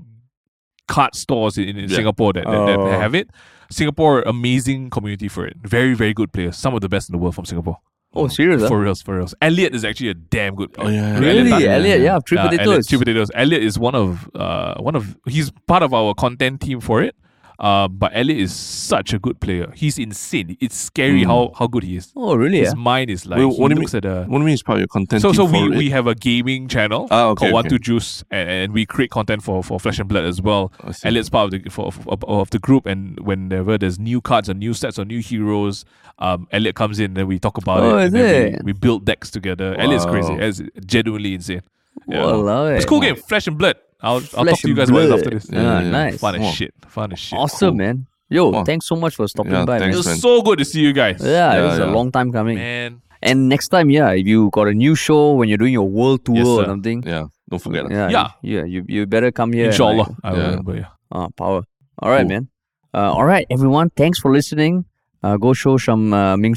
card 0.87 1.15
stores 1.15 1.57
in, 1.57 1.69
in 1.69 1.89
Yeah. 1.89 1.95
Singapore 1.95 2.33
that, 2.33 2.45
that, 2.45 2.65
that 2.67 2.79
Oh. 2.79 2.89
have 2.99 3.13
it. 3.15 3.29
Singapore, 3.69 4.21
amazing 4.21 4.89
community 4.89 5.27
for 5.27 5.45
it. 5.45 5.57
Very 5.63 5.93
very 5.93 6.13
good 6.13 6.31
players. 6.31 6.57
Some 6.57 6.73
of 6.73 6.81
the 6.81 6.89
best 6.89 7.09
in 7.09 7.13
the 7.13 7.17
world 7.19 7.35
from 7.35 7.45
Singapore. 7.45 7.77
Oh, 8.13 8.27
serious? 8.29 8.61
huh? 8.61 8.69
For 8.69 8.79
reals, 8.79 9.01
for 9.01 9.17
reals. 9.17 9.35
Elliot 9.41 9.75
is 9.75 9.83
actually 9.83 10.09
a 10.09 10.13
damn 10.13 10.55
good 10.55 10.73
player. 10.73 10.87
Oh, 10.87 10.91
yeah. 10.91 11.19
Really? 11.19 11.49
Tan. 11.49 11.61
Elliot, 11.61 12.01
yeah, 12.01 12.17
Three 12.27 12.37
Uh, 12.37 12.45
Potatoes. 12.49 12.67
Elliot, 12.67 12.85
Three 12.87 12.97
Potatoes. 12.99 13.31
Elliot 13.35 13.61
is 13.63 13.77
one 13.77 13.93
of 13.95 14.29
uh 14.33 14.75
one 14.79 14.95
of 14.95 15.15
he's 15.27 15.51
part 15.67 15.83
of 15.83 15.93
our 15.93 16.13
content 16.15 16.61
team 16.61 16.79
for 16.79 17.03
it. 17.03 17.15
Uh, 17.59 17.87
but 17.87 18.11
Elliot 18.13 18.39
is 18.39 18.53
such 18.53 19.13
a 19.13 19.19
good 19.19 19.39
player. 19.39 19.71
He's 19.75 19.97
insane. 19.97 20.57
It's 20.59 20.75
scary 20.77 21.23
how 21.23 21.51
how 21.57 21.65
good 21.67 21.83
he 21.83 21.97
is. 21.97 22.11
Oh, 22.15 22.35
really? 22.35 22.59
His 22.59 22.69
yeah? 22.69 22.73
mind 22.75 23.09
is 23.09 23.25
like 23.25 23.39
Wait, 23.39 23.51
he 23.51 23.59
what 23.61 23.69
do 23.69 23.75
you 23.75 23.81
looks 23.81 23.95
at 23.95 24.05
a 24.05 24.25
What 24.25 24.27
do 24.27 24.33
you 24.33 24.45
mean 24.45 24.53
it's 24.53 24.61
part 24.63 24.77
of 24.77 24.81
your 24.81 24.87
content? 24.87 25.21
so 25.23 25.33
so 25.33 25.45
we, 25.45 25.57
it? 25.63 25.77
we 25.77 25.89
have 25.89 26.05
a 26.05 26.13
gaming 26.13 26.67
channel 26.67 27.07
Ah, 27.09 27.27
okay, 27.29 27.45
called 27.45 27.53
One 27.53 27.65
okay. 27.65 27.69
Two 27.69 27.79
Juice, 27.79 28.23
and, 28.29 28.49
and 28.49 28.73
we 28.73 28.85
create 28.85 29.09
content 29.09 29.41
for, 29.43 29.63
for 29.63 29.79
Flesh 29.79 29.97
and 29.97 30.07
Blood 30.07 30.25
as 30.25 30.39
well. 30.41 30.71
Elliot's 31.03 31.29
part 31.29 31.51
of 31.53 31.63
the 31.63 31.69
for, 31.69 31.87
of, 31.87 32.23
of 32.25 32.49
the 32.51 32.59
group, 32.59 32.85
and 32.85 33.19
whenever 33.21 33.77
there's 33.77 33.97
new 33.97 34.21
cards 34.21 34.49
or 34.49 34.53
new 34.53 34.73
sets 34.75 34.99
or 34.99 35.05
new 35.05 35.19
heroes, 35.19 35.83
um, 36.19 36.47
Elliot 36.51 36.75
comes 36.75 36.99
in 36.99 37.17
and 37.17 37.27
we 37.27 37.39
talk 37.39 37.57
about 37.57 37.79
it. 37.79 37.85
Oh, 37.85 37.97
it. 37.97 38.05
is 38.07 38.13
it? 38.13 38.63
We, 38.63 38.73
we 38.73 38.73
build 38.73 39.05
decks 39.05 39.31
together. 39.31 39.75
Elliot's 39.79 40.05
crazy. 40.05 40.33
Wow. 40.33 40.39
Elliot's 40.39 40.61
genuinely 40.85 41.33
insane. 41.33 41.61
Yeah. 42.07 42.19
Walao, 42.19 42.75
It's 42.75 42.85
a 42.85 42.87
cool 42.87 43.01
game, 43.01 43.15
Flesh 43.15 43.47
and 43.47 43.57
Blood. 43.57 43.77
I'll, 44.01 44.21
I'll 44.37 44.45
talk 44.45 44.59
to 44.59 44.67
you 44.69 44.75
guys 44.75 44.89
about 44.89 45.03
it 45.03 45.11
after 45.11 45.29
this. 45.31 45.47
Yeah, 45.49 45.61
Yeah, 45.61 45.81
yeah. 45.81 45.89
nice. 45.91 46.19
Fun 46.19 46.35
as 46.35 46.41
Wow. 46.41 46.51
shit. 46.51 46.73
Fun 46.87 47.11
as 47.13 47.19
shit. 47.19 47.37
Awesome, 47.39 47.69
Cool. 47.69 47.77
man. 47.77 48.07
Yo, 48.29 48.49
Wow. 48.49 48.63
thanks 48.63 48.85
so 48.85 48.95
much 48.95 49.15
for 49.15 49.27
stopping 49.27 49.53
Yeah, 49.53 49.65
by, 49.65 49.79
thanks, 49.79 49.95
It 49.95 49.97
was 50.05 50.21
so 50.21 50.41
good 50.41 50.59
to 50.59 50.65
see 50.65 50.81
you 50.81 50.93
guys. 50.93 51.21
Yeah, 51.23 51.53
it 51.53 51.57
Yeah, 51.57 51.65
was 51.65 51.79
a 51.79 51.87
long 51.87 52.11
time 52.11 52.31
coming. 52.31 52.57
Man. 52.57 53.01
And 53.23 53.49
next 53.49 53.69
time, 53.69 53.89
yeah, 53.89 54.11
if 54.11 54.27
you 54.27 54.49
got 54.51 54.67
a 54.67 54.73
new 54.73 54.93
show 54.95 55.33
when 55.33 55.49
you're 55.49 55.57
doing 55.57 55.73
your 55.73 55.89
world 55.89 56.23
tour 56.25 56.35
Yes, 56.35 56.45
or 56.47 56.65
something, 56.65 57.01
Yeah, 57.07 57.27
don't 57.49 57.59
forget. 57.61 57.85
lah. 57.85 57.89
yeah, 57.91 58.09
Yeah. 58.09 58.27
yeah, 58.43 58.63
you 58.65 58.85
you 58.87 59.05
better 59.07 59.31
come 59.31 59.53
here. 59.53 59.67
Inshallah. 59.71 60.05
like, 60.05 60.15
I 60.23 60.31
Yeah. 60.35 60.47
remember, 60.49 60.75
yeah. 60.75 60.89
Ah, 61.11 61.29
power. 61.35 61.63
All 62.03 62.11
right, 62.11 62.21
Cool. 62.27 62.29
man. 62.29 62.47
Uh, 62.93 63.11
all 63.17 63.25
right, 63.25 63.47
everyone. 63.49 63.89
Thanks 63.95 64.19
for 64.19 64.31
listening. 64.31 64.85
Uh, 65.23 65.37
go 65.37 65.53
show 65.53 65.77
some 65.77 66.13
uh, 66.13 66.35
Ming, 66.37 66.55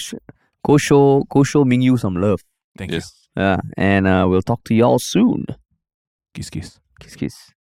go 0.66 0.76
show, 0.76 1.24
go 1.30 1.43
show 1.45 1.64
Ming 1.64 1.80
Yue 1.82 1.97
some 1.97 2.16
love. 2.20 2.43
Thank 2.76 2.91
Yes. 2.93 3.14
Yeah, 3.36 3.61
and 3.78 4.07
uh, 4.09 4.26
we'll 4.28 4.43
talk 4.43 4.64
to 4.64 4.74
y'all 4.74 4.99
soon. 4.99 5.47
Kiss, 6.34 6.51
kiss. 6.51 6.80
Kiss, 7.01 7.16
kiss. 7.16 7.59